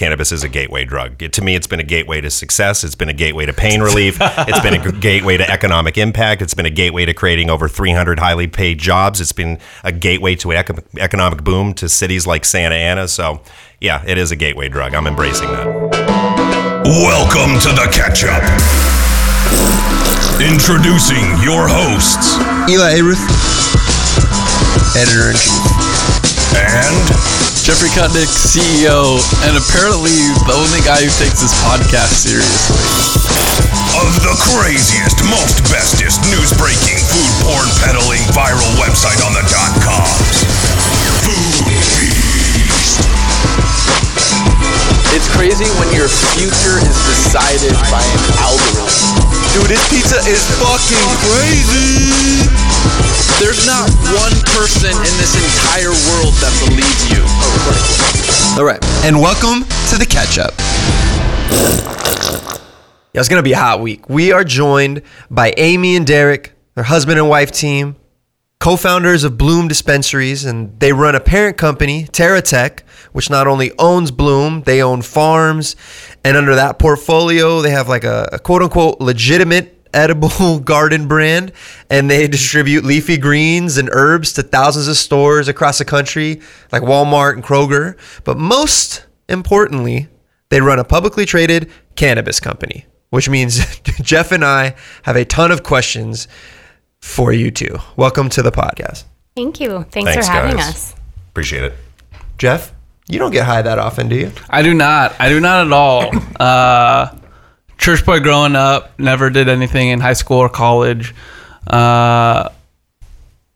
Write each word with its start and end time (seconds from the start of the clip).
cannabis 0.00 0.32
is 0.32 0.42
a 0.42 0.48
gateway 0.48 0.82
drug. 0.86 1.22
It, 1.22 1.34
to 1.34 1.42
me, 1.42 1.54
it's 1.54 1.66
been 1.66 1.78
a 1.78 1.84
gateway 1.84 2.22
to 2.22 2.30
success. 2.30 2.84
It's 2.84 2.94
been 2.94 3.10
a 3.10 3.12
gateway 3.12 3.44
to 3.44 3.52
pain 3.52 3.82
relief. 3.82 4.16
it's 4.18 4.60
been 4.60 4.72
a 4.72 4.92
gateway 4.98 5.36
to 5.36 5.48
economic 5.48 5.98
impact. 5.98 6.40
It's 6.40 6.54
been 6.54 6.64
a 6.64 6.70
gateway 6.70 7.04
to 7.04 7.12
creating 7.12 7.50
over 7.50 7.68
300 7.68 8.18
highly 8.18 8.46
paid 8.46 8.78
jobs. 8.78 9.20
It's 9.20 9.32
been 9.32 9.58
a 9.84 9.92
gateway 9.92 10.36
to 10.36 10.54
eco- 10.54 10.82
economic 10.98 11.44
boom 11.44 11.74
to 11.74 11.86
cities 11.86 12.26
like 12.26 12.46
Santa 12.46 12.76
Ana. 12.76 13.08
So, 13.08 13.42
yeah, 13.78 14.02
it 14.06 14.16
is 14.16 14.32
a 14.32 14.36
gateway 14.36 14.70
drug. 14.70 14.94
I'm 14.94 15.06
embracing 15.06 15.48
that. 15.48 15.66
Welcome 16.86 17.60
to 17.60 17.68
the 17.68 17.86
catch 17.92 18.24
up. 18.24 18.40
Introducing 20.40 21.28
your 21.44 21.68
hosts, 21.68 22.40
Elie 22.72 22.96
Ayrouth, 22.96 23.20
editor 24.96 25.28
in 25.28 25.36
chief. 25.36 26.56
and 26.56 27.49
Jeffrey 27.60 27.90
Kutnick, 27.90 28.30
CEO, 28.30 29.20
and 29.44 29.52
apparently 29.52 30.16
the 30.48 30.56
only 30.56 30.80
guy 30.80 30.96
who 31.04 31.12
takes 31.20 31.44
this 31.44 31.52
podcast 31.60 32.24
seriously. 32.24 32.80
of 34.00 34.16
the 34.24 34.32
craziest, 34.48 35.20
most 35.28 35.60
bestest 35.68 36.24
news 36.32 36.56
breaking 36.56 36.96
food 36.96 37.32
porn 37.44 37.68
peddling 37.84 38.24
viral 38.32 38.70
website 38.80 39.20
on 39.26 39.36
the 39.36 39.44
dot 39.52 39.72
coms. 39.84 40.40
Foodbeast. 41.20 42.40
It's 45.12 45.28
crazy 45.36 45.68
when 45.76 45.92
your 45.92 46.08
future 46.08 46.80
is 46.80 46.96
decided 47.12 47.76
by 47.92 48.00
an 48.00 48.22
algorithm. 48.40 49.19
Dude, 49.52 49.66
this 49.66 49.82
pizza 49.90 50.14
is 50.30 50.46
fucking 50.62 51.10
crazy. 51.26 52.46
There's 53.42 53.66
not 53.66 53.90
one 54.14 54.30
person 54.54 54.90
in 54.90 55.14
this 55.18 55.34
entire 55.34 55.90
world 55.90 56.34
that 56.38 56.54
believes 56.68 57.10
you. 57.10 57.24
All 58.56 58.64
right, 58.64 58.78
and 59.04 59.18
welcome 59.18 59.64
to 59.88 59.98
the 59.98 60.06
catch 60.08 60.38
up. 60.38 60.54
Yeah, 63.12 63.18
it's 63.20 63.28
gonna 63.28 63.42
be 63.42 63.50
a 63.50 63.58
hot 63.58 63.80
week. 63.80 64.08
We 64.08 64.30
are 64.30 64.44
joined 64.44 65.02
by 65.28 65.52
Amy 65.56 65.96
and 65.96 66.06
Derek, 66.06 66.52
their 66.76 66.84
husband 66.84 67.18
and 67.18 67.28
wife 67.28 67.50
team, 67.50 67.96
co-founders 68.60 69.24
of 69.24 69.36
Bloom 69.36 69.66
Dispensaries, 69.66 70.44
and 70.44 70.78
they 70.78 70.92
run 70.92 71.16
a 71.16 71.20
parent 71.20 71.56
company, 71.56 72.04
TerraTech, 72.04 72.82
which 73.12 73.30
not 73.30 73.46
only 73.46 73.72
owns 73.78 74.10
Bloom, 74.10 74.62
they 74.62 74.82
own 74.82 75.02
farms, 75.02 75.76
and 76.24 76.36
under 76.36 76.54
that 76.54 76.78
portfolio, 76.78 77.60
they 77.60 77.70
have 77.70 77.88
like 77.88 78.04
a, 78.04 78.28
a 78.32 78.38
quote-unquote 78.38 79.00
legitimate 79.00 79.76
edible 79.92 80.60
garden 80.64 81.08
brand, 81.08 81.52
and 81.88 82.10
they 82.10 82.28
distribute 82.28 82.84
leafy 82.84 83.16
greens 83.16 83.76
and 83.76 83.88
herbs 83.92 84.32
to 84.34 84.42
thousands 84.42 84.88
of 84.88 84.96
stores 84.96 85.48
across 85.48 85.78
the 85.78 85.84
country, 85.84 86.40
like 86.72 86.82
Walmart 86.82 87.34
and 87.34 87.42
Kroger. 87.42 87.96
But 88.24 88.36
most 88.38 89.06
importantly, 89.28 90.08
they 90.48 90.60
run 90.60 90.78
a 90.78 90.84
publicly 90.84 91.24
traded 91.24 91.70
cannabis 91.96 92.40
company, 92.40 92.86
which 93.10 93.28
means 93.28 93.78
Jeff 94.02 94.32
and 94.32 94.44
I 94.44 94.74
have 95.02 95.16
a 95.16 95.24
ton 95.24 95.50
of 95.50 95.62
questions 95.62 96.28
for 97.00 97.32
you 97.32 97.50
two. 97.50 97.78
Welcome 97.96 98.28
to 98.30 98.42
the 98.42 98.52
podcast. 98.52 99.04
Thank 99.34 99.60
you. 99.60 99.84
Thanks, 99.90 100.12
Thanks, 100.12 100.26
for 100.26 100.32
having 100.32 100.56
guys. 100.56 100.68
us. 100.68 100.94
Appreciate 101.30 101.64
it. 101.64 101.74
Jeff, 102.36 102.74
you 103.10 103.18
don't 103.18 103.32
get 103.32 103.44
high 103.44 103.62
that 103.62 103.78
often, 103.78 104.08
do 104.08 104.16
you? 104.16 104.32
I 104.48 104.62
do 104.62 104.72
not. 104.72 105.14
I 105.20 105.28
do 105.28 105.40
not 105.40 105.66
at 105.66 105.72
all. 105.72 106.10
Uh, 106.40 107.14
church 107.76 108.06
boy 108.06 108.18
growing 108.18 108.56
up, 108.56 108.98
never 108.98 109.28
did 109.28 109.46
anything 109.46 109.88
in 109.88 110.00
high 110.00 110.14
school 110.14 110.38
or 110.38 110.48
college. 110.48 111.14
Uh, 111.66 112.48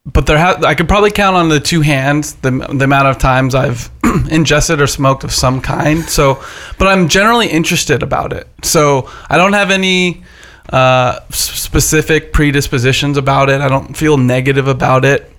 but 0.04 0.26
there, 0.26 0.36
ha- 0.36 0.60
I 0.62 0.74
could 0.74 0.86
probably 0.86 1.10
count 1.10 1.34
on 1.34 1.48
the 1.48 1.60
two 1.60 1.80
hands 1.80 2.34
the, 2.34 2.50
the 2.50 2.84
amount 2.84 3.08
of 3.08 3.16
times 3.16 3.54
I've 3.54 3.88
ingested 4.30 4.82
or 4.82 4.86
smoked 4.86 5.24
of 5.24 5.32
some 5.32 5.62
kind. 5.62 6.02
So, 6.02 6.44
but 6.78 6.88
I'm 6.88 7.08
generally 7.08 7.48
interested 7.48 8.02
about 8.02 8.34
it. 8.34 8.46
So 8.62 9.10
I 9.30 9.38
don't 9.38 9.54
have 9.54 9.70
any 9.70 10.24
uh, 10.70 11.20
specific 11.30 12.34
predispositions 12.34 13.16
about 13.16 13.48
it. 13.48 13.62
I 13.62 13.68
don't 13.68 13.96
feel 13.96 14.18
negative 14.18 14.68
about 14.68 15.06
it 15.06 15.30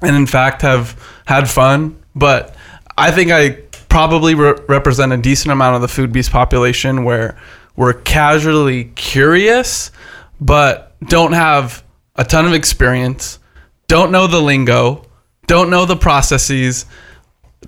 and 0.00 0.14
in 0.14 0.26
fact 0.26 0.62
have 0.62 1.00
had 1.26 1.48
fun. 1.48 2.00
But 2.14 2.54
I 2.96 3.10
think 3.10 3.30
I 3.32 3.58
probably 3.94 4.34
re- 4.34 4.58
represent 4.66 5.12
a 5.12 5.16
decent 5.16 5.52
amount 5.52 5.76
of 5.76 5.80
the 5.80 5.86
Foodbeast 5.86 6.32
population 6.32 7.04
where 7.04 7.38
we're 7.76 7.92
casually 7.92 8.86
curious, 8.96 9.92
but 10.40 10.96
don't 11.06 11.30
have 11.30 11.84
a 12.16 12.24
ton 12.24 12.44
of 12.44 12.54
experience, 12.54 13.38
don't 13.86 14.10
know 14.10 14.26
the 14.26 14.42
lingo, 14.42 15.06
don't 15.46 15.70
know 15.70 15.84
the 15.84 15.94
processes, 15.94 16.86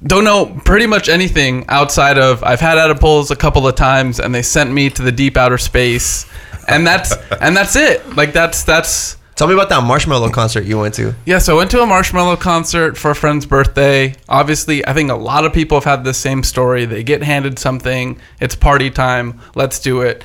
don't 0.05 0.25
know 0.25 0.47
pretty 0.65 0.89
much 0.89 1.09
anything 1.09 1.65
outside 1.69 2.19
of 2.19 2.43
I've 2.43 2.59
had 2.59 2.77
edibles 2.77 3.31
a 3.31 3.37
couple 3.37 3.65
of 3.69 3.77
times 3.77 4.19
and 4.19 4.35
they 4.35 4.43
sent 4.43 4.73
me 4.73 4.91
to 4.91 5.03
the 5.03 5.13
deep 5.13 5.37
outer 5.37 5.59
space. 5.59 6.27
And 6.67 6.85
that's 6.85 7.15
and 7.41 7.57
that's 7.57 7.77
it. 7.77 8.17
Like 8.17 8.33
that's 8.33 8.65
that's 8.65 9.16
Tell 9.37 9.47
me 9.47 9.53
about 9.53 9.69
that 9.69 9.83
Marshmello 9.85 10.33
concert 10.33 10.65
you 10.65 10.79
went 10.79 10.95
to. 10.95 11.15
yeah, 11.27 11.39
so 11.39 11.55
I 11.55 11.59
went 11.59 11.71
to 11.73 11.83
a 11.83 11.87
Marshmello 11.87 12.41
concert 12.41 12.97
for 12.97 13.11
a 13.11 13.15
friend's 13.15 13.45
birthday. 13.45 14.15
Obviously, 14.31 14.85
I 14.87 14.95
think 14.95 15.11
a 15.11 15.15
lot 15.15 15.45
of 15.45 15.53
people 15.53 15.77
have 15.77 15.85
had 15.85 16.05
the 16.05 16.15
same 16.15 16.43
story. 16.43 16.87
They 16.87 17.03
get 17.03 17.23
handed 17.23 17.59
something, 17.59 18.19
it's 18.41 18.57
party 18.57 18.91
time, 18.91 19.39
let's 19.55 19.79
do 19.79 20.01
it. 20.01 20.25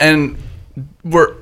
And 0.00 0.36
we're 1.04 1.34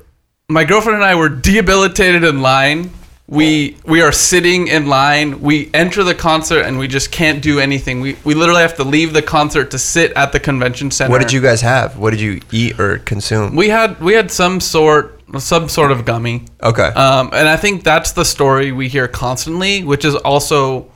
my 0.49 0.63
girlfriend 0.63 0.97
and 0.97 1.03
I 1.03 1.15
were 1.15 1.29
debilitated 1.29 2.23
in 2.23 2.41
line. 2.41 2.91
We 3.27 3.75
we 3.83 4.01
are 4.01 4.11
sitting 4.11 4.67
in 4.67 4.85
line. 4.85 5.41
We 5.41 5.69
enter 5.73 6.03
the 6.03 6.15
concert 6.15 6.61
and 6.61 6.77
we 6.79 6.87
just 6.87 7.11
can't 7.11 7.41
do 7.41 7.59
anything. 7.59 8.01
We 8.01 8.17
we 8.23 8.35
literally 8.35 8.61
have 8.61 8.75
to 8.77 8.83
leave 8.83 9.13
the 9.13 9.21
concert 9.23 9.71
to 9.71 9.79
sit 9.79 10.13
at 10.13 10.31
the 10.31 10.39
convention 10.39 10.91
center. 10.91 11.11
What 11.11 11.21
did 11.21 11.33
you 11.33 11.41
guys 11.41 11.61
have? 11.61 11.97
What 11.97 12.11
did 12.11 12.21
you 12.21 12.39
eat 12.51 12.79
or 12.79 12.99
consume? 12.99 13.55
We 13.55 13.67
had 13.69 13.99
we 13.99 14.13
had 14.13 14.31
some 14.31 14.59
sort 14.61 15.16
some 15.37 15.69
sort 15.69 15.91
of 15.91 16.05
gummy. 16.05 16.45
Okay. 16.63 16.87
Um, 16.87 17.31
and 17.33 17.47
I 17.47 17.57
think 17.57 17.83
that's 17.83 18.13
the 18.13 18.23
story 18.23 18.71
we 18.71 18.87
hear 18.87 19.07
constantly, 19.07 19.83
which 19.83 20.05
is 20.05 20.15
also 20.15 20.91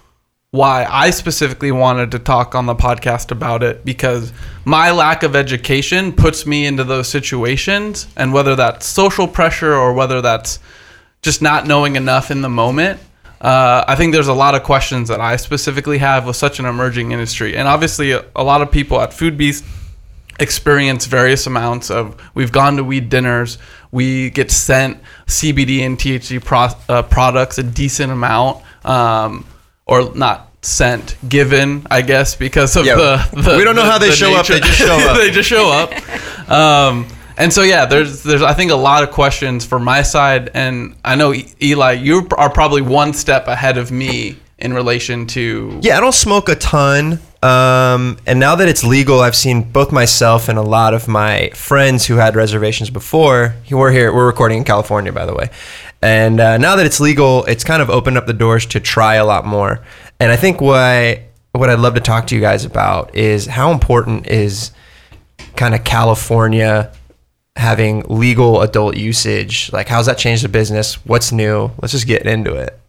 why 0.51 0.85
I 0.89 1.11
specifically 1.11 1.71
wanted 1.71 2.11
to 2.11 2.19
talk 2.19 2.55
on 2.55 2.65
the 2.65 2.75
podcast 2.75 3.31
about 3.31 3.63
it 3.63 3.85
because 3.85 4.33
my 4.65 4.91
lack 4.91 5.23
of 5.23 5.35
education 5.35 6.11
puts 6.11 6.45
me 6.45 6.65
into 6.65 6.83
those 6.83 7.07
situations. 7.07 8.07
And 8.17 8.33
whether 8.33 8.55
that's 8.55 8.85
social 8.85 9.27
pressure 9.27 9.73
or 9.73 9.93
whether 9.93 10.21
that's 10.21 10.59
just 11.21 11.41
not 11.41 11.67
knowing 11.67 11.95
enough 11.95 12.31
in 12.31 12.41
the 12.41 12.49
moment, 12.49 12.99
uh, 13.39 13.83
I 13.87 13.95
think 13.95 14.13
there's 14.13 14.27
a 14.27 14.33
lot 14.33 14.53
of 14.53 14.63
questions 14.63 15.07
that 15.07 15.21
I 15.21 15.35
specifically 15.37 15.97
have 15.97 16.27
with 16.27 16.35
such 16.35 16.59
an 16.59 16.65
emerging 16.65 17.11
industry. 17.11 17.55
And 17.55 17.67
obviously, 17.67 18.11
a, 18.11 18.25
a 18.35 18.43
lot 18.43 18.61
of 18.61 18.71
people 18.71 19.01
at 19.01 19.11
Foodbeast 19.11 19.63
experience 20.41 21.05
various 21.05 21.45
amounts 21.47 21.89
of 21.91 22.15
we've 22.33 22.51
gone 22.51 22.75
to 22.77 22.83
weed 22.83 23.09
dinners 23.09 23.57
we 23.91 24.29
get 24.31 24.49
sent 24.51 24.97
cbd 25.27 25.81
and 25.85 25.97
thc 25.97 26.43
pro, 26.43 26.67
uh, 26.89 27.01
products 27.03 27.57
a 27.57 27.63
decent 27.63 28.11
amount 28.11 28.61
um, 28.85 29.45
or 29.85 30.13
not 30.15 30.49
sent 30.63 31.15
given 31.29 31.85
i 31.91 32.01
guess 32.01 32.35
because 32.35 32.75
of 32.75 32.85
Yeah, 32.85 32.95
the, 32.95 33.41
the 33.41 33.57
we 33.57 33.63
don't 33.63 33.75
know 33.75 33.83
the- 33.85 33.91
how 33.91 33.97
they 33.99 34.09
the 34.09 34.15
show 34.15 34.33
up, 34.35 34.47
they 34.47 34.59
just 34.59 34.77
show 34.77 34.97
up. 35.09 35.17
they 35.17 35.31
just 35.31 35.47
show 35.49 35.69
up 35.71 36.49
um, 36.49 37.07
and 37.37 37.51
so 37.53 37.61
yeah 37.63 37.85
there's 37.85 38.23
there's 38.23 38.41
i 38.41 38.53
think 38.53 38.71
a 38.71 38.75
lot 38.75 39.03
of 39.03 39.11
questions 39.11 39.65
for 39.65 39.79
my 39.79 40.01
side 40.01 40.49
and 40.53 40.95
i 41.05 41.15
know 41.15 41.33
eli 41.61 41.93
you 41.93 42.27
are 42.37 42.49
probably 42.49 42.81
one 42.81 43.13
step 43.13 43.47
ahead 43.47 43.77
of 43.77 43.91
me 43.91 44.37
in 44.59 44.73
relation 44.73 45.25
to 45.25 45.79
Yeah, 45.81 45.97
I 45.97 46.01
don't 46.01 46.13
smoke 46.13 46.47
a 46.49 46.55
ton. 46.55 47.19
Um, 47.43 48.17
and 48.27 48.39
now 48.39 48.55
that 48.55 48.67
it's 48.67 48.83
legal, 48.83 49.21
I've 49.21 49.35
seen 49.35 49.63
both 49.63 49.91
myself 49.91 50.47
and 50.47 50.59
a 50.59 50.61
lot 50.61 50.93
of 50.93 51.07
my 51.07 51.49
friends 51.55 52.05
who 52.05 52.17
had 52.17 52.35
reservations 52.35 52.91
before. 52.91 53.55
We're 53.69 53.91
here. 53.91 54.13
We're 54.13 54.27
recording 54.27 54.59
in 54.59 54.63
California, 54.63 55.11
by 55.11 55.25
the 55.25 55.33
way. 55.33 55.49
And 56.03 56.39
uh, 56.39 56.57
now 56.57 56.75
that 56.75 56.85
it's 56.85 56.99
legal, 56.99 57.43
it's 57.45 57.63
kind 57.63 57.81
of 57.81 57.89
opened 57.89 58.17
up 58.17 58.27
the 58.27 58.33
doors 58.33 58.65
to 58.67 58.79
try 58.79 59.15
a 59.15 59.25
lot 59.25 59.45
more. 59.45 59.83
And 60.19 60.31
I 60.31 60.35
think 60.35 60.61
what 60.61 61.19
what 61.53 61.69
I'd 61.69 61.79
love 61.79 61.95
to 61.95 61.99
talk 61.99 62.27
to 62.27 62.35
you 62.35 62.41
guys 62.41 62.63
about 62.63 63.13
is 63.15 63.45
how 63.45 63.71
important 63.71 64.27
is 64.27 64.71
kind 65.55 65.75
of 65.75 65.83
California 65.83 66.93
having 67.57 68.03
legal 68.07 68.61
adult 68.61 68.95
usage. 68.95 69.71
Like, 69.73 69.87
how's 69.89 70.05
that 70.05 70.17
changed 70.17 70.43
the 70.43 70.49
business? 70.49 71.03
What's 71.05 71.31
new? 71.31 71.71
Let's 71.81 71.91
just 71.91 72.07
get 72.07 72.25
into 72.25 72.55
it 72.55 72.80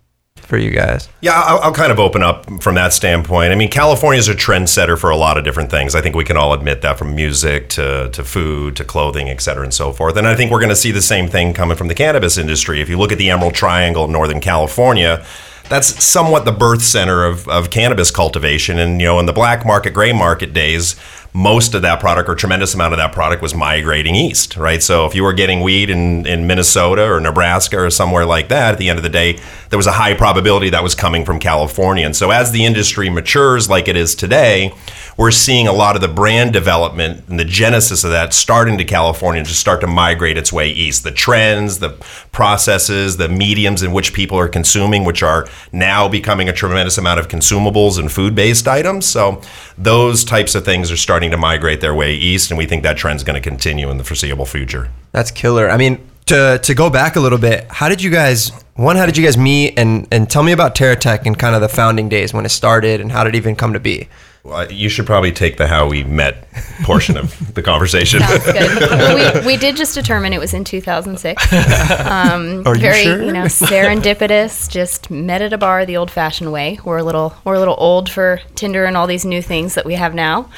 for 0.42 0.58
you 0.58 0.70
guys. 0.70 1.08
Yeah, 1.20 1.32
I'll, 1.34 1.60
I'll 1.60 1.72
kind 1.72 1.90
of 1.90 1.98
open 1.98 2.22
up 2.22 2.62
from 2.62 2.74
that 2.74 2.92
standpoint. 2.92 3.52
I 3.52 3.54
mean, 3.54 3.70
California 3.70 4.18
is 4.18 4.28
a 4.28 4.34
trendsetter 4.34 4.98
for 4.98 5.10
a 5.10 5.16
lot 5.16 5.38
of 5.38 5.44
different 5.44 5.70
things. 5.70 5.94
I 5.94 6.02
think 6.02 6.14
we 6.14 6.24
can 6.24 6.36
all 6.36 6.52
admit 6.52 6.82
that 6.82 6.98
from 6.98 7.14
music 7.14 7.68
to, 7.70 8.10
to 8.10 8.24
food 8.24 8.76
to 8.76 8.84
clothing, 8.84 9.30
et 9.30 9.40
cetera, 9.40 9.62
and 9.64 9.72
so 9.72 9.92
forth. 9.92 10.16
And 10.16 10.26
I 10.26 10.34
think 10.34 10.50
we're 10.50 10.60
going 10.60 10.68
to 10.68 10.76
see 10.76 10.90
the 10.90 11.00
same 11.02 11.28
thing 11.28 11.54
coming 11.54 11.76
from 11.76 11.88
the 11.88 11.94
cannabis 11.94 12.36
industry. 12.36 12.80
If 12.80 12.88
you 12.88 12.98
look 12.98 13.12
at 13.12 13.18
the 13.18 13.30
Emerald 13.30 13.54
Triangle 13.54 14.04
in 14.04 14.12
Northern 14.12 14.40
California, 14.40 15.24
that's 15.68 16.04
somewhat 16.04 16.44
the 16.44 16.52
birth 16.52 16.82
center 16.82 17.24
of, 17.24 17.48
of 17.48 17.70
cannabis 17.70 18.10
cultivation. 18.10 18.78
And, 18.78 19.00
you 19.00 19.06
know, 19.06 19.18
in 19.20 19.26
the 19.26 19.32
black 19.32 19.64
market, 19.64 19.94
gray 19.94 20.12
market 20.12 20.52
days, 20.52 20.96
most 21.34 21.74
of 21.74 21.80
that 21.82 21.98
product 21.98 22.28
or 22.28 22.34
tremendous 22.34 22.74
amount 22.74 22.92
of 22.92 22.98
that 22.98 23.12
product 23.12 23.40
was 23.40 23.54
migrating 23.54 24.14
east, 24.14 24.56
right? 24.56 24.82
So 24.82 25.06
if 25.06 25.14
you 25.14 25.22
were 25.22 25.32
getting 25.32 25.62
weed 25.62 25.88
in, 25.88 26.26
in 26.26 26.46
Minnesota 26.46 27.10
or 27.10 27.20
Nebraska 27.20 27.78
or 27.78 27.90
somewhere 27.90 28.26
like 28.26 28.48
that, 28.48 28.72
at 28.72 28.78
the 28.78 28.90
end 28.90 28.98
of 28.98 29.02
the 29.02 29.08
day, 29.08 29.38
there 29.70 29.78
was 29.78 29.86
a 29.86 29.92
high 29.92 30.12
probability 30.12 30.68
that 30.70 30.82
was 30.82 30.94
coming 30.94 31.24
from 31.24 31.38
California. 31.38 32.04
And 32.04 32.14
so 32.14 32.30
as 32.30 32.52
the 32.52 32.66
industry 32.66 33.08
matures 33.08 33.70
like 33.70 33.88
it 33.88 33.96
is 33.96 34.14
today, 34.14 34.74
we're 35.22 35.30
seeing 35.30 35.68
a 35.68 35.72
lot 35.72 35.94
of 35.94 36.02
the 36.02 36.08
brand 36.08 36.52
development 36.52 37.22
and 37.28 37.38
the 37.38 37.44
genesis 37.44 38.02
of 38.02 38.10
that 38.10 38.34
starting 38.34 38.76
to 38.76 38.84
California 38.84 39.44
to 39.44 39.54
start 39.54 39.80
to 39.80 39.86
migrate 39.86 40.36
its 40.36 40.52
way 40.52 40.68
east. 40.68 41.04
The 41.04 41.12
trends, 41.12 41.78
the 41.78 41.90
processes, 42.32 43.18
the 43.18 43.28
mediums 43.28 43.84
in 43.84 43.92
which 43.92 44.14
people 44.14 44.36
are 44.36 44.48
consuming, 44.48 45.04
which 45.04 45.22
are 45.22 45.46
now 45.70 46.08
becoming 46.08 46.48
a 46.48 46.52
tremendous 46.52 46.98
amount 46.98 47.20
of 47.20 47.28
consumables 47.28 48.00
and 48.00 48.10
food 48.10 48.34
based 48.34 48.66
items. 48.66 49.06
So 49.06 49.40
those 49.78 50.24
types 50.24 50.56
of 50.56 50.64
things 50.64 50.90
are 50.90 50.96
starting 50.96 51.30
to 51.30 51.36
migrate 51.36 51.80
their 51.80 51.94
way 51.94 52.16
east, 52.16 52.50
and 52.50 52.58
we 52.58 52.66
think 52.66 52.82
that 52.82 52.96
trend's 52.96 53.22
going 53.22 53.40
to 53.40 53.48
continue 53.48 53.90
in 53.92 53.98
the 53.98 54.04
foreseeable 54.04 54.46
future. 54.46 54.90
That's 55.12 55.30
killer. 55.30 55.70
I 55.70 55.76
mean, 55.76 56.04
to 56.26 56.58
to 56.60 56.74
go 56.74 56.90
back 56.90 57.14
a 57.14 57.20
little 57.20 57.38
bit, 57.38 57.68
how 57.70 57.88
did 57.88 58.02
you 58.02 58.10
guys 58.10 58.50
one, 58.74 58.96
how 58.96 59.06
did 59.06 59.16
you 59.16 59.24
guys 59.24 59.38
meet 59.38 59.78
and 59.78 60.08
and 60.10 60.28
tell 60.28 60.42
me 60.42 60.50
about 60.50 60.74
TerraTech 60.74 61.26
and 61.26 61.38
kind 61.38 61.54
of 61.54 61.60
the 61.60 61.68
founding 61.68 62.08
days 62.08 62.34
when 62.34 62.44
it 62.44 62.48
started 62.48 63.00
and 63.00 63.12
how 63.12 63.22
did 63.22 63.36
it 63.36 63.38
even 63.38 63.54
come 63.54 63.72
to 63.72 63.80
be? 63.80 64.08
Well, 64.44 64.72
you 64.72 64.88
should 64.88 65.06
probably 65.06 65.30
take 65.30 65.56
the 65.56 65.68
how 65.68 65.88
we 65.88 66.02
met 66.02 66.50
portion 66.82 67.16
of 67.16 67.54
the 67.54 67.62
conversation. 67.62 68.20
Sounds 68.22 68.44
good. 68.44 69.42
We, 69.42 69.46
we 69.46 69.56
did 69.56 69.76
just 69.76 69.94
determine 69.94 70.32
it 70.32 70.40
was 70.40 70.52
in 70.52 70.64
2006. 70.64 71.52
Um, 71.52 72.62
Are 72.66 72.74
you 72.74 72.80
very, 72.80 73.02
sure? 73.02 73.32
know, 73.32 73.44
serendipitous. 73.44 74.68
Just 74.68 75.10
met 75.10 75.42
at 75.42 75.52
a 75.52 75.58
bar 75.58 75.86
the 75.86 75.96
old-fashioned 75.96 76.50
way. 76.50 76.80
We're 76.84 76.98
a 76.98 77.02
little, 77.04 77.34
we're 77.44 77.54
a 77.54 77.58
little 77.58 77.76
old 77.78 78.10
for 78.10 78.40
Tinder 78.56 78.84
and 78.84 78.96
all 78.96 79.06
these 79.06 79.24
new 79.24 79.42
things 79.42 79.74
that 79.74 79.84
we 79.84 79.94
have 79.94 80.14
now. 80.14 80.50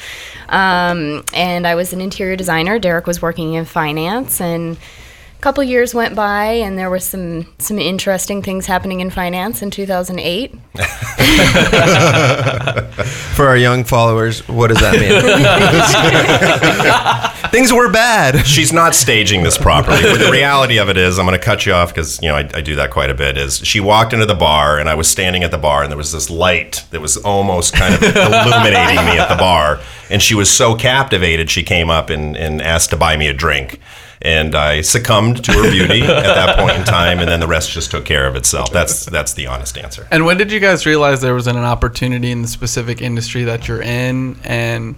Um, 0.49 1.23
and 1.33 1.67
I 1.67 1.75
was 1.75 1.93
an 1.93 2.01
interior 2.01 2.35
designer. 2.35 2.79
Derek 2.79 3.05
was 3.05 3.21
working 3.21 3.53
in 3.53 3.65
finance, 3.65 4.41
and 4.41 4.77
a 4.77 4.79
couple 5.45 5.63
years 5.63 5.93
went 5.93 6.15
by, 6.15 6.45
and 6.45 6.75
there 6.75 6.89
were 6.89 6.97
some 6.97 7.45
some 7.59 7.77
interesting 7.77 8.41
things 8.41 8.65
happening 8.65 8.99
in 8.99 9.11
finance 9.11 9.61
in 9.61 9.69
2008. 9.69 10.51
For 13.35 13.47
our 13.47 13.55
young 13.55 13.83
followers, 13.83 14.39
what 14.47 14.69
does 14.69 14.79
that 14.79 14.93
mean? 14.99 15.21
Things 17.51 17.71
were 17.71 17.91
bad. 17.91 18.43
She's 18.47 18.73
not 18.73 18.95
staging 18.95 19.43
this 19.43 19.55
properly. 19.55 20.01
But 20.01 20.17
the 20.17 20.31
reality 20.31 20.79
of 20.79 20.89
it 20.89 20.97
is, 20.97 21.19
I'm 21.19 21.27
going 21.27 21.37
to 21.37 21.45
cut 21.45 21.67
you 21.67 21.73
off 21.73 21.89
because 21.89 22.19
you 22.23 22.29
know 22.29 22.35
I, 22.35 22.49
I 22.55 22.61
do 22.61 22.75
that 22.77 22.89
quite 22.89 23.11
a 23.11 23.13
bit. 23.13 23.37
Is 23.37 23.59
she 23.59 23.79
walked 23.79 24.13
into 24.13 24.25
the 24.25 24.33
bar 24.33 24.79
and 24.79 24.89
I 24.89 24.95
was 24.95 25.07
standing 25.07 25.43
at 25.43 25.51
the 25.51 25.59
bar 25.59 25.83
and 25.83 25.91
there 25.91 25.97
was 25.97 26.11
this 26.11 26.31
light 26.31 26.83
that 26.89 27.01
was 27.01 27.17
almost 27.17 27.75
kind 27.75 27.93
of 27.93 28.01
illuminating 28.01 29.05
me 29.05 29.19
at 29.19 29.29
the 29.29 29.37
bar, 29.37 29.79
and 30.09 30.23
she 30.23 30.33
was 30.33 30.49
so 30.49 30.73
captivated 30.73 31.51
she 31.51 31.61
came 31.61 31.91
up 31.91 32.09
and, 32.09 32.35
and 32.35 32.63
asked 32.63 32.89
to 32.89 32.97
buy 32.97 33.15
me 33.15 33.27
a 33.27 33.33
drink. 33.33 33.79
And 34.25 34.55
I 34.55 34.81
succumbed 34.81 35.45
to 35.45 35.51
her 35.51 35.69
beauty 35.69 36.01
at 36.03 36.23
that 36.23 36.57
point 36.57 36.77
in 36.77 36.83
time, 36.83 37.19
and 37.19 37.29
then 37.29 37.39
the 37.39 37.47
rest 37.47 37.69
just 37.69 37.91
took 37.91 38.05
care 38.05 38.25
of 38.25 38.35
itself. 38.35 38.71
That's 38.71 39.05
that's 39.05 39.33
the 39.33 39.45
honest 39.45 39.77
answer. 39.77 40.07
And 40.09 40.25
when 40.25 40.37
did 40.37 40.51
you 40.51 40.59
guys 40.59 40.87
realize 40.87 41.21
there 41.21 41.35
was 41.35 41.45
an 41.45 41.57
opportunity 41.57 42.31
in 42.31 42.41
the 42.41 42.47
specific 42.47 43.03
industry 43.03 43.43
that 43.43 43.67
you're 43.67 43.83
in, 43.83 44.37
and 44.43 44.95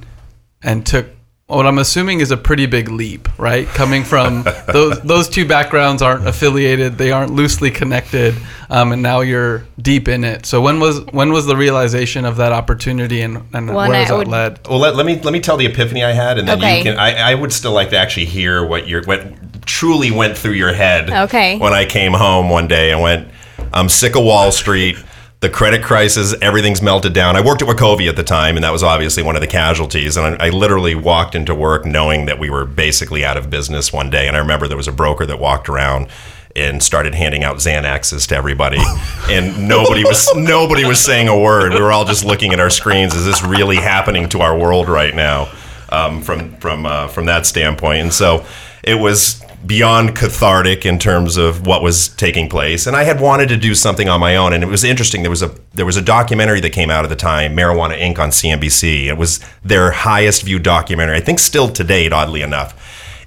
and 0.64 0.86
took 0.86 1.08
what 1.48 1.66
I'm 1.66 1.78
assuming 1.78 2.20
is 2.20 2.32
a 2.32 2.36
pretty 2.36 2.66
big 2.66 2.90
leap, 2.90 3.30
right? 3.40 3.66
Coming 3.70 4.04
from 4.04 4.44
those 4.68 5.00
those 5.02 5.30
two 5.30 5.48
backgrounds 5.48 6.02
aren't 6.02 6.28
affiliated, 6.28 6.98
they 6.98 7.12
aren't 7.12 7.32
loosely 7.32 7.72
connected, 7.72 8.36
um, 8.70 8.92
and 8.92 9.02
now 9.02 9.22
you're 9.22 9.66
deep 9.82 10.10
in 10.10 10.26
it. 10.26 10.46
So 10.46 10.62
when 10.62 10.82
was 10.82 11.06
when 11.14 11.32
was 11.32 11.46
the 11.46 11.56
realization 11.56 12.26
of 12.26 12.36
that 12.38 12.52
opportunity, 12.52 13.22
and, 13.22 13.38
and 13.54 13.68
Well, 13.68 13.78
where 13.78 13.86
and 13.88 13.96
has 13.96 14.10
that 14.10 14.18
would- 14.18 14.28
led? 14.28 14.68
Well, 14.68 14.80
let, 14.80 14.98
let 14.98 15.06
me 15.06 15.22
let 15.22 15.32
me 15.32 15.40
tell 15.40 15.56
the 15.56 15.66
epiphany 15.68 16.04
I 16.04 16.12
had, 16.12 16.38
and 16.38 16.48
then 16.48 16.58
Okay. 16.58 16.80
you 16.80 16.84
can. 16.84 17.00
I, 17.00 17.32
I 17.32 17.34
would 17.36 17.54
still 17.54 17.72
like 17.72 17.92
to 17.92 17.98
actually 17.98 18.26
hear 18.26 18.66
what 18.66 18.88
your 18.90 19.04
what 19.04 19.66
truly 19.66 20.12
went 20.12 20.38
through 20.38 20.54
your 20.54 20.74
head. 20.74 21.10
Okay. 21.10 21.58
When 21.58 21.72
I 21.74 21.86
came 21.86 22.12
home 22.12 22.50
one 22.50 22.68
day 22.68 22.92
and 22.92 23.02
went, 23.02 23.30
I'm 23.72 23.88
sick 23.88 24.16
of 24.18 24.24
Wall 24.24 24.52
Street. 24.52 24.98
The 25.40 25.50
credit 25.50 25.84
crisis, 25.84 26.34
everything's 26.42 26.82
melted 26.82 27.14
down. 27.14 27.36
I 27.36 27.42
worked 27.42 27.62
at 27.62 27.68
Wachovia 27.68 28.10
at 28.10 28.16
the 28.16 28.24
time, 28.24 28.56
and 28.56 28.64
that 28.64 28.72
was 28.72 28.82
obviously 28.82 29.22
one 29.22 29.36
of 29.36 29.42
the 29.42 29.48
casualties. 29.48 30.18
And 30.18 30.42
I, 30.42 30.48
I 30.48 30.50
literally 30.50 30.96
walked 30.96 31.36
into 31.36 31.54
work 31.54 31.86
knowing 31.86 32.26
that 32.26 32.40
we 32.40 32.50
were 32.50 32.66
basically 32.66 33.24
out 33.24 33.38
of 33.38 33.52
business 33.52 33.94
one 33.94 34.10
day. 34.10 34.28
And 34.28 34.36
I 34.36 34.40
remember 34.40 34.68
there 34.68 34.76
was 34.76 34.88
a 34.88 34.92
broker 34.92 35.28
that 35.28 35.38
walked 35.40 35.70
around 35.70 36.08
and 36.56 36.82
started 36.82 37.14
handing 37.14 37.44
out 37.44 37.58
Xanaxes 37.58 38.28
to 38.30 38.36
everybody, 38.36 38.80
and 39.30 39.68
nobody 39.68 40.04
was 40.04 40.28
nobody 40.36 40.86
was 40.86 41.00
saying 41.00 41.28
a 41.28 41.40
word. 41.40 41.74
We 41.74 41.82
were 41.82 41.92
all 41.92 42.06
just 42.06 42.26
looking 42.26 42.52
at 42.52 42.60
our 42.60 42.72
screens. 42.72 43.14
Is 43.14 43.26
this 43.26 43.44
really 43.44 43.76
happening 43.76 44.28
to 44.30 44.42
our 44.42 44.58
world 44.58 44.90
right 44.90 45.16
now? 45.16 45.52
Um, 45.90 46.22
from 46.24 46.58
from 46.58 46.88
uh, 46.88 47.08
from 47.10 47.28
that 47.28 47.46
standpoint, 47.46 48.02
and 48.02 48.14
so 48.14 48.44
it 48.84 48.96
was 48.96 49.42
beyond 49.68 50.16
cathartic 50.16 50.86
in 50.86 50.98
terms 50.98 51.36
of 51.36 51.68
what 51.68 51.84
was 51.84 52.08
taking 52.08 52.50
place. 52.50 52.88
And 52.88 52.96
I 52.96 53.04
had 53.04 53.20
wanted 53.20 53.50
to 53.50 53.58
do 53.58 53.76
something 53.76 54.08
on 54.08 54.20
my 54.20 54.36
own, 54.36 54.54
and 54.54 54.64
it 54.64 54.68
was 54.68 54.84
interesting. 54.84 55.22
There 55.22 55.30
was 55.30 55.44
a 55.44 55.54
there 55.74 55.86
was 55.86 55.98
a 55.98 56.02
documentary 56.02 56.62
that 56.62 56.72
came 56.72 56.90
out 56.90 57.04
at 57.04 57.10
the 57.10 57.16
time, 57.16 57.56
Marijuana 57.56 58.00
Inc. 58.00 58.18
on 58.18 58.30
CNBC. 58.30 59.06
It 59.06 59.18
was 59.18 59.40
their 59.64 59.92
highest 59.92 60.44
viewed 60.44 60.64
documentary, 60.64 61.18
I 61.18 61.20
think, 61.20 61.40
still 61.40 61.70
to 61.70 61.84
date, 61.84 62.14
oddly 62.14 62.42
enough. 62.42 62.74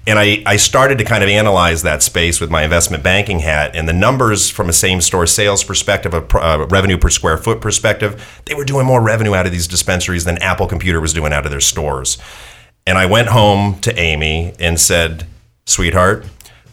And 0.07 0.17
I, 0.17 0.41
I 0.47 0.55
started 0.57 0.97
to 0.97 1.03
kind 1.03 1.23
of 1.23 1.29
analyze 1.29 1.83
that 1.83 2.01
space 2.01 2.41
with 2.41 2.49
my 2.49 2.63
investment 2.63 3.03
banking 3.03 3.39
hat, 3.39 3.75
and 3.75 3.87
the 3.87 3.93
numbers 3.93 4.49
from 4.49 4.67
a 4.67 4.73
same 4.73 4.99
store 4.99 5.27
sales 5.27 5.63
perspective, 5.63 6.13
a 6.15 6.25
uh, 6.37 6.65
revenue 6.71 6.97
per 6.97 7.09
square 7.09 7.37
foot 7.37 7.61
perspective, 7.61 8.41
they 8.45 8.55
were 8.55 8.65
doing 8.65 8.87
more 8.87 9.01
revenue 9.01 9.35
out 9.35 9.45
of 9.45 9.51
these 9.51 9.67
dispensaries 9.67 10.25
than 10.25 10.39
Apple 10.39 10.65
Computer 10.65 10.99
was 10.99 11.13
doing 11.13 11.31
out 11.31 11.45
of 11.45 11.51
their 11.51 11.61
stores. 11.61 12.17
And 12.87 12.97
I 12.97 13.05
went 13.05 13.27
home 13.27 13.79
to 13.81 13.97
Amy 13.99 14.55
and 14.59 14.79
said, 14.79 15.27
Sweetheart, 15.71 16.25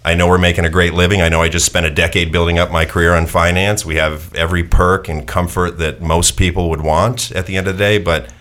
I 0.05 0.15
know 0.15 0.27
we're 0.27 0.39
making 0.39 0.65
a 0.65 0.71
great 0.71 0.93
living. 0.93 1.23
I 1.23 1.29
know 1.29 1.41
I 1.41 1.49
just 1.49 1.65
spent 1.65 1.87
a 1.87 1.91
decade 1.91 2.33
building 2.33 2.59
up 2.59 2.73
my 2.73 2.85
career 2.85 3.15
on 3.15 3.27
finance. 3.27 3.87
We 3.87 3.95
have 3.95 4.35
every 4.35 4.65
perk 4.65 5.09
and 5.09 5.25
comfort 5.27 5.79
that 5.79 6.03
most 6.03 6.37
people 6.37 6.69
would 6.71 6.81
want 6.81 7.31
at 7.31 7.47
the 7.47 7.57
end 7.57 7.69
of 7.69 7.77
the 7.77 7.79
day, 7.79 7.99
but 7.99 8.33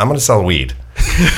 I'm 0.00 0.08
going 0.08 0.18
to 0.18 0.24
sell 0.24 0.42
weed. 0.42 0.72
With 0.96 1.36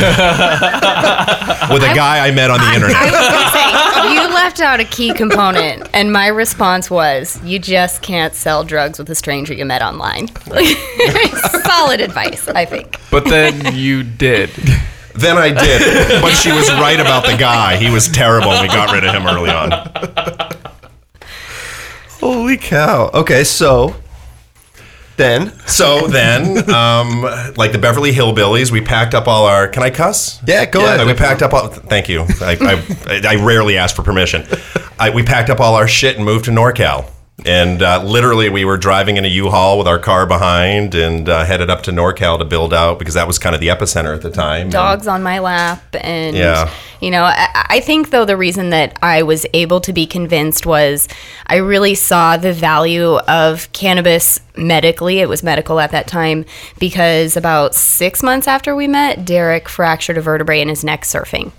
a 1.82 1.92
guy 1.94 2.26
I 2.26 2.30
met 2.34 2.50
on 2.50 2.60
the 2.60 2.72
internet. 2.74 2.96
I 2.96 3.10
was 3.10 3.52
say, 3.52 4.14
you 4.14 4.34
left 4.34 4.60
out 4.60 4.80
a 4.80 4.84
key 4.84 5.12
component, 5.12 5.88
and 5.92 6.12
my 6.12 6.28
response 6.28 6.90
was, 6.90 7.42
"You 7.44 7.58
just 7.58 8.02
can't 8.02 8.34
sell 8.34 8.64
drugs 8.64 8.98
with 8.98 9.08
a 9.10 9.14
stranger 9.14 9.54
you 9.54 9.64
met 9.64 9.82
online." 9.82 10.28
Solid 11.64 12.00
advice, 12.00 12.48
I 12.48 12.64
think. 12.64 12.98
But 13.10 13.24
then 13.26 13.74
you 13.76 14.02
did. 14.02 14.50
Then 15.14 15.36
I 15.38 15.50
did, 15.50 16.20
but 16.22 16.32
she 16.32 16.52
was 16.52 16.70
right 16.72 16.98
about 17.00 17.24
the 17.26 17.36
guy. 17.36 17.76
He 17.76 17.90
was 17.90 18.08
terrible. 18.08 18.50
We 18.60 18.68
got 18.68 18.92
rid 18.92 19.04
of 19.04 19.14
him 19.14 19.26
early 19.26 19.50
on. 19.50 19.72
Holy 22.20 22.56
cow. 22.56 23.10
Okay, 23.12 23.44
so 23.44 23.96
then 25.16 25.52
So 25.66 26.06
then, 26.08 26.70
um, 26.70 27.22
like 27.56 27.72
the 27.72 27.78
Beverly 27.78 28.12
Hillbillies, 28.12 28.70
we 28.70 28.80
packed 28.80 29.14
up 29.14 29.28
all 29.28 29.46
our. 29.46 29.68
Can 29.68 29.82
I 29.82 29.90
cuss? 29.90 30.40
Yeah, 30.46 30.64
go 30.64 30.80
ahead. 30.84 31.06
We 31.06 31.14
packed 31.14 31.42
up 31.42 31.52
all. 31.52 31.68
Thank 31.68 32.08
you. 32.08 32.22
I, 32.40 32.56
I, 33.06 33.20
I 33.28 33.34
rarely 33.44 33.76
ask 33.76 33.94
for 33.94 34.02
permission. 34.02 34.46
I, 34.98 35.10
we 35.10 35.22
packed 35.22 35.50
up 35.50 35.60
all 35.60 35.74
our 35.74 35.88
shit 35.88 36.16
and 36.16 36.24
moved 36.24 36.46
to 36.46 36.50
NorCal. 36.50 37.10
And 37.44 37.82
uh, 37.82 38.02
literally, 38.04 38.48
we 38.48 38.64
were 38.64 38.76
driving 38.76 39.16
in 39.16 39.24
a 39.24 39.28
U-Haul 39.28 39.78
with 39.78 39.88
our 39.88 39.98
car 39.98 40.26
behind 40.26 40.94
and 40.94 41.28
uh, 41.28 41.44
headed 41.44 41.70
up 41.70 41.82
to 41.84 41.90
NorCal 41.90 42.38
to 42.38 42.44
build 42.44 42.72
out 42.72 42.98
because 42.98 43.14
that 43.14 43.26
was 43.26 43.38
kind 43.38 43.54
of 43.54 43.60
the 43.60 43.68
epicenter 43.68 44.14
at 44.14 44.22
the 44.22 44.30
time. 44.30 44.70
Dogs 44.70 45.06
on 45.06 45.22
my 45.22 45.38
lap, 45.40 45.82
and 46.00 46.36
Yeah. 46.36 46.70
you 47.00 47.10
know, 47.10 47.24
I, 47.24 47.66
I 47.68 47.80
think 47.80 48.10
though 48.10 48.24
the 48.24 48.36
reason 48.36 48.70
that 48.70 48.98
I 49.02 49.22
was 49.22 49.44
able 49.54 49.80
to 49.82 49.92
be 49.92 50.06
convinced 50.06 50.66
was 50.66 51.08
I 51.46 51.56
really 51.56 51.94
saw 51.94 52.36
the 52.36 52.52
value 52.52 53.16
of 53.18 53.72
cannabis 53.72 54.40
medically. 54.56 55.18
It 55.20 55.28
was 55.28 55.42
medical 55.42 55.80
at 55.80 55.92
that 55.92 56.06
time 56.06 56.44
because 56.78 57.36
about 57.36 57.74
six 57.74 58.22
months 58.22 58.46
after 58.46 58.76
we 58.76 58.86
met, 58.86 59.24
Derek 59.24 59.68
fractured 59.68 60.18
a 60.18 60.20
vertebrae 60.20 60.60
in 60.60 60.68
his 60.68 60.84
neck 60.84 61.02
surfing, 61.04 61.52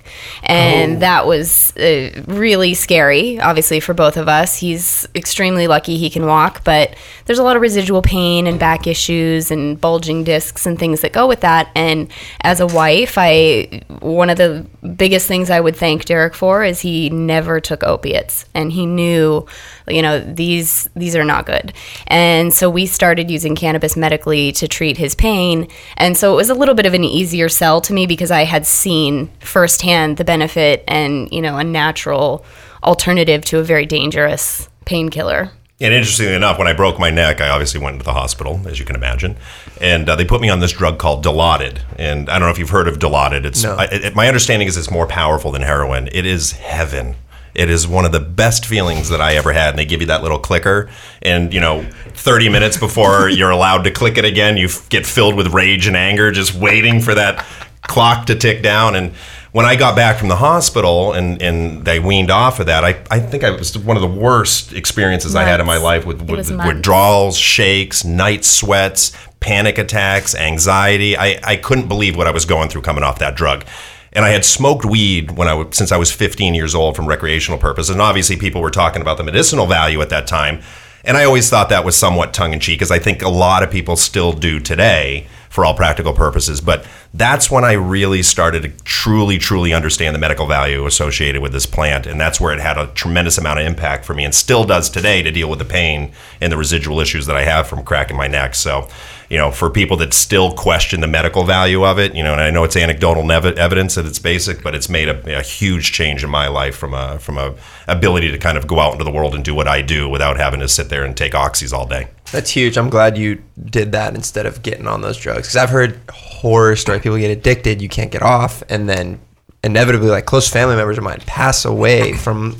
and 0.43 1.01
that 1.01 1.25
was 1.25 1.75
uh, 1.77 2.11
really 2.27 2.73
scary. 2.75 3.39
Obviously 3.39 3.79
for 3.79 3.93
both 3.93 4.15
of 4.15 4.29
us, 4.29 4.57
he's 4.57 5.07
extremely 5.15 5.67
lucky 5.73 5.97
he 5.97 6.09
can 6.09 6.27
walk, 6.27 6.63
but 6.63 6.95
there's 7.25 7.39
a 7.39 7.43
lot 7.43 7.55
of 7.55 7.61
residual 7.63 8.03
pain 8.03 8.45
and 8.45 8.59
back 8.59 8.85
issues 8.85 9.49
and 9.49 9.81
bulging 9.81 10.23
discs 10.23 10.67
and 10.67 10.77
things 10.77 11.01
that 11.01 11.11
go 11.11 11.27
with 11.27 11.41
that. 11.41 11.71
And 11.73 12.11
as 12.41 12.59
a 12.59 12.67
wife, 12.67 13.15
I 13.17 13.81
one 13.99 14.29
of 14.29 14.37
the 14.37 14.65
biggest 14.95 15.27
things 15.27 15.49
I 15.49 15.59
would 15.59 15.75
thank 15.75 16.05
Derek 16.05 16.35
for 16.35 16.63
is 16.63 16.81
he 16.81 17.09
never 17.09 17.59
took 17.59 17.83
opiates, 17.83 18.45
and 18.53 18.71
he 18.71 18.85
knew, 18.85 19.47
you 19.87 20.03
know, 20.03 20.19
these 20.19 20.87
these 20.95 21.15
are 21.15 21.25
not 21.25 21.47
good. 21.47 21.73
And 22.05 22.53
so 22.53 22.69
we 22.69 22.85
started 22.85 23.31
using 23.31 23.55
cannabis 23.55 23.97
medically 23.97 24.51
to 24.53 24.67
treat 24.67 24.97
his 24.97 25.15
pain, 25.15 25.67
and 25.97 26.15
so 26.15 26.33
it 26.33 26.35
was 26.35 26.51
a 26.51 26.59
little 26.61 26.75
bit 26.75 26.85
of 26.85 26.93
an 26.93 27.03
easier 27.03 27.49
sell 27.49 27.81
to 27.81 27.93
me 27.93 28.05
because 28.05 28.29
I 28.29 28.43
had 28.43 28.67
seen 28.67 29.31
firsthand 29.39 30.17
the 30.17 30.23
benefit 30.23 30.83
and 30.87 31.31
you 31.31 31.41
know 31.41 31.57
a 31.57 31.63
natural 31.63 32.45
alternative 32.83 33.43
to 33.45 33.59
a 33.59 33.63
very 33.63 33.87
dangerous 33.87 34.69
painkiller. 34.85 35.51
And 35.83 35.93
interestingly 35.93 36.33
enough, 36.33 36.57
when 36.57 36.67
I 36.67 36.71
broke 36.71 36.97
my 36.97 37.09
neck, 37.09 37.41
I 37.41 37.49
obviously 37.49 37.81
went 37.81 37.95
into 37.95 38.05
the 38.05 38.13
hospital, 38.13 38.61
as 38.65 38.79
you 38.79 38.85
can 38.85 38.95
imagine, 38.95 39.35
and 39.81 40.07
uh, 40.07 40.15
they 40.15 40.23
put 40.23 40.39
me 40.39 40.47
on 40.47 40.61
this 40.61 40.71
drug 40.71 40.97
called 40.97 41.25
Dilaudid. 41.25 41.81
And 41.99 42.29
I 42.29 42.39
don't 42.39 42.47
know 42.47 42.51
if 42.51 42.57
you've 42.57 42.69
heard 42.69 42.87
of 42.87 42.99
Dilaudid. 42.99 43.43
It's 43.43 43.63
No. 43.63 43.75
I, 43.75 43.83
it, 43.91 44.15
my 44.15 44.29
understanding 44.29 44.69
is 44.69 44.77
it's 44.77 44.89
more 44.89 45.05
powerful 45.05 45.51
than 45.51 45.61
heroin. 45.61 46.07
It 46.13 46.25
is 46.25 46.53
heaven. 46.53 47.15
It 47.53 47.69
is 47.69 47.85
one 47.85 48.05
of 48.05 48.13
the 48.13 48.21
best 48.21 48.65
feelings 48.65 49.09
that 49.09 49.19
I 49.19 49.35
ever 49.35 49.51
had. 49.51 49.71
And 49.71 49.77
they 49.77 49.83
give 49.85 49.99
you 49.99 50.07
that 50.07 50.23
little 50.23 50.39
clicker, 50.39 50.89
and 51.21 51.53
you 51.53 51.59
know, 51.59 51.83
30 52.13 52.47
minutes 52.47 52.77
before 52.77 53.27
you're 53.29 53.51
allowed 53.51 53.83
to 53.83 53.91
click 53.91 54.17
it 54.17 54.23
again, 54.23 54.55
you 54.55 54.67
f- 54.67 54.87
get 54.87 55.05
filled 55.05 55.35
with 55.35 55.47
rage 55.53 55.85
and 55.85 55.97
anger, 55.97 56.31
just 56.31 56.55
waiting 56.55 57.01
for 57.01 57.13
that 57.13 57.45
clock 57.81 58.27
to 58.27 58.35
tick 58.35 58.63
down. 58.63 58.95
And 58.95 59.13
when 59.53 59.67
I 59.67 59.75
got 59.75 59.95
back 59.95 60.17
from 60.17 60.29
the 60.29 60.35
hospital 60.35 61.13
and, 61.13 61.39
and 61.39 61.85
they 61.85 61.99
weaned 61.99 62.31
off 62.31 62.59
of 62.59 62.65
that, 62.65 62.83
I, 62.83 63.01
I 63.11 63.19
think 63.19 63.43
I 63.43 63.53
it 63.53 63.59
was 63.59 63.77
one 63.77 63.95
of 63.95 64.01
the 64.01 64.07
worst 64.07 64.73
experiences 64.73 65.35
I 65.35 65.43
had 65.43 65.59
in 65.59 65.67
my 65.67 65.77
life 65.77 66.07
with, 66.07 66.23
with 66.23 66.49
withdrawals, 66.49 67.37
shakes, 67.37 68.03
night 68.03 68.43
sweats, 68.45 69.11
panic 69.39 69.77
attacks, 69.77 70.33
anxiety. 70.33 71.15
I, 71.15 71.39
I 71.43 71.55
couldn't 71.57 71.87
believe 71.87 72.17
what 72.17 72.25
I 72.25 72.31
was 72.31 72.45
going 72.45 72.69
through 72.69 72.81
coming 72.81 73.03
off 73.03 73.19
that 73.19 73.35
drug. 73.35 73.63
And 74.11 74.25
I 74.25 74.29
had 74.29 74.43
smoked 74.43 74.85
weed 74.85 75.31
when 75.31 75.47
I 75.47 75.53
was, 75.53 75.77
since 75.77 75.91
I 75.91 75.97
was 75.97 76.11
15 76.11 76.55
years 76.55 76.73
old 76.73 76.95
from 76.95 77.07
recreational 77.07 77.59
purposes. 77.59 77.91
And 77.91 78.01
obviously, 78.01 78.37
people 78.37 78.59
were 78.59 78.71
talking 78.71 79.03
about 79.03 79.17
the 79.17 79.23
medicinal 79.23 79.67
value 79.67 80.01
at 80.01 80.09
that 80.09 80.25
time. 80.25 80.61
And 81.03 81.15
I 81.15 81.25
always 81.25 81.49
thought 81.49 81.69
that 81.69 81.85
was 81.85 81.95
somewhat 81.95 82.33
tongue 82.33 82.53
in 82.53 82.59
cheek, 82.59 82.81
as 82.81 82.89
I 82.89 82.97
think 82.97 83.21
a 83.21 83.29
lot 83.29 83.61
of 83.61 83.69
people 83.69 83.97
still 83.97 84.31
do 84.33 84.59
today 84.59 85.27
for 85.53 85.63
all 85.63 85.75
practical 85.75 86.13
purposes. 86.13 86.61
But 86.61 86.83
that's 87.13 87.51
when 87.51 87.63
I 87.63 87.73
really 87.73 88.23
started 88.23 88.63
to 88.63 88.69
truly, 88.85 89.37
truly 89.37 89.71
understand 89.71 90.15
the 90.15 90.19
medical 90.19 90.47
value 90.47 90.87
associated 90.87 91.43
with 91.43 91.51
this 91.51 91.67
plant. 91.67 92.07
And 92.07 92.19
that's 92.19 92.41
where 92.41 92.55
it 92.55 92.59
had 92.59 92.75
a 92.75 92.87
tremendous 92.87 93.37
amount 93.37 93.59
of 93.59 93.67
impact 93.67 94.03
for 94.03 94.15
me 94.15 94.25
and 94.25 94.33
still 94.33 94.63
does 94.63 94.89
today 94.89 95.21
to 95.21 95.29
deal 95.29 95.47
with 95.47 95.59
the 95.59 95.65
pain 95.65 96.11
and 96.41 96.51
the 96.51 96.57
residual 96.57 96.99
issues 96.99 97.27
that 97.27 97.35
I 97.35 97.43
have 97.43 97.67
from 97.67 97.83
cracking 97.83 98.17
my 98.17 98.25
neck. 98.25 98.55
So, 98.55 98.87
you 99.33 99.39
know, 99.39 99.49
for 99.49 99.71
people 99.71 99.97
that 99.97 100.13
still 100.13 100.53
question 100.53 101.01
the 101.01 101.07
medical 101.07 101.43
value 101.43 101.83
of 101.83 101.97
it, 101.97 102.13
you 102.13 102.21
know, 102.21 102.33
and 102.33 102.41
I 102.41 102.51
know 102.51 102.63
it's 102.65 102.75
anecdotal 102.75 103.23
nev- 103.23 103.57
evidence 103.57 103.95
that 103.95 104.05
its 104.05 104.19
basic, 104.19 104.61
but 104.61 104.75
it's 104.75 104.89
made 104.89 105.09
a, 105.09 105.39
a 105.39 105.41
huge 105.41 105.91
change 105.91 106.23
in 106.23 106.29
my 106.29 106.47
life 106.47 106.75
from 106.75 106.93
a 106.93 107.17
from 107.17 107.39
a 107.39 107.55
ability 107.87 108.29
to 108.29 108.37
kind 108.37 108.59
of 108.59 108.67
go 108.67 108.79
out 108.79 108.91
into 108.91 109.03
the 109.03 109.09
world 109.09 109.33
and 109.33 109.43
do 109.43 109.55
what 109.55 109.67
I 109.67 109.81
do 109.81 110.07
without 110.07 110.37
having 110.37 110.59
to 110.59 110.67
sit 110.67 110.89
there 110.89 111.03
and 111.03 111.17
take 111.17 111.33
oxys 111.33 111.73
all 111.73 111.87
day. 111.87 112.09
That's 112.31 112.51
huge. 112.51 112.77
I'm 112.77 112.91
glad 112.91 113.17
you 113.17 113.41
did 113.65 113.91
that 113.93 114.13
instead 114.13 114.45
of 114.45 114.61
getting 114.61 114.85
on 114.85 115.01
those 115.01 115.17
drugs. 115.17 115.47
Because 115.47 115.55
I've 115.55 115.71
heard 115.71 115.99
horror 116.11 116.75
story. 116.75 116.99
People 116.99 117.17
get 117.17 117.31
addicted, 117.31 117.81
you 117.81 117.89
can't 117.89 118.11
get 118.11 118.21
off, 118.21 118.61
and 118.69 118.87
then 118.87 119.19
inevitably, 119.63 120.09
like 120.09 120.27
close 120.27 120.47
family 120.47 120.75
members 120.75 120.99
of 120.99 121.03
mine 121.03 121.23
pass 121.25 121.65
away 121.65 122.13
from 122.13 122.55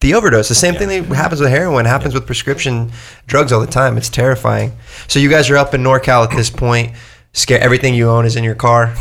the 0.00 0.14
overdose. 0.14 0.48
The 0.48 0.54
same 0.54 0.74
thing 0.74 0.88
that 0.88 1.14
happens 1.14 1.40
with 1.40 1.50
heroin 1.50 1.84
happens 1.84 2.14
with 2.14 2.26
prescription 2.26 2.90
drugs 3.26 3.52
all 3.52 3.60
the 3.60 3.66
time. 3.66 3.98
It's 3.98 4.08
terrifying. 4.08 4.72
So 5.08 5.18
you 5.18 5.28
guys 5.28 5.50
are 5.50 5.56
up 5.56 5.74
in 5.74 5.82
NorCal 5.82 6.24
at 6.24 6.34
this 6.34 6.50
point. 6.50 6.94
Scare 7.32 7.60
everything 7.60 7.94
you 7.94 8.08
own 8.08 8.24
is 8.24 8.34
in 8.34 8.42
your 8.42 8.54
car. 8.54 8.94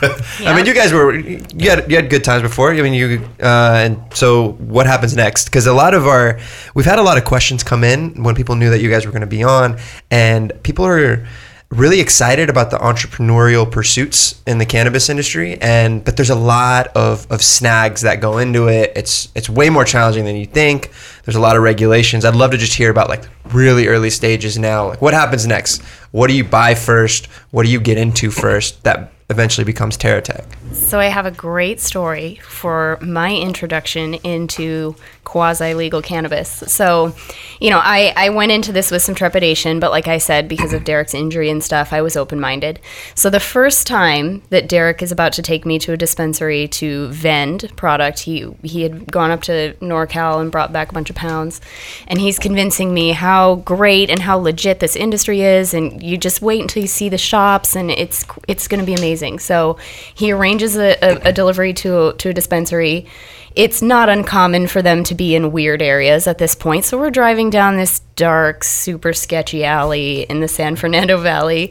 I 0.02 0.54
mean, 0.54 0.66
you 0.66 0.74
guys 0.74 0.92
were 0.92 1.14
you 1.14 1.70
had 1.70 1.90
you 1.90 1.96
had 1.96 2.08
good 2.08 2.22
times 2.22 2.42
before. 2.42 2.72
I 2.72 2.82
mean, 2.82 2.92
you 2.92 3.28
uh, 3.40 3.82
and 3.84 4.00
so 4.14 4.52
what 4.52 4.86
happens 4.86 5.16
next? 5.16 5.46
Because 5.46 5.66
a 5.66 5.72
lot 5.72 5.94
of 5.94 6.06
our 6.06 6.38
we've 6.74 6.86
had 6.86 7.00
a 7.00 7.02
lot 7.02 7.18
of 7.18 7.24
questions 7.24 7.64
come 7.64 7.82
in 7.82 8.22
when 8.22 8.36
people 8.36 8.54
knew 8.54 8.70
that 8.70 8.80
you 8.80 8.90
guys 8.90 9.04
were 9.04 9.10
going 9.10 9.22
to 9.22 9.26
be 9.26 9.42
on, 9.42 9.78
and 10.10 10.52
people 10.62 10.86
are 10.86 11.26
really 11.72 12.00
excited 12.00 12.50
about 12.50 12.70
the 12.70 12.76
entrepreneurial 12.76 13.70
pursuits 13.70 14.42
in 14.46 14.58
the 14.58 14.66
cannabis 14.66 15.08
industry 15.08 15.58
and 15.62 16.04
but 16.04 16.16
there's 16.16 16.28
a 16.28 16.34
lot 16.34 16.88
of, 16.88 17.26
of 17.32 17.42
snags 17.42 18.02
that 18.02 18.20
go 18.20 18.36
into 18.38 18.68
it. 18.68 18.92
It's 18.94 19.30
it's 19.34 19.48
way 19.48 19.70
more 19.70 19.84
challenging 19.84 20.26
than 20.26 20.36
you 20.36 20.44
think. 20.44 20.92
There's 21.24 21.36
a 21.36 21.40
lot 21.40 21.56
of 21.56 21.62
regulations. 21.62 22.26
I'd 22.26 22.34
love 22.34 22.50
to 22.50 22.58
just 22.58 22.74
hear 22.74 22.90
about 22.90 23.08
like 23.08 23.24
really 23.52 23.88
early 23.88 24.10
stages 24.10 24.58
now. 24.58 24.88
Like 24.88 25.00
what 25.00 25.14
happens 25.14 25.46
next? 25.46 25.80
What 26.10 26.26
do 26.26 26.34
you 26.34 26.44
buy 26.44 26.74
first? 26.74 27.26
What 27.52 27.64
do 27.64 27.72
you 27.72 27.80
get 27.80 27.96
into 27.96 28.30
first 28.30 28.84
that 28.84 29.10
eventually 29.32 29.64
becomes 29.64 29.96
TerraTech. 29.96 30.44
So 30.72 30.98
I 30.98 31.06
have 31.06 31.26
a 31.26 31.30
great 31.30 31.80
story 31.80 32.36
for 32.42 32.98
my 33.00 33.34
introduction 33.34 34.14
into 34.14 34.94
quasi 35.24 35.72
legal 35.72 36.02
cannabis. 36.02 36.50
So, 36.66 37.14
you 37.60 37.70
know, 37.70 37.80
I, 37.82 38.12
I 38.16 38.28
went 38.28 38.52
into 38.52 38.72
this 38.72 38.90
with 38.90 39.02
some 39.02 39.14
trepidation, 39.14 39.80
but 39.80 39.90
like 39.90 40.08
I 40.08 40.18
said, 40.18 40.48
because 40.48 40.72
of 40.74 40.84
Derek's 40.84 41.14
injury 41.14 41.48
and 41.48 41.62
stuff, 41.62 41.92
I 41.92 42.02
was 42.02 42.16
open 42.16 42.40
minded. 42.40 42.80
So 43.14 43.30
the 43.30 43.40
first 43.40 43.86
time 43.86 44.42
that 44.50 44.68
Derek 44.68 45.00
is 45.00 45.12
about 45.12 45.32
to 45.34 45.42
take 45.42 45.64
me 45.64 45.78
to 45.78 45.92
a 45.92 45.96
dispensary 45.96 46.68
to 46.68 47.08
vend 47.08 47.72
product, 47.76 48.20
he 48.20 48.46
he 48.62 48.82
had 48.82 49.10
gone 49.10 49.30
up 49.30 49.42
to 49.42 49.74
NorCal 49.80 50.40
and 50.40 50.52
brought 50.52 50.72
back 50.72 50.90
a 50.90 50.94
bunch 50.94 51.08
of 51.08 51.16
pounds, 51.16 51.60
and 52.06 52.20
he's 52.20 52.38
convincing 52.38 52.92
me 52.92 53.12
how 53.12 53.56
great 53.56 54.10
and 54.10 54.20
how 54.20 54.36
legit 54.36 54.80
this 54.80 54.96
industry 54.96 55.40
is, 55.40 55.72
and 55.72 56.02
you 56.02 56.18
just 56.18 56.42
wait 56.42 56.60
until 56.60 56.82
you 56.82 56.88
see 56.88 57.08
the 57.08 57.16
shops, 57.16 57.76
and 57.76 57.90
it's 57.90 58.26
it's 58.48 58.68
going 58.68 58.80
to 58.80 58.86
be 58.86 58.94
amazing. 58.94 59.38
So 59.38 59.78
he 60.14 60.32
arranges 60.62 60.76
a, 60.76 60.96
a, 61.02 61.28
a 61.28 61.32
delivery 61.32 61.72
to 61.74 62.12
to 62.14 62.30
a 62.30 62.32
dispensary. 62.32 63.06
It's 63.54 63.82
not 63.82 64.08
uncommon 64.08 64.66
for 64.66 64.80
them 64.80 65.04
to 65.04 65.14
be 65.14 65.34
in 65.34 65.52
weird 65.52 65.82
areas 65.82 66.26
at 66.26 66.38
this 66.38 66.54
point. 66.54 66.86
So 66.86 66.98
we're 66.98 67.10
driving 67.10 67.50
down 67.50 67.76
this 67.76 68.00
dark, 68.16 68.64
super 68.64 69.12
sketchy 69.12 69.62
alley 69.62 70.22
in 70.22 70.40
the 70.40 70.48
San 70.48 70.74
Fernando 70.74 71.18
Valley. 71.18 71.70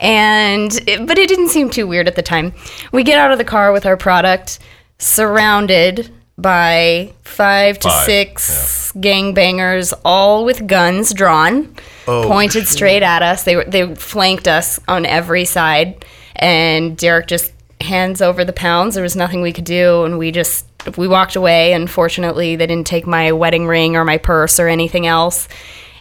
And 0.00 0.72
it, 0.88 1.06
but 1.06 1.18
it 1.18 1.28
didn't 1.28 1.50
seem 1.50 1.70
too 1.70 1.86
weird 1.86 2.08
at 2.08 2.16
the 2.16 2.22
time. 2.22 2.52
We 2.90 3.04
get 3.04 3.18
out 3.18 3.30
of 3.30 3.38
the 3.38 3.44
car 3.44 3.70
with 3.70 3.86
our 3.86 3.96
product 3.96 4.58
surrounded 4.98 6.10
by 6.36 7.12
five 7.22 7.78
to 7.80 7.88
Five, 7.88 8.04
six 8.04 8.92
gangbangers, 8.96 9.92
all 10.04 10.44
with 10.44 10.66
guns 10.66 11.14
drawn, 11.14 11.72
oh, 12.08 12.24
pointed 12.26 12.66
straight 12.66 13.04
at 13.04 13.22
us. 13.22 13.44
They 13.44 13.54
were 13.54 13.64
they 13.64 13.94
flanked 13.94 14.48
us 14.48 14.80
on 14.88 15.06
every 15.06 15.44
side, 15.44 16.04
and 16.34 16.96
Derek 16.96 17.28
just 17.28 17.51
hands 17.82 18.22
over 18.22 18.44
the 18.44 18.52
pounds. 18.52 18.94
There 18.94 19.02
was 19.02 19.16
nothing 19.16 19.42
we 19.42 19.52
could 19.52 19.64
do, 19.64 20.04
and 20.04 20.18
we 20.18 20.30
just 20.30 20.66
we 20.96 21.06
walked 21.06 21.36
away. 21.36 21.72
Unfortunately, 21.72 22.56
they 22.56 22.66
didn't 22.66 22.86
take 22.86 23.06
my 23.06 23.32
wedding 23.32 23.66
ring 23.66 23.96
or 23.96 24.04
my 24.04 24.18
purse 24.18 24.58
or 24.58 24.68
anything 24.68 25.06
else. 25.06 25.48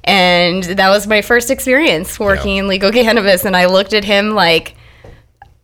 And 0.03 0.63
that 0.63 0.89
was 0.89 1.05
my 1.05 1.21
first 1.21 1.51
experience 1.51 2.19
working 2.19 2.57
in 2.57 2.67
legal 2.67 2.91
cannabis. 2.93 3.45
And 3.45 3.55
I 3.55 3.67
looked 3.67 3.93
at 3.93 4.03
him 4.03 4.31
like, 4.31 4.75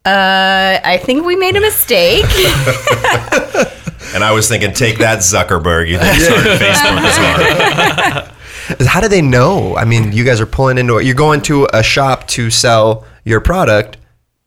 uh, 0.05 0.79
I 0.83 0.99
think 1.03 1.25
we 1.25 1.35
made 1.35 1.55
a 1.55 1.61
mistake. 1.61 2.25
And 4.13 4.23
I 4.23 4.31
was 4.31 4.47
thinking, 4.47 4.73
take 4.73 4.99
that 4.99 5.19
Zuckerberg. 5.19 5.89
You 5.89 5.99
think 5.99 6.17
Facebook 6.17 7.05
is 7.05 7.17
hard. 7.17 8.87
How 8.87 8.99
do 9.01 9.07
they 9.07 9.21
know? 9.21 9.75
I 9.75 9.85
mean, 9.85 10.11
you 10.11 10.23
guys 10.23 10.41
are 10.41 10.45
pulling 10.45 10.77
into 10.77 10.97
it. 10.97 11.05
You're 11.05 11.15
going 11.15 11.41
to 11.43 11.67
a 11.73 11.83
shop 11.83 12.27
to 12.29 12.49
sell 12.49 13.05
your 13.25 13.41
product. 13.41 13.97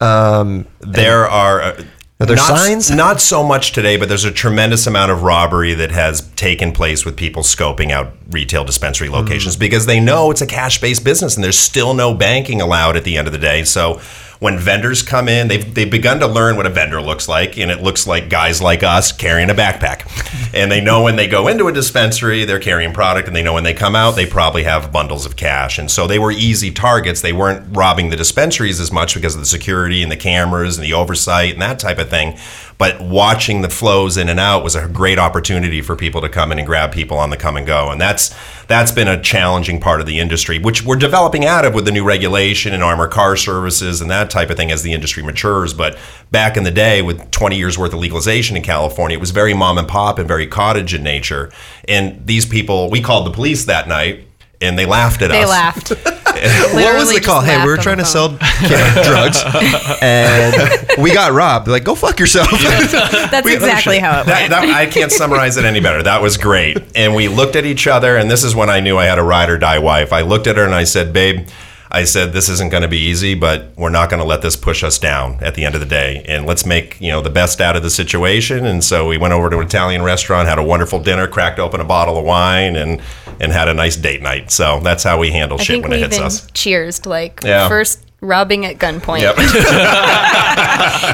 Um, 0.01 0.67
There 0.81 1.29
are. 1.29 1.61
Uh, 1.63 1.85
Are 2.21 2.27
there 2.27 2.37
not, 2.37 2.59
signs? 2.59 2.91
Not 2.91 3.21
so 3.21 3.43
much 3.43 3.73
today, 3.73 3.97
but 3.97 4.09
there's 4.09 4.25
a 4.25 4.31
tremendous 4.31 4.87
amount 4.87 5.11
of 5.11 5.23
robbery 5.23 5.73
that 5.75 5.91
has 5.91 6.29
taken 6.33 6.73
place 6.73 7.05
with 7.05 7.17
people 7.17 7.43
scoping 7.43 7.91
out 7.91 8.13
retail 8.31 8.63
dispensary 8.65 9.09
locations 9.09 9.57
because 9.57 9.87
they 9.87 10.01
know 10.01 10.31
it's 10.31 10.43
a 10.43 10.47
cash 10.47 10.81
based 10.81 11.03
business 11.03 11.35
and 11.37 11.43
there's 11.43 11.59
still 11.59 11.95
no 11.95 12.13
banking 12.13 12.61
allowed 12.61 12.97
at 12.97 13.05
the 13.05 13.17
end 13.17 13.27
of 13.27 13.33
the 13.33 13.39
day. 13.39 13.65
So 13.65 14.01
when 14.41 14.59
vendors 14.59 15.03
come 15.03 15.29
in, 15.29 15.49
they've, 15.49 15.75
they've 15.75 15.91
begun 15.91 16.19
to 16.19 16.27
learn 16.27 16.57
what 16.57 16.67
a 16.67 16.71
vendor 16.71 17.01
looks 17.01 17.29
like, 17.29 17.59
and 17.59 17.71
it 17.71 17.83
looks 17.83 18.07
like 18.07 18.31
guys 18.31 18.61
like 18.61 18.83
us 18.83 19.13
carrying 19.13 19.51
a 19.51 19.55
backpack. 19.55 20.07
And 20.53 20.73
they 20.73 20.81
know 20.81 21.05
when 21.05 21.15
they 21.15 21.29
go 21.29 21.47
into 21.47 21.69
a 21.69 21.73
dispensary, 21.73 22.45
they're 22.45 22.59
carrying 22.59 22.93
product, 22.93 23.29
and 23.29 23.37
they 23.37 23.43
know 23.43 23.55
when 23.55 23.63
they 23.63 23.73
come 23.73 23.95
out, 23.95 24.17
they 24.17 24.27
probably 24.27 24.65
have 24.65 24.91
bundles 24.91 25.25
of 25.25 25.37
cash. 25.37 25.79
And 25.79 25.89
so 25.89 26.09
they 26.09 26.19
were 26.19 26.33
easy 26.33 26.73
targets. 26.73 27.21
They 27.21 27.33
weren't 27.33 27.77
robbing 27.77 28.11
the 28.11 28.17
dispensaries 28.17 28.81
as 28.81 28.91
much 28.91 29.15
because 29.15 29.37
of 29.37 29.41
the 29.41 29.47
security 29.47 30.03
and 30.03 30.11
the 30.11 30.17
cameras 30.17 30.77
and 30.77 30.85
the 30.85 30.93
oversight 30.93 31.53
and 31.53 31.63
that 31.63 31.79
type 31.79 31.99
of 31.99 32.11
thing. 32.11 32.37
But 32.81 32.99
watching 32.99 33.61
the 33.61 33.69
flows 33.69 34.17
in 34.17 34.31
and 34.31 34.41
out 34.41 34.65
was 34.65 34.75
a 34.75 34.89
great 34.89 35.19
opportunity 35.19 35.83
for 35.83 35.95
people 35.95 36.23
to 36.23 36.31
come 36.31 36.51
in 36.51 36.59
and 36.59 36.67
grab 36.67 36.93
people 36.93 37.19
on 37.19 37.29
the 37.29 37.37
come 37.37 37.59
and 37.59 37.67
go. 37.67 37.91
And 37.91 38.01
that's 38.01 38.35
that's 38.69 38.91
been 38.91 39.07
a 39.07 39.21
challenging 39.21 39.81
part 39.81 40.01
of 40.01 40.07
the 40.07 40.19
industry, 40.19 40.59
which 40.59 40.83
we're 40.83 40.97
developing 40.97 41.45
out 41.45 41.67
of 41.67 41.75
with 41.75 41.85
the 41.85 41.93
new 41.93 42.05
regulation 42.05 42.73
and 42.73 42.83
armor 42.83 43.07
car 43.07 43.37
services 43.37 44.01
and 44.01 44.11
that 44.11 44.31
type 44.31 44.49
of 44.49 44.57
thing 44.57 44.73
as 44.73 44.83
the 44.83 44.95
industry 44.95 45.23
matures. 45.23 45.75
But 45.75 45.99
back 46.31 46.57
in 46.57 46.65
the 46.65 46.71
day, 46.71 47.03
with 47.03 47.31
20 47.31 47.55
years 47.55 47.77
worth 47.77 47.93
of 47.93 47.99
legalization 47.99 48.57
in 48.57 48.63
California, 48.63 49.19
it 49.19 49.21
was 49.21 49.31
very 49.31 49.53
mom 49.53 49.77
and 49.77 49.87
pop 49.87 50.19
and 50.19 50.27
very 50.27 50.47
cottage 50.47 50.95
in 50.95 51.03
nature. 51.03 51.53
And 51.87 52.27
these 52.27 52.47
people, 52.47 52.89
we 52.89 53.03
called 53.03 53.27
the 53.27 53.31
police 53.31 53.67
that 53.67 53.89
night. 53.89 54.27
And 54.63 54.79
they 54.79 54.85
laughed 54.85 55.23
at 55.23 55.31
us. 55.31 55.37
they 55.37 55.43
us. 55.45 55.49
laughed. 55.49 55.89
what 56.75 56.95
was 56.99 57.13
the 57.15 57.21
call? 57.21 57.41
Hey, 57.41 57.59
we 57.65 57.71
were 57.71 57.79
trying 57.79 57.97
to 57.97 58.03
the 58.03 58.09
sell 58.09 58.29
drugs, 59.05 59.43
and 60.03 61.03
we 61.03 61.13
got 61.15 61.33
robbed. 61.33 61.67
Like, 61.69 61.83
go 61.85 61.95
fuck 61.95 62.21
yourself. 62.21 62.51
That's 62.51 63.47
exactly 63.47 63.99
how 63.99 64.21
it 64.21 64.27
That, 64.27 64.51
went. 64.51 64.51
that, 64.51 64.65
I 64.69 64.87
can't 64.87 65.11
summarize 65.11 65.57
it 65.57 65.65
any 65.65 65.81
better. 65.81 66.03
That 66.03 66.21
was 66.21 66.37
great. 66.37 66.77
And 66.95 67.15
we 67.15 67.29
looked 67.29 67.57
at 67.57 67.65
each 67.65 67.87
other, 67.87 68.17
and 68.17 68.31
this 68.31 68.45
is 68.45 68.55
when 68.55 68.69
I 68.69 68.81
knew 68.81 68.99
I 68.99 69.07
had 69.07 69.19
a 69.19 69.23
ride 69.23 69.49
or 69.49 69.57
die 69.59 69.79
wife. 69.79 70.13
I 70.13 70.21
looked 70.23 70.47
at 70.47 70.57
her 70.57 70.65
and 70.65 70.75
I 70.75 70.85
said, 70.85 71.13
Babe, 71.13 71.49
I 71.93 72.05
said, 72.05 72.33
this 72.33 72.49
isn't 72.49 72.71
going 72.71 72.83
to 72.83 72.89
be 72.89 72.99
easy, 72.99 73.35
but 73.35 73.73
we're 73.77 73.91
not 73.91 74.11
going 74.11 74.21
to 74.21 74.27
let 74.27 74.43
this 74.43 74.55
push 74.55 74.85
us 74.85 74.97
down 74.99 75.39
at 75.43 75.57
the 75.57 75.65
end 75.65 75.75
of 75.75 75.81
the 75.81 75.87
day. 75.87 76.25
And 76.29 76.47
let's 76.47 76.65
make, 76.65 77.01
you 77.01 77.11
know, 77.11 77.21
the 77.21 77.31
best 77.31 77.61
out 77.61 77.75
of 77.75 77.83
the 77.83 77.91
situation. 77.91 78.65
And 78.65 78.85
so 78.85 79.09
we 79.09 79.19
went 79.19 79.35
over 79.35 79.51
to 79.51 79.59
an 79.59 79.67
Italian 79.67 80.03
restaurant, 80.03 80.47
had 80.49 80.59
a 80.59 80.63
wonderful 80.63 81.01
dinner, 81.03 81.27
cracked 81.27 81.59
open 81.59 81.81
a 81.81 81.85
bottle 81.85 82.17
of 82.17 82.25
wine, 82.25 82.77
and 82.77 83.01
and 83.41 83.51
had 83.53 83.69
a 83.69 83.75
nice 83.75 83.97
date 83.97 84.21
night. 84.23 84.51
So 84.53 84.81
that's 84.81 85.03
how 85.03 85.19
we 85.19 85.31
handle 85.31 85.59
I 85.59 85.65
shit 85.65 85.83
when 85.83 85.93
it 85.95 85.99
hits 86.01 86.19
us. 86.19 86.47
cheers 86.53 87.07
like 87.07 87.41
Yeah. 87.43 87.69
first 87.69 88.05
robbing 88.21 88.67
at 88.67 88.77
gunpoint. 88.79 89.23
Yep. 89.23 89.35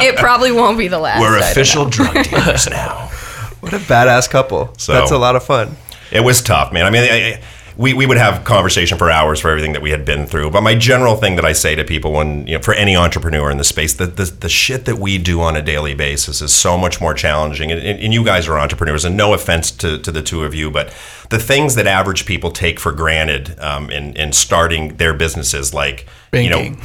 it 0.02 0.16
probably 0.16 0.52
won't 0.52 0.76
be 0.76 0.88
the 0.88 0.99
last. 0.99 1.21
We're 1.21 1.38
official 1.38 1.85
know. 1.85 1.90
drug 1.90 2.25
dealers 2.25 2.68
now. 2.68 3.11
What 3.61 3.73
a 3.73 3.78
badass 3.78 4.28
couple. 4.30 4.73
So- 4.76 4.92
That's 4.92 5.11
a 5.11 5.18
lot 5.18 5.35
of 5.35 5.42
fun. 5.45 5.76
It 6.12 6.21
was 6.21 6.40
tough, 6.40 6.73
man. 6.73 6.85
I 6.87 6.90
mean, 6.90 7.02
I, 7.02 7.06
I- 7.35 7.42
we, 7.76 7.92
we 7.92 8.06
would 8.06 8.16
have 8.16 8.45
conversation 8.45 8.97
for 8.97 9.11
hours 9.11 9.40
for 9.40 9.50
everything 9.50 9.73
that 9.75 9.83
we 9.83 9.90
had 9.90 10.04
been 10.04 10.26
through. 10.26 10.50
But 10.50 10.62
my 10.62 10.75
general 10.75 11.16
thing 11.16 11.37
that 11.37 11.45
I 11.45 11.52
say 11.52 11.75
to 11.75 11.85
people 11.85 12.12
when, 12.12 12.47
you 12.47 12.56
know, 12.56 12.62
for 12.62 12.73
any 12.75 12.97
entrepreneur 12.97 13.50
in 13.50 13.59
the 13.59 13.64
space, 13.64 13.92
the, 13.95 14.06
the, 14.06 14.25
the 14.25 14.49
shit 14.49 14.87
that 14.87 14.97
we 14.99 15.18
do 15.18 15.40
on 15.42 15.56
a 15.56 15.62
daily 15.62 15.95
basis 15.95 16.40
is 16.40 16.54
so 16.54 16.78
much 16.78 17.00
more 17.00 17.12
challenging. 17.12 17.71
And, 17.71 17.80
and 17.80 18.14
you 18.14 18.25
guys 18.25 18.49
are 18.49 18.59
entrepreneurs, 18.59 19.04
and 19.04 19.16
no 19.16 19.35
offense 19.35 19.71
to, 19.73 19.99
to 19.99 20.11
the 20.11 20.23
two 20.23 20.45
of 20.45 20.54
you, 20.54 20.71
but 20.71 20.88
the 21.28 21.38
things 21.38 21.75
that 21.75 21.87
average 21.87 22.25
people 22.25 22.50
take 22.50 22.78
for 22.80 22.92
granted 22.92 23.59
um, 23.61 23.90
in, 23.90 24.16
in 24.16 24.33
starting 24.33 24.97
their 24.97 25.12
businesses, 25.12 25.75
like, 25.75 26.06
you 26.33 26.50
know, 26.50 26.59
Banking. 26.59 26.78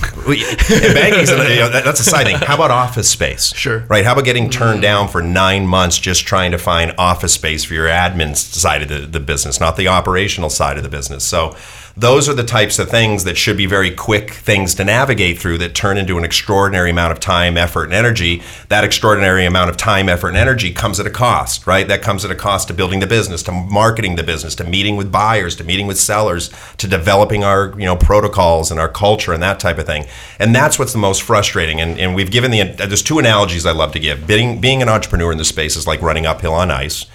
banking's 0.93 1.29
you 1.29 1.35
know, 1.37 1.69
that- 1.69 1.83
that's 1.83 1.99
a 1.99 2.03
side 2.03 2.25
thing. 2.25 2.37
How 2.37 2.55
about 2.55 2.71
office 2.71 3.09
space? 3.09 3.53
Sure. 3.53 3.79
Right? 3.89 4.05
How 4.05 4.13
about 4.13 4.23
getting 4.25 4.49
turned 4.49 4.81
down 4.81 5.07
for 5.09 5.21
nine 5.21 5.67
months 5.67 5.97
just 5.99 6.25
trying 6.25 6.51
to 6.51 6.57
find 6.57 6.93
office 6.97 7.33
space 7.33 7.63
for 7.65 7.73
your 7.73 7.87
admin 7.87 8.35
side 8.35 8.81
of 8.81 8.87
the, 8.87 8.99
the 8.99 9.19
business, 9.19 9.59
not 9.59 9.75
the 9.77 9.87
operational 9.89 10.49
side 10.49 10.77
of 10.77 10.80
the 10.81 10.89
business? 10.89 11.23
So 11.23 11.55
those 11.97 12.29
are 12.29 12.33
the 12.33 12.43
types 12.43 12.79
of 12.79 12.89
things 12.89 13.25
that 13.25 13.37
should 13.37 13.57
be 13.57 13.65
very 13.65 13.91
quick 13.91 14.31
things 14.31 14.73
to 14.75 14.85
navigate 14.85 15.39
through 15.39 15.57
that 15.57 15.75
turn 15.75 15.97
into 15.97 16.17
an 16.17 16.23
extraordinary 16.23 16.89
amount 16.89 17.11
of 17.11 17.19
time, 17.19 17.57
effort, 17.57 17.85
and 17.85 17.93
energy. 17.93 18.41
That 18.69 18.83
extraordinary 18.83 19.45
amount 19.45 19.69
of 19.69 19.77
time, 19.77 20.07
effort, 20.07 20.29
and 20.29 20.37
energy 20.37 20.71
comes 20.71 20.99
at 20.99 21.05
a 21.05 21.09
cost, 21.09 21.67
right? 21.67 21.87
That 21.87 22.01
comes 22.01 22.23
at 22.23 22.31
a 22.31 22.35
cost 22.35 22.69
to 22.69 22.73
building 22.73 23.01
the 23.01 23.07
business, 23.07 23.43
to 23.43 23.51
marketing 23.51 24.15
the 24.15 24.23
business, 24.23 24.55
to 24.55 24.63
meeting 24.63 24.95
with 24.95 25.11
buyers, 25.11 25.55
to 25.57 25.63
meeting 25.63 25.85
with 25.85 25.99
sellers, 25.99 26.49
to 26.77 26.87
developing 26.87 27.43
our 27.43 27.73
you 27.77 27.85
know 27.85 27.97
protocols 27.97 28.71
and 28.71 28.79
our 28.79 28.89
culture 28.89 29.33
and 29.33 29.43
that 29.43 29.59
type 29.59 29.77
of 29.77 29.85
thing. 29.85 30.05
And 30.39 30.55
that's 30.55 30.79
what's 30.79 30.93
the 30.93 30.99
most 30.99 31.21
frustrating. 31.21 31.81
And, 31.81 31.99
and 31.99 32.15
we've 32.15 32.31
given 32.31 32.51
the 32.51 32.61
uh, 32.61 32.85
there's 32.87 33.03
two 33.03 33.19
analogies 33.19 33.65
I 33.65 33.71
love 33.71 33.91
to 33.93 33.99
give. 33.99 34.25
Being 34.25 34.61
being 34.61 34.81
an 34.81 34.89
entrepreneur 34.89 35.31
in 35.31 35.37
this 35.37 35.49
space 35.49 35.75
is 35.75 35.85
like 35.85 36.01
running 36.01 36.25
uphill 36.25 36.53
on 36.53 36.71
ice, 36.71 37.05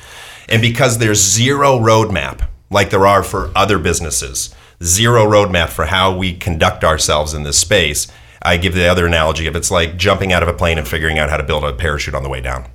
and 0.51 0.61
because 0.61 0.99
there's 0.99 1.21
zero 1.21 1.79
roadmap 1.79 2.47
like 2.71 2.91
there 2.91 3.07
are 3.07 3.23
for 3.23 3.51
other 3.55 3.79
businesses, 3.79 4.55
zero 4.83 5.25
roadmap 5.25 5.69
for 5.69 5.87
how 5.87 6.17
we 6.17 6.35
conduct 6.35 6.85
ourselves 6.85 7.35
in 7.35 7.43
this 7.43 7.59
space. 7.59 8.07
I 8.43 8.57
give 8.57 8.75
the 8.75 8.87
other 8.87 9.07
analogy 9.07 9.47
of 9.47 9.57
it's 9.57 9.71
like 9.71 9.97
jumping 9.97 10.33
out 10.33 10.43
of 10.43 10.49
a 10.49 10.53
plane 10.53 10.79
and 10.79 10.87
figuring 10.87 11.19
out 11.19 11.31
how 11.31 11.37
to 11.37 11.43
build 11.43 11.65
a 11.65 11.73
parachute 11.73 12.15
on 12.15 12.23
the 12.23 12.29
way 12.29 12.41
down. 12.41 12.67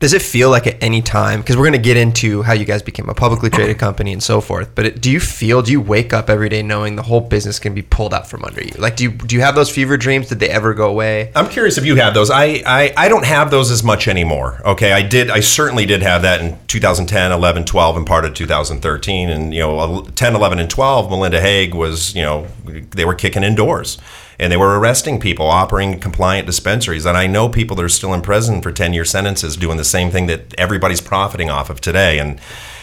Does 0.00 0.14
it 0.14 0.22
feel 0.22 0.48
like 0.48 0.66
at 0.66 0.82
any 0.82 1.02
time, 1.02 1.40
because 1.40 1.58
we're 1.58 1.64
going 1.64 1.72
to 1.74 1.78
get 1.78 1.98
into 1.98 2.40
how 2.40 2.54
you 2.54 2.64
guys 2.64 2.82
became 2.82 3.10
a 3.10 3.14
publicly 3.14 3.50
traded 3.50 3.78
company 3.78 4.14
and 4.14 4.22
so 4.22 4.40
forth, 4.40 4.74
but 4.74 4.86
it, 4.86 5.02
do 5.02 5.10
you 5.10 5.20
feel, 5.20 5.60
do 5.60 5.70
you 5.70 5.80
wake 5.80 6.14
up 6.14 6.30
every 6.30 6.48
day 6.48 6.62
knowing 6.62 6.96
the 6.96 7.02
whole 7.02 7.20
business 7.20 7.58
can 7.58 7.74
be 7.74 7.82
pulled 7.82 8.14
out 8.14 8.26
from 8.26 8.42
under 8.42 8.62
you? 8.62 8.72
Like, 8.78 8.96
do 8.96 9.04
you, 9.04 9.10
do 9.10 9.36
you 9.36 9.42
have 9.42 9.54
those 9.54 9.70
fever 9.70 9.98
dreams? 9.98 10.28
Did 10.28 10.38
they 10.38 10.48
ever 10.48 10.72
go 10.72 10.88
away? 10.88 11.30
I'm 11.36 11.50
curious 11.50 11.76
if 11.76 11.84
you 11.84 11.96
have 11.96 12.14
those. 12.14 12.30
I, 12.30 12.62
I, 12.64 12.94
I 12.96 13.08
don't 13.08 13.26
have 13.26 13.50
those 13.50 13.70
as 13.70 13.84
much 13.84 14.08
anymore. 14.08 14.62
Okay, 14.64 14.92
I 14.92 15.02
did. 15.02 15.28
I 15.28 15.40
certainly 15.40 15.84
did 15.84 16.00
have 16.00 16.22
that 16.22 16.40
in 16.40 16.58
2010, 16.66 17.30
11, 17.30 17.66
12, 17.66 17.96
and 17.98 18.06
part 18.06 18.24
of 18.24 18.32
2013. 18.32 19.28
And 19.28 19.52
you 19.52 19.60
know, 19.60 20.02
10, 20.14 20.34
11, 20.34 20.58
and 20.60 20.70
12, 20.70 21.10
Melinda 21.10 21.42
Haag 21.42 21.74
was 21.74 22.14
you 22.14 22.22
know 22.22 22.46
they 22.64 23.04
were 23.04 23.14
kicking 23.14 23.42
indoors. 23.42 23.98
And 24.40 24.50
they 24.50 24.56
were 24.56 24.78
arresting 24.78 25.20
people, 25.20 25.46
operating 25.46 26.00
compliant 26.00 26.46
dispensaries. 26.46 27.04
And 27.04 27.16
I 27.16 27.26
know 27.26 27.50
people 27.50 27.76
that 27.76 27.84
are 27.84 27.90
still 27.90 28.14
in 28.14 28.22
prison 28.22 28.62
for 28.62 28.72
10 28.72 28.94
year 28.94 29.04
sentences 29.04 29.54
doing 29.54 29.76
the 29.76 29.84
same 29.84 30.10
thing 30.10 30.26
that 30.28 30.54
everybody's 30.54 31.02
profiting 31.02 31.50
off 31.50 31.68
of 31.68 31.82
today. 31.82 32.18
And 32.18 32.40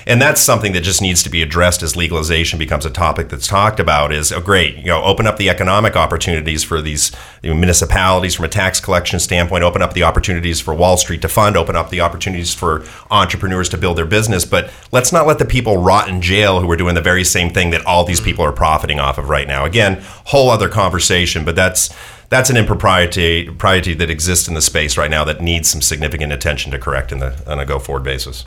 and 0.07 0.21
that's 0.21 0.39
something 0.39 0.71
that 0.71 0.81
just 0.81 1.01
needs 1.01 1.21
to 1.23 1.29
be 1.29 1.41
addressed 1.41 1.83
as 1.83 1.95
legalization 1.95 2.57
becomes 2.57 2.85
a 2.85 2.89
topic 2.89 3.29
that's 3.29 3.47
talked 3.47 3.79
about 3.79 4.11
is 4.11 4.31
oh 4.31 4.41
great 4.41 4.77
you 4.77 4.85
know 4.85 5.03
open 5.03 5.27
up 5.27 5.37
the 5.37 5.49
economic 5.49 5.95
opportunities 5.95 6.63
for 6.63 6.81
these 6.81 7.11
you 7.43 7.49
know, 7.49 7.55
municipalities 7.55 8.33
from 8.33 8.45
a 8.45 8.49
tax 8.49 8.79
collection 8.79 9.19
standpoint 9.19 9.63
open 9.63 9.81
up 9.81 9.93
the 9.93 10.03
opportunities 10.03 10.59
for 10.59 10.73
wall 10.73 10.97
street 10.97 11.21
to 11.21 11.29
fund 11.29 11.57
open 11.57 11.75
up 11.75 11.89
the 11.89 12.01
opportunities 12.01 12.53
for 12.53 12.83
entrepreneurs 13.11 13.69
to 13.69 13.77
build 13.77 13.97
their 13.97 14.05
business. 14.05 14.45
But 14.45 14.71
let's 14.91 15.11
not 15.11 15.27
let 15.27 15.39
the 15.39 15.45
people 15.45 15.77
rot 15.77 16.09
in 16.09 16.21
jail 16.21 16.61
who 16.61 16.71
are 16.71 16.77
doing 16.77 16.95
the 16.95 17.01
very 17.01 17.23
same 17.23 17.49
thing 17.49 17.71
that 17.71 17.85
all 17.85 18.03
these 18.03 18.21
people 18.21 18.43
are 18.45 18.51
profiting 18.51 18.99
off 18.99 19.17
of 19.17 19.29
right 19.29 19.47
now. 19.47 19.65
Again 19.65 20.01
whole 20.25 20.49
other 20.49 20.69
conversation 20.69 21.45
but 21.45 21.55
that's 21.55 21.93
that's 22.29 22.49
an 22.49 22.57
impropriety 22.57 23.45
propriety 23.45 23.93
that 23.93 24.09
exists 24.09 24.47
in 24.47 24.53
the 24.53 24.61
space 24.61 24.97
right 24.97 25.11
now 25.11 25.23
that 25.23 25.41
needs 25.41 25.69
some 25.69 25.81
significant 25.81 26.33
attention 26.33 26.71
to 26.71 26.79
correct 26.79 27.11
in 27.11 27.19
the 27.19 27.41
on 27.49 27.59
a 27.59 27.65
go 27.65 27.79
forward 27.79 28.03
basis 28.03 28.45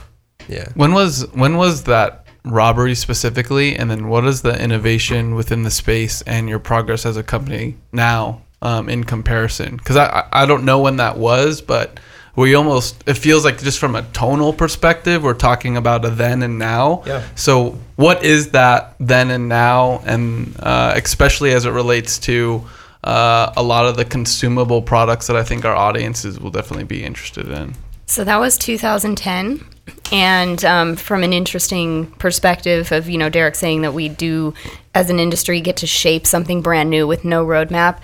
Yeah. 0.50 0.68
When 0.74 0.92
was 0.92 1.26
when 1.32 1.56
was 1.56 1.84
that 1.84 2.26
robbery 2.44 2.94
specifically, 2.94 3.76
and 3.76 3.90
then 3.90 4.08
what 4.08 4.24
is 4.24 4.42
the 4.42 4.60
innovation 4.60 5.34
within 5.34 5.62
the 5.62 5.70
space 5.70 6.22
and 6.22 6.48
your 6.48 6.58
progress 6.58 7.06
as 7.06 7.16
a 7.16 7.22
company 7.22 7.76
now 7.92 8.42
um, 8.60 8.88
in 8.88 9.04
comparison? 9.04 9.76
Because 9.76 9.96
I 9.96 10.06
I 10.06 10.42
I 10.42 10.46
don't 10.46 10.64
know 10.64 10.80
when 10.80 10.96
that 10.96 11.16
was, 11.16 11.60
but 11.62 12.00
we 12.36 12.54
almost 12.54 13.02
it 13.06 13.14
feels 13.14 13.44
like 13.44 13.60
just 13.60 13.78
from 13.78 13.94
a 13.94 14.02
tonal 14.12 14.52
perspective, 14.52 15.22
we're 15.22 15.34
talking 15.34 15.76
about 15.76 16.04
a 16.04 16.10
then 16.10 16.42
and 16.42 16.58
now. 16.58 17.02
Yeah. 17.06 17.22
So 17.34 17.78
what 17.96 18.24
is 18.24 18.50
that 18.50 18.94
then 18.98 19.30
and 19.30 19.48
now, 19.48 20.02
and 20.04 20.56
uh, 20.58 20.94
especially 20.96 21.52
as 21.52 21.64
it 21.64 21.70
relates 21.70 22.18
to 22.20 22.64
uh, 23.04 23.52
a 23.56 23.62
lot 23.62 23.86
of 23.86 23.96
the 23.96 24.04
consumable 24.04 24.82
products 24.82 25.26
that 25.26 25.36
I 25.36 25.42
think 25.42 25.64
our 25.64 25.74
audiences 25.74 26.38
will 26.38 26.50
definitely 26.50 26.84
be 26.84 27.04
interested 27.04 27.48
in. 27.48 27.74
So 28.06 28.24
that 28.24 28.38
was 28.38 28.58
2010. 28.58 29.64
And 30.12 30.64
um, 30.64 30.96
from 30.96 31.22
an 31.22 31.32
interesting 31.32 32.10
perspective 32.12 32.90
of, 32.90 33.08
you 33.08 33.16
know, 33.16 33.28
Derek 33.28 33.54
saying 33.54 33.82
that 33.82 33.94
we 33.94 34.08
do, 34.08 34.54
as 34.94 35.08
an 35.08 35.20
industry, 35.20 35.60
get 35.60 35.76
to 35.78 35.86
shape 35.86 36.26
something 36.26 36.62
brand 36.62 36.90
new 36.90 37.06
with 37.06 37.24
no 37.24 37.46
roadmap, 37.46 38.00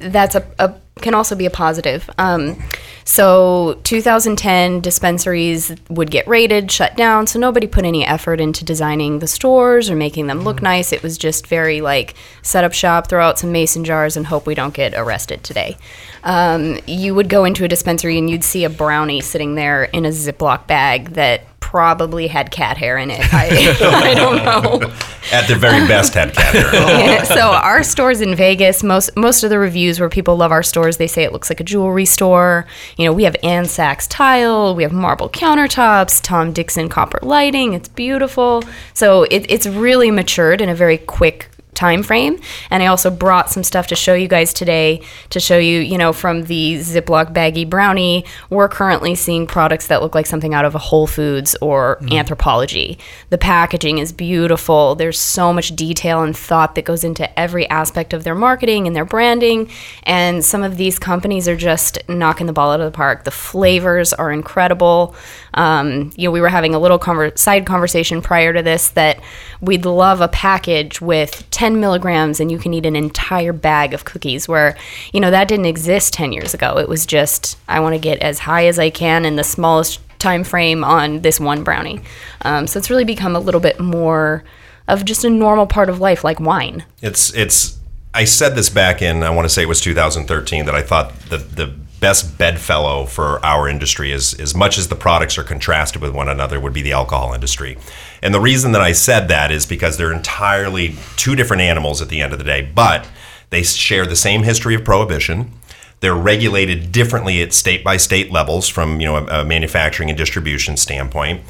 that's 0.00 0.34
a, 0.34 0.46
a 0.58 0.74
can 1.00 1.14
also 1.14 1.36
be 1.36 1.46
a 1.46 1.50
positive. 1.50 2.10
Um, 2.18 2.62
so 3.08 3.80
2010 3.84 4.82
dispensaries 4.82 5.74
would 5.88 6.10
get 6.10 6.28
raided, 6.28 6.70
shut 6.70 6.94
down. 6.94 7.26
So 7.26 7.38
nobody 7.38 7.66
put 7.66 7.86
any 7.86 8.04
effort 8.04 8.38
into 8.38 8.66
designing 8.66 9.20
the 9.20 9.26
stores 9.26 9.88
or 9.88 9.96
making 9.96 10.26
them 10.26 10.42
look 10.42 10.60
nice. 10.60 10.92
It 10.92 11.02
was 11.02 11.16
just 11.16 11.46
very 11.46 11.80
like 11.80 12.12
set 12.42 12.64
up 12.64 12.74
shop, 12.74 13.08
throw 13.08 13.24
out 13.24 13.38
some 13.38 13.50
mason 13.50 13.82
jars, 13.82 14.18
and 14.18 14.26
hope 14.26 14.46
we 14.46 14.54
don't 14.54 14.74
get 14.74 14.92
arrested 14.92 15.42
today. 15.42 15.78
Um, 16.22 16.80
you 16.86 17.14
would 17.14 17.30
go 17.30 17.46
into 17.46 17.64
a 17.64 17.68
dispensary 17.68 18.18
and 18.18 18.28
you'd 18.28 18.44
see 18.44 18.64
a 18.64 18.70
brownie 18.70 19.22
sitting 19.22 19.54
there 19.54 19.84
in 19.84 20.04
a 20.04 20.10
Ziploc 20.10 20.66
bag 20.66 21.14
that 21.14 21.47
probably 21.68 22.28
had 22.28 22.50
cat 22.50 22.78
hair 22.78 22.96
in 22.96 23.10
it. 23.10 23.20
I, 23.34 23.76
I 24.10 24.14
don't 24.14 24.36
know. 24.36 24.90
at 25.32 25.46
the 25.48 25.54
very 25.54 25.86
best 25.86 26.14
had 26.14 26.32
cat 26.32 26.54
hair 26.54 26.72
Yeah, 26.72 27.22
so 27.24 27.40
our 27.40 27.82
stores 27.82 28.22
in 28.22 28.34
Vegas, 28.34 28.82
most 28.82 29.14
most 29.16 29.44
of 29.44 29.50
the 29.50 29.58
reviews 29.58 30.00
where 30.00 30.08
people 30.08 30.34
love 30.34 30.50
our 30.50 30.62
stores, 30.62 30.96
they 30.96 31.06
say 31.06 31.24
it 31.24 31.32
looks 31.32 31.50
like 31.50 31.60
a 31.60 31.64
jewelry 31.64 32.06
store. 32.06 32.66
You 32.96 33.04
know, 33.04 33.12
we 33.12 33.24
have 33.24 33.36
Ann 33.42 33.66
Sacks 33.66 34.06
tile, 34.06 34.74
we 34.74 34.82
have 34.82 34.92
marble 34.92 35.28
countertops, 35.28 36.22
Tom 36.22 36.54
Dixon 36.54 36.88
copper 36.88 37.18
lighting. 37.20 37.74
It's 37.74 37.88
beautiful. 37.88 38.64
So 38.94 39.24
it, 39.24 39.44
it's 39.50 39.66
really 39.66 40.10
matured 40.10 40.62
in 40.62 40.70
a 40.70 40.74
very 40.74 40.96
quick 40.96 41.50
time 41.78 42.02
frame. 42.02 42.40
And 42.70 42.82
i 42.82 42.86
also 42.86 43.10
brought 43.10 43.50
some 43.50 43.62
stuff 43.62 43.86
to 43.86 43.96
show 43.96 44.14
you 44.14 44.28
guys 44.28 44.52
today 44.52 45.00
to 45.30 45.38
show 45.38 45.58
you 45.58 45.78
you 45.78 45.96
know 45.96 46.12
from 46.12 46.44
the 46.44 46.76
ziploc 46.76 47.32
baggy 47.32 47.64
brownie 47.64 48.24
we're 48.50 48.68
currently 48.68 49.14
seeing 49.14 49.46
products 49.46 49.86
that 49.86 50.02
look 50.02 50.14
like 50.14 50.26
something 50.26 50.54
out 50.54 50.64
of 50.64 50.74
a 50.74 50.78
whole 50.78 51.06
foods 51.06 51.56
or 51.62 51.96
mm-hmm. 51.96 52.08
Anthropologie 52.08 52.98
the 53.30 53.38
packaging 53.38 53.98
is 53.98 54.12
beautiful. 54.12 54.94
There's 54.94 55.18
so 55.18 55.52
much 55.52 55.74
detail 55.74 56.22
and 56.22 56.36
thought 56.36 56.74
that 56.74 56.84
goes 56.84 57.04
into 57.04 57.38
every 57.38 57.68
aspect 57.68 58.12
of 58.12 58.24
their 58.24 58.34
marketing 58.34 58.86
and 58.86 58.96
their 58.96 59.04
branding. 59.04 59.70
And 60.02 60.44
some 60.44 60.62
of 60.62 60.76
these 60.76 60.98
companies 60.98 61.48
are 61.48 61.56
just 61.56 61.98
knocking 62.08 62.46
the 62.46 62.52
ball 62.52 62.72
out 62.72 62.80
of 62.80 62.90
the 62.90 62.96
park. 62.96 63.24
The 63.24 63.30
flavors 63.30 64.12
are 64.12 64.32
incredible 64.32 65.14
um, 65.54 66.10
you 66.16 66.28
know 66.28 66.30
we 66.30 66.40
were 66.40 66.48
having 66.48 66.74
a 66.74 66.78
little 66.78 66.98
conver- 66.98 67.36
side 67.38 67.66
conversation 67.66 68.22
prior 68.22 68.52
to 68.52 68.62
this 68.62 68.90
that 68.90 69.20
we'd 69.60 69.84
love 69.84 70.20
a 70.20 70.28
package 70.28 71.00
with 71.00 71.48
10 71.50 71.80
milligrams 71.80 72.40
and 72.40 72.50
you 72.50 72.58
can 72.58 72.74
eat 72.74 72.86
an 72.86 72.96
entire 72.96 73.52
bag 73.52 73.94
of 73.94 74.04
cookies 74.04 74.48
where 74.48 74.76
you 75.12 75.20
know 75.20 75.30
that 75.30 75.48
didn't 75.48 75.66
exist 75.66 76.12
10 76.14 76.32
years 76.32 76.54
ago 76.54 76.78
it 76.78 76.88
was 76.88 77.06
just 77.06 77.58
i 77.68 77.80
want 77.80 77.94
to 77.94 77.98
get 78.00 78.18
as 78.20 78.40
high 78.40 78.66
as 78.66 78.78
i 78.78 78.90
can 78.90 79.24
in 79.24 79.36
the 79.36 79.44
smallest 79.44 80.00
time 80.18 80.44
frame 80.44 80.82
on 80.84 81.20
this 81.20 81.38
one 81.38 81.62
brownie 81.62 82.00
um, 82.42 82.66
so 82.66 82.78
it's 82.78 82.90
really 82.90 83.04
become 83.04 83.36
a 83.36 83.40
little 83.40 83.60
bit 83.60 83.78
more 83.80 84.44
of 84.88 85.04
just 85.04 85.24
a 85.24 85.30
normal 85.30 85.66
part 85.66 85.88
of 85.88 86.00
life 86.00 86.24
like 86.24 86.40
wine 86.40 86.84
It's 87.02 87.32
it's. 87.34 87.78
I 88.14 88.24
said 88.24 88.56
this 88.56 88.70
back 88.70 89.02
in 89.02 89.22
I 89.22 89.30
want 89.30 89.44
to 89.44 89.50
say 89.50 89.62
it 89.62 89.68
was 89.68 89.80
2013 89.80 90.64
that 90.64 90.74
I 90.74 90.82
thought 90.82 91.14
the 91.28 91.36
the 91.36 91.74
best 92.00 92.38
bedfellow 92.38 93.04
for 93.04 93.44
our 93.44 93.68
industry 93.68 94.12
is 94.12 94.34
as 94.40 94.54
much 94.54 94.78
as 94.78 94.88
the 94.88 94.96
products 94.96 95.38
are 95.38 95.44
contrasted 95.44 96.00
with 96.00 96.14
one 96.14 96.28
another 96.28 96.60
would 96.60 96.72
be 96.72 96.82
the 96.82 96.92
alcohol 96.92 97.34
industry. 97.34 97.76
And 98.22 98.34
the 98.34 98.40
reason 98.40 98.72
that 98.72 98.80
I 98.80 98.92
said 98.92 99.28
that 99.28 99.50
is 99.50 99.66
because 99.66 99.96
they're 99.96 100.12
entirely 100.12 100.96
two 101.16 101.34
different 101.34 101.62
animals 101.62 102.00
at 102.00 102.08
the 102.08 102.20
end 102.20 102.32
of 102.32 102.38
the 102.38 102.44
day, 102.44 102.62
but 102.62 103.08
they 103.50 103.62
share 103.62 104.06
the 104.06 104.16
same 104.16 104.42
history 104.42 104.74
of 104.74 104.84
prohibition. 104.84 105.52
They're 106.00 106.14
regulated 106.14 106.92
differently 106.92 107.42
at 107.42 107.52
state 107.52 107.82
by 107.82 107.96
state 107.96 108.30
levels 108.30 108.68
from 108.68 109.00
you 109.00 109.06
know 109.06 109.16
a, 109.16 109.40
a 109.40 109.44
manufacturing 109.44 110.08
and 110.08 110.18
distribution 110.18 110.76
standpoint. 110.76 111.42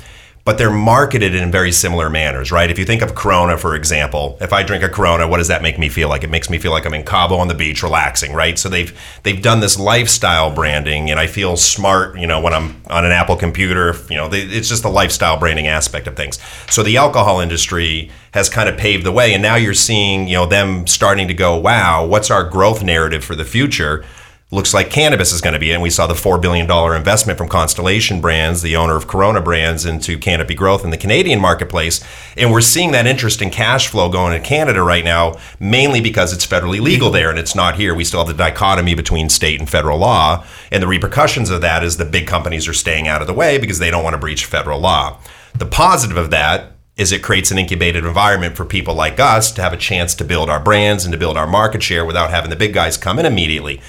But 0.49 0.57
they're 0.57 0.71
marketed 0.71 1.35
in 1.35 1.53
very 1.53 1.71
similar 1.71 2.09
manners, 2.09 2.51
right? 2.51 2.71
If 2.71 2.79
you 2.79 2.87
think 2.87 3.03
of 3.03 3.15
Corona, 3.15 3.59
for 3.59 3.75
example, 3.75 4.39
if 4.41 4.51
I 4.51 4.63
drink 4.63 4.83
a 4.83 4.89
Corona, 4.89 5.29
what 5.29 5.37
does 5.37 5.49
that 5.49 5.61
make 5.61 5.79
me 5.79 5.91
feel 5.91 6.09
like? 6.09 6.25
It 6.25 6.31
makes 6.31 6.49
me 6.49 6.57
feel 6.57 6.71
like 6.71 6.87
I'm 6.87 6.95
in 6.95 7.05
Cabo 7.05 7.37
on 7.37 7.49
the 7.49 7.55
beach, 7.55 7.83
relaxing, 7.83 8.33
right? 8.33 8.59
So 8.59 8.71
they've 8.71 8.99
they've 9.25 9.43
done 9.43 9.61
this 9.61 9.79
lifestyle 9.79 10.51
branding, 10.51 11.11
and 11.11 11.21
I 11.21 11.27
feel 11.27 11.59
smart, 11.59 12.19
you 12.19 12.27
know, 12.27 12.41
when 12.41 12.55
I'm 12.55 12.81
on 12.87 13.05
an 13.05 13.13
Apple 13.13 13.37
computer. 13.37 13.95
You 14.09 14.17
know, 14.17 14.29
they, 14.29 14.41
it's 14.41 14.71
just 14.71 14.83
the 14.83 14.89
lifestyle 14.89 15.39
branding 15.39 15.67
aspect 15.67 16.07
of 16.07 16.17
things. 16.17 16.39
So 16.71 16.83
the 16.83 16.97
alcohol 16.97 17.41
industry 17.41 18.11
has 18.33 18.49
kind 18.49 18.71
of 18.71 18.79
paved 18.79 19.05
the 19.05 19.13
way, 19.13 19.35
and 19.35 19.43
now 19.43 19.57
you're 19.57 19.75
seeing, 19.75 20.29
you 20.29 20.37
know, 20.37 20.47
them 20.47 20.87
starting 20.87 21.29
to 21.29 21.35
go, 21.35 21.59
wow, 21.59 22.07
what's 22.07 22.31
our 22.31 22.43
growth 22.43 22.83
narrative 22.83 23.23
for 23.23 23.35
the 23.35 23.45
future? 23.45 24.03
Looks 24.51 24.73
like 24.73 24.91
cannabis 24.91 25.33
is 25.33 25.43
going 25.43 25.53
to 25.53 25.59
be. 25.59 25.73
And 25.73 25.83
we 25.83 25.91
saw 25.91 26.07
the 26.07 26.15
$4 26.15 26.41
billion 26.41 26.71
investment 26.97 27.37
from 27.37 27.49
Constellation 27.49 28.21
Brands, 28.21 28.63
the 28.63 28.77
owner 28.77 28.97
of 28.97 29.07
Corona 29.07 29.43
Brands, 29.43 29.85
into 29.85 30.19
Canopy 30.19 30.55
Growth 30.55 30.85
in 30.85 30.91
the 30.91 30.97
Canadian 30.97 31.39
marketplace. 31.39 32.03
And 32.37 32.51
we're 32.51 32.63
seeing 32.63 32.93
that 32.93 33.07
interest 33.07 33.43
in 33.43 33.51
cash 33.51 33.89
flow 33.89 34.09
going 34.09 34.41
to 34.41 34.47
Canada 34.47 34.83
right 34.83 35.05
now, 35.05 35.39
mainly 35.61 36.01
because 36.01 36.33
it's 36.33 36.47
federally 36.47 36.81
legal 36.81 37.11
there 37.11 37.29
and 37.29 37.39
it's 37.39 37.55
not 37.55 37.77
here. 37.77 37.95
We 37.95 38.05
still 38.05 38.25
have 38.25 38.29
the 38.29 38.43
dichotomy 38.43 38.95
between 38.95 39.29
state 39.29 39.61
and 39.61 39.69
federal 39.69 39.99
law. 39.99 40.45
And 40.73 40.83
the 40.83 40.89
repercussions 40.89 41.51
of 41.51 41.61
that 41.61 41.85
is 41.85 41.99
the 41.99 42.07
big 42.07 42.27
companies 42.27 42.67
are 42.67 42.75
staying 42.75 43.07
out 43.07 43.21
of 43.21 43.27
the 43.27 43.35
way 43.35 43.59
because 43.59 43.79
they 43.79 43.91
don't 43.91 44.05
want 44.05 44.15
to 44.15 44.19
breach 44.19 44.47
federal 44.47 44.81
law. 44.81 45.19
The 45.55 45.67
positive 45.67 46.17
of 46.17 46.31
that 46.31 46.73
is 46.97 47.13
it 47.13 47.23
creates 47.23 47.53
an 47.53 47.59
incubated 47.59 48.05
environment 48.05 48.57
for 48.57 48.65
people 48.65 48.93
like 48.93 49.21
us 49.21 49.53
to 49.53 49.63
have 49.63 49.73
a 49.73 49.77
chance 49.77 50.17
to 50.17 50.25
build 50.25 50.51
our 50.51 50.59
brands 50.59 51.05
and 51.05 51.13
to 51.13 51.19
build 51.19 51.37
our 51.37 51.47
market 51.47 51.83
share 51.83 52.05
without 52.05 52.31
having 52.31 52.51
the 52.51 52.57
big 52.57 52.75
guys 52.75 52.97
come 52.97 53.21
in 53.21 53.27
immediately. 53.27 53.81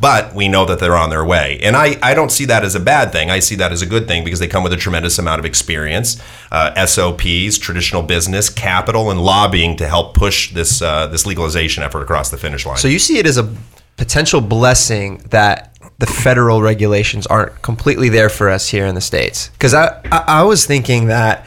But 0.00 0.34
we 0.34 0.48
know 0.48 0.64
that 0.64 0.78
they're 0.78 0.96
on 0.96 1.10
their 1.10 1.24
way. 1.24 1.58
And 1.62 1.76
I, 1.76 1.96
I 2.02 2.14
don't 2.14 2.30
see 2.30 2.44
that 2.46 2.64
as 2.64 2.74
a 2.74 2.80
bad 2.80 3.12
thing. 3.12 3.30
I 3.30 3.40
see 3.40 3.54
that 3.56 3.72
as 3.72 3.82
a 3.82 3.86
good 3.86 4.06
thing 4.06 4.24
because 4.24 4.38
they 4.38 4.48
come 4.48 4.62
with 4.62 4.72
a 4.72 4.76
tremendous 4.76 5.18
amount 5.18 5.38
of 5.38 5.44
experience, 5.44 6.20
uh, 6.52 6.86
SOPs, 6.86 7.58
traditional 7.58 8.02
business, 8.02 8.48
capital, 8.48 9.10
and 9.10 9.20
lobbying 9.20 9.76
to 9.76 9.88
help 9.88 10.14
push 10.14 10.52
this, 10.52 10.82
uh, 10.82 11.06
this 11.08 11.26
legalization 11.26 11.82
effort 11.82 12.02
across 12.02 12.30
the 12.30 12.36
finish 12.36 12.64
line. 12.64 12.76
So 12.76 12.88
you 12.88 12.98
see 12.98 13.18
it 13.18 13.26
as 13.26 13.38
a 13.38 13.52
potential 13.96 14.40
blessing 14.40 15.18
that 15.30 15.76
the 15.98 16.06
federal 16.06 16.62
regulations 16.62 17.26
aren't 17.26 17.60
completely 17.62 18.08
there 18.08 18.28
for 18.28 18.48
us 18.48 18.68
here 18.68 18.86
in 18.86 18.94
the 18.94 19.00
states. 19.00 19.48
Because 19.50 19.74
I, 19.74 20.00
I, 20.12 20.24
I 20.26 20.42
was 20.44 20.64
thinking 20.64 21.06
that 21.06 21.46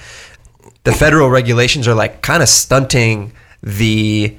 the 0.84 0.92
federal 0.92 1.30
regulations 1.30 1.88
are 1.88 1.96
like 1.96 2.22
kind 2.22 2.44
of 2.44 2.50
stunting 2.50 3.34
the 3.64 4.38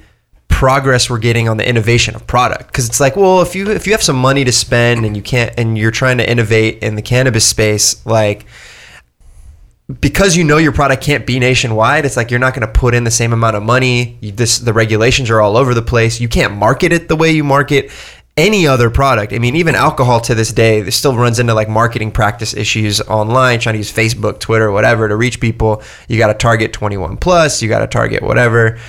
progress 0.63 1.09
we're 1.09 1.17
getting 1.17 1.49
on 1.49 1.57
the 1.57 1.67
innovation 1.67 2.15
of 2.15 2.25
product 2.25 2.67
because 2.67 2.87
it's 2.87 3.01
like 3.01 3.17
well 3.17 3.41
if 3.41 3.53
you 3.53 3.69
if 3.69 3.85
you 3.85 3.91
have 3.91 4.01
some 4.01 4.15
money 4.15 4.45
to 4.45 4.51
spend 4.53 5.05
and 5.05 5.13
you 5.13 5.21
can't 5.21 5.53
and 5.57 5.77
you're 5.77 5.91
trying 5.91 6.17
to 6.17 6.29
innovate 6.31 6.81
in 6.81 6.95
the 6.95 7.01
cannabis 7.01 7.45
space 7.45 8.05
like 8.05 8.45
because 9.99 10.37
you 10.37 10.43
know 10.45 10.55
your 10.55 10.71
product 10.71 11.03
can't 11.03 11.27
be 11.27 11.37
nationwide 11.37 12.05
it's 12.05 12.15
like 12.15 12.31
you're 12.31 12.39
not 12.39 12.53
going 12.53 12.65
to 12.65 12.73
put 12.79 12.93
in 12.93 13.03
the 13.03 13.11
same 13.11 13.33
amount 13.33 13.57
of 13.57 13.61
money 13.61 14.17
you, 14.21 14.31
this 14.31 14.59
the 14.59 14.71
regulations 14.71 15.29
are 15.29 15.41
all 15.41 15.57
over 15.57 15.73
the 15.73 15.81
place 15.81 16.21
you 16.21 16.29
can't 16.29 16.55
market 16.55 16.93
it 16.93 17.09
the 17.09 17.15
way 17.17 17.29
you 17.29 17.43
market 17.43 17.91
any 18.35 18.65
other 18.65 18.89
product. 18.89 19.31
I 19.31 19.37
mean, 19.37 19.55
even 19.55 19.75
alcohol 19.75 20.19
to 20.21 20.33
this 20.33 20.51
day, 20.51 20.89
still 20.89 21.15
runs 21.15 21.39
into 21.39 21.53
like 21.53 21.69
marketing 21.69 22.11
practice 22.11 22.55
issues 22.55 22.99
online, 23.01 23.59
trying 23.59 23.73
to 23.73 23.77
use 23.77 23.93
Facebook, 23.93 24.39
Twitter, 24.39 24.71
whatever 24.71 25.07
to 25.07 25.15
reach 25.15 25.39
people. 25.39 25.83
You 26.07 26.17
got 26.17 26.27
to 26.27 26.33
target 26.33 26.73
21 26.73 27.17
plus, 27.17 27.61
you 27.61 27.69
got 27.69 27.79
to 27.79 27.87
target 27.87 28.23
whatever. 28.23 28.79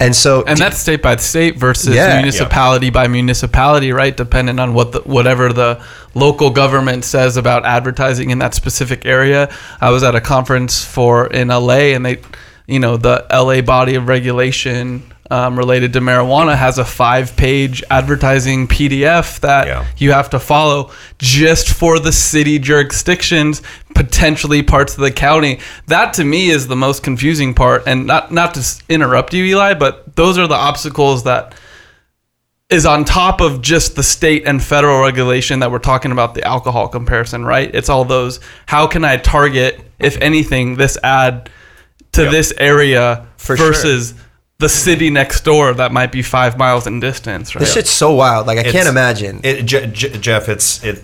And 0.00 0.16
so, 0.16 0.42
and 0.46 0.58
that's 0.58 0.78
state 0.78 1.02
by 1.02 1.16
state 1.16 1.58
versus 1.58 1.94
Yeah. 1.94 2.16
municipality 2.16 2.88
by 2.88 3.06
municipality, 3.06 3.92
right? 3.92 4.16
Depending 4.16 4.58
on 4.58 4.72
what 4.72 4.92
the, 4.92 5.00
whatever 5.00 5.52
the 5.52 5.80
local 6.14 6.50
government 6.50 7.04
says 7.04 7.36
about 7.36 7.66
advertising 7.66 8.30
in 8.30 8.38
that 8.38 8.54
specific 8.54 9.04
area. 9.04 9.50
I 9.80 9.90
was 9.90 10.02
at 10.02 10.14
a 10.14 10.20
conference 10.20 10.82
for 10.82 11.26
in 11.26 11.48
LA, 11.48 11.92
and 11.94 12.04
they, 12.06 12.18
you 12.66 12.78
know, 12.78 12.96
the 12.96 13.26
LA 13.30 13.60
body 13.60 13.94
of 13.94 14.08
regulation. 14.08 15.02
Um, 15.32 15.56
related 15.56 15.92
to 15.92 16.00
marijuana 16.00 16.56
has 16.56 16.76
a 16.78 16.84
five-page 16.84 17.84
advertising 17.88 18.66
PDF 18.66 19.38
that 19.40 19.68
Yeah. 19.68 19.84
you 19.96 20.10
have 20.10 20.28
to 20.30 20.40
follow 20.40 20.90
just 21.18 21.68
for 21.68 22.00
the 22.00 22.10
city 22.10 22.58
jurisdictions, 22.58 23.62
potentially 23.94 24.60
parts 24.64 24.94
of 24.94 25.00
the 25.02 25.12
county. 25.12 25.60
That 25.86 26.14
to 26.14 26.24
me 26.24 26.50
is 26.50 26.66
the 26.66 26.74
most 26.74 27.04
confusing 27.04 27.54
part. 27.54 27.84
And 27.86 28.08
not 28.08 28.32
not 28.32 28.54
to 28.54 28.66
interrupt 28.88 29.32
you, 29.32 29.44
Eli, 29.44 29.74
but 29.74 30.16
those 30.16 30.36
are 30.36 30.48
the 30.48 30.56
obstacles 30.56 31.22
that 31.22 31.54
is 32.68 32.84
on 32.84 33.04
top 33.04 33.40
of 33.40 33.62
just 33.62 33.94
the 33.94 34.02
state 34.02 34.42
and 34.46 34.60
federal 34.60 35.00
regulation 35.00 35.60
that 35.60 35.70
we're 35.70 35.78
talking 35.78 36.10
about 36.10 36.34
the 36.34 36.42
alcohol 36.44 36.88
comparison, 36.88 37.44
right? 37.44 37.72
It's 37.72 37.88
all 37.88 38.04
those. 38.04 38.40
How 38.66 38.88
can 38.88 39.04
I 39.04 39.16
target, 39.16 39.80
if 40.00 40.16
anything, 40.20 40.74
this 40.74 40.98
ad 41.04 41.50
to 42.12 42.22
Yep. 42.22 42.30
this 42.32 42.52
area 42.58 43.26
For 43.36 43.56
sure. 43.56 43.72
Versus 44.60 44.84
the 44.84 44.90
city 44.90 45.10
next 45.10 45.44
door 45.44 45.74
that 45.74 45.92
might 45.92 46.12
be 46.12 46.22
five 46.22 46.58
miles 46.58 46.86
in 46.86 47.00
distance, 47.00 47.54
right? 47.54 47.60
this 47.60 47.74
shit's 47.74 47.90
so 47.90 48.12
wild. 48.12 48.46
Like, 48.46 48.58
I 48.58 48.70
can't 48.70 48.88
imagine. 48.88 49.40
It, 49.42 49.64
Je- 49.64 49.86
Je- 49.86 50.18
Jeff, 50.18 50.48
it's 50.48 50.82
it 50.84 51.02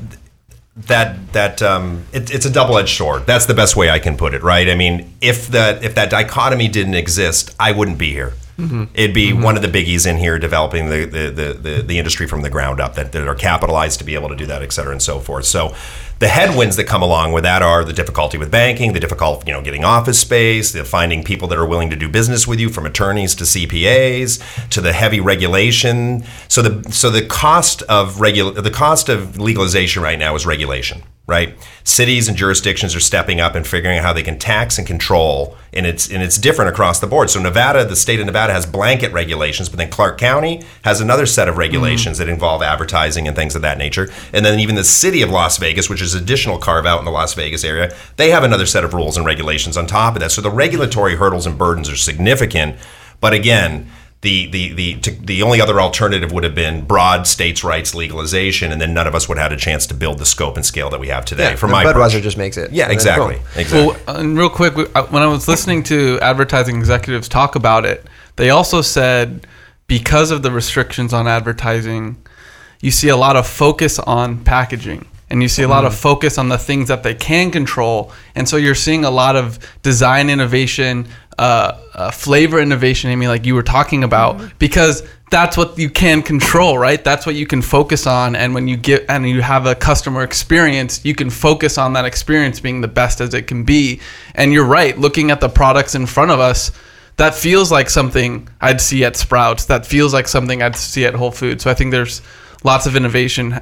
that 0.77 1.33
that 1.33 1.62
um, 1.62 2.05
it, 2.12 2.31
it's 2.35 2.45
a 2.45 2.51
double-edged 2.51 2.97
sword. 2.97 3.27
That's 3.27 3.47
the 3.47 3.55
best 3.55 3.77
way 3.77 3.88
I 3.88 3.99
can 3.99 4.16
put 4.16 4.35
it, 4.35 4.42
right? 4.42 4.69
I 4.69 4.75
mean, 4.75 5.14
if 5.21 5.49
that 5.49 5.83
if 5.83 5.95
that 5.95 6.11
dichotomy 6.11 6.69
didn't 6.69 6.95
exist, 6.95 7.55
I 7.59 7.73
wouldn't 7.73 7.99
be 7.99 8.11
here. 8.11 8.35
It'd 8.59 9.12
be 9.12 9.35
one 9.35 9.57
of 9.57 9.61
the 9.61 9.69
biggies 9.69 10.07
in 10.07 10.16
here 10.16 10.38
developing 10.38 10.88
the, 10.88 11.05
the, 11.05 11.31
the, 11.31 11.53
the, 11.53 11.83
the 11.83 11.99
industry 11.99 12.27
from 12.27 12.40
the 12.40 12.49
ground 12.49 12.81
up 12.81 12.95
that, 12.95 13.12
that 13.12 13.29
are 13.29 13.35
capitalized 13.35 13.99
to 13.99 14.05
be 14.07 14.14
able 14.14 14.31
to 14.31 14.35
do 14.35 14.47
that, 14.47 14.62
et 14.62 14.73
cetera, 14.73 14.92
and 14.92 15.03
so 15.03 15.21
forth. 15.21 15.45
So 15.45 15.75
the 16.18 16.29
headwinds 16.29 16.76
that 16.76 16.85
come 16.85 17.02
along 17.02 17.33
with 17.33 17.44
that 17.44 17.62
are 17.62 17.85
the 17.85 17.92
difficulty 17.92 18.38
with 18.38 18.50
banking, 18.50 18.92
the 18.92 19.00
difficulty, 19.00 19.48
you 19.48 19.52
know, 19.52 19.61
getting 19.61 19.85
office 19.85 20.18
space, 20.18 20.72
the 20.72 20.85
finding 20.85 21.22
people 21.22 21.46
that 21.48 21.59
are 21.59 21.66
willing 21.66 21.90
to 21.90 21.96
do 21.96 22.09
business 22.09 22.46
with 22.46 22.59
you, 22.59 22.70
from 22.70 22.87
attorneys 22.87 23.35
to 23.35 23.44
CPAs, 23.44 24.68
to 24.70 24.81
the 24.81 24.92
heavy 24.92 25.20
regulation. 25.20 26.24
So 26.48 26.62
the 26.62 26.90
so 26.92 27.11
the 27.11 27.26
cost 27.26 27.83
of 27.83 28.16
regul- 28.16 28.62
the 28.62 28.70
cost 28.70 29.09
of 29.09 29.38
legalization 29.38 30.02
right 30.02 30.18
now 30.18 30.35
is 30.35 30.46
regulation 30.46 31.02
right? 31.26 31.57
Cities 31.83 32.29
and 32.29 32.37
jurisdictions 32.37 32.94
are 32.94 33.00
stepping 33.00 33.40
up 33.40 33.55
and 33.57 33.66
figuring 33.66 33.98
out 33.98 34.05
how 34.05 34.12
they 34.12 34.22
can 34.22 34.38
tax 34.38 34.79
and 34.79 34.87
control, 34.87 35.57
and 35.72 35.85
it's 35.85 36.09
and 36.11 36.22
it's 36.22 36.38
different 36.38 36.70
across 36.70 37.00
the 37.00 37.07
board. 37.07 37.31
So 37.31 37.40
Nevada, 37.40 37.85
the 37.85 37.96
state 37.96 38.20
of 38.20 38.26
Nevada 38.26 38.52
has 38.52 38.64
blanket 38.64 39.12
regulations, 39.12 39.68
but 39.68 39.79
then 39.79 39.90
Clark 39.90 40.18
County 40.18 40.62
has 40.85 41.00
another 41.00 41.26
set 41.26 41.48
of 41.48 41.59
regulations 41.59 42.18
mm-hmm. 42.18 42.26
that 42.26 42.33
involve 42.33 42.62
advertising 42.62 43.26
and 43.26 43.37
things 43.37 43.57
of 43.57 43.62
that 43.62 43.76
nature. 43.76 44.09
And 44.33 44.44
then 44.44 44.61
even 44.61 44.76
the 44.76 44.85
city 44.85 45.22
of 45.22 45.31
Las 45.31 45.59
Vegas, 45.59 45.90
which 45.90 46.00
is 46.00 46.06
additional 46.14 46.59
carve 46.59 46.87
out 46.87 46.99
in 46.99 47.05
the 47.05 47.11
Las 47.11 47.35
Vegas 47.35 47.64
area, 47.64 47.95
they 48.16 48.31
have 48.31 48.45
another 48.45 48.66
set 48.66 48.85
of 48.85 48.95
rules 48.95 49.16
and 49.16 49.27
regulations 49.27 49.77
on 49.77 49.87
top 49.87 50.14
of 50.14 50.21
that. 50.21 50.31
So 50.31 50.40
the 50.40 50.51
regulatory 50.51 51.16
hurdles 51.16 51.47
and 51.47 51.59
burdens 51.59 51.88
are 51.88 51.97
significant. 51.97 52.77
But 53.21 53.33
again, 53.33 53.88
the 54.23 54.47
the 54.47 54.73
the 54.73 55.01
to, 55.01 55.11
the 55.11 55.42
only 55.42 55.61
other 55.61 55.81
alternative 55.81 56.33
would 56.33 56.42
have 56.42 56.55
been 56.55 56.85
broad 56.85 57.27
states' 57.27 57.62
rights 57.62 57.95
legalization, 57.95 58.73
and 58.73 58.81
then 58.81 58.95
none 58.95 59.07
of 59.07 59.14
us 59.14 59.29
would 59.29 59.38
have 59.38 59.51
had 59.51 59.59
a 59.59 59.61
chance 59.61 59.87
to 59.87 59.95
build 59.95 60.19
the 60.19 60.27
scope 60.27 60.57
and 60.57 60.64
scale 60.64 60.90
that 60.90 61.01
we 61.01 61.09
have 61.09 61.25
today. 61.25 61.55
from 61.55 61.71
my 61.71 61.85
Budweiser 61.85 61.90
approach. 61.90 62.23
just 62.23 62.38
makes 62.38 62.57
it. 62.57 62.73
yeah, 62.73 62.90
exactly, 62.90 63.38
exactly. 63.55 64.03
Well, 64.07 64.16
and 64.16 64.37
real 64.37 64.51
quick, 64.51 64.75
uh, 64.95 65.05
when 65.07 65.23
I 65.23 65.27
was 65.27 65.47
listening 65.47 65.83
to 65.85 66.19
advertising 66.23 66.77
executives 66.77 67.29
talk 67.29 67.55
about 67.57 67.85
it, 67.85 68.07
they 68.37 68.51
also 68.51 68.81
said 68.81 69.47
because 69.87 70.31
of 70.31 70.42
the 70.42 70.51
restrictions 70.51 71.12
on 71.12 71.29
advertising, 71.29 72.16
you 72.81 72.90
see 72.90 73.09
a 73.09 73.16
lot 73.16 73.37
of 73.37 73.47
focus 73.47 73.99
on 73.99 74.42
packaging 74.45 75.07
and 75.29 75.43
you 75.43 75.49
see 75.49 75.62
a 75.62 75.69
lot 75.69 75.85
of 75.85 75.95
focus 75.95 76.39
on 76.39 76.49
the 76.49 76.59
things 76.59 76.89
that 76.89 77.03
they 77.03 77.15
can 77.15 77.51
control. 77.51 78.12
And 78.35 78.49
so 78.49 78.57
you're 78.57 78.75
seeing 78.75 79.05
a 79.05 79.11
lot 79.11 79.37
of 79.37 79.59
design 79.83 80.31
innovation, 80.31 81.09
uh, 81.39 81.81
uh, 81.95 82.11
flavor 82.11 82.61
innovation, 82.61 83.11
Amy, 83.11 83.27
like 83.27 83.45
you 83.45 83.55
were 83.55 83.62
talking 83.62 84.05
about, 84.05 84.59
because 84.59 85.03
that's 85.31 85.57
what 85.57 85.77
you 85.77 85.91
can 85.91 86.23
control, 86.23 86.79
right? 86.79 87.03
That's 87.03 87.27
what 87.27 87.35
you 87.35 87.47
can 87.47 87.61
focus 87.61 88.07
on. 88.07 88.37
And 88.37 88.55
when 88.55 88.69
you 88.69 88.77
get 88.77 89.05
and 89.09 89.29
you 89.29 89.43
have 89.43 89.67
a 89.67 89.75
customer 89.75 90.23
experience, 90.23 91.05
you 91.05 91.15
can 91.15 91.31
focus 91.31 91.79
on 91.79 91.95
that 91.95 92.05
experience 92.05 92.61
being 92.61 92.81
the 92.81 92.89
best 92.89 93.21
as 93.21 93.35
it 93.35 93.49
can 93.49 93.65
be. 93.65 94.01
And 94.37 94.53
you're 94.53 94.65
right, 94.67 94.97
looking 94.97 95.33
at 95.33 95.41
the 95.41 95.49
products 95.49 95.97
in 95.97 96.07
front 96.07 96.31
of 96.31 96.39
us, 96.39 96.71
that 97.17 97.35
feels 97.35 97.73
like 97.73 97.91
something 97.91 98.49
I'd 98.61 98.81
see 98.81 99.05
at 99.05 99.17
Sprouts. 99.17 99.65
That 99.65 99.85
feels 99.87 100.15
like 100.15 100.29
something 100.29 100.62
I'd 100.62 100.77
see 100.77 101.05
at 101.07 101.15
Whole 101.15 101.31
Foods. 101.33 101.65
So 101.65 101.71
I 101.71 101.75
think 101.75 101.91
there's 101.91 102.23
lots 102.62 102.87
of 102.87 102.95
innovation 102.95 103.61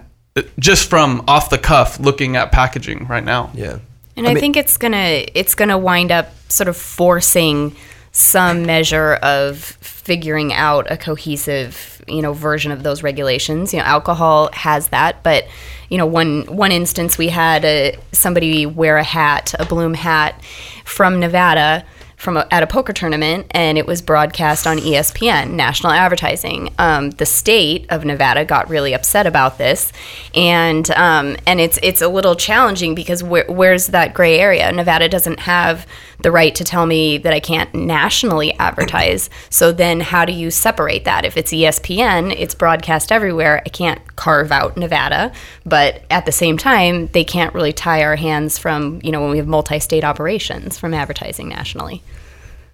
just 0.58 0.88
from 0.88 1.24
off 1.28 1.50
the 1.50 1.58
cuff 1.58 2.00
looking 2.00 2.36
at 2.36 2.52
packaging 2.52 3.06
right 3.06 3.24
now. 3.24 3.50
Yeah. 3.54 3.78
And 4.16 4.28
I, 4.28 4.34
think 4.34 4.56
it's 4.56 4.76
gonna 4.76 5.26
it's 5.34 5.54
gonna 5.54 5.78
wind 5.78 6.12
up 6.12 6.30
sort 6.48 6.68
of 6.68 6.76
forcing 6.76 7.74
some 8.12 8.64
measure 8.64 9.14
of 9.14 9.58
figuring 9.58 10.52
out 10.52 10.88
a 10.90 10.96
cohesive, 10.96 12.00
you 12.06 12.22
know, 12.22 12.32
version 12.32 12.70
of 12.70 12.84
those 12.84 13.02
regulations. 13.02 13.72
You 13.72 13.80
know, 13.80 13.84
alcohol 13.86 14.50
has 14.52 14.88
that, 14.88 15.24
but 15.24 15.46
you 15.88 15.98
know, 15.98 16.06
one 16.06 16.42
one 16.46 16.70
instance 16.70 17.18
we 17.18 17.28
had 17.28 17.64
a, 17.64 17.98
somebody 18.12 18.66
wear 18.66 18.98
a 18.98 19.02
hat, 19.02 19.54
a 19.58 19.64
Bloom 19.64 19.94
hat 19.94 20.40
from 20.84 21.18
Nevada 21.18 21.84
from 22.24 22.38
a, 22.38 22.46
at 22.50 22.62
a 22.62 22.66
poker 22.66 22.92
tournament, 22.92 23.46
and 23.52 23.78
it 23.78 23.86
was 23.86 24.02
broadcast 24.02 24.66
on 24.66 24.78
ESPN, 24.78 25.50
national 25.50 25.92
advertising. 25.92 26.70
Um, 26.78 27.10
the 27.10 27.26
state 27.26 27.86
of 27.90 28.04
Nevada 28.04 28.44
got 28.44 28.68
really 28.68 28.94
upset 28.94 29.26
about 29.26 29.58
this, 29.58 29.92
and 30.34 30.90
um, 30.92 31.36
and 31.46 31.60
it's 31.60 31.78
it's 31.82 32.00
a 32.00 32.08
little 32.08 32.34
challenging 32.34 32.94
because 32.94 33.22
where, 33.22 33.44
where's 33.48 33.88
that 33.88 34.14
gray 34.14 34.40
area? 34.40 34.72
Nevada 34.72 35.08
doesn't 35.08 35.40
have 35.40 35.86
the 36.24 36.32
right 36.32 36.54
to 36.56 36.64
tell 36.64 36.84
me 36.86 37.18
that 37.18 37.32
I 37.32 37.38
can't 37.38 37.72
nationally 37.72 38.52
advertise. 38.58 39.30
So 39.50 39.70
then, 39.70 40.00
how 40.00 40.24
do 40.24 40.32
you 40.32 40.50
separate 40.50 41.04
that? 41.04 41.24
If 41.24 41.36
it's 41.36 41.52
ESPN, 41.52 42.34
it's 42.36 42.54
broadcast 42.56 43.12
everywhere. 43.12 43.62
I 43.64 43.68
can't 43.68 44.00
carve 44.16 44.50
out 44.50 44.76
Nevada, 44.76 45.32
but 45.64 46.02
at 46.10 46.26
the 46.26 46.32
same 46.32 46.58
time, 46.58 47.06
they 47.08 47.22
can't 47.22 47.54
really 47.54 47.72
tie 47.72 48.02
our 48.02 48.16
hands 48.16 48.58
from 48.58 49.00
you 49.04 49.12
know 49.12 49.20
when 49.20 49.30
we 49.30 49.36
have 49.38 49.46
multi-state 49.46 50.02
operations 50.02 50.76
from 50.78 50.92
advertising 50.94 51.48
nationally. 51.48 52.02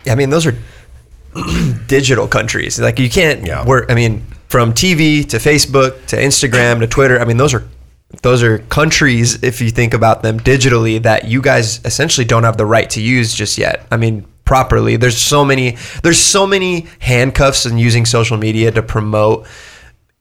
I 0.07 0.15
mean, 0.15 0.31
those 0.31 0.47
are 0.47 0.57
digital 1.87 2.27
countries. 2.27 2.81
Like 2.81 2.99
you 2.99 3.11
can't 3.11 3.47
Yeah. 3.47 3.67
work. 3.67 3.91
I 3.91 3.95
mean, 3.95 4.25
from 4.49 4.73
TV 4.73 5.29
to 5.29 5.37
Facebook 5.37 6.07
to 6.07 6.17
Instagram 6.17 6.81
to 6.81 6.87
Twitter. 6.87 7.21
I 7.21 7.25
mean, 7.25 7.37
those 7.37 7.53
are 7.55 7.65
those 8.23 8.43
are 8.43 8.59
countries. 8.59 9.43
If 9.43 9.61
you 9.61 9.71
think 9.71 9.95
about 9.95 10.23
them 10.23 10.41
digitally, 10.41 11.03
that 11.03 11.27
you 11.27 11.41
guys 11.41 11.81
essentially 11.85 12.25
don't 12.25 12.45
have 12.45 12.57
the 12.57 12.67
right 12.67 12.89
to 12.91 13.01
use 13.01 13.35
just 13.35 13.57
yet. 13.57 13.87
I 13.91 13.97
mean, 13.97 14.27
properly. 14.45 14.97
There's 14.97 15.17
so 15.17 15.45
many. 15.45 15.77
There's 16.03 16.19
so 16.19 16.47
many 16.47 16.87
handcuffs 16.99 17.67
in 17.67 17.79
using 17.79 18.05
social 18.05 18.37
media 18.37 18.71
to 18.73 18.83
promote 18.83 19.47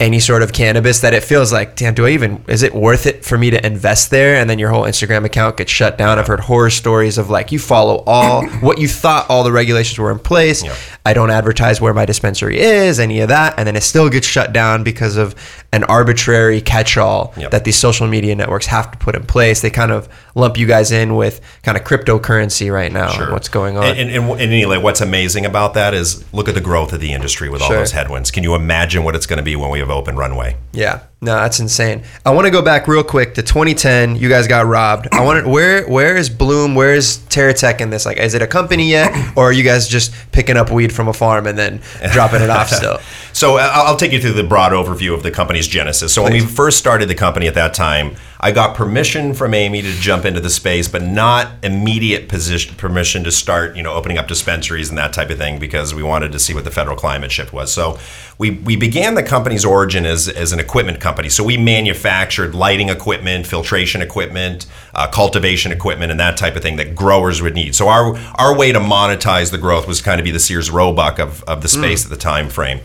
any 0.01 0.19
sort 0.21 0.41
of 0.41 0.53
cannabis 0.53 1.01
that 1.01 1.13
it 1.13 1.21
feels 1.21 1.51
like, 1.51 1.75
damn, 1.75 1.93
do 1.93 2.05
I 2.05 2.11
even, 2.11 2.41
is 2.47 2.63
it 2.63 2.73
worth 2.73 3.05
it 3.05 3.25
for 3.25 3.37
me 3.37 3.49
to 3.49 3.65
invest 3.65 4.11
there? 4.11 4.35
And 4.35 4.49
then 4.49 4.57
your 4.57 4.69
whole 4.69 4.83
Instagram 4.83 5.25
account 5.25 5.57
gets 5.57 5.71
shut 5.71 5.97
down. 5.97 6.17
I've 6.17 6.27
heard 6.27 6.39
horror 6.39 6.69
stories 6.69 7.17
of 7.17 7.29
like, 7.29 7.51
you 7.51 7.59
follow 7.59 8.01
all 8.07 8.47
what 8.61 8.77
you 8.77 8.87
thought 8.87 9.29
all 9.29 9.43
the 9.43 9.51
regulations 9.51 9.99
were 9.99 10.09
in 10.09 10.19
place. 10.19 10.63
Yeah. 10.63 10.73
I 11.05 11.11
don't 11.11 11.29
advertise 11.29 11.81
where 11.81 11.93
my 11.93 12.05
dispensary 12.05 12.59
is, 12.59 12.97
any 12.97 13.19
of 13.19 13.27
that. 13.27 13.55
And 13.57 13.67
then 13.67 13.75
it 13.75 13.83
still 13.83 14.09
gets 14.09 14.25
shut 14.25 14.53
down 14.53 14.85
because 14.85 15.17
of 15.17 15.35
an 15.71 15.83
arbitrary 15.83 16.61
catch 16.61 16.97
all 16.97 17.31
Yep. 17.37 17.51
that 17.51 17.63
these 17.63 17.75
social 17.75 18.07
media 18.07 18.35
networks 18.35 18.65
have 18.65 18.89
to 18.91 18.97
put 18.97 19.15
in 19.15 19.23
place. 19.23 19.61
They 19.61 19.69
kind 19.69 19.91
of 19.91 20.09
lump 20.33 20.57
you 20.57 20.65
guys 20.65 20.91
in 20.91 21.15
with 21.15 21.41
kind 21.63 21.77
of 21.77 21.83
cryptocurrency 21.83 22.73
right 22.73 22.91
now. 22.91 23.11
and 23.21 23.31
What's 23.31 23.49
going 23.49 23.77
on? 23.77 23.83
And, 23.83 23.99
and, 23.99 24.09
and, 24.11 24.29
and 24.31 24.41
anyway, 24.51 24.77
what's 24.77 25.01
amazing 25.01 25.45
about 25.45 25.75
that 25.75 25.93
is 25.93 26.25
look 26.33 26.47
at 26.49 26.55
the 26.55 26.61
growth 26.61 26.91
of 26.93 27.01
the 27.01 27.13
industry 27.13 27.49
with 27.49 27.61
all 27.61 27.69
those 27.69 27.91
headwinds. 27.91 28.31
Can 28.31 28.43
you 28.43 28.55
imagine 28.55 29.03
what 29.03 29.15
it's 29.15 29.27
going 29.27 29.37
to 29.37 29.43
be 29.43 29.55
when 29.55 29.69
we 29.69 29.77
have 29.79 29.89
open 29.91 30.15
runway? 30.17 30.57
Yeah, 30.73 31.01
no, 31.21 31.35
that's 31.35 31.59
insane. 31.59 32.03
I 32.25 32.31
want 32.31 32.45
to 32.45 32.51
go 32.51 32.61
back 32.61 32.87
real 32.87 33.03
quick 33.03 33.33
to 33.33 33.41
2010. 33.41 34.15
You 34.15 34.29
guys 34.29 34.47
got 34.47 34.65
robbed. 34.65 35.09
I 35.11 35.21
want 35.25 35.45
where 35.45 35.85
where 35.85 36.15
is 36.15 36.29
Bloom? 36.29 36.75
Where 36.75 36.93
is 36.93 37.17
TerraTech 37.29 37.81
in 37.81 37.89
this? 37.89 38.05
Like, 38.05 38.17
is 38.17 38.35
it 38.35 38.41
a 38.41 38.47
company 38.47 38.89
yet, 38.89 39.37
or 39.37 39.45
are 39.49 39.51
you 39.51 39.63
guys 39.63 39.89
just 39.89 40.13
picking 40.31 40.55
up 40.55 40.71
weed 40.71 40.93
from 40.93 41.09
a 41.09 41.13
farm 41.13 41.45
and 41.45 41.57
then 41.57 41.81
dropping 42.13 42.41
it 42.41 42.49
off 42.49 42.69
still? 42.69 42.99
So 43.31 43.57
I'll 43.57 43.87
I'll 43.87 43.95
take 43.95 44.11
you 44.11 44.19
through 44.19 44.33
the 44.33 44.43
broad 44.43 44.71
overview 44.73 45.13
of 45.13 45.23
the 45.23 45.31
company's 45.31 45.67
genesis. 45.67 46.13
So 46.13 46.23
when 46.23 46.33
we 46.33 46.41
first 46.41 46.77
started 46.77 47.07
the 47.07 47.15
company 47.15 47.47
at 47.47 47.53
that 47.53 47.73
time, 47.73 48.15
I 48.41 48.53
got 48.53 48.73
permission 48.73 49.33
from 49.33 49.53
Amy 49.53 49.81
to 49.81 49.91
jump 49.99 50.23
into 50.23 50.39
the 50.39 50.49
space, 50.49 50.87
but 50.87 51.01
not 51.01 51.51
immediate 51.61 52.29
position 52.29 52.73
permission 52.75 53.25
to 53.25 53.31
start, 53.33 53.75
you 53.75 53.83
know, 53.83 53.93
opening 53.93 54.17
up 54.17 54.29
dispensaries 54.29 54.87
and 54.87 54.97
that 54.97 55.11
type 55.11 55.29
of 55.29 55.37
thing 55.37 55.59
because 55.59 55.93
we 55.93 56.03
wanted 56.03 56.31
to 56.31 56.39
see 56.39 56.53
what 56.53 56.63
the 56.63 56.71
federal 56.71 56.95
climate 56.95 57.33
shift 57.33 57.51
was. 57.51 57.73
So 57.73 57.99
we, 58.37 58.51
we 58.51 58.77
began 58.77 59.15
the 59.15 59.23
company's 59.23 59.65
origin 59.65 60.05
as, 60.05 60.29
as 60.29 60.53
an 60.53 60.59
equipment 60.61 61.01
company. 61.01 61.27
So 61.27 61.43
we 61.43 61.57
manufactured 61.57 62.55
lighting 62.55 62.87
equipment, 62.87 63.45
filtration 63.45 64.01
equipment, 64.01 64.67
uh, 64.95 65.09
cultivation 65.09 65.73
equipment, 65.73 66.09
and 66.09 66.19
that 66.21 66.37
type 66.37 66.55
of 66.55 66.61
thing 66.61 66.77
that 66.77 66.95
growers 66.95 67.41
would 67.41 67.55
need. 67.55 67.75
So 67.75 67.89
our 67.89 68.17
our 68.35 68.57
way 68.57 68.71
to 68.71 68.79
monetize 68.79 69.51
the 69.51 69.57
growth 69.57 69.85
was 69.85 70.01
kind 70.01 70.19
of 70.19 70.23
be 70.23 70.31
the 70.31 70.39
Sears 70.39 70.71
Roebuck 70.71 71.19
of, 71.19 71.43
of 71.43 71.61
the 71.61 71.67
space 71.67 72.05
at 72.05 72.09
the 72.09 72.17
time 72.17 72.47
frame. 72.47 72.79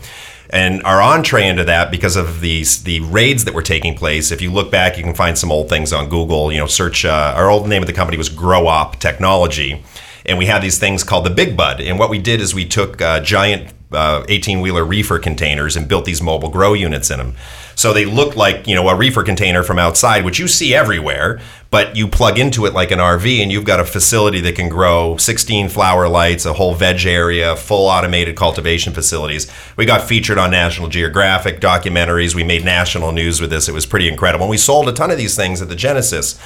And 0.49 0.83
our 0.83 1.01
entree 1.01 1.47
into 1.47 1.63
that, 1.65 1.91
because 1.91 2.15
of 2.15 2.41
these 2.41 2.83
the 2.83 2.99
raids 3.01 3.45
that 3.45 3.53
were 3.53 3.61
taking 3.61 3.95
place, 3.95 4.31
if 4.31 4.41
you 4.41 4.51
look 4.51 4.71
back, 4.71 4.97
you 4.97 5.03
can 5.03 5.15
find 5.15 5.37
some 5.37 5.51
old 5.51 5.69
things 5.69 5.91
on 5.91 6.09
Google. 6.09 6.51
You 6.51 6.59
know, 6.59 6.67
search 6.67 7.05
uh, 7.05 7.33
our 7.35 7.49
old 7.49 7.67
name 7.67 7.81
of 7.81 7.87
the 7.87 7.93
company 7.93 8.17
was 8.17 8.29
GrowOp 8.29 8.99
Technology, 8.99 9.83
and 10.25 10.37
we 10.37 10.45
had 10.45 10.61
these 10.61 10.79
things 10.79 11.03
called 11.03 11.25
the 11.25 11.29
Big 11.29 11.57
Bud. 11.57 11.81
And 11.81 11.99
what 11.99 12.09
we 12.09 12.19
did 12.19 12.41
is 12.41 12.53
we 12.53 12.65
took 12.65 13.01
uh, 13.01 13.19
giant 13.19 13.74
Uh, 13.91 14.25
eighteen 14.29 14.61
wheeler 14.61 14.83
reefer 14.83 15.19
containers 15.19 15.75
and 15.75 15.87
built 15.87 16.05
these 16.05 16.21
mobile 16.21 16.49
grow 16.49 16.73
units 16.73 17.11
in 17.11 17.19
them. 17.19 17.35
So 17.75 17.93
they 17.93 18.05
look 18.05 18.35
like 18.35 18.67
you 18.67 18.75
know 18.75 18.87
a 18.89 18.95
reefer 18.95 19.23
container 19.23 19.63
from 19.63 19.79
outside, 19.79 20.25
which 20.25 20.39
you 20.39 20.47
see 20.47 20.73
everywhere, 20.73 21.39
but 21.69 21.95
you 21.95 22.07
plug 22.07 22.39
into 22.39 22.65
it 22.65 22.73
like 22.73 22.91
an 22.91 22.99
RV, 22.99 23.41
and 23.41 23.51
you've 23.51 23.65
got 23.65 23.79
a 23.79 23.85
facility 23.85 24.39
that 24.41 24.55
can 24.55 24.69
grow 24.69 25.17
16 25.17 25.69
flower 25.69 26.07
lights, 26.07 26.45
a 26.45 26.53
whole 26.53 26.73
veg 26.73 27.05
area, 27.05 27.55
full 27.55 27.87
automated 27.87 28.35
cultivation 28.35 28.93
facilities. 28.93 29.51
We 29.75 29.85
got 29.85 30.01
featured 30.01 30.37
on 30.37 30.51
National 30.51 30.87
Geographic 30.87 31.59
documentaries. 31.59 32.33
We 32.33 32.43
made 32.43 32.63
national 32.63 33.11
news 33.11 33.41
with 33.41 33.49
this. 33.49 33.67
It 33.67 33.73
was 33.73 33.85
pretty 33.85 34.07
incredible. 34.07 34.45
And 34.45 34.51
we 34.51 34.57
sold 34.57 34.87
a 34.87 34.93
ton 34.93 35.11
of 35.11 35.17
these 35.17 35.35
things 35.35 35.61
at 35.61 35.67
the 35.67 35.75
Genesis. 35.75 36.39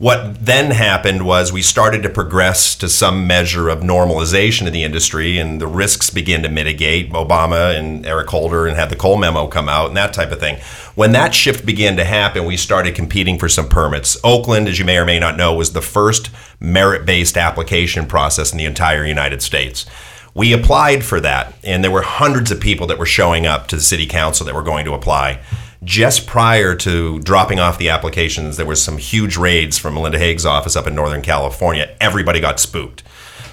What 0.00 0.46
then 0.46 0.70
happened 0.70 1.26
was 1.26 1.52
we 1.52 1.60
started 1.60 2.02
to 2.04 2.08
progress 2.08 2.74
to 2.76 2.88
some 2.88 3.26
measure 3.26 3.68
of 3.68 3.80
normalization 3.80 4.66
of 4.66 4.72
the 4.72 4.82
industry, 4.82 5.36
and 5.36 5.60
the 5.60 5.66
risks 5.66 6.08
began 6.08 6.42
to 6.42 6.48
mitigate. 6.48 7.12
Obama 7.12 7.78
and 7.78 8.06
Eric 8.06 8.30
Holder 8.30 8.66
and 8.66 8.78
had 8.78 8.88
the 8.88 8.96
Cole 8.96 9.18
memo 9.18 9.46
come 9.46 9.68
out 9.68 9.88
and 9.88 9.96
that 9.98 10.14
type 10.14 10.32
of 10.32 10.40
thing. 10.40 10.58
When 10.94 11.12
that 11.12 11.34
shift 11.34 11.66
began 11.66 11.98
to 11.98 12.06
happen, 12.06 12.46
we 12.46 12.56
started 12.56 12.94
competing 12.94 13.38
for 13.38 13.50
some 13.50 13.68
permits. 13.68 14.16
Oakland, 14.24 14.68
as 14.68 14.78
you 14.78 14.86
may 14.86 14.96
or 14.96 15.04
may 15.04 15.18
not 15.18 15.36
know, 15.36 15.52
was 15.52 15.74
the 15.74 15.82
first 15.82 16.30
merit-based 16.60 17.36
application 17.36 18.06
process 18.06 18.52
in 18.52 18.56
the 18.56 18.64
entire 18.64 19.04
United 19.04 19.42
States. 19.42 19.84
We 20.32 20.54
applied 20.54 21.04
for 21.04 21.20
that, 21.20 21.52
and 21.62 21.84
there 21.84 21.90
were 21.90 22.00
hundreds 22.00 22.50
of 22.50 22.58
people 22.58 22.86
that 22.86 22.98
were 22.98 23.04
showing 23.04 23.46
up 23.46 23.66
to 23.66 23.76
the 23.76 23.82
city 23.82 24.06
council 24.06 24.46
that 24.46 24.54
were 24.54 24.62
going 24.62 24.86
to 24.86 24.94
apply 24.94 25.40
just 25.82 26.26
prior 26.26 26.74
to 26.76 27.20
dropping 27.20 27.58
off 27.58 27.78
the 27.78 27.88
applications, 27.88 28.56
there 28.56 28.66
was 28.66 28.82
some 28.82 28.98
huge 28.98 29.36
raids 29.36 29.78
from 29.78 29.94
Melinda 29.94 30.18
Haag's 30.18 30.44
office 30.44 30.76
up 30.76 30.86
in 30.86 30.94
Northern 30.94 31.22
California. 31.22 31.96
Everybody 32.00 32.40
got 32.40 32.60
spooked. 32.60 33.02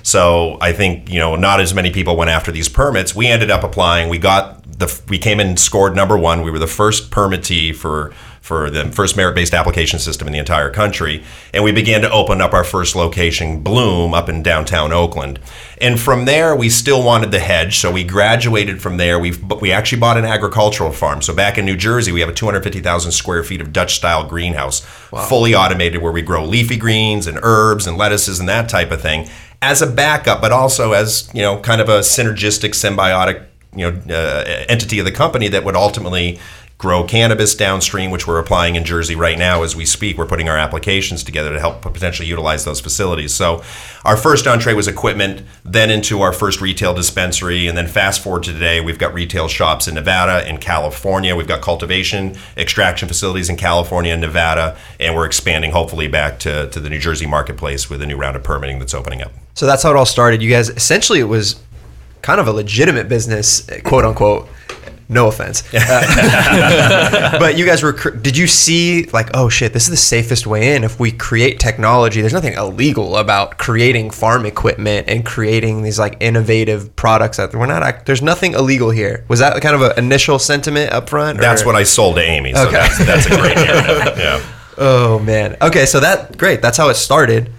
So 0.03 0.57
I 0.61 0.71
think 0.71 1.09
you 1.09 1.19
know 1.19 1.35
not 1.35 1.59
as 1.59 1.73
many 1.73 1.91
people 1.91 2.15
went 2.15 2.29
after 2.29 2.51
these 2.51 2.69
permits. 2.69 3.13
We 3.13 3.27
ended 3.27 3.51
up 3.51 3.63
applying. 3.63 4.09
We 4.09 4.17
got 4.17 4.63
the 4.79 5.01
we 5.09 5.17
came 5.17 5.39
in 5.39 5.57
scored 5.57 5.95
number 5.95 6.17
one. 6.17 6.43
We 6.43 6.51
were 6.51 6.59
the 6.59 6.67
first 6.67 7.11
permittee 7.11 7.75
for 7.75 8.13
for 8.47 8.69
the 8.69 8.85
first 8.93 9.17
merit-based 9.17 9.53
application 9.53 9.99
system 9.99 10.25
in 10.25 10.31
the 10.31 10.39
entire 10.39 10.69
country, 10.69 11.21
and 11.53 11.65
we 11.65 11.73
began 11.73 11.99
to 12.01 12.09
open 12.09 12.39
up 12.39 12.53
our 12.53 12.63
first 12.63 12.95
location, 12.95 13.61
Bloom, 13.61 14.13
up 14.13 14.29
in 14.29 14.41
downtown 14.41 14.93
Oakland. 14.93 15.37
And 15.81 15.99
from 15.99 16.23
there, 16.23 16.55
we 16.55 16.69
still 16.69 17.03
wanted 17.03 17.31
the 17.31 17.39
hedge, 17.39 17.77
so 17.77 17.91
we 17.91 18.05
graduated 18.05 18.81
from 18.81 18.95
there. 18.95 19.19
We 19.19 19.33
we 19.59 19.73
actually 19.73 19.99
bought 19.99 20.17
an 20.17 20.23
agricultural 20.23 20.93
farm. 20.93 21.21
So 21.21 21.35
back 21.35 21.57
in 21.57 21.65
New 21.65 21.75
Jersey, 21.75 22.13
we 22.13 22.21
have 22.21 22.29
a 22.29 22.33
250,000 22.33 23.11
square 23.11 23.43
feet 23.43 23.59
of 23.59 23.73
Dutch-style 23.73 24.29
greenhouse, 24.29 24.79
fully 25.27 25.53
automated, 25.53 26.01
where 26.01 26.13
we 26.13 26.21
grow 26.21 26.45
leafy 26.45 26.77
greens 26.77 27.27
and 27.27 27.37
herbs 27.43 27.85
and 27.85 27.97
lettuces 27.97 28.39
and 28.39 28.47
that 28.47 28.69
type 28.69 28.91
of 28.91 29.01
thing 29.01 29.27
as 29.61 29.81
a 29.81 29.87
backup, 29.87 30.39
but 30.39 30.51
also 30.51 30.93
as 30.93 31.29
you 31.33 31.41
know, 31.41 31.59
kind 31.59 31.81
of 31.81 31.89
a 31.89 31.99
synergistic, 31.99 32.71
symbiotic 32.71 33.43
you 33.75 33.91
know 33.91 34.01
uh, 34.09 34.65
entity 34.69 34.99
of 34.99 35.05
the 35.05 35.11
company 35.11 35.47
that 35.49 35.63
would 35.63 35.75
ultimately 35.75 36.39
grow 36.77 37.03
cannabis 37.03 37.55
downstream, 37.55 38.11
which 38.11 38.27
we're 38.27 38.37
applying 38.37 38.75
in 38.75 38.83
Jersey 38.83 39.15
right 39.15 39.37
now 39.37 39.63
as 39.63 39.75
we 39.75 39.83
speak. 39.85 40.17
We're 40.17 40.27
putting 40.27 40.47
our 40.47 40.57
applications 40.57 41.23
together 41.23 41.51
to 41.51 41.59
help 41.59 41.81
potentially 41.81 42.27
utilize 42.27 42.65
those 42.65 42.79
facilities. 42.79 43.33
So, 43.33 43.63
our 44.05 44.15
first 44.15 44.45
entree 44.45 44.73
was 44.73 44.87
equipment, 44.87 45.41
then 45.65 45.89
into 45.89 46.21
our 46.21 46.31
first 46.31 46.61
retail 46.61 46.93
dispensary, 46.93 47.67
and 47.67 47.75
then 47.75 47.87
fast 47.87 48.21
forward 48.21 48.43
to 48.43 48.53
today, 48.53 48.79
we've 48.79 48.99
got 48.99 49.13
retail 49.13 49.47
shops 49.47 49.87
in 49.87 49.95
Nevada 49.95 50.47
in 50.47 50.57
California. 50.59 51.35
We've 51.35 51.47
got 51.47 51.61
cultivation, 51.61 52.37
extraction 52.55 53.07
facilities 53.07 53.49
in 53.49 53.57
California 53.57 54.11
and 54.11 54.21
Nevada, 54.21 54.77
and 54.99 55.15
we're 55.15 55.25
expanding 55.25 55.71
hopefully 55.71 56.07
back 56.07 56.39
to, 56.39 56.69
to 56.69 56.79
the 56.79 56.89
New 56.89 56.99
Jersey 56.99 57.25
marketplace 57.25 57.89
with 57.89 58.01
a 58.01 58.05
new 58.05 58.17
round 58.17 58.35
of 58.35 58.43
permitting 58.43 58.77
that's 58.77 58.93
opening 58.93 59.23
up. 59.23 59.31
So 59.55 59.65
that's 59.65 59.81
how 59.81 59.89
it 59.89 59.95
all 59.95 60.05
started. 60.05 60.43
You 60.43 60.51
guys 60.51 60.69
essentially 60.69 61.19
it 61.19 61.23
was 61.23 61.59
kind 62.21 62.39
of 62.39 62.47
a 62.47 62.51
legitimate 62.51 63.09
business, 63.09 63.67
quote 63.83 64.05
unquote. 64.05 64.47
No 65.09 65.27
offense, 65.27 65.63
Uh, 65.73 67.37
but 67.39 67.57
you 67.57 67.65
guys 67.65 67.81
were. 67.81 67.93
cr- 67.93 68.09
Did 68.09 68.35
you 68.35 68.45
see 68.47 69.03
like, 69.13 69.29
oh 69.33 69.47
shit, 69.47 69.71
this 69.71 69.83
is 69.83 69.89
the 69.89 69.95
safest 69.97 70.45
way 70.45 70.75
in? 70.75 70.83
If 70.83 70.99
we 70.99 71.11
create 71.13 71.59
technology, 71.61 72.19
there's 72.21 72.33
nothing 72.33 72.55
illegal 72.55 73.15
about 73.15 73.57
creating 73.57 74.09
farm 74.11 74.45
equipment 74.45 75.07
and 75.07 75.25
creating 75.25 75.81
these 75.83 75.97
like 75.97 76.17
innovative 76.19 76.93
products. 76.97 77.37
That 77.37 77.53
we're 77.53 77.65
not. 77.67 77.83
act- 77.83 78.05
There's 78.05 78.21
nothing 78.21 78.53
illegal 78.53 78.89
here. 78.89 79.23
Was 79.29 79.39
that 79.39 79.61
kind 79.61 79.75
of 79.75 79.81
an 79.81 79.93
initial 79.97 80.39
sentiment 80.39 80.91
up 80.91 81.09
front? 81.09 81.39
That's 81.39 81.63
what 81.65 81.75
I 81.75 81.83
sold 81.83 82.15
to 82.17 82.21
Amy. 82.21 82.53
So 82.53 82.63
Okay. 82.67 82.71
that's, 82.73 82.97
that's 83.05 83.25
a 83.27 83.37
great 83.37 83.55
narrative. 83.55 84.17
Yeah. 84.17 84.41
Oh 84.77 85.19
man. 85.19 85.55
Okay, 85.61 85.85
so 85.85 85.99
that 86.01 86.37
great. 86.37 86.61
That's 86.61 86.77
how 86.77 86.89
it 86.89 86.95
started. 86.95 87.49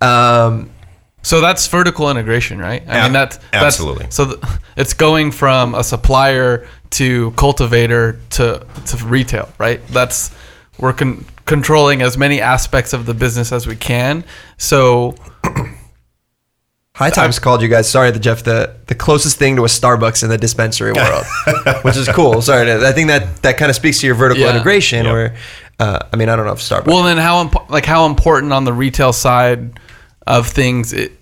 Um, 0.00 0.70
So 1.22 1.40
that's 1.40 1.66
vertical 1.68 2.10
integration, 2.10 2.58
right? 2.58 2.82
I 2.86 2.98
Ab- 2.98 3.02
mean, 3.04 3.12
that's, 3.14 3.36
that's 3.50 3.64
absolutely. 3.64 4.06
So 4.10 4.26
th- 4.26 4.38
it's 4.76 4.92
going 4.92 5.30
from 5.32 5.74
a 5.74 5.82
supplier 5.82 6.66
to 6.94 7.30
cultivator 7.32 8.18
to 8.30 8.66
to 8.86 8.96
retail, 9.06 9.48
right? 9.58 9.80
That's 9.88 10.30
we're 10.78 10.92
con- 10.92 11.24
controlling 11.46 12.02
as 12.02 12.16
many 12.18 12.40
aspects 12.40 12.92
of 12.92 13.06
the 13.06 13.14
business 13.14 13.52
as 13.52 13.66
we 13.66 13.76
can. 13.76 14.24
So 14.58 15.14
High 16.96 17.10
Times 17.10 17.40
called 17.40 17.60
you 17.62 17.68
guys. 17.68 17.90
Sorry, 17.90 18.10
the 18.12 18.20
Jeff, 18.20 18.44
the 18.44 18.76
the 18.86 18.94
closest 18.94 19.36
thing 19.36 19.56
to 19.56 19.62
a 19.64 19.68
Starbucks 19.68 20.22
in 20.22 20.28
the 20.28 20.38
dispensary 20.38 20.92
world, 20.96 21.24
which 21.82 21.96
is 21.96 22.08
cool. 22.08 22.40
Sorry, 22.40 22.70
I 22.72 22.92
think 22.92 23.08
that 23.08 23.42
that 23.42 23.56
kind 23.56 23.68
of 23.70 23.74
speaks 23.76 24.00
to 24.00 24.06
your 24.06 24.14
vertical 24.14 24.44
Yeah. 24.44 24.54
integration. 24.54 25.04
Yep. 25.04 25.12
Where, 25.12 25.36
uh, 25.80 25.98
I 26.12 26.16
mean, 26.16 26.28
I 26.28 26.36
don't 26.36 26.46
know 26.46 26.52
if 26.52 26.60
Starbucks. 26.60 26.86
Well, 26.86 27.02
then 27.02 27.16
how 27.16 27.44
impo- 27.44 27.68
like 27.68 27.84
how 27.84 28.06
important 28.06 28.52
on 28.52 28.64
the 28.64 28.72
retail 28.72 29.12
side 29.12 29.80
of 30.26 30.46
things? 30.48 30.92
It, 30.92 31.12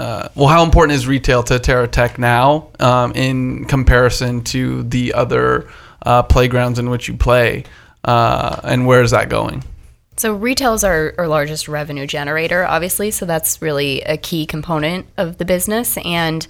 uh, 0.00 0.28
well, 0.34 0.48
how 0.48 0.64
important 0.64 0.96
is 0.96 1.06
retail 1.06 1.42
to 1.42 1.54
TerraTech 1.58 2.16
now 2.16 2.68
um, 2.80 3.12
in 3.12 3.66
comparison 3.66 4.42
to 4.44 4.82
the 4.84 5.12
other 5.12 5.68
uh, 6.06 6.22
playgrounds 6.22 6.78
in 6.78 6.88
which 6.88 7.06
you 7.06 7.14
play, 7.14 7.64
uh, 8.04 8.60
and 8.64 8.86
where 8.86 9.02
is 9.02 9.10
that 9.10 9.28
going? 9.28 9.62
So 10.16 10.34
retail 10.34 10.72
is 10.72 10.84
our, 10.84 11.14
our 11.18 11.28
largest 11.28 11.68
revenue 11.68 12.06
generator, 12.06 12.64
obviously. 12.64 13.10
So 13.10 13.26
that's 13.26 13.60
really 13.60 14.00
a 14.02 14.16
key 14.16 14.46
component 14.46 15.06
of 15.18 15.36
the 15.36 15.44
business. 15.44 15.98
And 15.98 16.46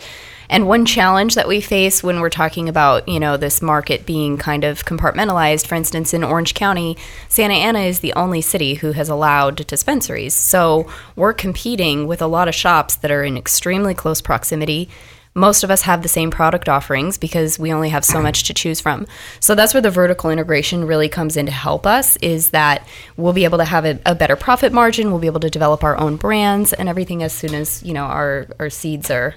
and 0.50 0.66
one 0.66 0.84
challenge 0.84 1.36
that 1.36 1.48
we 1.48 1.60
face 1.60 2.02
when 2.02 2.20
we're 2.20 2.28
talking 2.28 2.68
about, 2.68 3.08
you 3.08 3.20
know, 3.20 3.36
this 3.36 3.62
market 3.62 4.04
being 4.04 4.36
kind 4.36 4.64
of 4.64 4.84
compartmentalized, 4.84 5.66
for 5.66 5.76
instance, 5.76 6.12
in 6.12 6.24
Orange 6.24 6.54
County, 6.54 6.96
Santa 7.28 7.54
Ana 7.54 7.78
is 7.78 8.00
the 8.00 8.12
only 8.14 8.40
city 8.40 8.74
who 8.74 8.92
has 8.92 9.08
allowed 9.08 9.66
dispensaries. 9.68 10.34
So 10.34 10.90
we're 11.14 11.32
competing 11.32 12.08
with 12.08 12.20
a 12.20 12.26
lot 12.26 12.48
of 12.48 12.54
shops 12.54 12.96
that 12.96 13.12
are 13.12 13.22
in 13.22 13.38
extremely 13.38 13.94
close 13.94 14.20
proximity 14.20 14.90
most 15.34 15.62
of 15.62 15.70
us 15.70 15.82
have 15.82 16.02
the 16.02 16.08
same 16.08 16.30
product 16.30 16.68
offerings 16.68 17.16
because 17.16 17.56
we 17.56 17.72
only 17.72 17.90
have 17.90 18.04
so 18.04 18.20
much 18.20 18.44
to 18.44 18.54
choose 18.54 18.80
from. 18.80 19.06
So 19.38 19.54
that's 19.54 19.72
where 19.72 19.80
the 19.80 19.90
vertical 19.90 20.28
integration 20.28 20.84
really 20.84 21.08
comes 21.08 21.36
in 21.36 21.46
to 21.46 21.52
help 21.52 21.86
us 21.86 22.16
is 22.16 22.50
that 22.50 22.86
we'll 23.16 23.32
be 23.32 23.44
able 23.44 23.58
to 23.58 23.64
have 23.64 23.84
a, 23.84 24.00
a 24.04 24.14
better 24.16 24.34
profit 24.34 24.72
margin, 24.72 25.10
we'll 25.10 25.20
be 25.20 25.28
able 25.28 25.40
to 25.40 25.50
develop 25.50 25.84
our 25.84 25.96
own 25.96 26.16
brands 26.16 26.72
and 26.72 26.88
everything 26.88 27.22
as 27.22 27.32
soon 27.32 27.54
as, 27.54 27.80
you 27.84 27.94
know, 27.94 28.04
our, 28.04 28.48
our 28.58 28.70
seeds 28.70 29.08
are 29.08 29.36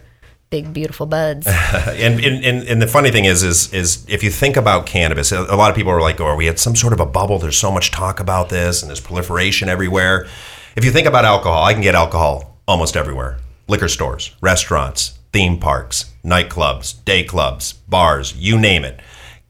big 0.54 0.72
beautiful 0.72 1.08
buds. 1.08 1.48
and, 1.48 2.24
and, 2.24 2.68
and, 2.68 2.80
the 2.80 2.86
funny 2.86 3.10
thing 3.10 3.26
is, 3.26 3.42
is, 3.42 3.74
is 3.74 4.06
if 4.08 4.22
you 4.22 4.30
think 4.30 4.56
about 4.56 4.86
cannabis, 4.86 5.32
a 5.32 5.56
lot 5.56 5.72
of 5.72 5.76
people 5.76 5.92
are 5.92 6.00
like, 6.00 6.22
"Oh, 6.22 6.36
we 6.36 6.46
had 6.46 6.60
some 6.60 6.76
sort 6.76 6.94
of 6.94 7.00
a 7.00 7.08
bubble. 7.08 7.40
There's 7.40 7.58
so 7.58 7.72
much 7.72 7.90
talk 7.90 8.20
about 8.20 8.50
this, 8.50 8.84
and 8.84 8.88
there's 8.90 9.00
proliferation 9.00 9.68
everywhere." 9.68 10.28
If 10.76 10.86
you 10.86 10.92
think 10.92 11.08
about 11.08 11.26
alcohol, 11.26 11.64
I 11.64 11.74
can 11.74 11.82
get 11.82 11.96
alcohol 11.96 12.60
almost 12.68 12.96
everywhere: 12.96 13.40
liquor 13.68 13.88
stores, 13.88 14.36
restaurants, 14.42 15.18
theme 15.32 15.58
parks, 15.58 16.14
nightclubs, 16.24 17.04
day 17.04 17.24
clubs, 17.24 17.74
bars, 17.74 18.36
you 18.36 18.60
name 18.60 18.86
it. 18.86 19.00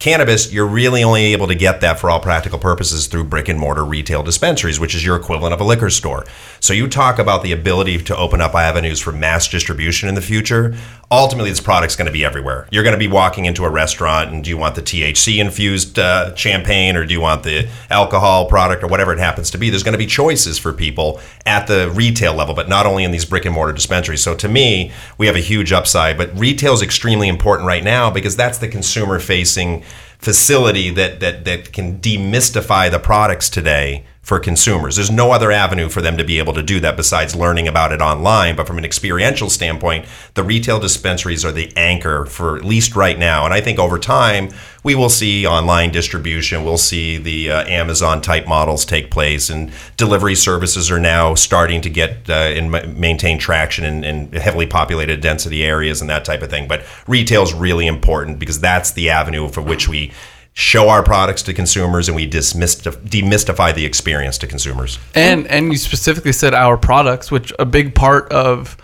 Cannabis, 0.03 0.51
you're 0.51 0.67
really 0.67 1.01
only 1.01 1.31
able 1.31 1.47
to 1.47 1.55
get 1.55 1.79
that 1.79 1.97
for 1.97 2.09
all 2.09 2.19
practical 2.19 2.59
purposes 2.59 3.07
through 3.07 3.23
brick 3.23 3.47
and 3.47 3.57
mortar 3.57 3.85
retail 3.85 4.21
dispensaries, 4.21 4.77
which 4.77 4.93
is 4.93 5.05
your 5.05 5.15
equivalent 5.15 5.53
of 5.53 5.61
a 5.61 5.63
liquor 5.63 5.89
store. 5.89 6.25
So 6.59 6.73
you 6.73 6.89
talk 6.89 7.19
about 7.19 7.41
the 7.41 7.53
ability 7.53 7.99
to 7.99 8.17
open 8.17 8.41
up 8.41 8.53
avenues 8.53 8.99
for 8.99 9.13
mass 9.13 9.47
distribution 9.47 10.09
in 10.09 10.15
the 10.15 10.21
future. 10.21 10.75
Ultimately, 11.09 11.51
this 11.51 11.61
product's 11.61 11.95
going 11.95 12.07
to 12.07 12.11
be 12.11 12.25
everywhere. 12.25 12.67
You're 12.69 12.83
going 12.83 12.95
to 12.95 12.99
be 12.99 13.07
walking 13.07 13.45
into 13.45 13.63
a 13.63 13.69
restaurant, 13.69 14.31
and 14.31 14.43
do 14.43 14.49
you 14.49 14.57
want 14.57 14.75
the 14.75 14.81
THC 14.81 15.39
infused 15.39 15.97
uh, 15.97 16.35
champagne, 16.35 16.97
or 16.97 17.05
do 17.05 17.13
you 17.13 17.21
want 17.21 17.43
the 17.43 17.69
alcohol 17.89 18.47
product, 18.47 18.83
or 18.83 18.87
whatever 18.87 19.13
it 19.13 19.19
happens 19.19 19.51
to 19.51 19.57
be? 19.57 19.69
There's 19.69 19.83
going 19.83 19.93
to 19.93 19.97
be 19.99 20.07
choices 20.07 20.57
for 20.57 20.73
people 20.73 21.21
at 21.45 21.67
the 21.67 21.89
retail 21.91 22.33
level, 22.33 22.55
but 22.55 22.67
not 22.67 22.85
only 22.85 23.05
in 23.05 23.11
these 23.11 23.23
brick 23.23 23.45
and 23.45 23.55
mortar 23.55 23.71
dispensaries. 23.71 24.21
So 24.21 24.35
to 24.35 24.49
me, 24.49 24.91
we 25.17 25.27
have 25.27 25.35
a 25.37 25.39
huge 25.39 25.71
upside. 25.71 26.17
But 26.17 26.37
retail 26.37 26.73
is 26.73 26.81
extremely 26.81 27.29
important 27.29 27.67
right 27.67 27.83
now 27.83 28.09
because 28.09 28.35
that's 28.35 28.57
the 28.57 28.67
consumer 28.67 29.19
facing 29.19 29.83
facility 30.23 30.89
that 30.89 31.19
that 31.19 31.43
that 31.45 31.73
can 31.73 31.99
demystify 31.99 32.89
the 32.89 32.99
products 32.99 33.49
today 33.49 34.05
for 34.23 34.39
consumers. 34.39 34.95
There's 34.95 35.12
no 35.12 35.31
other 35.31 35.51
avenue 35.51 35.89
for 35.89 36.01
them 36.01 36.17
to 36.17 36.23
be 36.23 36.39
able 36.39 36.53
to 36.53 36.63
do 36.63 36.79
that 36.79 36.95
besides 36.95 37.36
learning 37.36 37.67
about 37.67 37.91
it 37.91 38.01
online. 38.01 38.55
But 38.55 38.65
from 38.65 38.77
an 38.77 38.86
experiential 38.86 39.49
standpoint, 39.49 40.05
the 40.33 40.43
retail 40.43 40.79
dispensaries 40.79 41.43
are 41.43 41.51
the 41.51 41.71
anchor 41.75 42.25
for 42.25 42.55
at 42.55 42.63
least 42.63 42.95
right 42.95 43.19
now. 43.19 43.43
And 43.43 43.53
I 43.53 43.59
think 43.59 43.79
over 43.79 43.99
time, 43.99 44.49
we 44.81 44.95
will 44.95 45.09
see 45.09 45.45
online 45.45 45.91
distribution. 45.91 46.63
We'll 46.63 46.77
see 46.77 47.17
the 47.17 47.51
uh, 47.51 47.63
Amazon 47.65 48.21
type 48.21 48.47
models 48.47 48.86
take 48.86 49.12
place, 49.12 49.49
and 49.49 49.71
delivery 49.97 50.36
services 50.36 50.89
are 50.89 50.99
now 50.99 51.36
starting 51.36 51.81
to 51.81 51.89
get 51.89 52.29
uh, 52.29 52.33
and 52.33 52.71
ma- 52.71 52.86
maintain 52.86 53.38
traction 53.38 53.83
in, 53.83 54.03
in 54.05 54.31
heavily 54.33 54.67
populated 54.67 55.19
density 55.19 55.63
areas 55.63 55.99
and 55.99 56.09
that 56.09 56.23
type 56.23 56.41
of 56.41 56.49
thing. 56.49 56.67
But 56.67 56.86
retail 57.07 57.43
is 57.43 57.53
really 57.53 57.88
important 57.88 58.39
because 58.39 58.59
that's 58.59 58.91
the 58.91 59.09
avenue 59.09 59.49
for 59.49 59.62
which 59.62 59.89
we 59.89 60.12
show 60.53 60.87
our 60.87 61.03
products 61.03 61.41
to 61.43 61.53
consumers 61.53 62.07
and 62.07 62.15
we 62.15 62.27
demystify 62.29 63.73
the 63.73 63.85
experience 63.85 64.37
to 64.37 64.47
consumers. 64.47 64.99
And 65.15 65.47
and 65.47 65.71
you 65.71 65.77
specifically 65.77 66.31
said 66.31 66.53
our 66.53 66.77
products, 66.77 67.31
which 67.31 67.51
a 67.57 67.65
big 67.65 67.95
part 67.95 68.31
of 68.31 68.77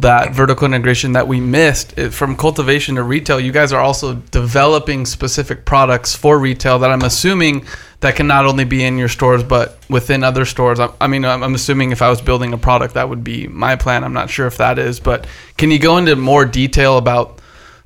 that 0.00 0.34
vertical 0.34 0.64
integration 0.64 1.12
that 1.12 1.28
we 1.28 1.38
missed 1.38 1.92
from 2.10 2.34
cultivation 2.34 2.94
to 2.94 3.02
retail. 3.02 3.38
You 3.38 3.52
guys 3.52 3.72
are 3.72 3.80
also 3.80 4.14
developing 4.14 5.04
specific 5.04 5.64
products 5.64 6.14
for 6.14 6.38
retail 6.38 6.78
that 6.78 6.90
I'm 6.90 7.02
assuming 7.02 7.66
that 8.00 8.16
can 8.16 8.26
not 8.26 8.46
only 8.46 8.64
be 8.64 8.82
in 8.84 8.96
your 8.96 9.08
stores 9.08 9.44
but 9.44 9.78
within 9.90 10.24
other 10.24 10.44
stores. 10.46 10.80
I, 10.80 10.88
I 11.00 11.08
mean, 11.08 11.24
I'm, 11.24 11.42
I'm 11.42 11.54
assuming 11.54 11.92
if 11.92 12.00
I 12.00 12.08
was 12.08 12.22
building 12.22 12.52
a 12.54 12.58
product, 12.58 12.94
that 12.94 13.08
would 13.08 13.22
be 13.22 13.46
my 13.48 13.76
plan. 13.76 14.02
I'm 14.02 14.14
not 14.14 14.30
sure 14.30 14.46
if 14.46 14.56
that 14.56 14.78
is, 14.78 14.98
but 14.98 15.26
can 15.58 15.70
you 15.70 15.78
go 15.78 15.98
into 15.98 16.16
more 16.16 16.46
detail 16.46 16.96
about 16.96 17.40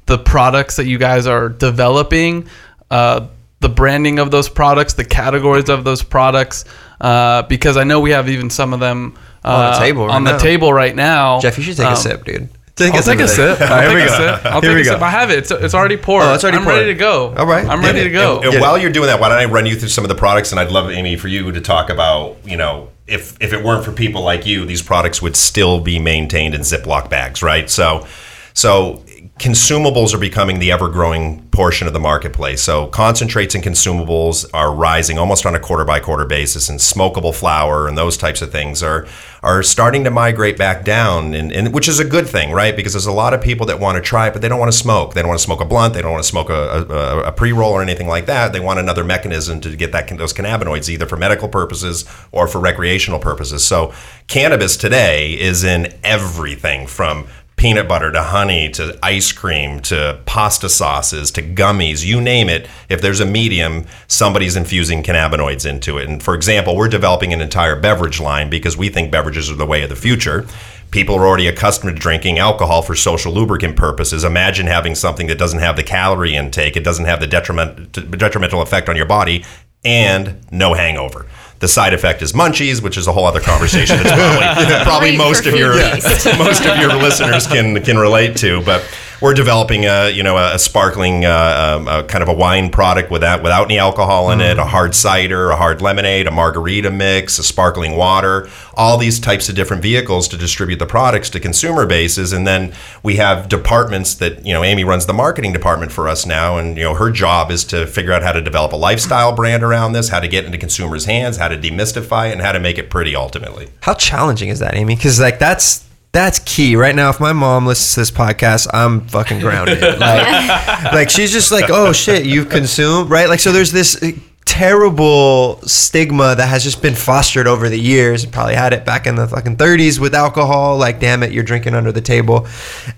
the 0.07 0.17
products 0.17 0.77
that 0.77 0.87
you 0.87 0.99
guys 0.99 1.27
are 1.27 1.49
developing, 1.49 2.49
uh, 2.91 3.27
the 3.61 3.69
branding 3.69 4.19
of 4.19 4.31
those 4.31 4.49
products, 4.49 4.95
the 4.95 5.05
categories 5.05 5.69
of 5.69 5.85
those 5.85 6.03
products, 6.03 6.65
uh, 7.01 7.43
because 7.43 7.77
I 7.77 7.85
know 7.85 8.01
we 8.01 8.11
have 8.11 8.29
even 8.29 8.51
some 8.51 8.73
of 8.73 8.81
them 8.81 9.17
uh, 9.45 9.49
On 9.49 9.73
the 9.73 9.79
table 9.79 10.07
right 10.07 10.15
on 10.15 10.25
the 10.25 10.33
now. 10.33 10.39
table 10.39 10.73
right 10.73 10.95
now. 10.95 11.41
Jeff, 11.41 11.57
you 11.59 11.65
should 11.65 11.77
take 11.77 11.87
Um, 11.87 11.93
a 11.93 11.97
sip, 11.97 12.25
dude. 12.25 12.49
I'll 12.79 13.03
take 13.03 13.21
a 13.21 13.29
sip. 13.29 13.59
I'll 13.63 13.81
Here 13.81 13.89
take 13.89 13.95
we 13.97 14.03
a 14.03 14.07
go. 14.07 14.17
sip. 14.37 14.45
I'll 14.47 14.61
Here 14.61 14.71
take 14.71 14.75
we 14.75 14.81
a 14.83 14.85
sip. 14.85 14.99
go. 15.01 15.07
I 15.07 15.11
have 15.11 15.31
it. 15.31 15.39
It's, 15.39 15.51
it's 15.51 15.73
already 15.75 15.97
poured. 15.97 16.25
Oh, 16.25 16.35
it's 16.35 16.45
already 16.45 16.59
I'm 16.59 16.65
poured. 16.65 16.77
ready 16.77 16.93
to 16.93 16.99
go. 16.99 17.35
All 17.35 17.47
right. 17.47 17.65
I'm 17.67 17.81
Get 17.81 17.87
ready 17.87 18.01
it. 18.01 18.05
to 18.05 18.11
go. 18.11 18.41
And, 18.43 18.53
and 18.53 18.61
while 18.61 18.77
you're 18.77 18.93
doing 18.93 19.07
that, 19.07 19.19
why 19.19 19.31
don't 19.31 19.39
I 19.39 19.47
run 19.47 19.65
you 19.65 19.77
through 19.77 19.89
some 19.89 20.05
of 20.05 20.11
the 20.11 20.15
products? 20.15 20.51
And 20.51 20.61
I'd 20.61 20.71
love, 20.71 20.91
Amy, 20.91 21.17
for 21.17 21.29
you 21.29 21.51
to 21.53 21.61
talk 21.63 21.89
about, 21.89 22.37
you 22.45 22.59
know, 22.59 22.91
if 23.07 23.41
if 23.41 23.55
it 23.55 23.65
weren't 23.65 23.83
for 23.85 23.93
people 23.93 24.21
like 24.23 24.45
you, 24.45 24.67
these 24.67 24.83
products 24.83 25.23
would 25.23 25.37
still 25.37 25.81
be 25.81 25.99
maintained 25.99 26.55
in 26.55 26.61
Ziploc 26.61 27.09
bags, 27.09 27.43
right? 27.43 27.71
So, 27.71 28.07
so 28.53 29.03
consumables 29.39 30.15
are 30.15 30.19
becoming 30.19 30.59
the 30.59 30.73
ever 30.73 30.89
growing 30.89 31.43
portion 31.49 31.87
of 31.87 31.93
the 31.93 32.01
marketplace. 32.01 32.63
So 32.63 32.87
concentrates 32.89 33.55
and 33.55 33.63
consumables 33.63 34.49
are 34.53 34.75
rising 34.75 35.19
almost 35.19 35.47
on 35.47 35.55
a 35.55 35.61
quarter 35.61 35.85
by 35.85 36.01
quarter 36.01 36.25
basis, 36.25 36.69
and 36.69 36.79
smokable 36.79 37.35
flower 37.35 37.89
and 37.89 37.97
those 37.97 38.17
types 38.17 38.43
of 38.43 38.51
things 38.51 38.83
are 38.83 39.07
are 39.43 39.63
starting 39.63 40.03
to 40.05 40.11
migrate 40.11 40.59
back 40.59 40.85
down, 40.85 41.33
and, 41.35 41.53
and 41.53 41.73
which 41.73 41.87
is 41.89 42.01
a 42.01 42.05
good 42.05 42.27
thing, 42.27 42.51
right? 42.53 42.75
Because 42.75 42.95
there's 42.95 43.07
a 43.07 43.13
lot 43.13 43.33
of 43.33 43.41
people 43.41 43.67
that 43.67 43.79
want 43.79 43.97
to 43.97 44.03
try 44.03 44.27
it, 44.27 44.33
but 44.33 44.43
they 44.43 44.49
don't 44.49 44.59
want 44.59 44.73
to 44.73 44.77
smoke. 44.77 45.15
They 45.15 45.23
don't 45.23 45.29
want 45.29 45.39
to 45.39 45.45
smoke 45.45 45.61
a 45.61 45.65
blunt. 45.65 45.95
They 45.95 46.03
don't 46.03 46.13
want 46.13 46.25
to 46.25 46.29
smoke 46.29 46.51
a, 46.51 46.87
a, 46.89 47.23
a 47.29 47.33
pre 47.33 47.53
roll 47.53 47.73
or 47.73 47.83
anything 47.83 48.09
like 48.09 48.27
that. 48.27 48.53
They 48.53 48.61
want 48.61 48.81
another 48.81 49.05
mechanism 49.05 49.61
to 49.61 49.77
get 49.77 49.93
that 49.93 50.09
those 50.17 50.33
cannabinoids, 50.33 50.89
either 50.89 51.07
for 51.07 51.17
medical 51.17 51.49
purposes 51.49 52.05
or 52.33 52.49
for 52.49 52.59
recreational 52.59 53.19
purposes. 53.19 53.65
So 53.65 53.93
cannabis 54.27 54.77
today 54.77 55.39
is 55.39 55.65
in 55.65 55.95
everything 56.03 56.87
from 56.87 57.27
peanut 57.57 57.89
butter 57.89 58.13
to 58.13 58.23
honey 58.23 58.69
to 58.69 58.99
ice 59.03 59.33
cream 59.33 59.81
to 59.81 60.21
pasta 60.27 60.69
sauces 60.69 61.31
to 61.31 61.43
gummies, 61.43 62.05
you 62.05 62.21
name 62.21 62.49
it. 62.49 62.69
If 62.89 63.01
there's 63.01 63.21
a 63.21 63.27
medium, 63.27 63.87
somebody's 64.07 64.57
infusing 64.57 65.03
cannabinoids 65.03 65.69
into 65.69 65.97
it. 65.99 66.09
And 66.09 66.23
for 66.23 66.35
example, 66.35 66.77
we're 66.77 66.89
developing 66.89 67.33
an 67.33 67.41
entire 67.41 67.75
beverage 67.75 68.21
line 68.21 68.51
because 68.51 68.77
we 68.77 68.91
think 68.91 69.11
beverages 69.11 69.51
are 69.51 69.57
the 69.57 69.67
way 69.67 69.83
of 69.83 69.89
the 69.89 69.97
future. 69.97 70.47
People 70.91 71.17
are 71.17 71.27
already 71.27 71.49
accustomed 71.49 71.97
to 71.97 72.01
drinking 72.01 72.39
alcohol 72.39 72.83
for 72.83 72.95
social 72.95 73.33
lubricant 73.33 73.77
purposes. 73.77 74.23
Imagine 74.23 74.67
having 74.67 74.95
something 74.95 75.27
that 75.27 75.39
doesn't 75.39 75.59
have 75.59 75.77
the 75.77 75.83
calorie 75.83 76.37
intake, 76.37 76.77
it 76.77 76.85
doesn't 76.85 77.07
have 77.07 77.21
the 77.21 77.27
detriment, 77.27 77.93
detrimental 77.93 78.63
effect 78.63 78.89
on 78.89 78.97
your 78.97 79.07
body, 79.07 79.45
and 79.85 80.39
no 80.53 80.75
hangover. 80.75 81.27
The 81.59 81.69
side 81.69 81.95
effect 81.95 82.21
is 82.21 82.33
munchies, 82.33 82.83
which 82.83 82.99
is 82.99 83.07
a 83.07 83.13
whole 83.13 83.25
other 83.25 83.41
conversation. 83.41 83.97
That's 83.97 84.13
probably, 84.13 84.85
probably 84.85 85.17
most 85.17 85.47
of 85.47 85.55
your 85.55 85.75
most 86.39 86.67
of 86.67 86.77
your 86.79 86.95
listeners 86.95 87.47
can 87.47 87.83
can 87.83 87.97
relate 87.97 88.37
to. 88.39 88.63
But 88.63 88.85
we're 89.21 89.35
developing 89.35 89.87
a 89.87 90.11
you 90.11 90.23
know 90.23 90.37
a, 90.37 90.59
sparkling 90.59 91.25
uh, 91.25 91.77
um, 91.79 91.89
a 91.89 92.05
kind 92.05 92.23
of 92.23 92.29
a 92.29 92.35
wine 92.35 92.71
product 92.71 93.11
without 93.11 93.43
without 93.43 93.65
any 93.65 93.79
alcohol 93.79 94.31
in 94.31 94.41
it, 94.41 94.59
a 94.59 94.65
hard 94.65 94.95
cider, 94.95 95.51
a 95.51 95.57
hard 95.57 95.81
lemonade, 95.81 96.27
a 96.27 96.31
margarita 96.31 96.91
mix, 96.91 97.39
a 97.39 97.43
sparkling 97.43 97.97
water, 97.97 98.49
all 98.75 98.99
these 98.99 99.19
types 99.19 99.49
of 99.49 99.55
different 99.55 99.83
vehicles 99.83 100.29
to 100.29 100.37
distribute 100.37 100.79
the 100.79 100.87
products 100.87 101.31
to 101.31 101.41
consumer 101.41 101.87
bases, 101.87 102.33
and 102.33 102.47
then 102.47 102.73
we 103.03 103.17
have 103.17 103.49
departments 103.49 104.15
that 104.15 104.45
you 104.45 104.53
know 104.53 104.63
Amy 104.63 104.85
runs 104.85 105.07
the 105.07 105.15
marketing 105.15 105.53
department 105.53 105.93
for 105.93 106.09
us 106.09 106.27
now, 106.27 106.59
and 106.59 106.77
you 106.77 106.85
know 106.85 106.95
her 106.95 107.11
job 107.11 107.51
is 107.51 107.65
to 107.65 107.87
figure 107.87 108.13
out 108.13 108.23
how 108.23 108.33
to 108.33 108.41
develop 108.41 108.73
a 108.73 108.77
lifestyle 108.77 109.35
brand 109.35 109.63
around 109.63 109.93
this, 109.93 110.09
how 110.09 110.21
to 110.21 110.29
get 110.29 110.45
into 110.45 110.59
consumers' 110.59 111.07
hands, 111.07 111.37
how 111.37 111.49
to 111.49 111.57
demystify 111.57 112.29
it, 112.29 112.33
and 112.33 112.43
how 112.43 112.53
to 112.53 112.61
make 112.61 112.79
it 112.79 112.91
pretty 112.91 113.17
ultimately. 113.17 113.69
How 113.81 113.95
challenging 113.95 114.49
is 114.49 114.59
that, 114.59 114.75
Amy? 114.75 114.95
Because 114.97 115.21
like 115.21 115.39
that's 115.39 115.86
that's 116.17 116.39
key 116.39 116.77
right 116.77 116.95
now. 116.95 117.11
If 117.11 117.21
my 117.21 117.35
mom 117.35 117.67
listens 117.67 117.93
to 117.93 118.01
this 118.01 118.11
podcast, 118.11 118.69
I'm 118.73 119.07
fucking 119.07 119.39
grounded. 119.39 119.83
like, 120.01 120.93
like 120.93 121.11
she's 121.11 121.31
just 121.31 121.53
like, 121.53 121.67
oh 121.69 121.93
shit, 121.93 122.25
you've 122.25 122.49
consumed 122.49 123.11
right. 123.11 123.29
Like 123.29 123.39
so, 123.39 123.53
there's 123.53 123.71
this 123.71 124.03
uh, 124.03 124.13
terrible 124.47 125.61
stigma 125.63 126.35
that 126.35 126.49
has 126.49 126.65
just 126.65 126.81
been 126.81 126.95
fostered 126.95 127.47
over 127.47 127.69
the 127.69 127.79
years. 127.79 128.25
Probably 128.25 128.55
had 128.55 128.73
it 128.73 128.87
back 128.87 129.07
in 129.07 129.15
the 129.15 129.29
fucking 129.29 129.59
30s 129.59 129.99
with 129.99 130.15
alcohol. 130.15 130.79
Like, 130.79 131.01
damn 131.01 131.23
it, 131.23 131.33
you're 131.33 131.45
drinking 131.45 131.75
under 131.75 131.93
the 131.93 132.01
table. 132.01 132.47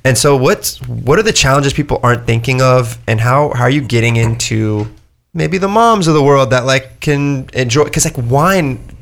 And 0.04 0.16
so, 0.16 0.36
what's 0.36 0.80
what 0.86 1.18
are 1.18 1.24
the 1.24 1.32
challenges 1.32 1.72
people 1.72 1.98
aren't 2.04 2.24
thinking 2.24 2.62
of, 2.62 2.98
and 3.08 3.20
how 3.20 3.50
how 3.52 3.64
are 3.64 3.70
you 3.70 3.82
getting 3.82 4.14
into 4.14 4.86
maybe 5.34 5.58
the 5.58 5.68
moms 5.68 6.06
of 6.06 6.14
the 6.14 6.22
world 6.22 6.50
that 6.50 6.66
like 6.66 7.00
can 7.00 7.50
enjoy? 7.52 7.82
Because 7.82 8.04
like 8.04 8.16
wine. 8.16 8.94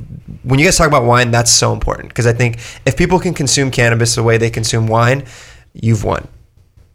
When 0.43 0.59
you 0.59 0.65
guys 0.65 0.77
talk 0.77 0.87
about 0.89 1.05
wine, 1.05 1.31
that's 1.31 1.51
so 1.51 1.73
important 1.73 2.09
because 2.09 2.27
I 2.27 2.33
think 2.33 2.59
if 2.87 2.97
people 2.97 3.19
can 3.19 3.35
consume 3.35 3.71
cannabis 3.71 4.15
the 4.15 4.23
way 4.23 4.39
they 4.39 4.51
consume 4.51 4.87
wine, 4.87 5.25
you've 5.73 6.05
won. 6.05 6.29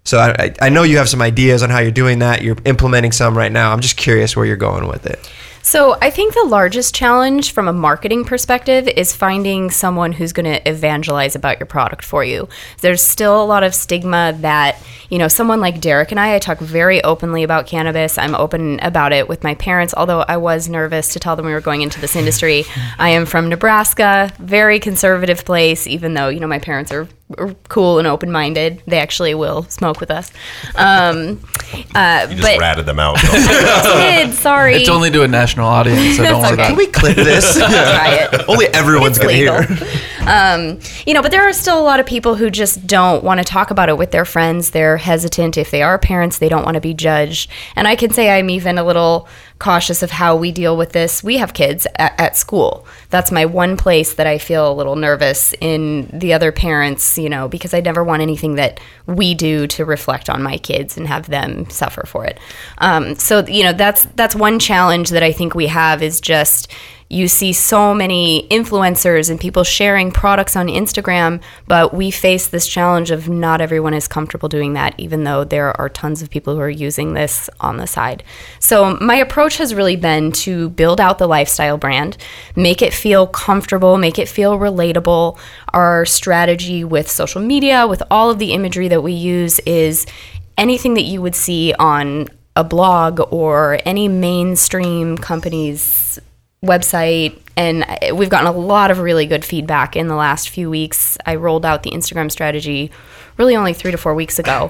So 0.03 0.17
I, 0.19 0.53
I- 0.61 0.69
know 0.69 0.83
you 0.83 0.97
have 0.97 1.09
some 1.09 1.21
ideas 1.21 1.61
on 1.61 1.69
how 1.69 1.79
you're 1.79 1.91
doing 1.91 2.19
that. 2.19 2.41
You're 2.41 2.57
implementing 2.65 3.11
some 3.11 3.37
right 3.37 3.51
now. 3.51 3.71
I'm 3.71 3.81
just 3.81 3.97
curious 3.97 4.35
where 4.35 4.45
you're 4.45 4.55
going 4.57 4.87
with 4.87 5.05
it. 5.05 5.19
So 5.63 5.97
I 6.01 6.09
think 6.09 6.33
the 6.33 6.43
largest 6.43 6.95
challenge 6.95 7.53
from 7.53 7.67
a 7.67 7.73
marketing 7.73 8.25
perspective 8.25 8.87
is 8.87 9.15
finding 9.15 9.69
someone 9.69 10.11
who's 10.11 10.33
going 10.33 10.45
to 10.45 10.69
evangelize 10.69 11.35
about 11.35 11.59
your 11.59 11.67
product 11.67 12.03
for 12.03 12.23
you. 12.23 12.49
There's 12.79 13.01
still 13.01 13.41
a 13.41 13.45
lot 13.45 13.63
of 13.63 13.75
stigma 13.75 14.35
that, 14.39 14.81
you 15.09 15.17
know, 15.17 15.27
someone 15.27 15.59
like 15.59 15.79
Derek 15.79 16.11
and 16.11 16.19
I, 16.19 16.35
I 16.35 16.39
talk 16.39 16.59
very 16.59 17.03
openly 17.03 17.43
about 17.43 17.67
cannabis. 17.67 18.17
I'm 18.17 18.35
open 18.35 18.79
about 18.81 19.13
it 19.13 19.29
with 19.29 19.43
my 19.43 19.55
parents, 19.55 19.93
although 19.95 20.21
I 20.21 20.37
was 20.37 20.67
nervous 20.67 21.13
to 21.13 21.19
tell 21.19 21.35
them 21.35 21.45
we 21.45 21.53
were 21.53 21.61
going 21.61 21.81
into 21.81 22.01
this 22.01 22.15
industry. 22.15 22.65
I 22.97 23.09
am 23.09 23.25
from 23.25 23.49
Nebraska, 23.49 24.31
very 24.39 24.79
conservative 24.79 25.45
place, 25.45 25.87
even 25.87 26.13
though, 26.13 26.29
you 26.29 26.39
know, 26.39 26.47
my 26.47 26.59
parents 26.59 26.91
are 26.91 27.07
cool 27.69 27.99
and 27.99 28.07
open-minded. 28.07 28.83
They 28.87 28.99
actually 28.99 29.33
will 29.33 29.63
smoke 29.63 29.99
with 29.99 30.11
us. 30.11 30.31
Um, 30.75 31.41
uh, 31.95 32.27
You 32.29 32.35
just 32.35 32.41
but 32.41 32.59
ratted 32.59 32.85
them 32.85 32.99
out. 32.99 33.17
kid, 33.19 34.33
sorry. 34.33 34.75
It's 34.75 34.89
only 34.89 35.11
to 35.11 35.23
a 35.23 35.27
national 35.27 35.67
audience, 35.67 36.17
so 36.17 36.23
don't 36.23 36.41
worry 36.41 36.53
okay. 36.53 36.53
about 36.53 36.67
Can 36.67 36.77
we 36.77 36.87
clip 36.87 37.15
this? 37.15 37.57
Try 37.57 38.27
it. 38.31 38.45
Only 38.49 38.67
everyone's 38.67 39.17
gonna 39.17 39.33
hear. 39.33 39.65
Um, 40.27 40.79
you 41.05 41.13
know, 41.13 41.21
but 41.21 41.31
there 41.31 41.47
are 41.47 41.53
still 41.53 41.79
a 41.79 41.83
lot 41.83 41.99
of 41.99 42.05
people 42.05 42.35
who 42.35 42.49
just 42.49 42.85
don't 42.85 43.23
want 43.23 43.39
to 43.39 43.43
talk 43.43 43.71
about 43.71 43.89
it 43.89 43.97
with 43.97 44.11
their 44.11 44.25
friends. 44.25 44.71
They're 44.71 44.97
hesitant. 44.97 45.57
If 45.57 45.71
they 45.71 45.81
are 45.81 45.97
parents, 45.97 46.37
they 46.37 46.49
don't 46.49 46.63
want 46.63 46.75
to 46.75 46.81
be 46.81 46.93
judged. 46.93 47.49
And 47.75 47.87
I 47.87 47.95
can 47.95 48.11
say 48.11 48.29
I'm 48.29 48.49
even 48.49 48.77
a 48.77 48.83
little 48.83 49.27
cautious 49.59 50.01
of 50.01 50.11
how 50.11 50.35
we 50.35 50.51
deal 50.51 50.75
with 50.75 50.91
this. 50.91 51.23
We 51.23 51.37
have 51.37 51.53
kids 51.53 51.85
at, 51.95 52.19
at 52.19 52.35
school. 52.37 52.85
That's 53.09 53.31
my 53.31 53.45
one 53.45 53.77
place 53.77 54.13
that 54.15 54.27
I 54.27 54.37
feel 54.37 54.71
a 54.71 54.73
little 54.73 54.95
nervous 54.95 55.53
in 55.61 56.07
the 56.11 56.33
other 56.33 56.51
parents, 56.51 57.17
you 57.17 57.29
know, 57.29 57.47
because 57.47 57.73
I 57.73 57.79
never 57.79 58.03
want 58.03 58.21
anything 58.21 58.55
that 58.55 58.79
we 59.05 59.33
do 59.33 59.67
to 59.67 59.85
reflect 59.85 60.29
on 60.29 60.41
my 60.41 60.57
kids 60.57 60.97
and 60.97 61.07
have 61.07 61.27
them 61.27 61.69
suffer 61.69 62.05
for 62.05 62.25
it. 62.25 62.39
Um, 62.79 63.15
so, 63.15 63.45
you 63.47 63.63
know, 63.63 63.73
that's 63.73 64.05
that's 64.15 64.35
one 64.35 64.59
challenge 64.59 65.09
that 65.09 65.23
I 65.23 65.31
think 65.31 65.55
we 65.55 65.67
have 65.67 66.01
is 66.01 66.19
just 66.21 66.71
you 67.11 67.27
see 67.27 67.51
so 67.51 67.93
many 67.93 68.47
influencers 68.49 69.29
and 69.29 69.37
people 69.37 69.65
sharing 69.65 70.11
products 70.11 70.55
on 70.55 70.67
Instagram, 70.67 71.41
but 71.67 71.93
we 71.93 72.09
face 72.09 72.47
this 72.47 72.65
challenge 72.65 73.11
of 73.11 73.27
not 73.27 73.59
everyone 73.59 73.93
is 73.93 74.07
comfortable 74.07 74.47
doing 74.47 74.73
that, 74.73 74.95
even 74.97 75.25
though 75.25 75.43
there 75.43 75.79
are 75.79 75.89
tons 75.89 76.21
of 76.21 76.29
people 76.29 76.55
who 76.55 76.61
are 76.61 76.69
using 76.69 77.13
this 77.13 77.49
on 77.59 77.75
the 77.75 77.85
side. 77.85 78.23
So, 78.59 78.97
my 79.01 79.15
approach 79.15 79.57
has 79.57 79.75
really 79.75 79.97
been 79.97 80.31
to 80.31 80.69
build 80.69 81.01
out 81.01 81.17
the 81.17 81.27
lifestyle 81.27 81.77
brand, 81.77 82.15
make 82.55 82.81
it 82.81 82.93
feel 82.93 83.27
comfortable, 83.27 83.97
make 83.97 84.17
it 84.17 84.29
feel 84.29 84.57
relatable. 84.57 85.37
Our 85.73 86.05
strategy 86.05 86.85
with 86.85 87.11
social 87.11 87.41
media, 87.41 87.87
with 87.87 88.01
all 88.09 88.29
of 88.29 88.39
the 88.39 88.53
imagery 88.53 88.87
that 88.87 89.01
we 89.01 89.11
use, 89.11 89.59
is 89.59 90.05
anything 90.57 90.93
that 90.93 91.03
you 91.03 91.21
would 91.21 91.35
see 91.35 91.73
on 91.73 92.29
a 92.55 92.63
blog 92.63 93.19
or 93.33 93.79
any 93.85 94.07
mainstream 94.07 95.17
company's 95.17 96.19
website 96.63 97.39
and 97.57 97.83
we've 98.15 98.29
gotten 98.29 98.45
a 98.45 98.51
lot 98.51 98.91
of 98.91 98.99
really 98.99 99.25
good 99.25 99.43
feedback 99.43 99.95
in 99.95 100.07
the 100.07 100.15
last 100.15 100.49
few 100.49 100.69
weeks 100.69 101.17
i 101.25 101.33
rolled 101.33 101.65
out 101.65 101.81
the 101.81 101.89
instagram 101.89 102.31
strategy 102.31 102.91
really 103.37 103.55
only 103.55 103.73
three 103.73 103.89
to 103.89 103.97
four 103.97 104.13
weeks 104.13 104.37
ago 104.37 104.69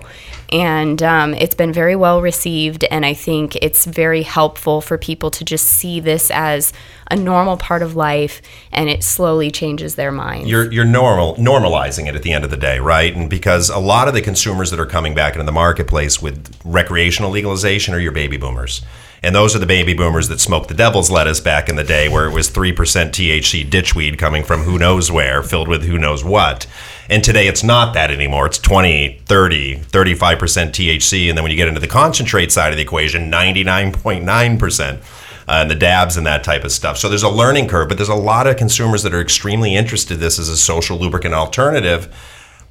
and 0.53 1.03
um, 1.03 1.33
it's 1.33 1.53
been 1.53 1.73
very 1.73 1.97
well 1.97 2.21
received 2.21 2.85
and 2.85 3.05
i 3.05 3.13
think 3.13 3.57
it's 3.57 3.85
very 3.85 4.23
helpful 4.23 4.79
for 4.79 4.97
people 4.97 5.29
to 5.29 5.43
just 5.43 5.67
see 5.67 5.99
this 5.99 6.31
as 6.31 6.71
a 7.09 7.15
normal 7.17 7.57
part 7.57 7.81
of 7.81 7.93
life 7.93 8.41
and 8.71 8.89
it 8.89 9.03
slowly 9.03 9.51
changes 9.51 9.95
their 9.95 10.13
minds 10.13 10.49
you're 10.49 10.71
you're 10.71 10.85
normal 10.85 11.35
normalizing 11.35 12.07
it 12.07 12.15
at 12.15 12.23
the 12.23 12.31
end 12.31 12.45
of 12.45 12.51
the 12.51 12.57
day, 12.57 12.79
right? 12.79 13.15
And 13.15 13.29
because 13.29 13.69
a 13.69 13.79
lot 13.79 14.07
of 14.07 14.13
the 14.13 14.21
consumers 14.21 14.71
that 14.71 14.79
are 14.79 14.85
coming 14.85 15.13
back 15.13 15.33
into 15.33 15.45
the 15.45 15.51
marketplace 15.51 16.21
with 16.21 16.55
recreational 16.63 17.31
legalization 17.31 17.93
are 17.93 17.99
your 17.99 18.11
baby 18.11 18.37
boomers. 18.37 18.81
And 19.23 19.35
those 19.35 19.55
are 19.55 19.59
the 19.59 19.67
baby 19.67 19.93
boomers 19.93 20.29
that 20.29 20.39
smoked 20.39 20.67
the 20.67 20.73
devil's 20.73 21.11
lettuce 21.11 21.39
back 21.39 21.69
in 21.69 21.75
the 21.75 21.83
day 21.83 22.09
where 22.09 22.25
it 22.25 22.33
was 22.33 22.49
3% 22.49 22.73
THC 22.73 23.69
ditchweed 23.69 24.17
coming 24.17 24.43
from 24.43 24.61
who 24.61 24.79
knows 24.79 25.11
where, 25.11 25.43
filled 25.43 25.67
with 25.67 25.83
who 25.83 25.99
knows 25.99 26.23
what. 26.23 26.65
And 27.07 27.23
today 27.23 27.47
it's 27.47 27.63
not 27.63 27.93
that 27.93 28.09
anymore. 28.09 28.47
It's 28.47 28.57
20, 28.57 29.21
30, 29.25 29.75
35% 29.77 30.37
THC. 30.37 31.29
And 31.29 31.37
then 31.37 31.43
when 31.43 31.51
you 31.51 31.57
get 31.57 31.67
into 31.67 31.79
the 31.79 31.87
concentrate 31.87 32.51
side 32.51 32.71
of 32.71 32.77
the 32.77 32.83
equation, 32.83 33.31
99.9% 33.31 35.01
uh, 35.47 35.61
and 35.61 35.69
the 35.69 35.75
dabs 35.75 36.17
and 36.17 36.25
that 36.25 36.43
type 36.43 36.63
of 36.63 36.71
stuff. 36.71 36.97
So 36.97 37.09
there's 37.09 37.23
a 37.23 37.29
learning 37.29 37.67
curve, 37.67 37.89
but 37.89 37.97
there's 37.97 38.09
a 38.09 38.15
lot 38.15 38.47
of 38.47 38.57
consumers 38.57 39.03
that 39.03 39.13
are 39.13 39.21
extremely 39.21 39.75
interested 39.75 40.15
in 40.15 40.19
this 40.19 40.39
as 40.39 40.49
a 40.49 40.57
social 40.57 40.97
lubricant 40.97 41.33
alternative, 41.33 42.11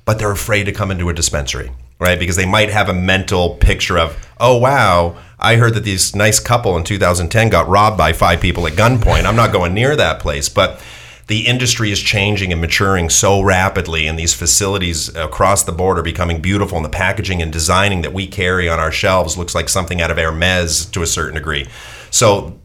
but 0.05 0.19
they're 0.19 0.31
afraid 0.31 0.65
to 0.65 0.73
come 0.73 0.91
into 0.91 1.09
a 1.09 1.15
dispensary, 1.15 1.71
right? 1.99 2.19
Because 2.19 2.37
they 2.37 2.47
might 2.47 2.71
have 2.71 2.89
a 2.89 2.95
mental 2.95 3.57
picture 3.57 3.99
of, 3.99 4.17
oh, 4.41 4.57
wow, 4.57 5.17
I 5.41 5.57
heard 5.57 5.75
that 5.75 5.85
this 5.85 6.15
nice 6.15 6.39
couple 6.39 6.77
in 6.77 6.85
2010 6.85 7.49
got 7.49 7.69
robbed 7.69 7.97
by 7.97 8.13
five 8.13 8.41
people 8.41 8.67
at 8.67 8.75
gunpoint. 8.75 9.25
I'm 9.25 9.37
not 9.37 9.53
going 9.53 9.75
near 9.75 9.97
that 9.97 10.21
place. 10.21 10.49
But 10.49 10.81
the 11.29 11.47
industry 11.47 11.93
is 11.93 12.01
changing 12.01 12.51
and 12.51 12.61
maturing 12.61 13.09
so 13.09 13.41
rapidly, 13.41 14.09
and 14.09 14.19
these 14.19 14.35
facilities 14.35 15.15
across 15.15 15.63
the 15.63 15.71
board 15.71 15.97
are 15.97 16.03
becoming 16.03 16.41
beautiful, 16.41 16.77
and 16.77 16.85
the 16.85 16.91
packaging 16.91 17.41
and 17.41 17.53
designing 17.53 18.03
that 18.03 18.13
we 18.13 18.27
carry 18.27 18.69
on 18.69 18.81
our 18.81 18.91
shelves 18.91 19.39
looks 19.39 19.55
like 19.55 19.69
something 19.69 20.03
out 20.03 20.11
of 20.11 20.17
Hermes 20.17 20.87
to 20.87 21.03
a 21.03 21.07
certain 21.07 21.37
degree. 21.37 21.69
So 22.11 22.59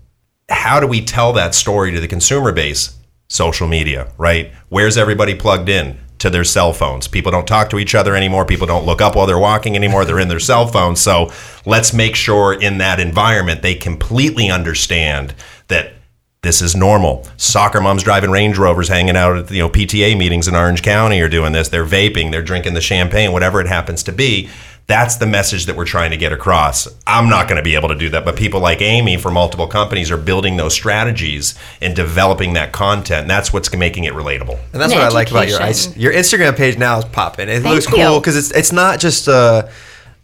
how 0.49 0.79
do 0.79 0.87
we 0.87 1.05
tell 1.05 1.31
that 1.33 1.53
story 1.53 1.91
to 1.91 1.99
the 1.99 2.07
consumer 2.07 2.51
base? 2.51 2.94
Social 3.27 3.67
media, 3.67 4.11
right? 4.17 4.53
Where's 4.69 4.97
everybody 4.97 5.35
plugged 5.35 5.69
in? 5.69 5.99
To 6.19 6.29
their 6.29 6.45
cell 6.45 6.71
phones. 6.71 7.07
People 7.07 7.31
don't 7.31 7.47
talk 7.47 7.69
to 7.69 7.77
each 7.77 7.93
other 7.93 8.15
anymore. 8.15 8.45
People 8.45 8.65
don't 8.65 8.85
look 8.85 9.01
up 9.01 9.15
while 9.15 9.27
they're 9.27 9.37
walking 9.37 9.75
anymore. 9.75 10.05
They're 10.05 10.19
in 10.19 10.29
their 10.29 10.39
cell 10.39 10.65
phones. 10.65 11.01
So 11.01 11.31
let's 11.65 11.93
make 11.93 12.15
sure 12.15 12.53
in 12.53 12.77
that 12.77 12.99
environment 12.99 13.61
they 13.61 13.75
completely 13.75 14.49
understand 14.49 15.35
that 15.67 15.93
this 16.45 16.61
is 16.61 16.75
normal. 16.75 17.27
Soccer 17.37 17.81
moms 17.81 18.03
driving 18.03 18.29
Range 18.29 18.55
Rovers, 18.57 18.87
hanging 18.87 19.17
out 19.17 19.35
at 19.35 19.51
you 19.51 19.59
know 19.59 19.69
PTA 19.69 20.15
meetings 20.17 20.47
in 20.47 20.55
Orange 20.55 20.83
County 20.83 21.19
are 21.19 21.27
doing 21.27 21.51
this. 21.51 21.69
They're 21.69 21.85
vaping, 21.85 22.31
they're 22.31 22.43
drinking 22.43 22.75
the 22.75 22.81
champagne, 22.81 23.31
whatever 23.33 23.59
it 23.59 23.67
happens 23.67 24.03
to 24.03 24.11
be. 24.11 24.47
That's 24.87 25.15
the 25.15 25.25
message 25.25 25.65
that 25.65 25.75
we're 25.75 25.85
trying 25.85 26.11
to 26.11 26.17
get 26.17 26.31
across. 26.31 26.87
I'm 27.07 27.27
not 27.27 27.47
going 27.47 27.57
to 27.57 27.63
be 27.63 27.73
able 27.73 27.89
to 27.89 27.95
do 27.95 28.09
that, 28.09 28.23
but 28.23 28.35
people 28.35 28.59
like 28.59 28.81
Amy 28.81 29.17
from 29.17 29.33
multiple 29.33 29.65
companies 29.65 30.11
are 30.11 30.17
building 30.17 30.57
those 30.57 30.73
strategies 30.73 31.55
and 31.81 31.95
developing 31.95 32.53
that 32.53 32.71
content. 32.71 33.21
And 33.21 33.29
that's 33.29 33.51
what's 33.51 33.73
making 33.75 34.03
it 34.03 34.13
relatable. 34.13 34.59
And 34.73 34.79
that's 34.81 34.93
And 34.93 35.01
what 35.01 35.09
I 35.11 35.13
like 35.13 35.31
about 35.31 35.47
your 35.47 35.59
Your 35.97 36.13
Instagram 36.13 36.55
page 36.55 36.77
now 36.77 36.99
is 36.99 37.05
popping. 37.05 37.49
It 37.49 37.63
Thank 37.63 37.73
looks 37.73 37.89
you. 37.89 37.95
cool 37.95 38.19
because 38.19 38.35
it's 38.37 38.51
it's 38.51 38.71
not 38.71 38.99
just 38.99 39.27
a 39.27 39.71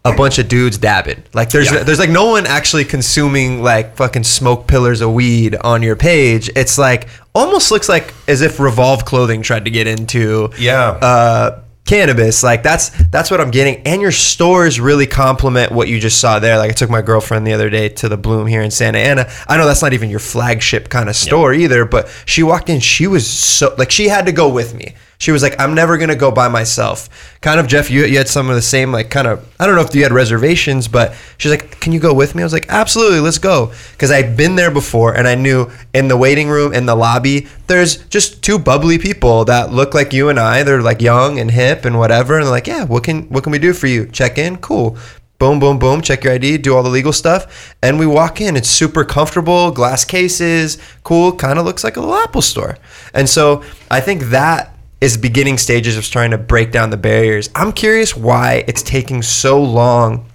a 0.05 0.13
bunch 0.15 0.37
of 0.39 0.47
dudes 0.47 0.77
dabbing. 0.77 1.23
Like 1.33 1.49
there's 1.49 1.71
Yeah. 1.71 1.81
there's 1.83 1.99
like 1.99 2.09
no 2.11 2.25
one 2.29 2.45
actually 2.45 2.85
consuming 2.85 3.63
like 3.63 3.95
fucking 3.97 4.23
smoke 4.25 4.67
pillars 4.67 5.01
of 5.01 5.11
weed 5.13 5.55
on 5.55 5.81
your 5.81 5.95
page. 5.95 6.51
It's 6.55 6.77
like 6.77 7.07
almost 7.33 7.71
looks 7.71 7.89
like 7.89 8.13
as 8.27 8.41
if 8.41 8.59
Revolve 8.59 9.05
Clothing 9.05 9.41
tried 9.41 9.65
to 9.65 9.71
get 9.71 9.87
into 9.87 10.51
Yeah. 10.59 10.89
uh 11.01 11.61
cannabis 11.91 12.41
like 12.41 12.63
that's 12.63 12.89
that's 13.07 13.29
what 13.29 13.41
i'm 13.41 13.51
getting. 13.51 13.85
And 13.85 14.01
your 14.01 14.13
stores 14.13 14.79
really 14.79 15.07
complement 15.07 15.73
what 15.73 15.89
you 15.89 15.99
just 15.99 16.21
saw 16.21 16.39
there. 16.39 16.57
Like 16.57 16.71
i 16.71 16.73
took 16.73 16.89
my 16.89 17.01
girlfriend 17.01 17.45
the 17.45 17.51
other 17.51 17.69
day 17.69 17.89
to 17.89 18.07
the 18.07 18.15
bloom 18.15 18.47
here 18.47 18.61
in 18.61 18.71
santa 18.71 18.99
ana. 18.99 19.29
I 19.47 19.57
know 19.57 19.65
that's 19.65 19.81
not 19.81 19.91
even 19.91 20.09
your 20.09 20.19
flagship 20.19 20.87
kind 20.87 21.09
of 21.09 21.17
store 21.17 21.53
either 21.53 21.83
but 21.83 22.09
she 22.25 22.43
walked 22.43 22.69
in 22.69 22.79
she 22.79 23.07
was 23.07 23.29
so 23.29 23.75
like 23.77 23.91
she 23.91 24.07
had 24.07 24.25
to 24.27 24.31
go 24.31 24.47
with 24.47 24.73
me 24.73 24.95
she 25.21 25.31
was 25.31 25.43
like 25.43 25.55
i'm 25.59 25.75
never 25.75 25.99
gonna 25.99 26.15
go 26.15 26.31
by 26.31 26.47
myself. 26.47 27.07
Kind 27.41 27.59
of 27.59 27.67
jeff 27.67 27.91
you, 27.91 28.05
you 28.05 28.17
had 28.17 28.27
some 28.27 28.49
of 28.49 28.55
the 28.55 28.61
same 28.61 28.91
like 28.91 29.11
kind 29.11 29.27
of 29.27 29.47
i 29.59 29.67
don't 29.67 29.75
know 29.75 29.81
if 29.81 29.93
you 29.93 30.01
had 30.01 30.11
reservations 30.11 30.87
but 30.87 31.13
she's 31.37 31.51
like 31.51 31.79
can 31.79 31.93
you 31.93 31.99
go 31.99 32.13
with 32.13 32.33
me? 32.33 32.41
I 32.41 32.45
was 32.45 32.53
like 32.53 32.65
absolutely 32.69 33.19
let's 33.19 33.37
go. 33.37 33.71
Because 33.91 34.09
i'd 34.09 34.35
been 34.35 34.55
there 34.55 34.71
before 34.71 35.15
and 35.15 35.27
i 35.27 35.35
knew 35.35 35.69
in 35.93 36.07
the 36.07 36.17
waiting 36.17 36.49
room 36.49 36.73
in 36.73 36.87
the 36.87 36.95
lobby 36.95 37.47
there's 37.67 37.97
just 38.07 38.43
two 38.43 38.57
bubbly 38.57 38.97
people 38.97 39.45
that 39.45 39.71
look 39.71 39.93
like 39.93 40.11
you 40.11 40.29
and 40.29 40.39
i. 40.39 40.63
They're 40.63 40.81
like 40.81 41.01
young 41.01 41.37
and 41.39 41.51
hip 41.51 41.85
and 41.85 41.99
whatever 41.99 42.37
and 42.37 42.45
they're 42.45 42.51
like 42.51 42.67
yeah 42.67 42.85
what 42.85 43.03
can 43.03 43.29
what 43.29 43.43
can 43.43 43.51
we 43.51 43.59
do 43.59 43.73
for 43.73 43.85
you? 43.85 44.07
Check 44.07 44.39
in? 44.39 44.57
Cool. 44.57 44.97
Boom 45.37 45.59
boom 45.59 45.77
boom 45.77 46.01
check 46.01 46.23
your 46.23 46.33
id 46.33 46.59
do 46.59 46.75
all 46.75 46.83
the 46.83 46.89
legal 46.89 47.13
stuff 47.13 47.75
and 47.83 47.99
we 47.99 48.07
walk 48.07 48.41
in. 48.41 48.57
It's 48.57 48.69
super 48.69 49.03
comfortable 49.03 49.69
glass 49.69 50.03
cases 50.03 50.79
cool 51.03 51.35
kind 51.35 51.59
of 51.59 51.65
looks 51.65 51.83
like 51.83 51.95
a 51.95 51.99
little 51.99 52.15
apple 52.15 52.41
store. 52.41 52.79
And 53.13 53.29
so 53.29 53.63
i 53.91 53.99
think 53.99 54.23
that 54.25 54.75
is 55.01 55.17
beginning 55.17 55.57
stages 55.57 55.97
of 55.97 56.05
trying 56.05 56.31
to 56.31 56.37
break 56.37 56.71
down 56.71 56.89
the 56.89 56.97
barriers 56.97 57.49
i'm 57.55 57.73
curious 57.73 58.15
why 58.15 58.63
it's 58.67 58.81
taking 58.83 59.21
so 59.21 59.61
long 59.61 60.25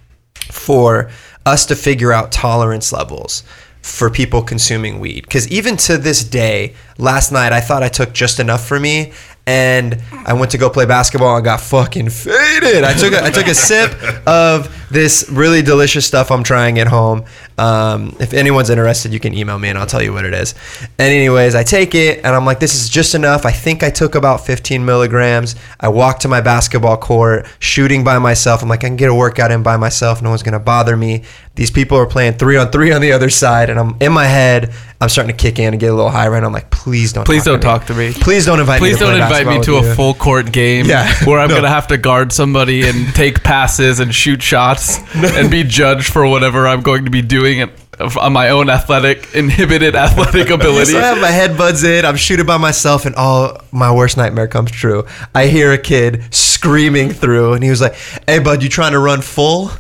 for 0.51 1.11
us 1.47 1.65
to 1.67 1.77
figure 1.77 2.13
out 2.13 2.33
tolerance 2.33 2.93
levels 2.93 3.45
for 3.87 4.11
people 4.11 4.43
consuming 4.43 4.99
weed. 4.99 5.23
Because 5.23 5.49
even 5.49 5.77
to 5.79 5.97
this 5.97 6.25
day, 6.25 6.75
last 6.99 7.31
night 7.31 7.53
I 7.53 7.61
thought 7.61 7.85
I 7.85 7.89
took 7.89 8.13
just 8.13 8.41
enough 8.41 8.67
for 8.67 8.81
me, 8.81 9.13
and 9.47 10.03
I 10.13 10.33
went 10.33 10.51
to 10.51 10.59
go 10.59 10.69
play 10.69 10.87
basketball 10.87 11.37
and 11.37 11.45
got 11.45 11.61
fucking 11.61 12.11
faded. 12.11 12.83
I 12.83 12.95
took 12.95 13.13
a, 13.13 13.25
I 13.25 13.31
took 13.31 13.47
a 13.47 13.55
sip 13.55 13.93
of 14.27 14.86
this 14.91 15.29
really 15.31 15.63
delicious 15.63 16.07
stuff 16.07 16.31
I'm 16.31 16.43
trying 16.43 16.79
at 16.79 16.87
home. 16.87 17.25
Um, 17.59 18.15
if 18.21 18.35
anyone's 18.35 18.71
interested, 18.71 19.13
you 19.13 19.21
can 19.21 19.33
email 19.35 19.59
me 19.59 19.69
and 19.69 19.79
I'll 19.79 19.87
tell 19.87 20.03
you 20.03 20.13
what 20.13 20.25
it 20.25 20.35
is. 20.35 20.55
And 20.99 21.13
anyways, 21.13 21.55
I 21.55 21.63
take 21.63 21.95
it 21.95 22.19
and 22.19 22.35
I'm 22.35 22.45
like, 22.45 22.61
this 22.61 22.75
is 22.75 22.89
just 22.89 23.15
enough. 23.15 23.47
I 23.47 23.51
think 23.53 23.83
I 23.83 23.91
took 23.91 24.15
about 24.15 24.45
15 24.47 24.85
milligrams. 24.85 25.57
I 25.81 25.89
walk 25.89 26.19
to 26.21 26.29
my 26.29 26.41
basketball 26.41 26.97
court, 26.99 27.47
shooting 27.59 28.05
by 28.05 28.19
myself. 28.19 28.63
I'm 28.63 28.69
like, 28.69 28.85
I 28.85 28.89
can 28.89 28.97
get 28.97 29.09
a 29.11 29.15
workout 29.15 29.51
in 29.51 29.63
by 29.63 29.77
myself. 29.77 30.21
No 30.23 30.31
one's 30.31 30.43
gonna 30.43 30.61
bother 30.61 30.97
me. 30.97 31.23
These 31.55 31.71
people 31.71 31.97
are 31.97 32.07
playing 32.07 32.35
three 32.35 32.59
on 32.59 32.71
three 32.71 32.93
on 32.93 33.01
the 33.01 33.13
other 33.13 33.31
side, 33.31 33.71
and 33.71 33.79
I'm 33.81 33.97
in 34.01 34.13
my 34.13 34.27
head. 34.27 34.75
I'm 35.01 35.09
starting 35.09 35.35
to 35.35 35.43
kick 35.43 35.59
in 35.59 35.73
and 35.73 35.81
get 35.81 35.91
a 35.91 35.95
little 35.95 36.11
high 36.11 36.29
right. 36.29 36.43
I'm 36.45 36.53
like, 36.53 36.71
please 36.71 37.15
don't. 37.15 37.25
Please 37.25 37.45
talk 37.45 37.61
don't 37.61 37.61
to 37.61 37.67
me. 37.67 37.73
talk 37.79 37.87
to 37.87 37.95
me. 37.95 38.13
Please 38.25 38.45
don't 38.45 38.61
invite 38.61 38.83
me. 38.83 38.89
Please 38.89 38.99
to 38.99 39.05
don't 39.05 39.15
invite 39.21 39.47
me 39.47 39.63
to 39.63 39.77
a 39.77 39.83
you. 39.83 39.95
full 39.95 40.13
court 40.15 40.53
game 40.53 40.85
Yeah. 40.87 41.11
where 41.25 41.39
I'm 41.39 41.49
No. 41.57 41.57
gonna 41.57 41.69
have 41.71 41.87
to 41.89 41.97
guard 41.97 42.31
somebody 42.33 42.87
and 42.87 43.15
take 43.15 43.43
passes 43.43 44.01
and 44.01 44.15
shoot 44.15 44.43
shots 44.43 44.76
and 45.15 45.51
be 45.51 45.63
judged 45.63 46.13
for 46.13 46.27
whatever 46.27 46.67
I'm 46.67 46.83
going 46.83 47.05
to 47.05 47.11
be 47.11 47.23
doing 47.23 47.63
on 47.99 48.19
uh, 48.19 48.31
my 48.31 48.51
own 48.51 48.69
athletic 48.69 49.35
inhibited 49.35 49.95
athletic 50.07 50.51
ability. 50.51 50.93
So 50.97 50.99
I 50.99 51.03
have 51.03 51.21
my 51.21 51.31
headbuds 51.31 51.85
in. 51.85 52.05
I'm 52.05 52.17
shooting 52.17 52.47
by 52.47 52.59
myself, 52.59 53.07
and 53.07 53.15
all 53.17 53.61
my 53.73 53.93
worst 53.93 54.17
nightmare 54.17 54.47
comes 54.47 54.71
true. 54.71 55.07
I 55.35 55.47
hear 55.47 55.73
a 55.73 55.79
kid 55.79 56.23
screaming 56.33 57.11
through, 57.11 57.55
and 57.55 57.65
he 57.65 57.71
was 57.71 57.81
like, 57.81 57.95
"Hey, 58.27 58.39
bud, 58.39 58.63
you 58.63 58.69
trying 58.69 58.93
to 58.93 58.99
run 58.99 59.23
full?" 59.23 59.71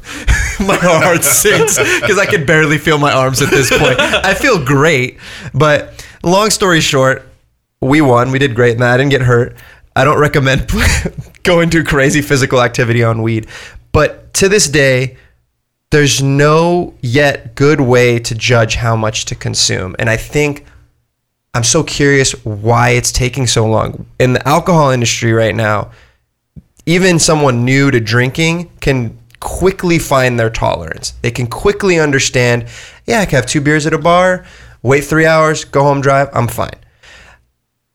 my 0.58 0.76
heart 0.76 1.22
sinks 1.22 1.78
because 1.78 2.18
I 2.18 2.26
can 2.26 2.46
barely 2.46 2.78
feel 2.78 2.98
my 2.98 3.12
arms 3.12 3.42
at 3.42 3.50
this 3.50 3.70
point. 3.70 4.00
I 4.00 4.34
feel 4.34 4.64
great, 4.64 5.18
but 5.54 6.06
long 6.22 6.50
story 6.50 6.80
short, 6.80 7.28
we 7.80 8.00
won. 8.00 8.30
We 8.30 8.38
did 8.38 8.54
great, 8.54 8.78
man. 8.78 8.88
I 8.88 8.96
didn't 8.96 9.10
get 9.10 9.22
hurt. 9.22 9.56
I 9.94 10.04
don't 10.04 10.18
recommend 10.18 10.70
going 11.42 11.70
to 11.70 11.84
crazy 11.84 12.20
physical 12.20 12.60
activity 12.60 13.02
on 13.02 13.22
weed, 13.22 13.46
but 13.96 14.34
to 14.34 14.46
this 14.46 14.68
day 14.68 15.16
there's 15.90 16.22
no 16.22 16.92
yet 17.00 17.54
good 17.54 17.80
way 17.80 18.18
to 18.18 18.34
judge 18.34 18.74
how 18.74 18.94
much 18.94 19.24
to 19.24 19.34
consume. 19.34 19.96
And 19.98 20.10
I 20.10 20.18
think 20.18 20.66
I'm 21.54 21.64
so 21.64 21.82
curious 21.82 22.32
why 22.44 22.90
it's 22.90 23.10
taking 23.10 23.46
so 23.46 23.64
long. 23.66 24.04
In 24.18 24.34
the 24.34 24.46
alcohol 24.46 24.90
industry 24.90 25.32
right 25.32 25.54
now, 25.54 25.92
even 26.84 27.18
someone 27.18 27.64
new 27.64 27.90
to 27.90 27.98
drinking 27.98 28.70
can 28.80 29.18
quickly 29.40 29.98
find 29.98 30.38
their 30.38 30.50
tolerance. 30.50 31.14
They 31.22 31.30
can 31.30 31.46
quickly 31.46 31.98
understand, 31.98 32.66
yeah, 33.06 33.20
I 33.20 33.24
can 33.24 33.36
have 33.36 33.46
two 33.46 33.62
beers 33.62 33.86
at 33.86 33.94
a 33.94 33.98
bar, 33.98 34.44
wait 34.82 35.04
three 35.04 35.24
hours, 35.24 35.64
go 35.64 35.82
home, 35.84 36.02
drive, 36.02 36.28
I'm 36.34 36.48
fine. 36.48 36.80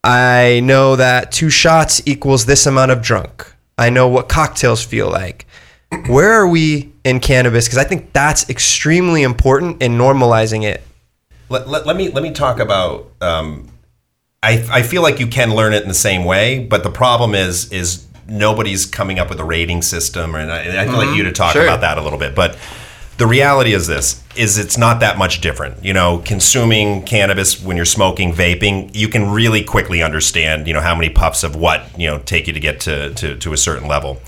I 0.04 0.62
know 0.64 0.96
that 0.96 1.32
two 1.32 1.52
shots 1.52 2.02
equals 2.08 2.48
this 2.48 2.66
amount 2.66 2.90
of 2.90 3.04
drunk. 3.04 3.54
I 3.78 3.92
know 3.92 4.08
what 4.08 4.30
cocktails 4.30 4.84
feel 4.84 5.08
like. 5.08 5.46
Where 6.08 6.32
are 6.32 6.48
we 6.48 6.92
in 7.04 7.20
cannabis? 7.20 7.66
Because 7.66 7.78
I 7.78 7.84
think 7.84 8.14
that's 8.14 8.50
extremely 8.50 9.24
important 9.24 9.82
in 9.82 9.98
normalizing 9.98 10.64
it. 10.64 10.82
Let, 11.50 11.68
let, 11.68 11.86
let 11.86 11.98
me 11.98 12.10
let 12.10 12.24
me 12.24 12.32
talk 12.32 12.60
about. 12.60 13.12
Um, 13.20 13.68
I 14.42 14.66
I 14.72 14.82
feel 14.84 15.02
like 15.02 15.20
you 15.20 15.28
can 15.28 15.54
learn 15.54 15.74
it 15.74 15.84
in 15.84 15.90
the 15.90 15.94
same 15.94 16.24
way, 16.24 16.60
but 16.66 16.84
the 16.84 16.90
problem 16.90 17.36
is 17.36 17.72
is 17.74 18.08
nobody's 18.28 18.86
coming 18.86 19.20
up 19.20 19.30
with 19.30 19.40
a 19.40 19.44
rating 19.44 19.82
system, 19.82 20.34
and 20.36 20.50
I, 20.52 20.60
and 20.62 20.78
I'd 20.78 20.96
like 20.96 21.16
you 21.16 21.24
to 21.24 21.32
talk 21.32 21.54
Sure. 21.54 21.64
about 21.64 21.82
that 21.82 21.98
a 21.98 22.02
little 22.02 22.20
bit. 22.20 22.36
But 22.36 22.58
the 23.18 23.28
reality 23.28 23.74
is 23.74 23.86
this: 23.88 24.24
is 24.38 24.58
it's 24.58 24.78
not 24.78 25.02
that 25.02 25.18
much 25.18 25.42
different. 25.42 25.84
You 25.84 25.92
know, 25.94 26.20
consuming 26.20 27.04
cannabis 27.04 27.62
when 27.62 27.76
you're 27.76 27.86
smoking, 27.86 28.32
vaping, 28.34 28.96
you 28.96 29.10
can 29.10 29.30
really 29.30 29.62
quickly 29.62 30.02
understand. 30.02 30.68
You 30.68 30.74
know 30.74 30.82
how 30.82 30.96
many 30.96 31.10
puffs 31.10 31.44
of 31.44 31.58
what 31.58 32.00
you 32.00 32.10
know 32.10 32.20
take 32.20 32.48
you 32.48 32.54
to 32.54 32.62
get 32.62 32.80
to 32.82 33.14
to, 33.14 33.36
to 33.36 33.52
a 33.52 33.58
certain 33.58 33.90
level. 33.90 34.22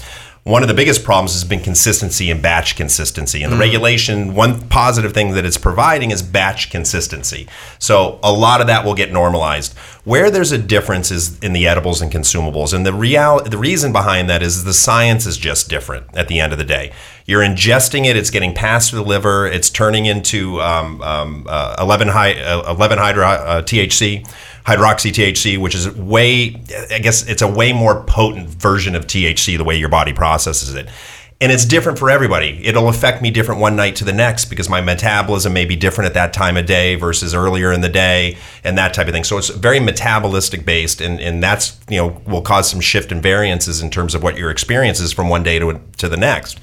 One 0.44 0.62
of 0.62 0.68
the 0.68 0.74
biggest 0.74 1.06
problems 1.06 1.32
has 1.34 1.46
been 1.46 1.62
consistency 1.62 2.30
and 2.30 2.42
batch 2.42 2.76
consistency. 2.76 3.44
And 3.44 3.54
the 3.54 3.58
regulation, 3.58 4.34
one 4.36 4.68
positive 4.68 5.14
thing 5.14 5.32
that 5.36 5.46
it's 5.46 5.58
providing 5.58 6.12
is 6.12 6.22
batch 6.22 6.70
consistency. 6.70 7.48
So 7.80 8.20
a 8.22 8.34
lot 8.34 8.60
of 8.60 8.68
that 8.68 8.84
will 8.84 8.94
get 8.94 9.14
normalized. 9.14 9.74
Where 10.04 10.30
there's 10.30 10.52
a 10.52 10.58
difference 10.58 11.12
is 11.12 11.40
in 11.40 11.54
the 11.54 11.66
edibles 11.66 12.02
and 12.02 12.12
consumables. 12.12 12.74
And 12.74 12.86
the 12.86 12.92
real 12.92 13.42
the 13.42 13.58
reason 13.58 13.94
behind 13.94 14.30
that 14.30 14.44
is 14.44 14.66
the 14.66 14.74
science 14.74 15.26
is 15.26 15.38
just 15.38 15.70
different 15.70 16.08
at 16.14 16.28
the 16.28 16.42
end 16.42 16.52
of 16.52 16.58
the 16.58 16.66
day. 16.66 16.92
You're 17.26 17.42
ingesting 17.42 18.06
it, 18.06 18.18
it's 18.18 18.30
getting 18.30 18.54
passed 18.54 18.90
through 18.90 19.04
the 19.04 19.08
liver, 19.08 19.48
it's 19.48 19.70
turning 19.70 20.08
into 20.08 20.60
um, 20.60 21.02
um, 21.02 21.46
uh, 21.50 21.78
11, 21.80 22.10
high, 22.10 22.34
uh, 22.34 22.70
11 22.74 22.98
hydro, 22.98 23.26
uh, 23.26 23.62
THC 23.62 24.28
hydroxy 24.66 25.12
THC, 25.12 25.58
which 25.60 25.76
is 25.76 25.90
way, 25.92 26.62
I 26.92 27.00
guess 27.00 27.28
it's 27.28 27.42
a 27.42 27.48
way 27.48 27.74
more 27.74 28.04
potent 28.06 28.50
version 28.50 28.96
of 28.96 29.08
THC, 29.08 29.58
the 29.58 29.64
way 29.64 29.78
your 29.78 29.90
body 29.90 30.14
processes 30.14 30.74
it. 30.74 30.88
And 31.42 31.52
it's 31.52 31.66
different 31.66 32.00
for 32.00 32.10
everybody. 32.10 32.66
It'll 32.66 32.88
affect 32.88 33.22
me 33.22 33.30
different 33.30 33.60
one 33.60 33.76
night 33.76 33.98
to 33.98 34.06
the 34.06 34.14
next 34.14 34.46
because 34.46 34.70
my 34.70 34.80
metabolism 34.80 35.52
may 35.52 35.66
be 35.66 35.76
different 35.76 36.08
at 36.08 36.14
that 36.14 36.32
time 36.32 36.56
of 36.56 36.66
day 36.66 36.96
versus 36.96 37.36
earlier 37.36 37.74
in 37.74 37.82
the 37.82 37.90
day 37.90 38.38
and 38.64 38.78
that 38.78 38.94
type 38.94 39.08
of 39.08 39.14
thing. 39.14 39.26
So 39.26 39.38
it's 39.38 39.50
very 39.50 39.80
metabolistic 39.80 40.64
based 40.64 41.02
and, 41.02 41.20
and 41.20 41.44
that's, 41.44 41.78
you 41.90 41.98
know, 41.98 42.22
will 42.26 42.42
cause 42.42 42.70
some 42.70 42.80
shift 42.80 43.12
and 43.12 43.22
variances 43.22 43.82
in 43.82 43.90
terms 43.90 44.16
of 44.16 44.24
what 44.24 44.38
your 44.38 44.52
experience 44.52 45.02
is 45.02 45.12
from 45.12 45.28
one 45.28 45.44
day 45.44 45.60
to, 45.60 45.82
to 45.98 46.08
the 46.08 46.16
next. 46.16 46.60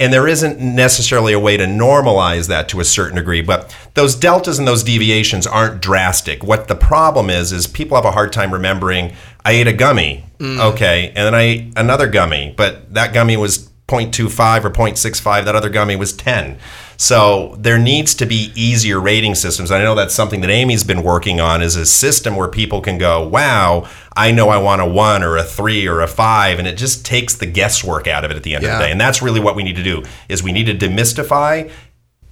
And 0.00 0.12
there 0.12 0.26
isn't 0.26 0.58
necessarily 0.58 1.32
a 1.32 1.38
way 1.38 1.56
to 1.56 1.64
normalize 1.64 2.48
that 2.48 2.68
to 2.70 2.80
a 2.80 2.84
certain 2.84 3.16
degree, 3.16 3.42
but 3.42 3.74
those 3.94 4.16
deltas 4.16 4.58
and 4.58 4.66
those 4.66 4.82
deviations 4.82 5.46
aren't 5.46 5.80
drastic. 5.80 6.42
What 6.42 6.66
the 6.68 6.74
problem 6.74 7.30
is, 7.30 7.52
is 7.52 7.66
people 7.66 7.96
have 7.96 8.04
a 8.04 8.10
hard 8.10 8.32
time 8.32 8.52
remembering 8.52 9.12
I 9.44 9.52
ate 9.52 9.68
a 9.68 9.72
gummy, 9.72 10.24
mm. 10.38 10.58
okay, 10.72 11.08
and 11.08 11.18
then 11.18 11.34
I 11.34 11.42
ate 11.42 11.72
another 11.76 12.08
gummy, 12.08 12.54
but 12.56 12.92
that 12.94 13.12
gummy 13.12 13.36
was 13.36 13.70
0.25 13.88 14.64
or 14.64 14.70
0.65, 14.70 15.44
that 15.44 15.54
other 15.54 15.68
gummy 15.68 15.96
was 15.96 16.12
10. 16.12 16.58
So 16.96 17.56
there 17.58 17.78
needs 17.78 18.14
to 18.16 18.26
be 18.26 18.52
easier 18.54 19.00
rating 19.00 19.34
systems. 19.34 19.70
I 19.70 19.82
know 19.82 19.94
that's 19.94 20.14
something 20.14 20.40
that 20.42 20.50
Amy's 20.50 20.84
been 20.84 21.02
working 21.02 21.40
on 21.40 21.62
is 21.62 21.76
a 21.76 21.86
system 21.86 22.36
where 22.36 22.48
people 22.48 22.80
can 22.80 22.98
go, 22.98 23.26
wow, 23.26 23.88
I 24.16 24.30
know 24.30 24.48
I 24.48 24.58
want 24.58 24.80
a 24.80 24.86
one 24.86 25.22
or 25.22 25.36
a 25.36 25.44
three 25.44 25.86
or 25.88 26.00
a 26.00 26.06
five, 26.06 26.58
and 26.58 26.68
it 26.68 26.76
just 26.76 27.04
takes 27.04 27.34
the 27.34 27.46
guesswork 27.46 28.06
out 28.06 28.24
of 28.24 28.30
it 28.30 28.36
at 28.36 28.42
the 28.42 28.54
end 28.54 28.64
of 28.64 28.70
the 28.70 28.78
day. 28.78 28.90
And 28.90 29.00
that's 29.00 29.22
really 29.22 29.40
what 29.40 29.56
we 29.56 29.62
need 29.62 29.76
to 29.76 29.82
do 29.82 30.04
is 30.28 30.42
we 30.42 30.52
need 30.52 30.66
to 30.66 30.74
demystify 30.74 31.70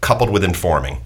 coupled 0.01 0.31
with 0.31 0.45
informing. 0.45 1.01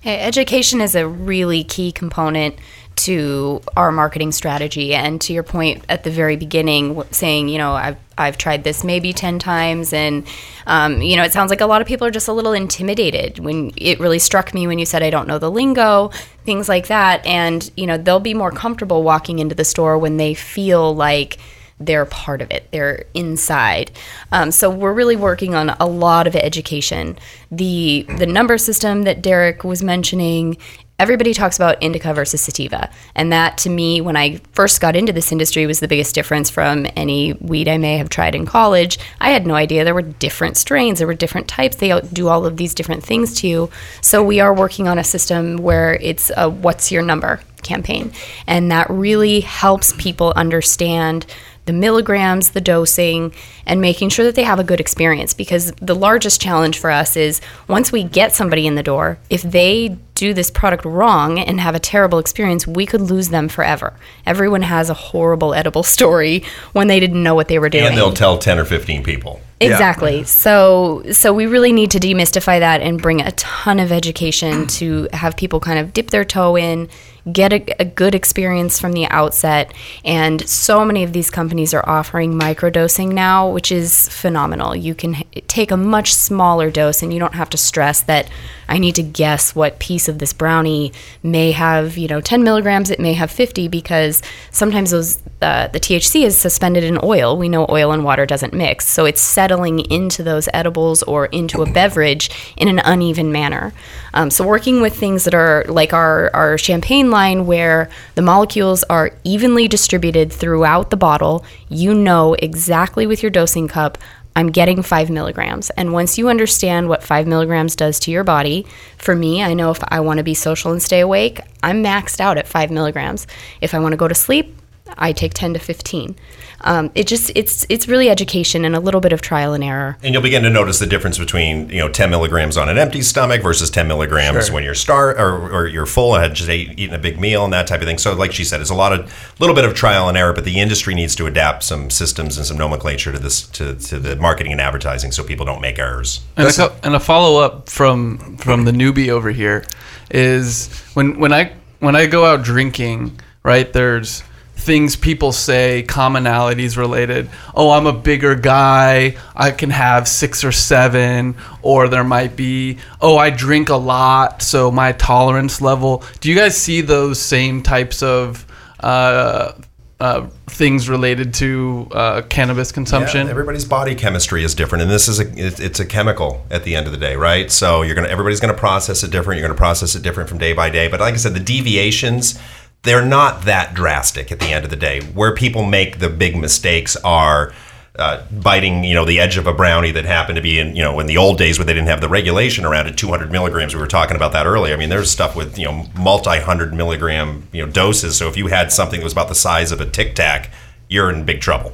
Hey, 0.00 0.20
education 0.20 0.80
is 0.80 0.94
a 0.94 1.08
really 1.08 1.64
key 1.64 1.90
component 1.90 2.56
to 2.96 3.60
our 3.76 3.90
marketing 3.92 4.32
strategy. 4.32 4.94
And 4.94 5.20
to 5.22 5.32
your 5.32 5.42
point 5.42 5.84
at 5.88 6.04
the 6.04 6.10
very 6.10 6.36
beginning, 6.36 7.02
saying, 7.10 7.48
you 7.48 7.58
know, 7.58 7.72
I've, 7.72 7.96
I've 8.16 8.38
tried 8.38 8.64
this 8.64 8.84
maybe 8.84 9.12
10 9.12 9.38
times. 9.38 9.92
And, 9.92 10.26
um, 10.66 11.02
you 11.02 11.16
know, 11.16 11.24
it 11.24 11.32
sounds 11.32 11.50
like 11.50 11.60
a 11.60 11.66
lot 11.66 11.82
of 11.82 11.88
people 11.88 12.06
are 12.06 12.12
just 12.12 12.28
a 12.28 12.32
little 12.32 12.52
intimidated 12.52 13.38
when 13.38 13.72
it 13.76 14.00
really 14.00 14.18
struck 14.18 14.54
me 14.54 14.66
when 14.66 14.78
you 14.78 14.86
said, 14.86 15.02
I 15.02 15.10
don't 15.10 15.26
know 15.26 15.38
the 15.38 15.50
lingo, 15.50 16.08
things 16.44 16.68
like 16.68 16.86
that. 16.86 17.24
And, 17.26 17.70
you 17.76 17.86
know, 17.86 17.98
they'll 17.98 18.20
be 18.20 18.34
more 18.34 18.52
comfortable 18.52 19.02
walking 19.02 19.38
into 19.38 19.54
the 19.54 19.64
store 19.64 19.98
when 19.98 20.16
they 20.16 20.34
feel 20.34 20.94
like, 20.94 21.38
they're 21.80 22.06
part 22.06 22.40
of 22.40 22.50
it. 22.50 22.68
They're 22.70 23.04
inside. 23.14 23.90
Um, 24.32 24.50
so 24.50 24.70
we're 24.70 24.92
really 24.92 25.16
working 25.16 25.54
on 25.54 25.70
a 25.80 25.86
lot 25.86 26.26
of 26.26 26.36
education. 26.36 27.18
The 27.50 28.06
the 28.16 28.26
number 28.26 28.58
system 28.58 29.02
that 29.02 29.22
Derek 29.22 29.64
was 29.64 29.82
mentioning. 29.82 30.56
Everybody 30.96 31.34
talks 31.34 31.56
about 31.56 31.82
indica 31.82 32.14
versus 32.14 32.40
sativa, 32.40 32.88
and 33.16 33.32
that 33.32 33.58
to 33.58 33.68
me, 33.68 34.00
when 34.00 34.16
I 34.16 34.40
first 34.52 34.80
got 34.80 34.94
into 34.94 35.12
this 35.12 35.32
industry, 35.32 35.66
was 35.66 35.80
the 35.80 35.88
biggest 35.88 36.14
difference 36.14 36.50
from 36.50 36.86
any 36.94 37.32
weed 37.32 37.66
I 37.66 37.78
may 37.78 37.98
have 37.98 38.08
tried 38.08 38.36
in 38.36 38.46
college. 38.46 38.98
I 39.20 39.30
had 39.30 39.44
no 39.44 39.54
idea 39.56 39.82
there 39.82 39.92
were 39.92 40.02
different 40.02 40.56
strains, 40.56 40.98
there 40.98 41.08
were 41.08 41.14
different 41.14 41.48
types. 41.48 41.76
They 41.76 42.00
do 42.12 42.28
all 42.28 42.46
of 42.46 42.58
these 42.58 42.74
different 42.74 43.02
things 43.02 43.34
to 43.40 43.48
you. 43.48 43.70
So 44.02 44.22
we 44.22 44.38
are 44.38 44.54
working 44.54 44.86
on 44.86 45.00
a 45.00 45.04
system 45.04 45.56
where 45.56 45.94
it's 45.94 46.30
a 46.36 46.48
"What's 46.48 46.92
your 46.92 47.02
number?" 47.02 47.40
campaign, 47.64 48.12
and 48.46 48.70
that 48.70 48.88
really 48.88 49.40
helps 49.40 49.94
people 49.98 50.32
understand 50.36 51.26
the 51.66 51.72
milligrams, 51.72 52.50
the 52.50 52.60
dosing, 52.60 53.32
and 53.66 53.80
making 53.80 54.10
sure 54.10 54.24
that 54.26 54.34
they 54.34 54.42
have 54.42 54.60
a 54.60 54.64
good 54.64 54.80
experience. 54.80 55.34
Because 55.34 55.72
the 55.80 55.94
largest 55.94 56.40
challenge 56.40 56.78
for 56.78 56.90
us 56.90 57.16
is 57.16 57.40
once 57.66 57.90
we 57.90 58.04
get 58.04 58.32
somebody 58.32 58.66
in 58.66 58.74
the 58.74 58.82
door, 58.82 59.18
if 59.28 59.42
they 59.42 59.96
do 60.14 60.32
this 60.32 60.50
product 60.50 60.84
wrong 60.84 61.38
and 61.38 61.60
have 61.60 61.74
a 61.74 61.80
terrible 61.80 62.18
experience, 62.18 62.66
we 62.66 62.86
could 62.86 63.00
lose 63.00 63.30
them 63.30 63.48
forever. 63.48 63.94
Everyone 64.24 64.62
has 64.62 64.88
a 64.88 64.94
horrible 64.94 65.54
edible 65.54 65.82
story 65.82 66.44
when 66.72 66.86
they 66.86 67.00
didn't 67.00 67.22
know 67.22 67.34
what 67.34 67.48
they 67.48 67.58
were 67.58 67.68
doing. 67.68 67.84
And 67.86 67.96
they'll 67.96 68.12
tell 68.12 68.38
10 68.38 68.58
or 68.58 68.64
15 68.64 69.02
people. 69.02 69.40
Exactly. 69.72 70.24
So 70.24 71.02
so 71.12 71.32
we 71.32 71.46
really 71.46 71.72
need 71.72 71.90
to 71.92 71.98
demystify 72.00 72.58
that 72.60 72.80
and 72.80 73.00
bring 73.00 73.20
a 73.20 73.32
ton 73.32 73.78
of 73.80 73.92
education 73.92 74.66
to 74.78 75.08
have 75.12 75.36
people 75.36 75.60
kind 75.60 75.78
of 75.78 75.92
dip 75.92 76.10
their 76.10 76.24
toe 76.24 76.56
in, 76.56 76.88
get 77.32 77.52
a, 77.52 77.80
a 77.80 77.84
good 77.84 78.14
experience 78.14 78.78
from 78.78 78.92
the 78.92 79.06
outset. 79.06 79.72
And 80.04 80.46
so 80.48 80.84
many 80.84 81.02
of 81.02 81.12
these 81.12 81.30
companies 81.30 81.72
are 81.72 81.88
offering 81.88 82.34
microdosing 82.34 83.12
now, 83.12 83.50
which 83.50 83.72
is 83.72 84.08
phenomenal. 84.08 84.76
You 84.76 84.94
can 84.94 85.16
h- 85.16 85.44
take 85.48 85.70
a 85.70 85.76
much 85.76 86.14
smaller 86.14 86.70
dose 86.70 87.02
and 87.02 87.12
you 87.12 87.18
don't 87.18 87.34
have 87.34 87.50
to 87.50 87.56
stress 87.56 88.02
that 88.02 88.28
I 88.68 88.78
need 88.78 88.94
to 88.96 89.02
guess 89.02 89.54
what 89.54 89.78
piece 89.78 90.08
of 90.08 90.18
this 90.18 90.32
brownie 90.32 90.92
may 91.22 91.52
have, 91.52 91.96
you 91.96 92.08
know, 92.08 92.20
10 92.20 92.42
milligrams, 92.42 92.90
it 92.90 93.00
may 93.00 93.12
have 93.14 93.30
50 93.30 93.68
because 93.68 94.22
sometimes 94.50 94.90
those 94.90 95.18
uh, 95.42 95.68
the 95.68 95.80
THC 95.80 96.24
is 96.24 96.36
suspended 96.36 96.84
in 96.84 96.98
oil. 97.02 97.36
We 97.36 97.50
know 97.50 97.66
oil 97.68 97.92
and 97.92 98.04
water 98.04 98.24
doesn't 98.24 98.54
mix, 98.54 98.88
so 98.88 99.04
it's 99.04 99.20
settling 99.54 99.78
into 99.88 100.24
those 100.24 100.48
edibles 100.52 101.04
or 101.04 101.26
into 101.26 101.62
a 101.62 101.70
beverage 101.70 102.28
in 102.56 102.66
an 102.66 102.80
uneven 102.84 103.30
manner. 103.30 103.72
Um, 104.12 104.28
so 104.28 104.44
working 104.44 104.80
with 104.80 104.96
things 104.96 105.22
that 105.24 105.34
are 105.34 105.64
like 105.68 105.92
our 105.92 106.28
our 106.34 106.58
champagne 106.58 107.12
line, 107.12 107.46
where 107.46 107.88
the 108.16 108.22
molecules 108.22 108.82
are 108.90 109.12
evenly 109.22 109.68
distributed 109.68 110.32
throughout 110.32 110.90
the 110.90 110.96
bottle, 110.96 111.44
you 111.68 111.94
know 111.94 112.34
exactly 112.34 113.06
with 113.06 113.22
your 113.22 113.30
dosing 113.30 113.68
cup. 113.68 113.96
I'm 114.34 114.50
getting 114.50 114.82
five 114.82 115.08
milligrams. 115.08 115.70
And 115.70 115.92
once 115.92 116.18
you 116.18 116.28
understand 116.28 116.88
what 116.88 117.04
five 117.04 117.28
milligrams 117.28 117.76
does 117.76 118.00
to 118.00 118.10
your 118.10 118.24
body, 118.24 118.66
for 118.98 119.14
me, 119.14 119.40
I 119.40 119.54
know 119.54 119.70
if 119.70 119.78
I 119.86 120.00
want 120.00 120.18
to 120.18 120.24
be 120.24 120.34
social 120.34 120.72
and 120.72 120.82
stay 120.82 120.98
awake, 120.98 121.38
I'm 121.62 121.84
maxed 121.84 122.18
out 122.18 122.38
at 122.38 122.48
five 122.48 122.72
milligrams. 122.72 123.28
If 123.60 123.72
I 123.72 123.78
want 123.78 123.92
to 123.92 123.96
go 123.96 124.08
to 124.08 124.14
sleep, 124.16 124.56
I 124.98 125.12
take 125.12 125.34
10 125.34 125.54
to 125.54 125.60
15. 125.60 126.16
Um, 126.64 126.90
it 126.94 127.06
just 127.06 127.30
it's 127.34 127.66
it's 127.68 127.86
really 127.88 128.08
education 128.08 128.64
and 128.64 128.74
a 128.74 128.80
little 128.80 129.00
bit 129.00 129.12
of 129.12 129.20
trial 129.20 129.52
and 129.52 129.62
error. 129.62 129.98
And 130.02 130.14
you'll 130.14 130.22
begin 130.22 130.42
to 130.44 130.50
notice 130.50 130.78
the 130.78 130.86
difference 130.86 131.18
between 131.18 131.68
you 131.68 131.78
know 131.78 131.88
10 131.88 132.10
milligrams 132.10 132.56
on 132.56 132.68
an 132.70 132.78
empty 132.78 133.02
stomach 133.02 133.42
versus 133.42 133.70
10 133.70 133.86
milligrams 133.86 134.50
when 134.50 134.64
you're 134.64 134.74
star 134.74 135.10
or, 135.10 135.50
or 135.52 135.66
you're 135.66 135.86
full 135.86 136.14
and 136.14 136.22
had 136.22 136.34
just 136.34 136.48
ate, 136.48 136.78
eaten 136.78 136.94
a 136.94 136.98
big 136.98 137.20
meal 137.20 137.44
and 137.44 137.52
that 137.52 137.66
type 137.66 137.80
of 137.80 137.86
thing. 137.86 137.98
So 137.98 138.14
like 138.14 138.32
she 138.32 138.44
said, 138.44 138.62
it's 138.62 138.70
a 138.70 138.74
lot 138.74 138.92
of 138.92 139.12
little 139.38 139.54
bit 139.54 139.66
of 139.66 139.74
trial 139.74 140.08
and 140.08 140.16
error, 140.16 140.32
but 140.32 140.44
the 140.44 140.58
industry 140.58 140.94
needs 140.94 141.14
to 141.16 141.26
adapt 141.26 141.62
some 141.64 141.90
systems 141.90 142.38
and 142.38 142.46
some 142.46 142.56
nomenclature 142.56 143.12
to 143.12 143.18
this 143.18 143.46
to, 143.48 143.74
to 143.74 143.98
the 143.98 144.16
marketing 144.16 144.52
and 144.52 144.60
advertising 144.60 145.12
so 145.12 145.22
people 145.22 145.44
don't 145.44 145.60
make 145.60 145.78
errors. 145.78 146.22
And 146.36 146.48
a, 146.48 146.52
co- 146.52 146.74
and 146.82 146.94
a 146.94 147.00
follow 147.00 147.42
up 147.42 147.68
from 147.68 148.38
from 148.38 148.64
the 148.64 148.72
newbie 148.72 149.10
over 149.10 149.30
here 149.30 149.64
is 150.10 150.68
when 150.94 151.18
when 151.18 151.32
I 151.32 151.52
when 151.80 151.94
I 151.94 152.06
go 152.06 152.24
out 152.24 152.42
drinking, 152.42 153.20
right? 153.42 153.70
There's 153.70 154.22
things 154.56 154.96
people 154.96 155.32
say, 155.32 155.84
commonalities 155.86 156.76
related. 156.76 157.28
Oh, 157.54 157.70
I'm 157.70 157.86
a 157.86 157.92
bigger 157.92 158.34
guy. 158.34 159.16
I 159.36 159.50
can 159.50 159.70
have 159.70 160.08
six 160.08 160.42
or 160.44 160.52
seven. 160.52 161.36
Or 161.62 161.88
there 161.88 162.04
might 162.04 162.34
be, 162.36 162.78
oh, 163.00 163.16
I 163.18 163.30
drink 163.30 163.68
a 163.68 163.76
lot, 163.76 164.40
so 164.42 164.70
my 164.70 164.92
tolerance 164.92 165.60
level. 165.60 166.02
Do 166.20 166.30
you 166.30 166.34
guys 166.36 166.56
see 166.56 166.80
those 166.80 167.20
same 167.20 167.62
types 167.62 168.02
of 168.02 168.46
uh, 168.80 169.52
uh, 170.00 170.26
things 170.46 170.88
related 170.88 171.34
to 171.34 171.88
uh, 171.92 172.22
cannabis 172.22 172.72
consumption? 172.72 173.26
Yeah, 173.26 173.30
everybody's 173.30 173.64
body 173.64 173.94
chemistry 173.94 174.44
is 174.44 174.54
different, 174.54 174.82
and 174.82 174.90
this 174.90 175.08
is 175.08 175.20
a 175.20 175.28
it- 175.38 175.60
it's 175.60 175.80
a 175.80 175.86
chemical 175.86 176.44
at 176.50 176.64
the 176.64 176.74
end 176.76 176.86
of 176.86 176.92
the 176.92 176.98
day, 176.98 177.16
right? 177.16 177.50
So 177.50 177.82
you're 177.82 177.94
gonna 177.94 178.08
everybody's 178.08 178.40
gonna 178.40 178.54
process 178.54 179.02
it 179.02 179.10
different. 179.10 179.38
You're 179.40 179.48
gonna 179.48 179.56
process 179.58 179.94
it 179.94 180.02
different 180.02 180.28
from 180.28 180.38
day 180.38 180.52
by 180.52 180.68
day. 180.70 180.88
But 180.88 181.00
like 181.00 181.14
I 181.14 181.16
said, 181.18 181.34
the 181.34 181.40
deviations 181.40 182.38
they're 182.84 183.04
not 183.04 183.42
that 183.46 183.74
drastic 183.74 184.30
at 184.30 184.38
the 184.38 184.52
end 184.52 184.64
of 184.64 184.70
the 184.70 184.76
day. 184.76 185.00
Where 185.00 185.34
people 185.34 185.64
make 185.64 185.98
the 185.98 186.08
big 186.08 186.36
mistakes 186.36 186.96
are. 186.96 187.52
Uh, 187.96 188.26
biting, 188.42 188.82
you 188.82 188.92
know, 188.92 189.04
the 189.04 189.20
edge 189.20 189.36
of 189.36 189.46
a 189.46 189.52
brownie 189.52 189.92
that 189.92 190.04
happened 190.04 190.34
to 190.34 190.42
be 190.42 190.58
in, 190.58 190.74
you 190.74 190.82
know, 190.82 190.98
in 190.98 191.06
the 191.06 191.16
old 191.16 191.38
days 191.38 191.60
where 191.60 191.64
they 191.64 191.72
didn't 191.72 191.86
have 191.86 192.00
the 192.00 192.08
regulation 192.08 192.64
around 192.64 192.88
it, 192.88 192.96
200 192.96 193.30
milligrams. 193.30 193.72
We 193.72 193.80
were 193.80 193.86
talking 193.86 194.16
about 194.16 194.32
that 194.32 194.46
earlier. 194.46 194.74
I 194.74 194.76
mean, 194.76 194.88
there's 194.88 195.12
stuff 195.12 195.36
with, 195.36 195.56
you 195.56 195.66
know, 195.66 195.86
multi 195.96 196.40
hundred 196.40 196.74
milligram, 196.74 197.46
you 197.52 197.64
know, 197.64 197.70
doses. 197.70 198.16
So 198.16 198.26
if 198.26 198.36
you 198.36 198.48
had 198.48 198.72
something 198.72 198.98
that 198.98 199.04
was 199.04 199.12
about 199.12 199.28
the 199.28 199.36
size 199.36 199.70
of 199.70 199.80
a 199.80 199.88
Tic 199.88 200.16
Tac, 200.16 200.50
you're 200.88 201.08
in 201.08 201.24
big 201.24 201.40
trouble. 201.40 201.72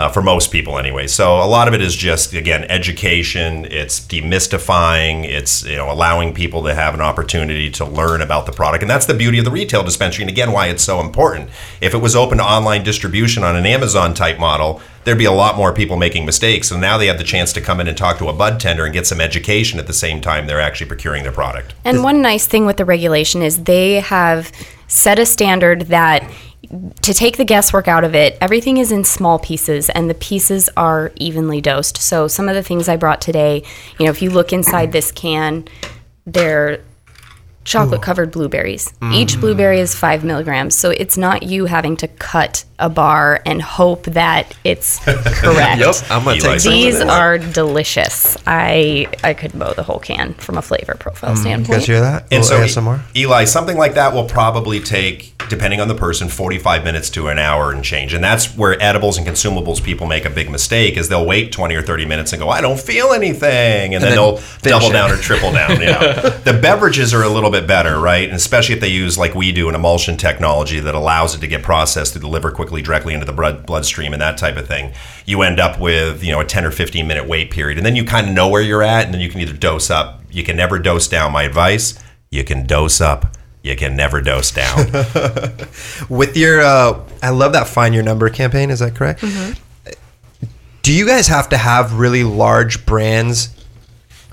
Uh, 0.00 0.08
for 0.08 0.22
most 0.22 0.50
people, 0.50 0.78
anyway. 0.78 1.06
So 1.06 1.34
a 1.34 1.44
lot 1.44 1.68
of 1.68 1.74
it 1.74 1.82
is 1.82 1.94
just 1.94 2.32
again 2.32 2.64
education. 2.70 3.66
It's 3.66 4.00
demystifying. 4.00 5.26
It's 5.26 5.62
you 5.62 5.76
know 5.76 5.92
allowing 5.92 6.32
people 6.32 6.62
to 6.62 6.74
have 6.74 6.94
an 6.94 7.02
opportunity 7.02 7.68
to 7.72 7.84
learn 7.84 8.22
about 8.22 8.46
the 8.46 8.52
product, 8.52 8.82
and 8.82 8.88
that's 8.88 9.04
the 9.04 9.12
beauty 9.12 9.40
of 9.40 9.44
the 9.44 9.50
retail 9.50 9.82
dispensary. 9.82 10.22
And 10.22 10.30
again, 10.30 10.52
why 10.52 10.68
it's 10.68 10.82
so 10.82 11.00
important. 11.00 11.50
If 11.82 11.92
it 11.92 11.98
was 11.98 12.16
open 12.16 12.38
to 12.38 12.44
online 12.44 12.82
distribution 12.82 13.44
on 13.44 13.56
an 13.56 13.66
Amazon 13.66 14.14
type 14.14 14.38
model, 14.38 14.80
there'd 15.04 15.18
be 15.18 15.26
a 15.26 15.32
lot 15.32 15.58
more 15.58 15.70
people 15.70 15.98
making 15.98 16.24
mistakes. 16.24 16.68
So 16.68 16.78
now 16.78 16.96
they 16.96 17.06
have 17.08 17.18
the 17.18 17.24
chance 17.24 17.52
to 17.52 17.60
come 17.60 17.78
in 17.78 17.86
and 17.86 17.94
talk 17.94 18.16
to 18.20 18.28
a 18.30 18.32
bud 18.32 18.58
tender 18.58 18.86
and 18.86 18.94
get 18.94 19.06
some 19.06 19.20
education 19.20 19.78
at 19.78 19.86
the 19.86 19.92
same 19.92 20.22
time 20.22 20.46
they're 20.46 20.62
actually 20.62 20.88
procuring 20.88 21.24
their 21.24 21.32
product. 21.32 21.74
And 21.84 22.02
one 22.02 22.22
nice 22.22 22.46
thing 22.46 22.64
with 22.64 22.78
the 22.78 22.86
regulation 22.86 23.42
is 23.42 23.64
they 23.64 24.00
have 24.00 24.50
set 24.88 25.18
a 25.18 25.26
standard 25.26 25.82
that 25.88 26.22
to 27.02 27.12
take 27.14 27.36
the 27.36 27.44
guesswork 27.44 27.88
out 27.88 28.04
of 28.04 28.14
it, 28.14 28.38
everything 28.40 28.76
is 28.76 28.92
in 28.92 29.04
small 29.04 29.38
pieces 29.38 29.88
and 29.90 30.08
the 30.08 30.14
pieces 30.14 30.70
are 30.76 31.12
evenly 31.16 31.60
dosed. 31.60 31.96
So 31.96 32.28
some 32.28 32.48
of 32.48 32.54
the 32.54 32.62
things 32.62 32.88
I 32.88 32.96
brought 32.96 33.20
today, 33.20 33.64
you 33.98 34.04
know, 34.04 34.10
if 34.10 34.22
you 34.22 34.30
look 34.30 34.52
inside 34.52 34.92
this 34.92 35.10
can, 35.10 35.66
they're 36.26 36.80
chocolate 37.70 38.02
covered 38.02 38.30
blueberries. 38.32 38.92
Each 39.12 39.38
blueberry 39.38 39.80
is 39.80 39.94
five 39.94 40.24
milligrams. 40.24 40.76
So 40.76 40.90
it's 40.90 41.16
not 41.16 41.42
you 41.44 41.66
having 41.66 41.96
to 41.98 42.08
cut 42.08 42.64
a 42.78 42.88
bar 42.88 43.40
and 43.46 43.60
hope 43.62 44.04
that 44.04 44.56
it's 44.64 44.98
correct. 45.04 45.80
Yep, 45.80 45.94
I'm 46.10 46.24
gonna 46.24 46.30
Elie 46.38 46.40
take. 46.58 46.62
These 46.62 47.00
are 47.00 47.38
delicious. 47.38 48.36
I 48.46 49.06
I 49.22 49.34
could 49.34 49.54
mow 49.54 49.72
the 49.72 49.82
whole 49.82 49.98
can 49.98 50.34
from 50.34 50.58
a 50.58 50.62
flavor 50.62 50.94
profile 50.98 51.30
mm, 51.32 51.36
You 51.36 51.42
standpoint. 51.42 51.78
guys 51.80 51.86
hear 51.86 52.00
that? 52.00 52.22
And 52.32 52.42
Little 52.44 52.68
so, 52.68 52.80
ASMR. 52.80 53.00
Elie, 53.14 53.46
something 53.46 53.76
like 53.76 53.94
that 53.94 54.12
will 54.14 54.24
probably 54.24 54.80
take, 54.80 55.34
depending 55.48 55.80
on 55.80 55.88
the 55.88 55.94
person, 55.94 56.28
45 56.28 56.82
minutes 56.84 57.10
to 57.10 57.28
an 57.28 57.38
hour 57.38 57.70
and 57.72 57.84
change. 57.84 58.14
And 58.14 58.24
that's 58.24 58.56
where 58.56 58.80
edibles 58.82 59.16
and 59.18 59.26
consumables 59.26 59.82
people 59.82 60.06
make 60.06 60.24
a 60.24 60.30
big 60.30 60.50
mistake 60.50 60.96
is 60.96 61.08
they'll 61.08 61.26
wait 61.26 61.52
20 61.52 61.74
or 61.74 61.82
30 61.82 62.06
minutes 62.06 62.32
and 62.32 62.40
go, 62.42 62.48
I 62.48 62.60
don't 62.60 62.80
feel 62.80 63.12
anything. 63.12 63.94
And, 63.94 64.02
then, 64.02 64.10
then 64.10 64.16
they'll 64.16 64.40
double 64.62 64.86
it. 64.88 64.92
down 64.92 65.10
or 65.10 65.16
triple 65.16 65.52
down. 65.52 65.72
You 65.80 65.86
know. 65.92 66.12
the 66.44 66.58
beverages 66.60 67.12
are 67.14 67.22
a 67.22 67.28
little 67.28 67.50
bit 67.50 67.59
better, 67.66 67.98
right? 67.98 68.28
And 68.28 68.36
especially 68.36 68.74
if 68.74 68.80
they 68.80 68.88
use, 68.88 69.18
like 69.18 69.34
we 69.34 69.52
do, 69.52 69.68
an 69.68 69.74
emulsion 69.74 70.16
technology 70.16 70.80
that 70.80 70.94
allows 70.94 71.34
it 71.34 71.40
to 71.40 71.46
get 71.46 71.62
processed 71.62 72.12
through 72.12 72.22
the 72.22 72.28
liver 72.28 72.50
quickly 72.50 72.82
directly 72.82 73.14
into 73.14 73.26
the 73.26 73.32
blood 73.32 73.66
bloodstream 73.66 74.12
and 74.12 74.20
that 74.22 74.38
type 74.38 74.56
of 74.56 74.66
thing. 74.66 74.92
You 75.26 75.42
end 75.42 75.60
up 75.60 75.80
with, 75.80 76.22
you 76.22 76.32
know, 76.32 76.40
a 76.40 76.44
10 76.44 76.64
or 76.64 76.70
15 76.70 77.06
minute 77.06 77.28
wait 77.28 77.50
period. 77.50 77.78
And 77.78 77.86
then 77.86 77.96
you 77.96 78.04
kind 78.04 78.28
of 78.28 78.34
know 78.34 78.48
where 78.48 78.62
you're 78.62 78.82
at 78.82 79.04
and 79.04 79.14
then 79.14 79.20
you 79.20 79.28
can 79.28 79.40
either 79.40 79.52
dose 79.52 79.90
up. 79.90 80.22
You 80.30 80.44
can 80.44 80.56
never 80.56 80.78
dose 80.78 81.08
down. 81.08 81.32
My 81.32 81.42
advice, 81.42 81.98
you 82.30 82.44
can 82.44 82.66
dose 82.66 83.00
up. 83.00 83.36
You 83.62 83.76
can 83.76 83.94
never 83.94 84.22
dose 84.22 84.50
down. 84.50 84.90
With 86.08 86.36
your, 86.36 86.62
uh, 86.62 87.00
I 87.22 87.30
love 87.30 87.52
that 87.52 87.68
find 87.68 87.94
your 87.94 88.02
number 88.02 88.30
campaign. 88.30 88.70
Is 88.70 88.78
that 88.78 88.94
correct? 88.94 89.22
Do 90.82 90.94
you 90.94 91.06
guys 91.06 91.26
have 91.28 91.50
to 91.50 91.58
have 91.58 91.98
really 91.98 92.24
large 92.24 92.86
brands 92.86 93.54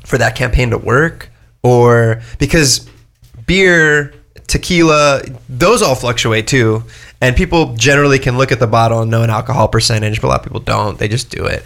for 0.06 0.18
that 0.18 0.36
campaign 0.36 0.70
to 0.70 0.78
work, 0.78 1.30
or 1.62 2.22
because 2.40 2.90
beer, 3.48 4.14
tequila, 4.46 5.24
those 5.50 5.82
all 5.82 5.96
fluctuate 5.96 6.48
too, 6.48 6.84
and 7.22 7.36
people 7.36 7.74
generally 7.76 8.20
can 8.20 8.38
look 8.38 8.52
at 8.52 8.60
the 8.60 8.68
bottle 8.68 9.02
and 9.02 9.10
know 9.10 9.24
an 9.24 9.30
alcohol 9.30 9.68
percentage, 9.68 10.22
but 10.22 10.28
a 10.28 10.30
lot 10.30 10.40
of 10.40 10.44
people 10.46 10.60
don't. 10.60 11.00
They 11.00 11.08
just 11.08 11.32
do 11.32 11.46
it. 11.46 11.64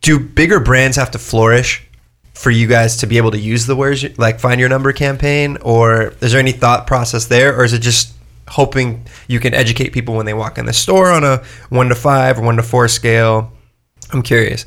Do 0.00 0.18
bigger 0.18 0.60
brands 0.60 0.96
have 0.96 1.12
to 1.12 1.18
flourish 1.18 1.86
for 2.34 2.50
you 2.50 2.66
guys 2.66 2.96
to 2.98 3.06
be 3.06 3.16
able 3.16 3.30
to 3.30 3.38
use 3.38 3.66
the 3.66 3.76
your, 3.76 4.18
like 4.18 4.40
find 4.40 4.58
your 4.58 4.68
number 4.68 4.92
campaign? 4.92 5.56
Or 5.62 6.14
is 6.20 6.32
there 6.32 6.40
any 6.40 6.52
thought 6.52 6.86
process 6.86 7.26
there? 7.26 7.56
Or 7.56 7.64
is 7.64 7.72
it 7.72 7.80
just 7.80 8.12
hoping 8.48 9.06
you 9.28 9.40
can 9.40 9.54
educate 9.54 9.90
people 9.90 10.16
when 10.16 10.26
they 10.26 10.34
walk 10.34 10.58
in 10.58 10.66
the 10.66 10.72
store 10.72 11.10
on 11.10 11.24
a 11.24 11.42
1 11.70 11.88
to 11.88 11.94
5 11.94 12.38
or 12.38 12.42
1 12.42 12.56
to 12.56 12.62
4 12.62 12.88
scale? 12.88 13.52
I'm 14.12 14.22
curious 14.22 14.64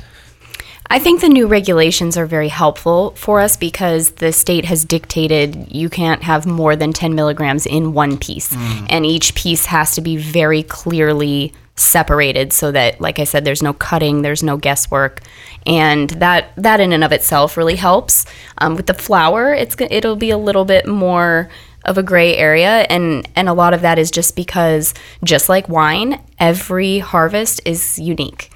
I 0.90 1.00
think 1.00 1.22
the 1.22 1.30
new 1.30 1.48
regulations 1.48 2.18
are 2.18 2.26
very 2.26 2.48
helpful 2.48 3.12
for 3.12 3.40
us 3.40 3.58
because 3.58 4.12
the 4.12 4.32
state 4.32 4.66
has 4.66 4.86
dictated 4.86 5.68
you 5.70 5.90
can't 5.90 6.24
have 6.24 6.46
more 6.46 6.76
than 6.76 6.94
10 6.94 7.14
milligrams 7.14 7.66
in 7.66 7.94
one 7.94 8.18
piece. 8.18 8.56
And 8.90 9.06
each 9.06 9.36
piece 9.36 9.66
has 9.66 9.92
to 9.96 10.02
be 10.02 10.16
very 10.18 10.64
clearly 10.64 11.54
separated 11.76 12.52
so 12.54 12.72
that, 12.72 13.00
like 13.00 13.20
I 13.20 13.24
said, 13.24 13.46
there's 13.46 13.62
no 13.62 13.74
cutting, 13.74 14.22
there's 14.22 14.44
no 14.44 14.58
guesswork. 14.58 15.22
And 15.66 16.10
that, 16.12 16.52
that 16.56 16.80
in 16.80 16.94
and 16.94 17.04
of 17.04 17.12
itself 17.12 17.58
really 17.58 17.76
helps. 17.76 18.26
Um, 18.58 18.76
with 18.76 18.88
the 18.88 18.94
flower, 18.94 19.54
it's, 19.54 19.76
it'll 19.80 20.16
be 20.16 20.32
a 20.32 20.38
little 20.38 20.66
bit 20.66 20.88
more 20.88 21.50
of 21.86 21.98
a 21.98 22.04
gray 22.04 22.36
area 22.36 22.86
and 22.90 23.30
and 23.36 23.48
a 23.48 23.54
lot 23.54 23.74
of 23.74 23.82
that 23.82 23.98
is 23.98 24.12
just 24.12 24.36
because 24.36 24.94
just 25.24 25.48
like 25.48 25.70
wine 25.70 26.22
every 26.38 27.00
harvest 27.00 27.62
is 27.66 27.98
unique 27.98 28.52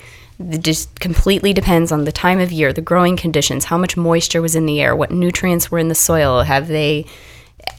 it 0.49 0.63
just 0.63 0.99
completely 0.99 1.53
depends 1.53 1.91
on 1.91 2.05
the 2.05 2.11
time 2.11 2.39
of 2.39 2.51
year, 2.51 2.73
the 2.73 2.81
growing 2.81 3.17
conditions, 3.17 3.65
how 3.65 3.77
much 3.77 3.97
moisture 3.97 4.41
was 4.41 4.55
in 4.55 4.65
the 4.65 4.81
air, 4.81 4.95
what 4.95 5.11
nutrients 5.11 5.71
were 5.71 5.79
in 5.79 5.87
the 5.87 5.95
soil, 5.95 6.43
have 6.43 6.67
they 6.67 7.05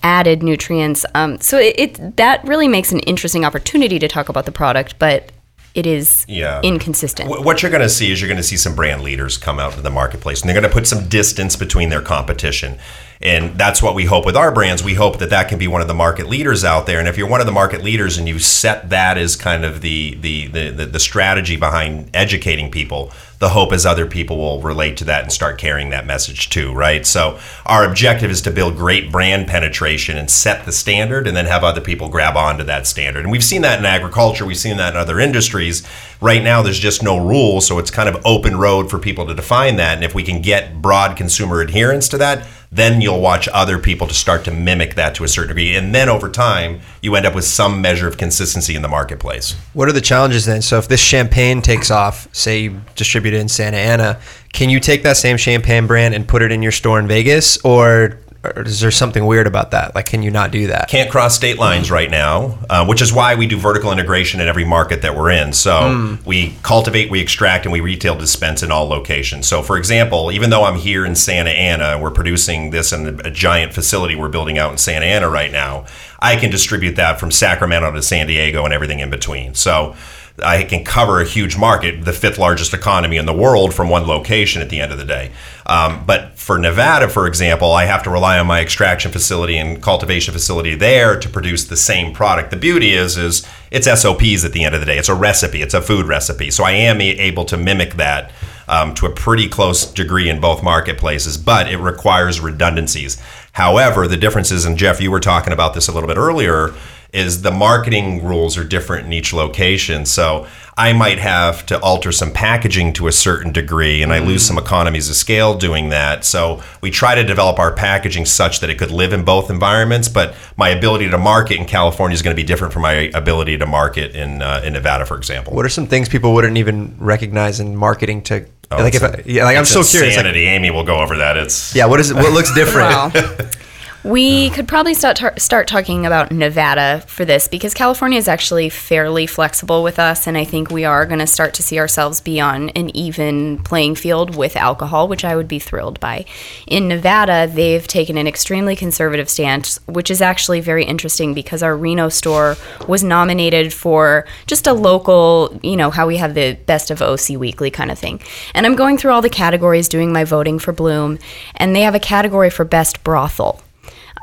added 0.03 0.43
nutrients. 0.43 1.05
Um, 1.15 1.41
so 1.41 1.59
it, 1.59 1.75
it 1.79 2.17
that 2.17 2.45
really 2.45 2.69
makes 2.69 2.93
an 2.93 3.01
interesting 3.01 3.45
opportunity 3.45 3.99
to 3.99 4.09
talk 4.09 4.29
about 4.29 4.47
the 4.47 4.53
product, 4.53 4.99
but 4.99 5.33
it 5.75 5.87
is 5.87 6.25
Yeah. 6.29 6.61
inconsistent. 6.63 7.29
What 7.29 7.63
you're 7.63 7.71
going 7.71 7.83
to 7.83 7.89
see 7.89 8.11
is 8.13 8.21
you're 8.21 8.29
going 8.29 8.37
to 8.37 8.43
see 8.43 8.57
some 8.57 8.75
brand 8.75 9.03
leaders 9.03 9.39
come 9.39 9.59
out 9.59 9.73
to 9.75 9.81
the 9.81 9.91
marketplace, 9.91 10.41
and 10.41 10.49
they're 10.49 10.59
going 10.61 10.69
to 10.71 10.75
put 10.75 10.87
some 10.87 11.09
distance 11.09 11.57
between 11.57 11.89
their 11.89 12.03
competition. 12.03 12.79
And 13.21 13.57
that's 13.57 13.81
what 13.81 13.95
we 13.95 14.05
hope 14.07 14.27
with 14.27 14.37
our 14.37 14.51
brands. 14.51 14.83
We 14.83 14.95
hope 14.95 15.19
that 15.21 15.31
that 15.31 15.49
can 15.49 15.57
be 15.59 15.69
one 15.69 15.81
of 15.81 15.87
the 15.87 15.95
market 15.95 16.27
leaders 16.29 16.65
out 16.65 16.87
there. 16.87 16.99
And 16.99 17.07
if 17.07 17.17
you're 17.17 17.29
one 17.29 17.41
of 17.41 17.47
the 17.47 17.53
market 17.53 17.83
leaders 17.83 18.19
and 18.19 18.27
you 18.29 18.41
set 18.41 18.91
that 18.91 19.17
as 19.17 19.37
kind 19.37 19.65
of 19.65 19.81
the 19.81 20.17
the 20.21 20.49
the, 20.49 20.71
the, 20.71 20.87
the 20.87 20.99
strategy 21.01 21.57
behind 21.57 22.11
educating 22.15 22.69
people, 22.71 23.13
the 23.43 23.49
hope 23.49 23.73
is 23.73 23.85
other 23.85 24.07
people 24.07 24.39
will 24.39 24.61
relate 24.61 24.97
to 24.97 25.05
that 25.05 25.25
and 25.25 25.33
start 25.33 25.59
carrying 25.59 25.91
that 25.91 26.07
message 26.07 26.49
too, 26.49 26.73
right? 26.73 27.05
So 27.05 27.41
our 27.67 27.85
objective 27.85 28.31
is 28.31 28.41
to 28.43 28.53
build 28.53 28.77
great 28.77 29.11
brand 29.11 29.49
penetration 29.49 30.17
and 30.17 30.31
set 30.31 30.65
the 30.65 30.71
standard, 30.71 31.27
and 31.27 31.37
then 31.37 31.47
have 31.47 31.65
other 31.65 31.81
people 31.81 32.09
grab 32.09 32.37
onto 32.37 32.63
that 32.63 32.87
standard. 32.87 33.25
And 33.25 33.33
we've 33.33 33.43
seen 33.43 33.63
that 33.63 33.81
in 33.81 33.85
agriculture. 33.85 34.47
We've 34.47 34.57
seen 34.57 34.77
that 34.77 34.95
in 34.95 34.97
other 34.97 35.19
industries. 35.19 35.83
Right 36.21 36.45
now, 36.45 36.63
there's 36.63 36.79
just 36.79 37.03
no 37.03 37.19
rules, 37.19 37.67
so 37.67 37.81
it's 37.81 37.91
kind 37.91 38.09
of 38.09 38.25
open 38.25 38.59
road 38.59 38.89
for 38.89 39.01
people 39.01 39.27
to 39.27 39.35
define 39.35 39.75
that. 39.75 39.97
And 39.97 40.05
if 40.05 40.15
we 40.15 40.23
can 40.23 40.41
get 40.41 40.81
broad 40.81 41.17
consumer 41.17 41.63
adherence 41.63 42.09
to 42.11 42.19
that, 42.19 42.47
then 42.75 43.03
you'll 43.03 43.21
watch 43.21 43.49
other 43.53 43.79
people 43.79 44.07
to 44.07 44.15
start 44.15 44.45
to 44.47 44.51
mimic 44.51 44.95
that 44.95 45.15
to 45.15 45.25
a 45.25 45.29
certain 45.29 45.49
degree. 45.49 45.77
And 45.77 45.95
then 45.95 46.09
over 46.09 46.31
time, 46.31 46.81
you 47.03 47.15
end 47.15 47.27
up 47.27 47.35
with 47.35 47.45
some 47.45 47.83
measure 47.83 48.09
of 48.09 48.17
consistency 48.17 48.75
in 48.75 48.81
the 48.81 48.89
marketplace. 48.89 49.55
What 49.75 49.91
are 49.91 49.93
the 49.93 50.01
challenges 50.01 50.47
then? 50.47 50.63
So 50.63 50.79
if 50.79 50.89
this 50.89 51.01
champagne 51.01 51.61
takes 51.61 51.91
off, 51.91 52.35
say 52.35 52.61
you 52.61 52.81
distribute 52.97 53.35
it 53.35 53.41
in 53.41 53.49
Santa 53.49 53.77
Ana, 53.77 54.21
can 54.55 54.71
you 54.71 54.81
take 54.81 55.03
that 55.03 55.19
same 55.19 55.37
champagne 55.37 55.87
brand 55.87 56.15
and 56.15 56.27
put 56.27 56.41
it 56.41 56.51
in 56.51 56.63
your 56.63 56.73
store 56.73 56.99
in 56.99 57.07
Vegas, 57.07 57.59
or, 57.63 58.19
or 58.45 58.63
is 58.63 58.81
there 58.81 58.91
something 58.91 59.25
weird 59.25 59.47
about 59.47 59.71
that? 59.71 59.95
Like, 59.95 60.07
can 60.07 60.23
you 60.23 60.31
not 60.31 60.51
do 60.51 60.67
that? 60.69 60.89
can't 60.89 61.11
cross 61.11 61.37
state 61.37 61.59
lines 61.59 61.91
right 61.91 62.11
now, 62.11 62.59
uh, 62.69 62.85
which 62.85 63.01
is 63.01 63.13
why 63.13 63.37
we 63.37 63.47
do 63.47 63.57
vertical 63.57 63.93
integration 63.93 64.41
in 64.41 64.49
every 64.49 64.65
market 64.65 65.03
that 65.03 65.17
we're 65.17 65.31
in. 65.31 65.53
So 65.53 66.19
we 66.25 66.55
cultivate, 66.63 67.11
we 67.11 67.21
extract, 67.21 67.67
and 67.67 67.73
we 67.73 67.81
retail 67.81 68.17
dispense 68.17 68.63
in 68.63 68.73
all 68.73 68.89
locations. 68.89 69.47
So, 69.47 69.63
for 69.63 69.79
example, 69.79 70.33
even 70.33 70.51
though 70.51 70.65
I'm 70.65 70.77
here 70.77 71.07
in 71.07 71.15
Santa 71.15 71.51
Ana, 71.51 71.99
we're 72.01 72.11
producing 72.11 72.71
this 72.71 72.93
in 72.93 73.21
a 73.25 73.31
giant 73.31 73.75
facility 73.75 74.17
we're 74.17 74.29
building 74.29 74.59
out 74.59 74.73
in 74.73 74.79
Santa 74.79 75.07
Ana 75.07 75.29
right 75.29 75.53
now. 75.53 75.87
I 76.19 76.37
can 76.37 76.51
distribute 76.51 76.97
that 76.97 77.21
from 77.21 77.31
Sacramento 77.31 77.93
to 77.93 78.03
San 78.03 78.27
Diego 78.27 78.65
and 78.65 78.75
everything 78.75 79.01
in 79.01 79.11
between. 79.11 79.55
So. 79.55 79.95
I 80.43 80.65
can 80.65 80.85
cover 80.85 81.21
a 81.21 81.25
huge 81.25 81.57
market, 81.57 82.05
the 82.05 82.13
fifth 82.13 82.39
largest 82.39 82.73
economy 82.73 83.17
in 83.17 83.27
the 83.27 83.35
world, 83.35 83.75
from 83.75 83.89
one 83.89 84.07
location 84.07 84.63
at 84.63 84.71
the 84.71 84.81
end 84.81 84.93
of 84.93 84.99
the 84.99 85.05
day. 85.05 85.31
Um, 85.67 86.05
but 86.07 86.39
for 86.39 86.59
Nevada, 86.59 87.09
for 87.09 87.27
example, 87.27 87.73
I 87.73 87.85
have 87.85 88.03
to 88.05 88.11
rely 88.11 88.39
on 88.39 88.47
my 88.47 88.61
extraction 88.61 89.13
facility 89.13 89.57
and 89.59 89.83
cultivation 89.83 90.33
facility 90.33 90.75
there 90.75 91.19
to 91.19 91.29
produce 91.29 91.65
the 91.65 91.77
same 91.77 92.15
product. 92.15 92.51
The 92.51 92.57
beauty 92.57 92.93
is, 92.93 93.17
is 93.17 93.47
it's 93.71 93.87
SOPs 93.87 94.45
at 94.45 94.53
the 94.53 94.65
end 94.65 94.75
of 94.75 94.81
the 94.81 94.87
day. 94.87 94.99
It's 94.99 95.09
a 95.09 95.15
recipe. 95.15 95.63
It's 95.63 95.75
a 95.75 95.83
food 95.83 96.07
recipe. 96.07 96.51
So 96.51 96.65
I 96.65 96.73
am 96.73 97.01
able 97.01 97.45
to 97.47 97.57
mimic 97.57 97.95
that 97.95 98.33
um, 98.69 98.95
to 98.95 99.07
a 99.07 99.11
pretty 99.11 99.49
close 99.49 99.85
degree 99.85 100.29
in 100.29 100.41
both 100.41 100.63
marketplaces, 100.63 101.37
but 101.37 101.71
it 101.71 101.77
requires 101.77 102.41
redundancies. 102.41 103.21
However, 103.53 104.09
the 104.09 104.17
differences, 104.17 104.65
and 104.65 104.79
Jeff, 104.79 105.01
you 105.01 105.11
were 105.11 105.21
talking 105.21 105.53
about 105.53 105.75
this 105.75 105.89
a 105.89 105.93
little 105.93 106.09
bit 106.09 106.17
earlier, 106.17 106.73
is 107.13 107.43
the 107.43 107.51
marketing 107.51 108.25
rules 108.25 108.57
are 108.57 108.65
different 108.65 109.07
in 109.07 109.13
each 109.13 109.33
location. 109.33 110.07
So 110.07 110.47
I 110.77 110.95
might 110.95 111.19
have 111.19 111.67
to 111.67 111.79
alter 111.81 112.11
some 112.11 112.33
packaging 112.33 112.95
to 112.95 113.07
a 113.07 113.13
certain 113.13 113.53
degree, 113.53 114.03
and 114.03 114.11
I 114.13 114.21
lose 114.21 114.47
some 114.47 114.57
economies 114.57 115.11
of 115.11 115.17
scale 115.17 115.55
doing 115.55 115.91
that. 115.91 116.25
So 116.25 116.63
we 116.81 116.91
try 116.91 117.15
to 117.15 117.23
develop 117.23 117.59
our 117.59 117.73
packaging 117.75 118.25
such 118.25 118.61
that 118.61 118.71
it 118.71 118.79
could 118.79 118.91
live 118.91 119.13
in 119.13 119.25
both 119.25 119.51
environments, 119.51 120.09
but 120.09 120.35
my 120.57 120.71
ability 120.71 121.11
to 121.11 121.19
market 121.19 121.59
in 121.59 121.67
California 121.67 122.15
is 122.15 122.23
going 122.23 122.35
to 122.35 122.41
be 122.43 122.47
different 122.47 122.73
from 122.73 122.83
my 122.83 123.11
ability 123.13 123.59
to 123.59 123.67
market 123.67 124.17
in 124.17 124.41
uh, 124.41 124.63
in 124.65 124.73
Nevada, 124.73 125.05
for 125.05 125.19
example. 125.19 125.53
What 125.55 125.67
are 125.67 125.71
some 125.71 125.87
things 125.87 126.09
people 126.09 126.33
wouldn't 126.33 126.57
even 126.57 126.97
recognize 126.99 127.61
in 127.61 127.77
marketing 127.77 128.23
to 128.23 128.47
Oh, 128.71 128.79
like 128.79 128.95
if 128.95 129.03
it's 129.03 129.15
I, 129.15 129.21
a- 129.21 129.23
yeah, 129.31 129.45
like 129.45 129.57
I'm 129.57 129.63
it's 129.63 129.71
so 129.71 129.83
curious. 129.85 130.17
Like, 130.17 130.25
Amy 130.35 130.71
will 130.71 130.85
go 130.85 131.01
over 131.01 131.19
that. 131.19 131.37
It's 131.37 131.75
yeah, 131.75 131.85
what 131.85 132.01
is 132.01 132.11
it? 132.11 132.15
What 132.15 132.33
looks 132.33 132.55
different? 132.55 132.89
Wow. 132.91 133.13
We 134.05 134.51
could 134.51 134.67
probably 134.67 134.95
start 134.95 135.17
tar- 135.17 135.39
start 135.39 135.69
talking 135.69 136.07
about 136.07 136.33
Nevada 136.33 137.05
for 137.07 137.25
this 137.25 137.47
because 137.47 137.73
California 137.73 138.19
is 138.19 138.27
actually 138.27 138.69
fairly 138.69 139.29
flexible 139.29 139.85
with 139.85 140.01
us, 140.01 140.27
and 140.27 140.37
I 140.37 140.43
think 140.43 140.73
we 140.73 140.85
are 140.85 141.07
going 141.07 141.21
to 141.21 141.27
start 141.29 141.55
to 141.55 141.63
see 141.63 141.79
ourselves 141.79 142.21
be 142.21 142.41
on 142.41 142.71
an 142.71 142.95
even 142.97 143.59
playing 143.59 143.95
field 143.95 144.35
with 144.35 144.57
alcohol, 144.57 145.07
which 145.07 145.25
I 145.25 145.37
would 145.37 145.47
be 145.47 145.61
thrilled 145.61 146.01
by. 146.01 146.25
In 146.67 146.89
Nevada, 146.89 147.47
they've 147.47 147.87
taken 147.87 148.19
an 148.19 148.27
extremely 148.27 148.75
conservative 148.75 149.31
stance, 149.31 149.79
which 149.87 150.11
is 150.11 150.21
actually 150.21 150.59
very 150.59 150.85
interesting 150.85 151.33
because 151.33 151.63
our 151.63 151.77
Reno 151.77 152.09
store 152.09 152.57
was 152.89 153.05
nominated 153.05 153.73
for 153.73 154.27
just 154.49 154.67
a 154.67 154.73
local, 154.73 155.61
you 155.63 155.77
know, 155.77 155.93
how 155.93 156.09
we 156.09 156.17
have 156.17 156.35
the 156.35 156.55
best 156.67 156.91
of 156.91 157.01
OC 157.03 157.39
Weekly 157.39 157.71
kind 157.71 157.93
of 157.93 158.01
thing. 158.01 158.21
And 158.53 158.67
I'm 158.67 158.75
going 158.75 158.99
through 158.99 159.13
all 159.13 159.23
the 159.23 159.31
categories 159.31 159.89
doing 159.89 160.13
my 160.13 160.25
voting 160.25 160.59
for 160.59 160.73
Bloom, 160.73 161.21
and 161.55 161.77
they 161.77 161.83
have 161.83 161.95
a 161.95 162.01
category 162.01 162.51
for 162.51 162.65
best 162.65 163.05
brothel. 163.05 163.61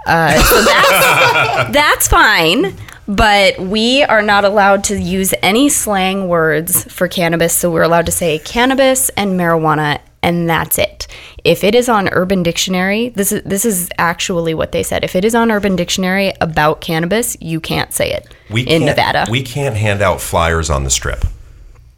Uh, 0.05 0.41
so 0.41 0.61
that's, 0.63 1.71
that's 1.73 2.07
fine. 2.07 2.75
But 3.07 3.57
we 3.57 4.03
are 4.03 4.21
not 4.21 4.45
allowed 4.45 4.83
to 4.85 4.99
use 4.99 5.33
any 5.41 5.67
slang 5.67 6.27
words 6.27 6.83
for 6.93 7.07
cannabis. 7.07 7.55
So 7.55 7.71
we're 7.71 7.81
allowed 7.81 8.05
to 8.05 8.11
say 8.11 8.37
cannabis 8.37 9.09
and 9.09 9.31
marijuana, 9.31 9.99
and 10.21 10.47
that's 10.47 10.77
it. 10.77 11.07
If 11.43 11.63
it 11.63 11.73
is 11.73 11.89
on 11.89 12.09
Urban 12.09 12.43
Dictionary, 12.43 13.09
this 13.09 13.31
is 13.31 13.41
this 13.43 13.65
is 13.65 13.89
actually 13.97 14.53
what 14.53 14.73
they 14.73 14.83
said. 14.83 15.03
If 15.03 15.15
it 15.15 15.25
is 15.25 15.33
on 15.33 15.49
Urban 15.49 15.75
Dictionary 15.75 16.33
about 16.39 16.81
cannabis, 16.81 17.35
you 17.41 17.59
can't 17.59 17.91
say 17.91 18.11
it 18.11 18.31
we 18.51 18.61
in 18.61 18.85
Nevada. 18.85 19.25
We 19.27 19.41
can't 19.41 19.75
hand 19.75 20.03
out 20.03 20.21
flyers 20.21 20.69
on 20.69 20.83
the 20.83 20.91
strip, 20.91 21.25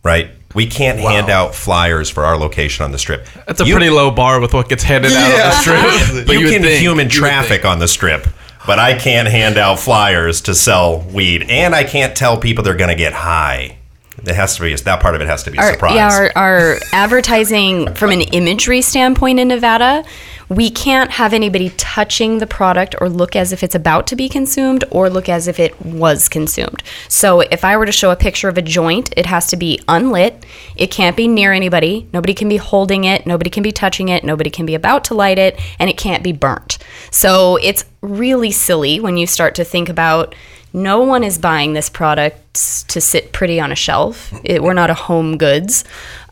right? 0.03 0.31
We 0.53 0.65
can't 0.67 0.99
hand 0.99 1.29
out 1.29 1.55
flyers 1.55 2.09
for 2.09 2.25
our 2.25 2.37
location 2.37 2.83
on 2.83 2.91
the 2.91 2.97
strip. 2.99 3.25
That's 3.47 3.61
a 3.61 3.65
You- 3.65 3.73
pretty 3.75 3.89
low 3.89 4.11
bar 4.11 4.39
with 4.39 4.53
what 4.53 4.69
gets 4.69 4.83
handed 4.83 5.11
out 5.13 5.23
on 5.23 5.37
the 5.37 5.51
strip. 5.51 6.25
But 6.27 6.33
you, 6.33 6.45
would 6.45 6.53
can 6.53 6.61
think- 6.63 6.81
human 6.81 7.09
traffic 7.09 7.65
on 7.65 7.79
the 7.79 7.87
strip, 7.87 8.27
but 8.67 8.79
I 8.79 8.93
can't 8.97 9.27
hand 9.27 9.57
out 9.57 9.79
flyers 9.79 10.41
to 10.41 10.53
sell 10.55 10.99
weed, 11.01 11.45
and 11.49 11.73
I 11.75 11.83
can't 11.83 12.15
tell 12.15 12.37
people 12.37 12.63
they're 12.63 12.75
going 12.75 12.89
to 12.89 12.95
get 12.95 13.13
high. 13.13 13.77
It 14.23 14.35
has 14.35 14.55
to 14.55 14.61
be 14.61 14.75
that 14.75 15.01
part 15.01 15.15
of 15.15 15.21
it 15.21 15.27
has 15.27 15.43
to 15.43 15.51
be 15.51 15.57
a 15.57 15.61
our, 15.61 15.71
surprise. 15.73 15.95
Yeah, 15.95 16.09
our, 16.09 16.31
our 16.35 16.77
advertising 16.93 17.93
from 17.95 18.11
an 18.11 18.21
imagery 18.21 18.81
standpoint 18.81 19.39
in 19.39 19.47
Nevada, 19.47 20.03
we 20.51 20.69
can't 20.69 21.11
have 21.11 21.33
anybody 21.33 21.69
touching 21.77 22.39
the 22.39 22.45
product 22.45 22.93
or 22.99 23.07
look 23.07 23.37
as 23.37 23.53
if 23.53 23.63
it's 23.63 23.73
about 23.73 24.05
to 24.07 24.17
be 24.17 24.27
consumed 24.27 24.83
or 24.91 25.09
look 25.09 25.29
as 25.29 25.47
if 25.47 25.59
it 25.59 25.79
was 25.85 26.27
consumed. 26.27 26.83
So 27.07 27.39
if 27.39 27.63
I 27.63 27.77
were 27.77 27.85
to 27.85 27.91
show 27.91 28.11
a 28.11 28.17
picture 28.17 28.49
of 28.49 28.57
a 28.57 28.61
joint, 28.61 29.13
it 29.15 29.25
has 29.25 29.47
to 29.47 29.55
be 29.55 29.79
unlit. 29.87 30.45
It 30.75 30.91
can't 30.91 31.15
be 31.15 31.27
near 31.27 31.53
anybody. 31.53 32.09
Nobody 32.11 32.33
can 32.33 32.49
be 32.49 32.57
holding 32.57 33.05
it. 33.05 33.25
Nobody 33.25 33.49
can 33.49 33.63
be 33.63 33.71
touching 33.71 34.09
it. 34.09 34.25
Nobody 34.25 34.49
can 34.49 34.65
be 34.65 34.75
about 34.75 35.05
to 35.05 35.13
light 35.13 35.39
it. 35.39 35.57
And 35.79 35.89
it 35.89 35.97
can't 35.97 36.21
be 36.21 36.33
burnt. 36.33 36.77
So 37.11 37.55
it's 37.57 37.85
really 38.01 38.51
silly 38.51 38.99
when 38.99 39.15
you 39.15 39.27
start 39.27 39.55
to 39.55 39.63
think 39.63 39.87
about 39.87 40.35
no 40.73 41.03
one 41.03 41.23
is 41.23 41.37
buying 41.37 41.73
this 41.73 41.89
product 41.89 42.87
to 42.89 43.01
sit 43.01 43.33
pretty 43.33 43.59
on 43.59 43.71
a 43.71 43.75
shelf. 43.75 44.33
It, 44.43 44.63
we're 44.63 44.73
not 44.73 44.89
a 44.89 44.93
home 44.93 45.37
goods. 45.37 45.83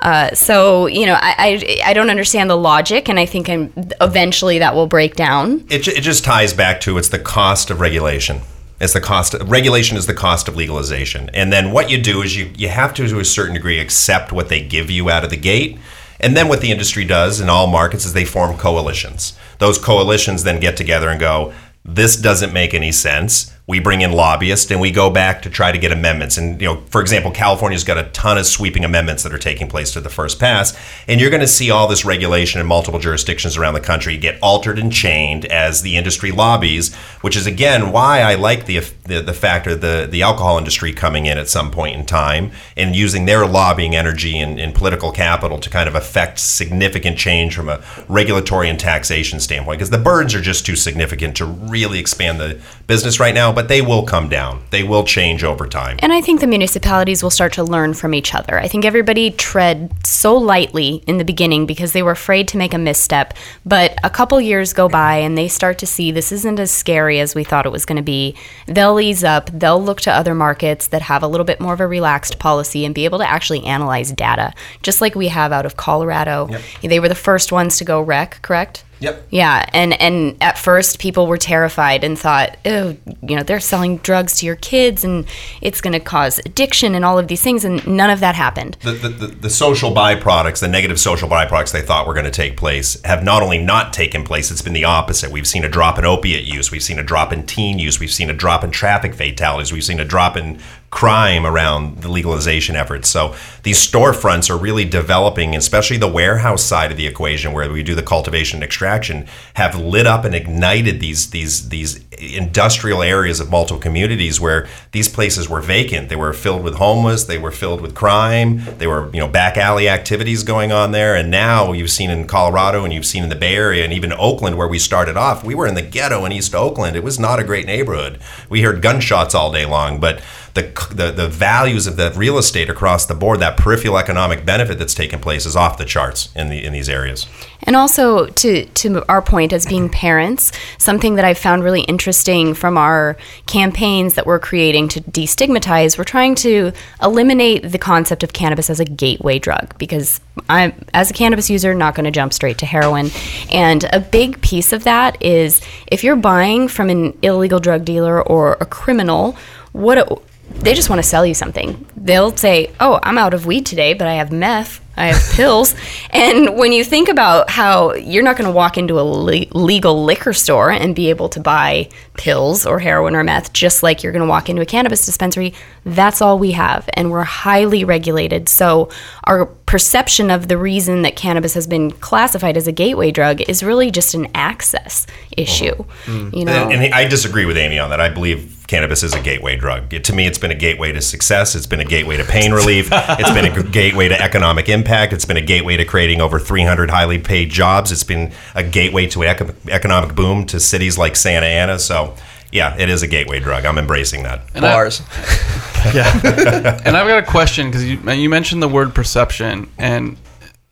Uh, 0.01 0.33
so, 0.33 0.87
you 0.87 1.05
know, 1.05 1.15
I, 1.15 1.35
I, 1.37 1.81
I 1.89 1.93
don't 1.93 2.09
understand 2.09 2.49
the 2.49 2.55
logic, 2.55 3.09
and 3.09 3.19
I 3.19 3.25
think 3.25 3.49
I'm, 3.49 3.73
eventually 3.99 4.59
that 4.59 4.75
will 4.75 4.87
break 4.87 5.15
down. 5.15 5.65
it, 5.69 5.87
it 5.87 6.01
just 6.01 6.23
ties 6.23 6.53
back 6.53 6.79
to 6.81 6.97
it's 6.97 7.09
the 7.09 7.19
cost 7.19 7.69
of 7.69 7.79
regulation. 7.79 8.41
It's 8.79 8.93
the 8.93 9.01
cost. 9.01 9.33
of, 9.33 9.51
regulation 9.51 9.97
is 9.97 10.07
the 10.07 10.13
cost 10.13 10.47
of 10.47 10.55
legalization, 10.55 11.29
and 11.33 11.51
then 11.51 11.71
what 11.71 11.89
you 11.89 12.01
do 12.01 12.21
is 12.21 12.37
you 12.37 12.49
you 12.55 12.69
have 12.69 12.93
to 12.93 13.07
to 13.09 13.19
a 13.19 13.25
certain 13.25 13.55
degree 13.55 13.77
accept 13.77 14.31
what 14.31 14.47
they 14.47 14.65
give 14.65 14.89
you 14.89 15.09
out 15.09 15.25
of 15.25 15.29
the 15.31 15.35
gate, 15.35 15.77
and 16.21 16.35
then 16.35 16.47
what 16.47 16.61
the 16.61 16.71
industry 16.71 17.03
does 17.03 17.41
in 17.41 17.49
all 17.49 17.67
markets 17.67 18.05
is 18.05 18.13
they 18.13 18.23
form 18.23 18.57
coalitions. 18.57 19.37
Those 19.57 19.77
coalitions 19.77 20.43
then 20.43 20.61
get 20.61 20.77
together 20.77 21.09
and 21.09 21.19
go, 21.19 21.53
this 21.83 22.15
doesn't 22.15 22.53
make 22.53 22.73
any 22.73 22.93
sense. 22.93 23.53
We 23.69 23.79
bring 23.79 24.01
in 24.01 24.11
lobbyists 24.13 24.71
and 24.71 24.81
we 24.81 24.89
go 24.89 25.11
back 25.11 25.43
to 25.43 25.49
try 25.51 25.71
to 25.71 25.77
get 25.77 25.91
amendments. 25.91 26.39
And 26.39 26.59
you 26.59 26.65
know, 26.65 26.81
for 26.89 27.01
example, 27.01 27.29
California's 27.29 27.83
got 27.83 27.99
a 27.99 28.09
ton 28.09 28.39
of 28.39 28.47
sweeping 28.47 28.83
amendments 28.83 29.21
that 29.21 29.31
are 29.31 29.37
taking 29.37 29.67
place 29.67 29.93
to 29.93 30.01
the 30.01 30.09
first 30.09 30.39
pass, 30.39 30.75
and 31.07 31.21
you're 31.21 31.29
going 31.29 31.39
to 31.39 31.47
see 31.47 31.69
all 31.69 31.87
this 31.87 32.03
regulation 32.03 32.59
in 32.59 32.65
multiple 32.65 32.99
jurisdictions 32.99 33.57
around 33.57 33.75
the 33.75 33.79
country 33.79 34.17
get 34.17 34.39
altered 34.41 34.79
and 34.79 34.91
chained 34.91 35.45
as 35.45 35.83
the 35.83 35.97
industry 35.97 36.31
lobbies. 36.31 36.95
Which 37.21 37.37
is 37.37 37.45
again 37.45 37.91
why 37.91 38.21
I 38.21 38.33
like 38.33 38.65
the 38.65 38.79
the, 39.05 39.21
the 39.21 39.33
fact 39.33 39.67
of 39.67 39.81
the 39.81 40.07
the 40.09 40.23
alcohol 40.23 40.57
industry 40.57 40.91
coming 40.91 41.27
in 41.27 41.37
at 41.37 41.47
some 41.47 41.69
point 41.69 41.95
in 41.95 42.07
time 42.07 42.51
and 42.75 42.95
using 42.95 43.25
their 43.25 43.45
lobbying 43.45 43.95
energy 43.95 44.39
and, 44.39 44.59
and 44.59 44.73
political 44.73 45.11
capital 45.11 45.59
to 45.59 45.69
kind 45.69 45.87
of 45.87 45.93
affect 45.93 46.39
significant 46.39 47.19
change 47.19 47.55
from 47.55 47.69
a 47.69 47.83
regulatory 48.07 48.67
and 48.67 48.79
taxation 48.79 49.39
standpoint 49.39 49.77
because 49.77 49.91
the 49.91 49.99
burdens 49.99 50.33
are 50.33 50.41
just 50.41 50.65
too 50.65 50.75
significant 50.75 51.37
to 51.37 51.45
really 51.45 51.99
expand 51.99 52.39
the 52.39 52.59
business 52.87 53.19
right 53.19 53.35
now. 53.35 53.58
But 53.59 53.67
they 53.67 53.81
will 53.81 54.03
come 54.03 54.29
down. 54.29 54.63
They 54.69 54.83
will 54.83 55.03
change 55.03 55.43
over 55.43 55.67
time. 55.67 55.97
And 55.99 56.13
I 56.13 56.21
think 56.21 56.39
the 56.39 56.47
municipalities 56.47 57.21
will 57.21 57.29
start 57.29 57.51
to 57.55 57.63
learn 57.65 57.93
from 57.93 58.13
each 58.13 58.33
other. 58.33 58.57
I 58.57 58.69
think 58.69 58.85
everybody 58.85 59.31
tread 59.31 59.91
so 60.07 60.37
lightly 60.37 61.03
in 61.07 61.17
the 61.17 61.25
beginning 61.25 61.65
because 61.65 61.91
they 61.91 62.01
were 62.01 62.13
afraid 62.13 62.47
to 62.47 62.57
make 62.57 62.73
a 62.73 62.77
misstep. 62.77 63.33
But 63.65 63.99
a 64.01 64.09
couple 64.09 64.39
years 64.39 64.71
go 64.71 64.87
by 64.87 65.17
and 65.17 65.37
they 65.37 65.49
start 65.49 65.77
to 65.79 65.85
see 65.85 66.09
this 66.09 66.31
isn't 66.31 66.57
as 66.57 66.71
scary 66.71 67.19
as 67.19 67.35
we 67.35 67.43
thought 67.43 67.65
it 67.65 67.73
was 67.73 67.85
going 67.85 67.97
to 67.97 68.01
be. 68.01 68.33
They'll 68.65 68.97
ease 68.97 69.25
up, 69.25 69.49
they'll 69.51 69.83
look 69.83 69.99
to 70.01 70.13
other 70.13 70.33
markets 70.33 70.87
that 70.87 71.01
have 71.01 71.21
a 71.21 71.27
little 71.27 71.45
bit 71.45 71.59
more 71.59 71.73
of 71.73 71.81
a 71.81 71.87
relaxed 71.87 72.39
policy 72.39 72.85
and 72.85 72.95
be 72.95 73.03
able 73.03 73.19
to 73.19 73.29
actually 73.29 73.65
analyze 73.65 74.13
data, 74.13 74.53
just 74.83 75.01
like 75.01 75.15
we 75.15 75.27
have 75.27 75.51
out 75.51 75.65
of 75.65 75.75
Colorado. 75.75 76.49
They 76.81 77.01
were 77.01 77.09
the 77.09 77.13
first 77.13 77.51
ones 77.51 77.77
to 77.79 77.83
go 77.83 78.01
rec, 78.01 78.41
correct? 78.41 78.85
Yep. 78.99 79.27
Yeah, 79.29 79.69
and 79.73 79.99
and 80.01 80.35
at 80.41 80.57
first 80.57 80.99
people 80.99 81.27
were 81.27 81.37
terrified 81.37 82.03
and 82.03 82.19
thought, 82.19 82.57
oh, 82.65 82.97
you 83.21 83.35
know, 83.35 83.43
they're 83.43 83.59
selling 83.59 83.97
drugs 83.97 84.39
to 84.39 84.45
your 84.45 84.57
kids 84.57 85.03
and 85.03 85.25
it's 85.61 85.81
going 85.81 85.93
to 85.93 85.99
cause 85.99 86.39
addiction 86.39 86.95
and 86.95 87.05
all 87.05 87.17
of 87.17 87.27
these 87.27 87.41
things, 87.41 87.63
and 87.63 87.85
none 87.87 88.09
of 88.09 88.19
that 88.19 88.35
happened. 88.35 88.77
the, 88.81 88.91
the, 88.91 89.09
the, 89.09 89.27
the 89.27 89.49
social 89.49 89.91
byproducts, 89.91 90.59
the 90.59 90.67
negative 90.67 90.99
social 90.99 91.29
byproducts 91.29 91.71
they 91.71 91.81
thought 91.81 92.07
were 92.07 92.13
going 92.13 92.25
to 92.25 92.31
take 92.31 92.57
place, 92.57 93.01
have 93.03 93.23
not 93.23 93.41
only 93.41 93.57
not 93.57 93.93
taken 93.93 94.23
place, 94.23 94.51
it's 94.51 94.61
been 94.61 94.73
the 94.73 94.85
opposite. 94.85 95.31
We've 95.31 95.47
seen 95.47 95.63
a 95.63 95.69
drop 95.69 95.97
in 95.97 96.05
opiate 96.05 96.43
use, 96.43 96.71
we've 96.71 96.83
seen 96.83 96.99
a 96.99 97.03
drop 97.03 97.31
in 97.31 97.45
teen 97.45 97.79
use, 97.79 97.99
we've 97.99 98.11
seen 98.11 98.29
a 98.29 98.33
drop 98.33 98.63
in 98.63 98.71
traffic 98.71 99.15
fatalities, 99.15 99.71
we've 99.71 99.83
seen 99.83 99.99
a 99.99 100.05
drop 100.05 100.35
in 100.35 100.59
crime 100.89 101.45
around 101.45 102.01
the 102.01 102.09
legalization 102.09 102.75
efforts. 102.75 103.09
So 103.09 103.35
these 103.63 103.77
storefronts 103.77 104.49
are 104.49 104.57
really 104.57 104.85
developing, 104.85 105.55
especially 105.55 105.97
the 105.97 106.07
warehouse 106.07 106.63
side 106.63 106.91
of 106.91 106.97
the 106.97 107.05
equation, 107.05 107.53
where 107.53 107.71
we 107.71 107.83
do 107.83 107.93
the 107.93 108.03
cultivation 108.03 108.57
and 108.57 108.63
extraction, 108.63 109.27
have 109.53 109.79
lit 109.79 110.07
up 110.07 110.25
and 110.25 110.33
ignited 110.33 110.99
these 110.99 111.29
these 111.29 111.69
these 111.69 112.03
industrial 112.19 113.01
areas 113.03 113.39
of 113.39 113.49
multiple 113.49 113.79
communities 113.79 114.41
where 114.41 114.67
these 114.91 115.07
places 115.07 115.47
were 115.47 115.61
vacant. 115.61 116.09
They 116.09 116.15
were 116.15 116.33
filled 116.33 116.63
with 116.63 116.75
homeless. 116.75 117.25
They 117.25 117.37
were 117.37 117.51
filled 117.51 117.81
with 117.81 117.93
crime. 117.93 118.61
They 118.77 118.87
were 118.87 119.11
you 119.13 119.19
know 119.19 119.27
back 119.27 119.57
alley 119.57 119.87
activities 119.87 120.43
going 120.43 120.71
on 120.71 120.91
there. 120.91 121.15
And 121.15 121.29
now 121.29 121.71
you've 121.71 121.91
seen 121.91 122.09
in 122.09 122.25
Colorado 122.25 122.83
and 122.83 122.91
you've 122.91 123.05
seen 123.05 123.23
in 123.23 123.29
the 123.29 123.35
Bay 123.35 123.55
Area 123.55 123.83
and 123.83 123.93
even 123.93 124.11
Oakland 124.13 124.57
where 124.57 124.67
we 124.67 124.79
started 124.79 125.17
off. 125.17 125.43
We 125.43 125.55
were 125.55 125.67
in 125.67 125.75
the 125.75 125.81
ghetto 125.81 126.25
in 126.25 126.31
East 126.31 126.55
Oakland. 126.55 126.95
It 126.95 127.03
was 127.03 127.19
not 127.19 127.39
a 127.39 127.43
great 127.43 127.65
neighborhood. 127.65 128.19
We 128.49 128.63
heard 128.63 128.81
gunshots 128.81 129.35
all 129.35 129.51
day 129.51 129.65
long, 129.65 129.99
but 129.99 130.21
the, 130.61 130.93
the, 130.93 131.11
the 131.11 131.27
values 131.27 131.87
of 131.87 131.95
the 131.95 132.11
real 132.15 132.37
estate 132.37 132.69
across 132.69 133.05
the 133.05 133.13
board, 133.13 133.39
that 133.39 133.57
peripheral 133.57 133.97
economic 133.97 134.45
benefit 134.45 134.79
that's 134.79 134.93
taken 134.93 135.19
place, 135.19 135.45
is 135.45 135.55
off 135.55 135.77
the 135.77 135.85
charts 135.85 136.29
in 136.35 136.49
the 136.49 136.63
in 136.63 136.73
these 136.73 136.89
areas. 136.89 137.27
And 137.63 137.75
also 137.75 138.27
to 138.27 138.65
to 138.65 139.05
our 139.09 139.21
point 139.21 139.53
as 139.53 139.65
being 139.65 139.89
parents, 139.89 140.51
something 140.77 141.15
that 141.15 141.25
I 141.25 141.33
found 141.33 141.63
really 141.63 141.81
interesting 141.81 142.53
from 142.53 142.77
our 142.77 143.17
campaigns 143.47 144.15
that 144.15 144.25
we're 144.25 144.39
creating 144.39 144.87
to 144.89 145.01
destigmatize, 145.01 145.97
we're 145.97 146.03
trying 146.03 146.35
to 146.35 146.71
eliminate 147.01 147.71
the 147.71 147.77
concept 147.77 148.23
of 148.23 148.33
cannabis 148.33 148.69
as 148.69 148.79
a 148.79 148.85
gateway 148.85 149.39
drug 149.39 149.77
because 149.77 150.21
I'm 150.49 150.73
as 150.93 151.11
a 151.11 151.13
cannabis 151.13 151.49
user 151.49 151.73
not 151.73 151.95
going 151.95 152.05
to 152.05 152.11
jump 152.11 152.33
straight 152.33 152.57
to 152.59 152.65
heroin. 152.65 153.11
And 153.51 153.83
a 153.91 153.99
big 153.99 154.41
piece 154.41 154.73
of 154.73 154.83
that 154.85 155.21
is 155.21 155.61
if 155.87 156.03
you're 156.03 156.15
buying 156.15 156.67
from 156.67 156.89
an 156.89 157.17
illegal 157.21 157.59
drug 157.59 157.85
dealer 157.85 158.21
or 158.21 158.57
a 158.61 158.65
criminal, 158.65 159.35
what 159.73 160.23
they 160.55 160.73
just 160.73 160.89
want 160.89 161.01
to 161.01 161.07
sell 161.07 161.25
you 161.25 161.33
something. 161.33 161.85
They'll 161.95 162.35
say, 162.35 162.71
"Oh, 162.79 162.99
I'm 163.03 163.17
out 163.17 163.33
of 163.33 163.45
weed 163.45 163.65
today, 163.65 163.93
but 163.93 164.07
I 164.07 164.15
have 164.15 164.31
meth. 164.31 164.81
I 164.97 165.07
have 165.07 165.31
pills." 165.35 165.75
and 166.09 166.57
when 166.57 166.71
you 166.71 166.83
think 166.83 167.07
about 167.07 167.49
how 167.49 167.93
you're 167.93 168.23
not 168.23 168.37
going 168.37 168.49
to 168.49 168.53
walk 168.53 168.77
into 168.77 168.99
a 168.99 169.01
le- 169.01 169.45
legal 169.51 170.03
liquor 170.03 170.33
store 170.33 170.71
and 170.71 170.95
be 170.95 171.09
able 171.09 171.29
to 171.29 171.39
buy 171.39 171.89
pills 172.15 172.65
or 172.65 172.79
heroin 172.79 173.15
or 173.15 173.23
meth 173.23 173.53
just 173.53 173.83
like 173.83 174.03
you're 174.03 174.11
going 174.11 174.25
to 174.25 174.27
walk 174.27 174.49
into 174.49 174.61
a 174.61 174.65
cannabis 174.65 175.05
dispensary, 175.05 175.53
that's 175.85 176.21
all 176.21 176.37
we 176.37 176.51
have 176.51 176.89
and 176.93 177.11
we're 177.11 177.23
highly 177.23 177.83
regulated. 177.83 178.49
So 178.49 178.89
our 179.23 179.45
perception 179.45 180.29
of 180.31 180.47
the 180.47 180.57
reason 180.57 181.03
that 181.03 181.15
cannabis 181.15 181.53
has 181.53 181.67
been 181.67 181.91
classified 181.91 182.57
as 182.57 182.67
a 182.67 182.71
gateway 182.71 183.11
drug 183.11 183.41
is 183.41 183.63
really 183.63 183.91
just 183.91 184.13
an 184.15 184.27
access 184.35 185.07
issue. 185.37 185.73
Uh-huh. 185.73 186.11
You 186.11 186.43
mm. 186.43 186.45
know. 186.45 186.69
And, 186.69 186.83
and 186.83 186.93
I 186.93 187.07
disagree 187.07 187.45
with 187.45 187.55
Amy 187.55 187.79
on 187.79 187.91
that. 187.91 188.01
I 188.01 188.09
believe 188.09 188.58
cannabis 188.69 189.01
is 189.01 189.13
a 189.15 189.19
gateway 189.21 189.55
drug. 189.55 189.91
It, 189.93 190.03
to 190.05 190.13
me, 190.13 190.27
it's 190.27 190.37
been 190.37 190.51
a 190.51 190.55
gateway 190.55 190.91
to 190.91 191.01
success. 191.01 191.55
It's 191.55 191.65
been 191.65 191.79
a 191.79 191.85
gateway 191.85 192.17
to 192.17 192.23
pain 192.23 192.53
relief. 192.53 192.89
it's 192.91 193.31
been 193.31 193.45
a 193.45 193.63
g- 193.63 193.69
gateway 193.71 194.07
to 194.07 194.21
economic 194.21 194.69
impact. 194.69 195.11
It's 195.11 195.25
been 195.25 195.37
a 195.37 195.41
gateway 195.41 195.75
to 195.77 195.85
creating 195.85 196.21
over 196.21 196.39
300 196.39 196.91
highly 196.91 197.17
paid 197.17 197.49
jobs. 197.49 197.91
It's 197.91 198.03
been 198.03 198.31
a 198.53 198.63
gateway 198.63 199.07
to 199.07 199.23
eco- 199.25 199.55
economic 199.69 200.15
boom 200.15 200.45
to 200.45 200.59
cities 200.59 200.97
like 200.99 201.15
Santa 201.15 201.47
Ana. 201.47 201.79
So, 201.79 202.15
yeah, 202.51 202.77
it 202.77 202.89
is 202.89 203.01
a 203.01 203.07
gateway 203.07 203.39
drug. 203.39 203.65
I'm 203.65 203.79
embracing 203.79 204.21
that. 204.23 204.41
And 204.53 204.63
I- 204.65 204.73
Bars. 204.73 205.01
And 205.85 206.95
I've 206.97 207.07
got 207.07 207.23
a 207.23 207.25
question 207.25 207.67
because 207.69 207.83
you, 207.85 207.97
you 208.11 208.29
mentioned 208.29 208.61
the 208.61 208.67
word 208.67 208.93
perception, 208.93 209.69
and 209.77 210.17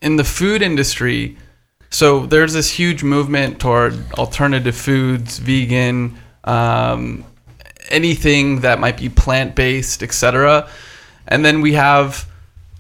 in 0.02 0.18
the 0.18 0.24
food 0.24 0.62
industry, 0.62 1.38
so 1.90 2.26
there's 2.26 2.54
this 2.54 2.70
huge 2.70 3.04
movement 3.04 3.60
toward 3.60 3.96
alternative 4.14 4.76
foods, 4.76 5.40
vegan, 5.40 6.18
um, 6.44 7.24
anything 7.90 8.62
that 8.62 8.80
might 8.80 8.98
be 8.98 9.10
plant 9.10 9.56
based, 9.56 10.04
etc. 10.04 10.70
And 11.28 11.44
then 11.44 11.62
we 11.62 11.74
have, 11.74 12.30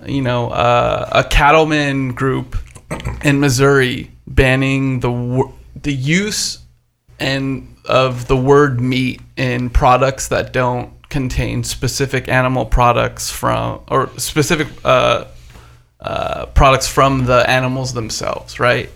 you 0.05 0.21
know, 0.21 0.49
uh, 0.49 1.09
a 1.11 1.23
cattleman 1.23 2.13
group 2.13 2.57
in 3.23 3.39
Missouri 3.39 4.11
banning 4.25 4.99
the 4.99 5.51
the 5.81 5.93
use 5.93 6.59
and 7.19 7.75
of 7.85 8.27
the 8.27 8.37
word 8.37 8.81
meat 8.81 9.21
in 9.37 9.69
products 9.69 10.27
that 10.27 10.53
don't 10.53 10.91
contain 11.09 11.63
specific 11.63 12.27
animal 12.27 12.65
products 12.65 13.31
from 13.31 13.81
or 13.87 14.09
specific 14.17 14.67
uh, 14.83 15.25
uh, 16.01 16.45
products 16.47 16.87
from 16.87 17.25
the 17.25 17.49
animals 17.49 17.93
themselves, 17.93 18.59
right? 18.59 18.89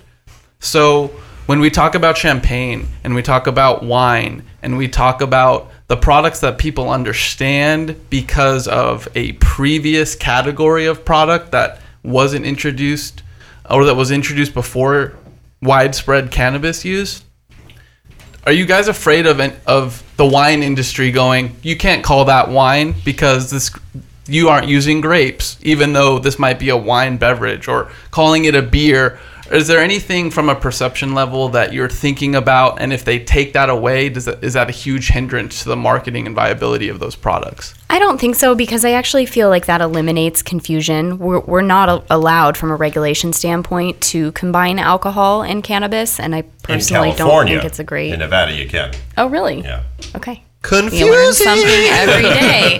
So 0.59 1.07
when 1.45 1.59
we 1.59 1.69
talk 1.69 1.95
about 1.95 2.17
champagne 2.17 2.87
and 3.03 3.15
we 3.15 3.21
talk 3.21 3.47
about 3.47 3.83
wine 3.83 4.43
and 4.61 4.77
we 4.77 4.87
talk 4.87 5.21
about 5.21 5.70
the 5.91 5.97
products 5.97 6.39
that 6.39 6.57
people 6.57 6.89
understand 6.89 7.97
because 8.09 8.65
of 8.65 9.09
a 9.13 9.33
previous 9.33 10.15
category 10.15 10.85
of 10.85 11.03
product 11.03 11.51
that 11.51 11.81
wasn't 12.01 12.45
introduced 12.45 13.23
or 13.69 13.83
that 13.83 13.95
was 13.95 14.09
introduced 14.09 14.53
before 14.53 15.13
widespread 15.61 16.31
cannabis 16.31 16.85
use, 16.85 17.25
are 18.45 18.53
you 18.53 18.65
guys 18.65 18.87
afraid 18.87 19.25
of 19.25 19.41
an, 19.41 19.53
of 19.67 20.01
the 20.15 20.25
wine 20.25 20.63
industry 20.63 21.11
going? 21.11 21.57
You 21.61 21.75
can't 21.75 22.05
call 22.05 22.23
that 22.23 22.47
wine 22.47 22.95
because 23.03 23.51
this 23.51 23.69
you 24.27 24.47
aren't 24.47 24.69
using 24.69 25.01
grapes, 25.01 25.57
even 25.61 25.91
though 25.91 26.19
this 26.19 26.39
might 26.39 26.57
be 26.57 26.69
a 26.69 26.77
wine 26.77 27.17
beverage, 27.17 27.67
or 27.67 27.91
calling 28.11 28.45
it 28.45 28.55
a 28.55 28.61
beer. 28.61 29.19
Is 29.51 29.67
there 29.67 29.79
anything 29.81 30.31
from 30.31 30.47
a 30.49 30.55
perception 30.55 31.13
level 31.13 31.49
that 31.49 31.73
you're 31.73 31.89
thinking 31.89 32.35
about? 32.35 32.79
And 32.81 32.93
if 32.93 33.03
they 33.03 33.19
take 33.19 33.51
that 33.53 33.69
away, 33.69 34.07
does 34.09 34.25
that, 34.25 34.43
is 34.43 34.53
that 34.53 34.69
a 34.69 34.71
huge 34.71 35.09
hindrance 35.09 35.63
to 35.63 35.69
the 35.69 35.75
marketing 35.75 36.25
and 36.25 36.35
viability 36.35 36.87
of 36.87 36.99
those 36.99 37.15
products? 37.15 37.73
I 37.89 37.99
don't 37.99 38.19
think 38.19 38.35
so 38.35 38.55
because 38.55 38.85
I 38.85 38.91
actually 38.91 39.25
feel 39.25 39.49
like 39.49 39.65
that 39.65 39.81
eliminates 39.81 40.41
confusion. 40.41 41.17
We're, 41.17 41.41
we're 41.41 41.61
not 41.61 41.89
a- 41.89 42.03
allowed 42.15 42.55
from 42.55 42.71
a 42.71 42.75
regulation 42.75 43.33
standpoint 43.33 43.99
to 44.01 44.31
combine 44.31 44.79
alcohol 44.79 45.41
and 45.43 45.61
cannabis, 45.63 46.19
and 46.19 46.33
I 46.33 46.43
personally 46.63 47.09
don't 47.09 47.17
California, 47.17 47.55
think 47.59 47.65
it's 47.65 47.79
a 47.79 47.83
great. 47.83 48.13
In 48.13 48.19
Nevada, 48.19 48.53
you 48.53 48.67
can. 48.69 48.93
oh, 49.17 49.27
really? 49.27 49.61
Yeah. 49.61 49.83
Okay. 50.15 50.43
Confusing. 50.61 51.07
You 51.07 51.11
learn 51.11 51.33
something 51.33 51.65
every 51.65 52.23
day. 52.39 52.79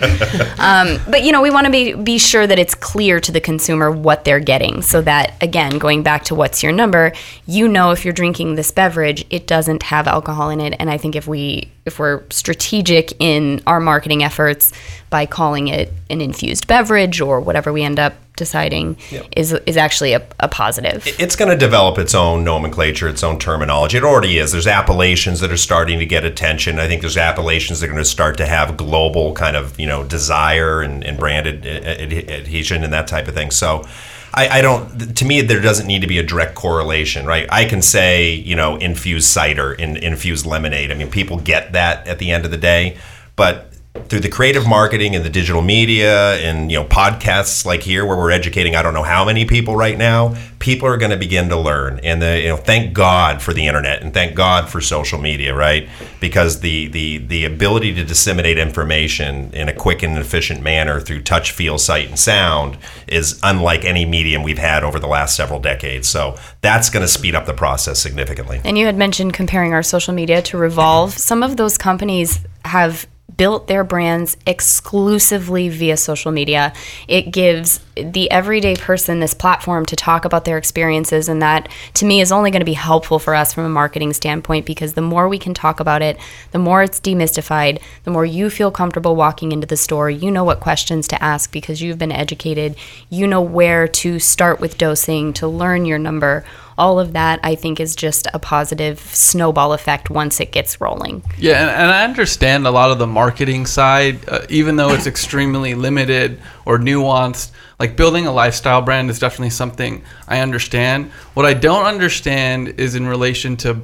um, 0.59 0.99
but 1.09 1.23
you 1.23 1.31
know, 1.31 1.41
we 1.41 1.49
want 1.49 1.65
to 1.65 1.71
be 1.71 1.93
be 1.93 2.19
sure 2.19 2.45
that 2.45 2.59
it's 2.59 2.75
clear 2.75 3.19
to 3.19 3.31
the 3.31 3.41
consumer 3.41 3.89
what 3.89 4.23
they're 4.23 4.39
getting, 4.39 4.83
so 4.83 5.01
that 5.01 5.35
again, 5.41 5.79
going 5.79 6.03
back 6.03 6.23
to 6.25 6.35
what's 6.35 6.61
your 6.61 6.71
number, 6.71 7.11
you 7.47 7.67
know 7.67 7.89
if 7.89 8.05
you're 8.05 8.13
drinking 8.13 8.53
this 8.53 8.69
beverage, 8.69 9.25
it 9.31 9.47
doesn't 9.47 9.83
have 9.83 10.07
alcohol 10.07 10.51
in 10.51 10.61
it. 10.61 10.75
And 10.79 10.91
I 10.91 10.97
think 10.97 11.15
if 11.15 11.27
we 11.27 11.71
if 11.85 11.97
we're 11.97 12.23
strategic 12.29 13.13
in 13.19 13.61
our 13.65 13.79
marketing 13.79 14.23
efforts 14.23 14.71
by 15.11 15.25
calling 15.27 15.67
it 15.67 15.93
an 16.09 16.21
infused 16.21 16.65
beverage 16.65 17.21
or 17.21 17.39
whatever 17.41 17.71
we 17.71 17.83
end 17.83 17.99
up 17.99 18.13
deciding 18.37 18.97
is 19.35 19.53
is 19.67 19.77
actually 19.77 20.13
a, 20.13 20.25
a 20.39 20.47
positive. 20.47 21.05
It's 21.19 21.35
going 21.35 21.51
to 21.51 21.57
develop 21.57 21.99
its 21.99 22.15
own 22.15 22.43
nomenclature, 22.43 23.07
its 23.09 23.21
own 23.21 23.37
terminology. 23.37 23.97
It 23.97 24.03
already 24.03 24.39
is. 24.39 24.53
There's 24.53 24.65
appellations 24.65 25.41
that 25.41 25.51
are 25.51 25.57
starting 25.57 25.99
to 25.99 26.05
get 26.05 26.23
attention. 26.23 26.79
I 26.79 26.87
think 26.87 27.01
there's 27.01 27.17
appellations 27.17 27.81
that 27.81 27.87
are 27.87 27.91
going 27.91 28.03
to 28.03 28.09
start 28.09 28.37
to 28.37 28.47
have 28.47 28.77
global 28.77 29.35
kind 29.35 29.55
of 29.55 29.79
you 29.79 29.85
know 29.85 30.03
desire 30.03 30.81
and, 30.81 31.03
and 31.03 31.19
branded 31.19 31.67
ad- 31.67 32.13
ad- 32.13 32.29
adhesion 32.29 32.83
and 32.83 32.91
that 32.91 33.07
type 33.07 33.27
of 33.27 33.35
thing. 33.35 33.51
So. 33.51 33.85
I, 34.33 34.47
I 34.47 34.61
don't. 34.61 35.17
To 35.17 35.25
me, 35.25 35.41
there 35.41 35.59
doesn't 35.59 35.87
need 35.87 35.99
to 36.03 36.07
be 36.07 36.17
a 36.17 36.23
direct 36.23 36.55
correlation, 36.55 37.25
right? 37.25 37.45
I 37.51 37.65
can 37.65 37.81
say, 37.81 38.31
you 38.33 38.55
know, 38.55 38.77
infused 38.77 39.27
cider, 39.27 39.73
in, 39.73 39.97
infused 39.97 40.45
lemonade. 40.45 40.89
I 40.89 40.93
mean, 40.93 41.11
people 41.11 41.37
get 41.37 41.73
that 41.73 42.07
at 42.07 42.17
the 42.19 42.31
end 42.31 42.45
of 42.45 42.51
the 42.51 42.55
day, 42.55 42.97
but 43.35 43.70
through 44.07 44.19
the 44.21 44.29
creative 44.29 44.67
marketing 44.67 45.15
and 45.15 45.23
the 45.23 45.29
digital 45.29 45.61
media 45.61 46.35
and 46.37 46.71
you 46.71 46.77
know 46.77 46.85
podcasts 46.85 47.65
like 47.65 47.81
here 47.81 48.05
where 48.05 48.17
we're 48.17 48.31
educating 48.31 48.75
I 48.75 48.81
don't 48.81 48.93
know 48.93 49.03
how 49.03 49.25
many 49.25 49.45
people 49.45 49.75
right 49.75 49.97
now 49.97 50.35
people 50.59 50.87
are 50.87 50.95
going 50.95 51.11
to 51.11 51.17
begin 51.17 51.49
to 51.49 51.57
learn. 51.57 51.99
And 52.03 52.21
the 52.21 52.39
you 52.39 52.47
know 52.47 52.57
thank 52.57 52.93
God 52.93 53.41
for 53.41 53.53
the 53.53 53.67
internet 53.67 54.01
and 54.01 54.13
thank 54.13 54.35
God 54.35 54.69
for 54.69 54.79
social 54.79 55.19
media 55.19 55.53
right? 55.53 55.89
Because 56.21 56.61
the 56.61 56.87
the 56.87 57.17
the 57.17 57.45
ability 57.45 57.93
to 57.95 58.03
disseminate 58.05 58.57
information 58.57 59.53
in 59.53 59.67
a 59.67 59.73
quick 59.73 60.03
and 60.03 60.17
efficient 60.17 60.61
manner 60.61 60.99
through 61.01 61.23
touch 61.23 61.51
feel 61.51 61.77
sight 61.77 62.07
and 62.07 62.17
sound 62.17 62.77
is 63.07 63.39
unlike 63.43 63.83
any 63.83 64.05
medium 64.05 64.43
we've 64.43 64.57
had 64.57 64.83
over 64.83 64.99
the 64.99 65.07
last 65.07 65.35
several 65.35 65.59
decades. 65.59 66.07
So 66.07 66.37
that's 66.61 66.89
going 66.89 67.01
to 67.01 67.11
speed 67.11 67.35
up 67.35 67.45
the 67.45 67.53
process 67.53 67.99
significantly. 67.99 68.61
And 68.63 68.77
you 68.77 68.85
had 68.85 68.97
mentioned 68.97 69.33
comparing 69.33 69.73
our 69.73 69.83
social 69.83 70.13
media 70.13 70.41
to 70.43 70.57
Revolve. 70.57 71.13
Some 71.17 71.43
of 71.43 71.57
those 71.57 71.77
companies 71.77 72.39
have 72.63 73.07
built 73.41 73.65
their 73.65 73.83
brands 73.83 74.37
exclusively 74.45 75.67
via 75.67 75.97
social 75.97 76.31
media. 76.31 76.71
It 77.07 77.31
gives 77.31 77.79
the 77.95 78.29
everyday 78.29 78.75
person 78.75 79.19
this 79.19 79.33
platform 79.33 79.83
to 79.87 79.95
talk 79.95 80.25
about 80.25 80.45
their 80.45 80.59
experiences, 80.59 81.27
and 81.27 81.41
that 81.41 81.67
to 81.95 82.05
me 82.05 82.21
is 82.21 82.31
only 82.31 82.51
going 82.51 82.59
to 82.61 82.65
be 82.65 82.73
helpful 82.73 83.17
for 83.17 83.33
us 83.33 83.51
from 83.51 83.65
a 83.65 83.69
marketing 83.69 84.13
standpoint 84.13 84.67
because 84.67 84.93
the 84.93 85.01
more 85.01 85.27
we 85.27 85.39
can 85.39 85.55
talk 85.55 85.79
about 85.79 86.03
it, 86.03 86.19
the 86.51 86.59
more 86.59 86.83
it's 86.83 86.99
demystified, 86.99 87.81
the 88.03 88.11
more 88.11 88.25
you 88.25 88.51
feel 88.51 88.69
comfortable 88.69 89.15
walking 89.15 89.51
into 89.51 89.65
the 89.65 89.75
store. 89.75 90.07
You 90.07 90.29
know 90.29 90.43
what 90.43 90.59
questions 90.59 91.07
to 91.07 91.23
ask 91.23 91.51
because 91.51 91.81
you've 91.81 91.97
been 91.97 92.11
educated, 92.11 92.75
you 93.09 93.25
know 93.25 93.41
where 93.41 93.87
to 93.87 94.19
start 94.19 94.59
with 94.59 94.77
dosing 94.77 95.33
to 95.33 95.47
learn 95.47 95.85
your 95.85 95.97
number 95.97 96.45
all 96.81 96.99
of 96.99 97.13
that 97.13 97.39
I 97.43 97.53
think 97.53 97.79
is 97.79 97.95
just 97.95 98.27
a 98.33 98.39
positive 98.39 98.99
snowball 98.99 99.71
effect 99.71 100.09
once 100.09 100.39
it 100.39 100.51
gets 100.51 100.81
rolling. 100.81 101.23
Yeah, 101.37 101.61
and, 101.61 101.69
and 101.69 101.91
I 101.91 102.03
understand 102.03 102.65
a 102.65 102.71
lot 102.71 102.89
of 102.89 102.97
the 102.97 103.05
marketing 103.05 103.67
side, 103.67 104.27
uh, 104.27 104.47
even 104.49 104.77
though 104.77 104.89
it's 104.89 105.05
extremely 105.15 105.75
limited 105.75 106.41
or 106.65 106.79
nuanced. 106.79 107.51
Like 107.79 107.95
building 107.95 108.25
a 108.25 108.31
lifestyle 108.31 108.81
brand 108.81 109.11
is 109.11 109.19
definitely 109.19 109.51
something 109.51 110.03
I 110.27 110.39
understand. 110.39 111.11
What 111.35 111.45
I 111.45 111.53
don't 111.53 111.85
understand 111.85 112.79
is 112.79 112.95
in 112.95 113.05
relation 113.05 113.57
to 113.57 113.81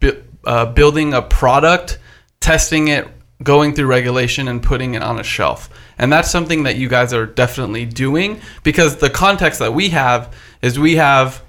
bu- 0.00 0.20
uh, 0.44 0.66
building 0.66 1.14
a 1.14 1.22
product, 1.22 2.00
testing 2.40 2.88
it, 2.88 3.06
going 3.44 3.74
through 3.76 3.86
regulation, 3.86 4.48
and 4.48 4.60
putting 4.60 4.94
it 4.94 5.02
on 5.04 5.20
a 5.20 5.22
shelf. 5.22 5.70
And 5.98 6.12
that's 6.12 6.30
something 6.30 6.64
that 6.64 6.76
you 6.76 6.88
guys 6.88 7.12
are 7.12 7.26
definitely 7.26 7.84
doing 7.84 8.40
because 8.64 8.96
the 8.96 9.10
context 9.10 9.60
that 9.60 9.72
we 9.72 9.90
have 9.90 10.34
is 10.62 10.80
we 10.80 10.96
have 10.96 11.42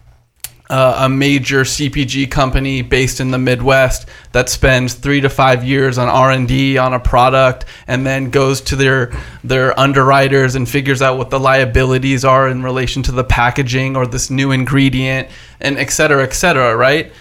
uh, 0.71 0.99
a 0.99 1.09
major 1.09 1.61
CPG 1.61 2.31
company 2.31 2.81
based 2.81 3.19
in 3.19 3.29
the 3.29 3.37
Midwest 3.37 4.07
that 4.31 4.47
spends 4.47 4.93
three 4.93 5.19
to 5.19 5.29
five 5.29 5.65
years 5.65 5.97
on 5.97 6.07
R 6.07 6.31
and 6.31 6.47
D 6.47 6.77
on 6.77 6.93
a 6.93 6.99
product, 6.99 7.65
and 7.87 8.07
then 8.07 8.29
goes 8.29 8.61
to 8.61 8.77
their 8.77 9.11
their 9.43 9.77
underwriters 9.77 10.55
and 10.55 10.67
figures 10.67 11.01
out 11.01 11.17
what 11.17 11.29
the 11.29 11.39
liabilities 11.39 12.23
are 12.23 12.47
in 12.47 12.63
relation 12.63 13.03
to 13.03 13.11
the 13.11 13.23
packaging 13.23 13.97
or 13.97 14.07
this 14.07 14.31
new 14.31 14.51
ingredient, 14.51 15.27
and 15.59 15.77
et 15.77 15.91
cetera, 15.91 16.23
et 16.23 16.33
cetera. 16.33 16.75
Right? 16.75 17.11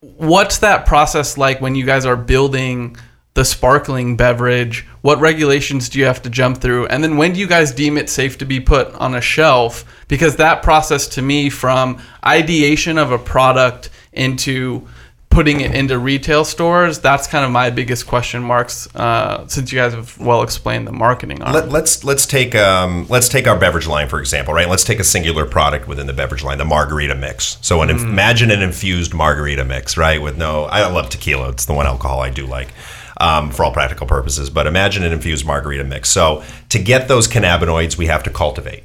What's 0.00 0.58
that 0.58 0.86
process 0.86 1.36
like 1.36 1.60
when 1.60 1.74
you 1.74 1.84
guys 1.84 2.06
are 2.06 2.16
building? 2.16 2.96
The 3.34 3.44
sparkling 3.44 4.16
beverage? 4.16 4.86
What 5.00 5.20
regulations 5.20 5.88
do 5.88 5.98
you 5.98 6.04
have 6.04 6.22
to 6.22 6.30
jump 6.30 6.58
through? 6.58 6.86
And 6.86 7.02
then 7.02 7.16
when 7.16 7.32
do 7.32 7.40
you 7.40 7.46
guys 7.46 7.72
deem 7.72 7.96
it 7.96 8.10
safe 8.10 8.38
to 8.38 8.44
be 8.44 8.60
put 8.60 8.92
on 8.94 9.14
a 9.14 9.20
shelf? 9.20 9.84
Because 10.08 10.36
that 10.36 10.62
process 10.62 11.08
to 11.08 11.22
me, 11.22 11.48
from 11.48 12.00
ideation 12.24 12.98
of 12.98 13.10
a 13.10 13.18
product 13.18 13.90
into 14.12 14.86
putting 15.32 15.62
it 15.62 15.74
into 15.74 15.98
retail 15.98 16.44
stores, 16.44 16.98
that's 16.98 17.26
kind 17.26 17.44
of 17.44 17.50
my 17.50 17.70
biggest 17.70 18.06
question 18.06 18.42
marks. 18.42 18.94
Uh, 18.94 19.46
since 19.48 19.72
you 19.72 19.78
guys 19.78 19.94
have 19.94 20.18
well 20.18 20.42
explained 20.42 20.86
the 20.86 20.92
marketing 20.92 21.42
on 21.42 21.54
Let, 21.54 21.70
let's 21.70 22.04
let's 22.04 22.26
take 22.26 22.54
um, 22.54 23.06
let's 23.08 23.28
take 23.28 23.48
our 23.48 23.58
beverage 23.58 23.86
line 23.86 24.08
for 24.08 24.20
example, 24.20 24.52
right? 24.54 24.68
Let's 24.68 24.84
take 24.84 25.00
a 25.00 25.04
singular 25.04 25.46
product 25.46 25.88
within 25.88 26.06
the 26.06 26.12
beverage 26.12 26.44
line, 26.44 26.58
the 26.58 26.64
margarita 26.64 27.14
mix. 27.14 27.56
So, 27.62 27.80
an, 27.80 27.90
imagine 27.90 28.50
an 28.50 28.62
infused 28.62 29.14
margarita 29.14 29.64
mix, 29.64 29.96
right? 29.96 30.20
With 30.20 30.36
no, 30.36 30.64
I 30.64 30.86
love 30.90 31.08
tequila; 31.08 31.48
it's 31.48 31.64
the 31.64 31.74
one 31.74 31.86
alcohol 31.86 32.20
I 32.20 32.28
do 32.30 32.46
like. 32.46 32.68
Um, 33.22 33.52
for 33.52 33.64
all 33.64 33.72
practical 33.72 34.08
purposes, 34.08 34.50
but 34.50 34.66
imagine 34.66 35.04
an 35.04 35.12
infused 35.12 35.46
margarita 35.46 35.84
mix. 35.84 36.10
So, 36.10 36.42
to 36.70 36.78
get 36.80 37.06
those 37.06 37.28
cannabinoids, 37.28 37.96
we 37.96 38.06
have 38.06 38.24
to 38.24 38.30
cultivate 38.30 38.82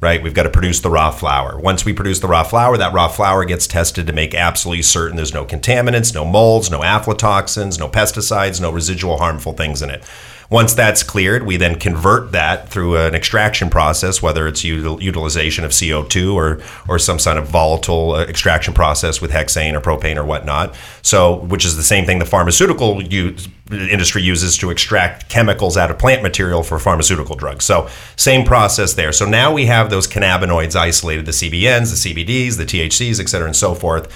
right? 0.00 0.22
We've 0.22 0.34
got 0.34 0.44
to 0.44 0.50
produce 0.50 0.80
the 0.80 0.90
raw 0.90 1.10
flower. 1.10 1.58
Once 1.58 1.84
we 1.84 1.92
produce 1.92 2.20
the 2.20 2.26
raw 2.26 2.42
flower, 2.42 2.76
that 2.78 2.92
raw 2.92 3.08
flower 3.08 3.44
gets 3.44 3.66
tested 3.66 4.06
to 4.06 4.12
make 4.12 4.34
absolutely 4.34 4.82
certain 4.82 5.16
there's 5.16 5.34
no 5.34 5.44
contaminants, 5.44 6.14
no 6.14 6.24
molds, 6.24 6.70
no 6.70 6.80
aflatoxins, 6.80 7.78
no 7.78 7.88
pesticides, 7.88 8.60
no 8.60 8.70
residual 8.70 9.18
harmful 9.18 9.52
things 9.52 9.82
in 9.82 9.90
it. 9.90 10.02
Once 10.50 10.74
that's 10.74 11.04
cleared, 11.04 11.46
we 11.46 11.56
then 11.56 11.78
convert 11.78 12.32
that 12.32 12.68
through 12.68 12.96
an 12.96 13.14
extraction 13.14 13.70
process, 13.70 14.20
whether 14.20 14.48
it's 14.48 14.62
util- 14.62 15.00
utilization 15.00 15.64
of 15.64 15.70
CO2 15.70 16.34
or 16.34 16.60
or 16.88 16.98
some 16.98 17.20
sort 17.20 17.36
of 17.36 17.46
volatile 17.46 18.12
uh, 18.12 18.24
extraction 18.24 18.74
process 18.74 19.20
with 19.20 19.30
hexane 19.30 19.74
or 19.74 19.80
propane 19.80 20.16
or 20.16 20.24
whatnot. 20.24 20.74
So, 21.02 21.36
which 21.36 21.64
is 21.64 21.76
the 21.76 21.84
same 21.84 22.04
thing 22.04 22.18
the 22.18 22.26
pharmaceutical 22.26 23.00
use, 23.00 23.48
industry 23.70 24.22
uses 24.22 24.56
to 24.58 24.70
extract 24.70 25.28
chemicals 25.28 25.76
out 25.76 25.88
of 25.88 25.98
plant 25.98 26.20
material 26.20 26.64
for 26.64 26.80
pharmaceutical 26.80 27.36
drugs. 27.36 27.64
So, 27.64 27.88
same 28.16 28.44
process 28.44 28.94
there. 28.94 29.12
So 29.12 29.26
now 29.26 29.52
we 29.52 29.66
have 29.66 29.88
those 29.88 30.08
cannabinoids 30.08 30.74
isolated, 30.74 31.26
the 31.26 31.32
CBNs, 31.32 32.02
the 32.02 32.14
CBDs, 32.14 32.56
the 32.56 32.64
THCs, 32.64 33.20
et 33.20 33.28
cetera, 33.28 33.46
and 33.46 33.56
so 33.56 33.76
forth 33.76 34.08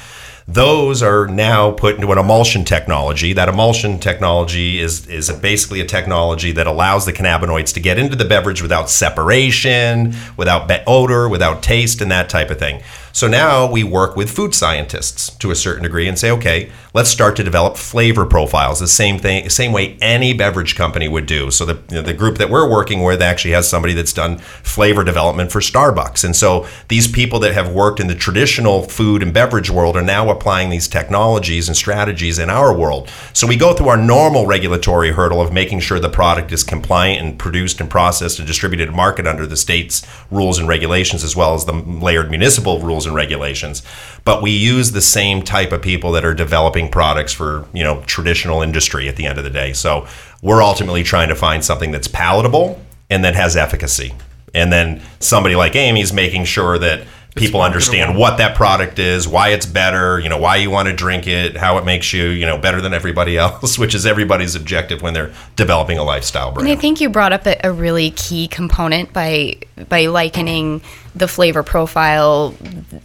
those 0.46 1.02
are 1.02 1.26
now 1.26 1.70
put 1.70 1.94
into 1.94 2.12
an 2.12 2.18
emulsion 2.18 2.64
technology. 2.64 3.32
That 3.32 3.48
emulsion 3.48 3.98
technology 3.98 4.78
is 4.78 5.06
is 5.06 5.30
basically 5.30 5.80
a 5.80 5.86
technology 5.86 6.52
that 6.52 6.66
allows 6.66 7.06
the 7.06 7.12
cannabinoids 7.12 7.72
to 7.74 7.80
get 7.80 7.98
into 7.98 8.14
the 8.16 8.26
beverage 8.26 8.60
without 8.60 8.90
separation, 8.90 10.14
without 10.36 10.70
odor, 10.86 11.28
without 11.28 11.62
taste, 11.62 12.02
and 12.02 12.10
that 12.10 12.28
type 12.28 12.50
of 12.50 12.58
thing. 12.58 12.82
So 13.14 13.28
now 13.28 13.70
we 13.70 13.84
work 13.84 14.16
with 14.16 14.28
food 14.28 14.56
scientists 14.56 15.30
to 15.36 15.52
a 15.52 15.54
certain 15.54 15.84
degree 15.84 16.08
and 16.08 16.18
say, 16.18 16.32
okay, 16.32 16.72
let's 16.94 17.08
start 17.08 17.36
to 17.36 17.44
develop 17.44 17.76
flavor 17.76 18.26
profiles. 18.26 18.80
The 18.80 18.88
same 18.88 19.20
thing, 19.20 19.48
same 19.50 19.70
way 19.70 19.96
any 20.00 20.34
beverage 20.34 20.74
company 20.74 21.06
would 21.06 21.26
do. 21.26 21.52
So 21.52 21.64
the 21.64 21.74
you 21.90 21.98
know, 21.98 22.02
the 22.02 22.12
group 22.12 22.38
that 22.38 22.50
we're 22.50 22.68
working 22.68 23.04
with 23.04 23.22
actually 23.22 23.52
has 23.52 23.68
somebody 23.68 23.94
that's 23.94 24.12
done 24.12 24.38
flavor 24.38 25.04
development 25.04 25.52
for 25.52 25.60
Starbucks, 25.60 26.24
and 26.24 26.34
so 26.34 26.66
these 26.88 27.06
people 27.06 27.38
that 27.38 27.54
have 27.54 27.72
worked 27.72 28.00
in 28.00 28.08
the 28.08 28.16
traditional 28.16 28.82
food 28.82 29.22
and 29.22 29.32
beverage 29.32 29.70
world 29.70 29.96
are 29.96 30.02
now 30.02 30.28
applying 30.28 30.70
these 30.70 30.88
technologies 30.88 31.68
and 31.68 31.76
strategies 31.76 32.40
in 32.40 32.50
our 32.50 32.76
world. 32.76 33.08
So 33.32 33.46
we 33.46 33.56
go 33.56 33.74
through 33.74 33.90
our 33.90 33.96
normal 33.96 34.44
regulatory 34.44 35.12
hurdle 35.12 35.40
of 35.40 35.52
making 35.52 35.80
sure 35.80 36.00
the 36.00 36.08
product 36.08 36.50
is 36.50 36.64
compliant 36.64 37.24
and 37.24 37.38
produced 37.38 37.80
and 37.80 37.88
processed 37.88 38.40
and 38.40 38.48
distributed 38.48 38.88
and 38.88 38.96
market 38.96 39.28
under 39.28 39.46
the 39.46 39.56
state's 39.56 40.04
rules 40.32 40.58
and 40.58 40.66
regulations, 40.66 41.22
as 41.22 41.36
well 41.36 41.54
as 41.54 41.64
the 41.64 41.74
layered 41.74 42.28
municipal 42.28 42.80
rules 42.80 43.03
and 43.06 43.14
regulations. 43.14 43.82
But 44.24 44.42
we 44.42 44.50
use 44.50 44.92
the 44.92 45.00
same 45.00 45.42
type 45.42 45.72
of 45.72 45.82
people 45.82 46.12
that 46.12 46.24
are 46.24 46.34
developing 46.34 46.90
products 46.90 47.32
for 47.32 47.66
you 47.72 47.82
know 47.82 48.02
traditional 48.06 48.62
industry 48.62 49.08
at 49.08 49.16
the 49.16 49.26
end 49.26 49.38
of 49.38 49.44
the 49.44 49.50
day. 49.50 49.72
So 49.72 50.06
we're 50.42 50.62
ultimately 50.62 51.02
trying 51.02 51.28
to 51.28 51.34
find 51.34 51.64
something 51.64 51.90
that's 51.90 52.08
palatable 52.08 52.80
and 53.10 53.24
that 53.24 53.34
has 53.34 53.56
efficacy. 53.56 54.14
And 54.54 54.72
then 54.72 55.02
somebody 55.20 55.56
like 55.56 55.74
Amy's 55.74 56.12
making 56.12 56.44
sure 56.44 56.78
that 56.78 57.06
people 57.34 57.60
understand 57.60 58.16
what 58.16 58.38
that 58.38 58.54
product 58.54 58.98
is, 58.98 59.26
why 59.26 59.48
it's 59.48 59.66
better, 59.66 60.20
you 60.20 60.28
know, 60.28 60.38
why 60.38 60.56
you 60.56 60.70
want 60.70 60.88
to 60.88 60.94
drink 60.94 61.26
it, 61.26 61.56
how 61.56 61.78
it 61.78 61.84
makes 61.84 62.12
you, 62.12 62.28
you 62.28 62.46
know, 62.46 62.56
better 62.56 62.80
than 62.80 62.94
everybody 62.94 63.36
else, 63.38 63.78
which 63.78 63.94
is 63.94 64.06
everybody's 64.06 64.54
objective 64.54 65.02
when 65.02 65.14
they're 65.14 65.32
developing 65.56 65.98
a 65.98 66.04
lifestyle 66.04 66.52
brand. 66.52 66.68
And 66.68 66.78
I 66.78 66.80
think 66.80 67.00
you 67.00 67.08
brought 67.08 67.32
up 67.32 67.46
a, 67.46 67.56
a 67.64 67.72
really 67.72 68.10
key 68.12 68.48
component 68.48 69.12
by 69.12 69.58
by 69.88 70.06
likening 70.06 70.82
the 71.14 71.28
flavor 71.28 71.62
profile, 71.62 72.54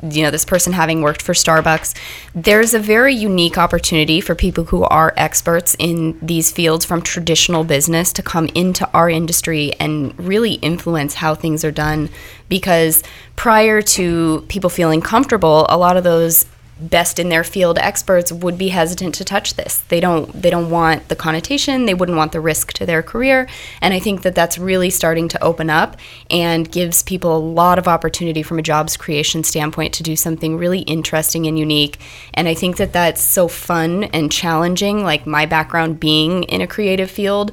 you 0.04 0.24
know, 0.24 0.32
this 0.32 0.46
person 0.46 0.74
having 0.74 1.02
worked 1.02 1.22
for 1.22 1.34
Starbucks. 1.34 1.96
There's 2.34 2.74
a 2.74 2.80
very 2.80 3.14
unique 3.14 3.58
opportunity 3.58 4.20
for 4.20 4.34
people 4.34 4.66
who 4.66 4.84
are 4.84 5.14
experts 5.16 5.76
in 5.78 6.18
these 6.22 6.52
fields 6.52 6.86
from 6.86 7.02
traditional 7.02 7.64
business 7.64 8.12
to 8.14 8.24
come 8.24 8.48
into 8.56 8.90
our 8.94 9.10
industry 9.10 9.74
and 9.80 10.18
really 10.20 10.54
influence 10.54 11.16
how 11.16 11.36
things 11.36 11.64
are 11.64 11.72
done 11.72 12.10
because 12.50 13.04
prior 13.36 13.82
to 13.82 14.44
people 14.48 14.70
feeling 14.70 15.02
comfortable, 15.02 15.66
a 15.70 15.78
lot 15.78 15.96
of 15.96 16.04
those 16.04 16.46
best 16.80 17.20
in 17.20 17.30
their 17.30 17.44
field 17.44 17.78
experts 17.78 18.32
would 18.32 18.58
be 18.58 18.70
hesitant 18.70 19.16
to 19.16 19.26
touch 19.26 19.56
this. 19.56 19.80
They 19.90 20.00
don't 20.00 20.30
they 20.42 20.50
don't 20.50 20.70
want 20.70 21.08
the 21.08 21.16
connotation, 21.16 21.86
they 21.86 21.94
wouldn't 21.94 22.18
want 22.18 22.32
the 22.32 22.40
risk 22.40 22.74
to 22.74 22.86
their 22.86 23.04
career, 23.04 23.48
and 23.82 23.94
I 23.94 24.00
think 24.00 24.22
that 24.22 24.36
that's 24.36 24.58
really 24.58 24.90
starting 24.90 25.28
to 25.30 25.44
open 25.44 25.70
up 25.70 25.98
and 26.30 26.72
gives 26.72 27.04
people 27.04 27.36
a 27.36 27.40
lot 27.40 27.80
of 27.80 27.88
opportunity 27.88 28.44
from 28.44 28.60
a 28.60 28.64
jobs 28.64 28.98
creation 28.98 29.44
standpoint 29.44 29.94
to 29.96 30.04
do 30.04 30.16
something 30.16 30.58
really 30.58 30.82
interesting 30.82 31.46
and 31.48 31.58
unique. 31.58 32.00
And 32.34 32.48
I 32.48 32.54
think 32.54 32.78
that 32.78 32.94
that's 32.94 33.22
so 33.22 33.48
fun 33.48 34.06
and 34.06 34.32
challenging 34.32 35.04
like 35.04 35.26
my 35.26 35.46
background 35.46 36.00
being 36.00 36.44
in 36.44 36.62
a 36.62 36.68
creative 36.68 37.12
field. 37.12 37.52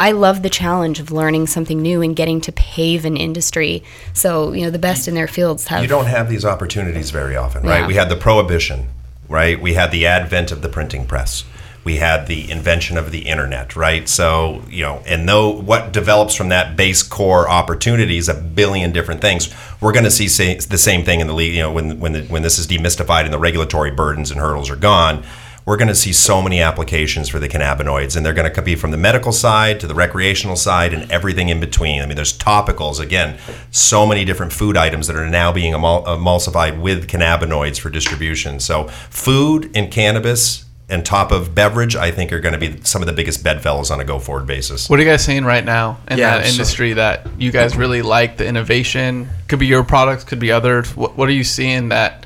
I 0.00 0.12
love 0.12 0.42
the 0.42 0.50
challenge 0.50 1.00
of 1.00 1.10
learning 1.10 1.48
something 1.48 1.82
new 1.82 2.02
and 2.02 2.14
getting 2.14 2.40
to 2.42 2.52
pave 2.52 3.04
an 3.04 3.16
industry. 3.16 3.82
So, 4.12 4.52
you 4.52 4.64
know, 4.64 4.70
the 4.70 4.78
best 4.78 5.08
in 5.08 5.14
their 5.14 5.26
fields 5.26 5.66
have 5.66 5.82
you 5.82 5.88
don't 5.88 6.06
have 6.06 6.28
these 6.28 6.44
opportunities 6.44 7.10
very 7.10 7.36
often, 7.36 7.64
right? 7.64 7.80
Yeah. 7.80 7.86
We 7.86 7.94
had 7.94 8.08
the 8.08 8.16
prohibition, 8.16 8.88
right? 9.28 9.60
We 9.60 9.74
had 9.74 9.90
the 9.90 10.06
advent 10.06 10.52
of 10.52 10.62
the 10.62 10.68
printing 10.68 11.06
press. 11.06 11.44
We 11.82 11.96
had 11.96 12.26
the 12.26 12.50
invention 12.50 12.98
of 12.98 13.12
the 13.12 13.20
internet, 13.20 13.74
right? 13.74 14.08
So, 14.08 14.62
you 14.68 14.82
know, 14.82 15.02
and 15.06 15.28
though 15.28 15.48
what 15.48 15.92
develops 15.92 16.34
from 16.34 16.50
that 16.50 16.76
base 16.76 17.02
core 17.02 17.48
opportunities, 17.48 18.28
a 18.28 18.34
billion 18.34 18.92
different 18.92 19.20
things, 19.20 19.52
we're 19.80 19.92
going 19.92 20.04
to 20.04 20.10
see 20.10 20.26
the 20.26 20.78
same 20.78 21.04
thing 21.04 21.20
in 21.20 21.26
the 21.26 21.32
league, 21.32 21.54
you 21.54 21.62
know, 21.62 21.72
when, 21.72 21.98
when, 21.98 22.12
the, 22.12 22.22
when 22.24 22.42
this 22.42 22.58
is 22.58 22.66
demystified 22.66 23.24
and 23.24 23.32
the 23.32 23.38
regulatory 23.38 23.90
burdens 23.90 24.30
and 24.30 24.38
hurdles 24.38 24.70
are 24.70 24.76
gone 24.76 25.24
we're 25.68 25.76
going 25.76 25.86
to 25.86 25.94
see 25.94 26.14
so 26.14 26.40
many 26.40 26.62
applications 26.62 27.28
for 27.28 27.38
the 27.38 27.46
cannabinoids, 27.46 28.16
and 28.16 28.24
they're 28.24 28.32
going 28.32 28.50
to 28.50 28.62
be 28.62 28.74
from 28.74 28.90
the 28.90 28.96
medical 28.96 29.32
side 29.32 29.78
to 29.78 29.86
the 29.86 29.94
recreational 29.94 30.56
side 30.56 30.94
and 30.94 31.12
everything 31.12 31.50
in 31.50 31.60
between. 31.60 32.00
I 32.00 32.06
mean, 32.06 32.16
there's 32.16 32.36
topicals, 32.38 32.98
again, 32.98 33.38
so 33.70 34.06
many 34.06 34.24
different 34.24 34.50
food 34.50 34.78
items 34.78 35.08
that 35.08 35.16
are 35.16 35.28
now 35.28 35.52
being 35.52 35.74
emul- 35.74 36.06
emulsified 36.06 36.80
with 36.80 37.06
cannabinoids 37.06 37.78
for 37.78 37.90
distribution. 37.90 38.60
So, 38.60 38.88
food 38.88 39.70
and 39.76 39.92
cannabis 39.92 40.64
and 40.88 41.04
top 41.04 41.32
of 41.32 41.54
beverage, 41.54 41.96
I 41.96 42.12
think, 42.12 42.32
are 42.32 42.40
going 42.40 42.58
to 42.58 42.58
be 42.58 42.80
some 42.84 43.02
of 43.02 43.06
the 43.06 43.12
biggest 43.12 43.44
bedfellows 43.44 43.90
on 43.90 44.00
a 44.00 44.04
go 44.06 44.18
forward 44.18 44.46
basis. 44.46 44.88
What 44.88 44.98
are 44.98 45.02
you 45.02 45.08
guys 45.10 45.22
seeing 45.22 45.44
right 45.44 45.66
now 45.66 45.98
in 46.10 46.16
Yeah, 46.16 46.38
that 46.38 46.46
so- 46.46 46.50
industry 46.52 46.94
that 46.94 47.26
you 47.38 47.52
guys 47.52 47.76
really 47.76 48.00
like? 48.00 48.38
The 48.38 48.46
innovation 48.46 49.28
could 49.48 49.58
be 49.58 49.66
your 49.66 49.84
products, 49.84 50.24
could 50.24 50.38
be 50.40 50.50
others. 50.50 50.96
What, 50.96 51.18
what 51.18 51.28
are 51.28 51.32
you 51.32 51.44
seeing 51.44 51.90
that 51.90 52.24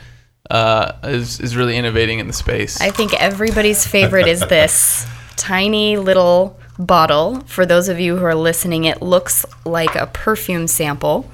uh, 0.50 0.92
is 1.04 1.40
is 1.40 1.56
really 1.56 1.76
innovating 1.76 2.18
in 2.18 2.26
the 2.26 2.32
space? 2.32 2.80
I 2.80 2.90
think 2.90 3.14
everybody's 3.14 3.86
favorite 3.86 4.26
is 4.26 4.40
this 4.40 5.06
tiny 5.36 5.96
little 5.96 6.58
bottle. 6.78 7.40
For 7.46 7.66
those 7.66 7.88
of 7.88 8.00
you 8.00 8.16
who 8.16 8.24
are 8.24 8.34
listening, 8.34 8.84
it 8.84 9.02
looks 9.02 9.46
like 9.64 9.94
a 9.94 10.06
perfume 10.06 10.66
sample. 10.66 11.30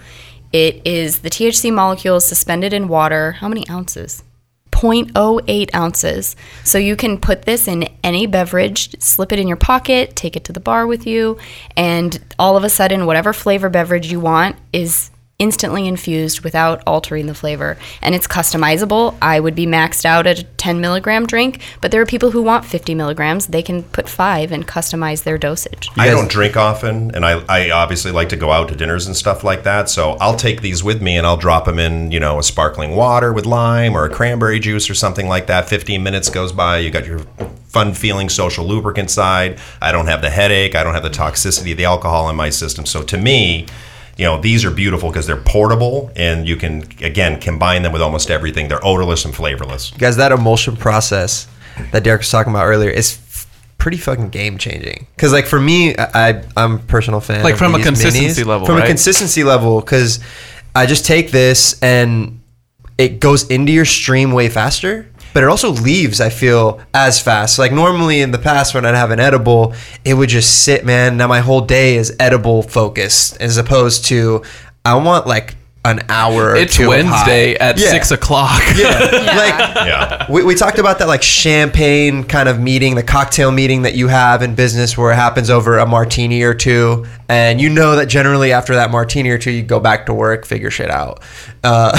It 0.53 0.87
is 0.87 1.21
the 1.21 1.31
THC 1.31 1.73
molecules 1.73 2.25
suspended 2.25 2.73
in 2.73 2.89
water. 2.89 3.33
How 3.33 3.49
many 3.49 3.69
ounces? 3.69 4.23
0.08 4.71 5.75
ounces. 5.75 6.37
So 6.63 6.79
you 6.79 6.95
can 6.95 7.19
put 7.19 7.43
this 7.43 7.67
in 7.67 7.89
any 8.05 8.27
beverage, 8.27 9.01
slip 9.01 9.33
it 9.33 9.39
in 9.39 9.49
your 9.49 9.57
pocket, 9.57 10.15
take 10.15 10.37
it 10.37 10.45
to 10.45 10.53
the 10.53 10.61
bar 10.61 10.87
with 10.87 11.07
you, 11.07 11.39
and 11.77 12.19
all 12.39 12.57
of 12.57 12.65
a 12.65 12.69
sudden, 12.69 13.07
whatever 13.07 13.33
flavor 13.33 13.69
beverage 13.69 14.11
you 14.11 14.21
want 14.21 14.57
is 14.73 15.11
instantly 15.39 15.87
infused 15.87 16.41
without 16.41 16.83
altering 16.85 17.27
the 17.27 17.35
flavor. 17.35 17.77
And 18.03 18.13
it's 18.13 18.27
customizable. 18.27 19.17
I 19.23 19.39
would 19.39 19.55
be 19.55 19.67
maxed 19.67 20.05
out 20.05 20.27
at 20.27 20.41
a 20.41 20.43
10 20.43 20.81
milligram 20.81 21.27
drink, 21.27 21.61
but 21.81 21.93
there 21.93 22.03
are 22.03 22.07
people 22.07 22.33
who 22.33 22.43
want 22.43 22.65
50 22.65 22.93
milligrams. 22.97 23.47
They 23.47 23.63
can 23.63 23.85
put 23.85 24.09
five 24.09 24.51
and 24.51 24.67
customize 24.67 25.23
their 25.23 25.39
dosage. 25.39 25.91
I 25.97 26.11
don't 26.11 26.29
drink 26.29 26.57
often, 26.57 27.15
and 27.15 27.25
I, 27.25 27.45
I 27.49 27.71
obviously 27.71 28.11
like 28.11 28.31
to 28.31 28.37
go 28.37 28.51
out 28.51 28.69
to 28.71 28.75
dinners 28.75 29.07
and 29.07 29.15
stuff 29.15 29.45
like 29.45 29.63
that. 29.63 29.89
So 29.89 30.17
I'll 30.21 30.35
take 30.35 30.61
these 30.61 30.83
with 30.83 31.01
me 31.01 31.17
and 31.17 31.25
I'll 31.25 31.37
drop 31.37 31.67
them 31.67 31.79
in, 31.79 32.11
you 32.11 32.19
know, 32.19 32.41
a 32.41 32.43
sparkling 32.43 32.97
water 32.97 33.33
with 33.33 33.47
lime 33.47 33.97
or 33.97 34.05
a 34.05 34.11
cranberry 34.11 34.59
juice 34.59 34.91
or 34.91 34.95
something 34.95 35.29
like 35.29 35.47
that. 35.47 35.69
15 35.69 36.03
minutes 36.03 36.31
goes 36.31 36.51
by, 36.51 36.79
you 36.79 36.91
got 36.91 37.07
your 37.07 37.21
fun 37.69 37.95
feeling 37.95 38.29
social 38.29 38.67
lubricant 38.67 39.09
side. 39.09 39.61
I 39.81 39.93
don't 39.93 40.09
have 40.09 40.21
the 40.21 40.31
headache, 40.31 40.75
I 40.75 40.83
don't 40.83 40.95
have 40.95 41.05
the 41.05 41.11
toxicity 41.11 41.71
of 41.71 41.77
the 41.77 41.85
alcohol 41.85 42.29
in 42.29 42.35
my 42.35 42.51
system. 42.51 42.87
So 42.87 43.05
to 43.05 43.17
me, 43.17 43.67
you 44.19 44.25
know, 44.25 44.39
these 44.41 44.65
are 44.65 44.71
beautiful 44.71 45.09
because 45.11 45.27
they're 45.27 45.37
portable 45.41 46.11
and 46.17 46.47
you 46.47 46.57
can, 46.57 46.83
again, 47.01 47.41
combine 47.41 47.83
them 47.83 47.93
with 47.93 48.03
almost 48.03 48.31
everything. 48.31 48.69
They're 48.69 48.85
odorless 48.85 49.25
and 49.25 49.35
flavorless. 49.35 49.93
Guys, 49.93 50.17
that 50.17 50.33
emulsion 50.33 50.77
process 50.77 51.47
that 51.93 52.03
Derek 52.05 52.21
was 52.21 52.31
talking 52.31 52.53
about 52.53 52.67
earlier 52.67 52.91
is 52.91 53.19
pretty 53.79 53.97
fucking 53.97 54.31
game 54.31 54.59
changing. 54.59 55.07
Because 55.15 55.33
like 55.33 55.47
for 55.47 55.61
me, 55.61 55.97
I 55.97 56.31
I- 56.31 56.43
I'm 56.57 56.75
a 56.75 56.79
personal 56.79 57.21
fan. 57.21 57.45
Like 57.45 57.53
of 57.55 57.59
from 57.61 57.75
a 57.75 57.79
these 57.79 57.87
consistency 57.87 58.43
level, 58.45 58.67
From 58.67 58.77
right? 58.77 58.85
a 58.85 58.89
consistency 58.89 59.45
level, 59.45 59.81
because 59.81 60.19
I 60.75 60.85
just 60.87 61.07
take 61.07 61.31
this 61.31 61.81
and 61.81 62.41
it 62.99 63.21
goes 63.21 63.49
into 63.49 63.71
your 63.73 63.85
stream 63.85 64.33
way 64.33 64.49
faster. 64.49 65.09
But 65.35 65.43
it 65.43 65.49
also 65.49 65.71
leaves, 65.71 66.21
I 66.21 66.31
feel, 66.31 66.81
as 66.95 67.21
fast. 67.21 67.59
Like 67.59 67.73
normally 67.73 68.21
in 68.21 68.31
the 68.31 68.39
past 68.39 68.75
when 68.75 68.85
I'd 68.85 68.95
have 68.95 69.11
an 69.11 69.21
edible, 69.21 69.75
it 70.05 70.15
would 70.15 70.29
just 70.29 70.65
sit, 70.65 70.85
man. 70.85 71.17
Now 71.17 71.27
my 71.27 71.41
whole 71.41 71.61
day 71.61 71.97
is 71.97 72.17
edible 72.19 72.63
focused 72.63 73.41
as 73.41 73.57
opposed 73.57 74.07
to 74.07 74.43
I 74.85 74.95
want 74.95 75.27
like 75.27 75.55
an 75.89 76.01
hour 76.09 76.51
or 76.51 76.57
it's 76.57 76.77
two 76.77 76.85
of 76.85 76.89
Wednesday 76.91 77.57
high. 77.59 77.69
at 77.71 77.79
Yeah. 77.79 77.91
six 77.91 78.11
o'clock. 78.11 78.63
Yeah. 78.77 78.99
like 79.13 79.87
Yeah. 79.87 80.27
we, 80.31 80.45
we 80.45 80.55
talked 80.55 80.79
about 80.79 80.99
that 81.01 81.09
like 81.09 81.23
champagne 81.23 82.25
kind 82.25 82.49
of 82.49 82.61
meeting, 82.61 82.95
the 82.95 83.03
cocktail 83.03 83.51
meeting 83.51 83.83
that 83.83 83.95
you 83.95 84.09
have 84.09 84.43
in 84.43 84.55
business 84.55 84.97
where 84.97 85.13
it 85.13 85.17
happens 85.17 85.51
over 85.51 85.79
a 85.79 85.87
martini 85.87 86.43
or 86.43 86.55
two. 86.55 87.07
And 87.29 87.61
you 87.61 87.69
know 87.69 87.97
that 87.97 88.07
generally 88.07 88.53
after 88.53 88.75
that 88.77 88.91
martini 88.91 89.31
or 89.31 89.39
two, 89.39 89.51
you 89.51 89.63
go 89.63 89.81
back 89.81 90.07
to 90.07 90.15
work, 90.15 90.47
figure 90.47 90.71
shit 90.71 90.91
out. 90.91 91.21
Uh, 91.65 91.99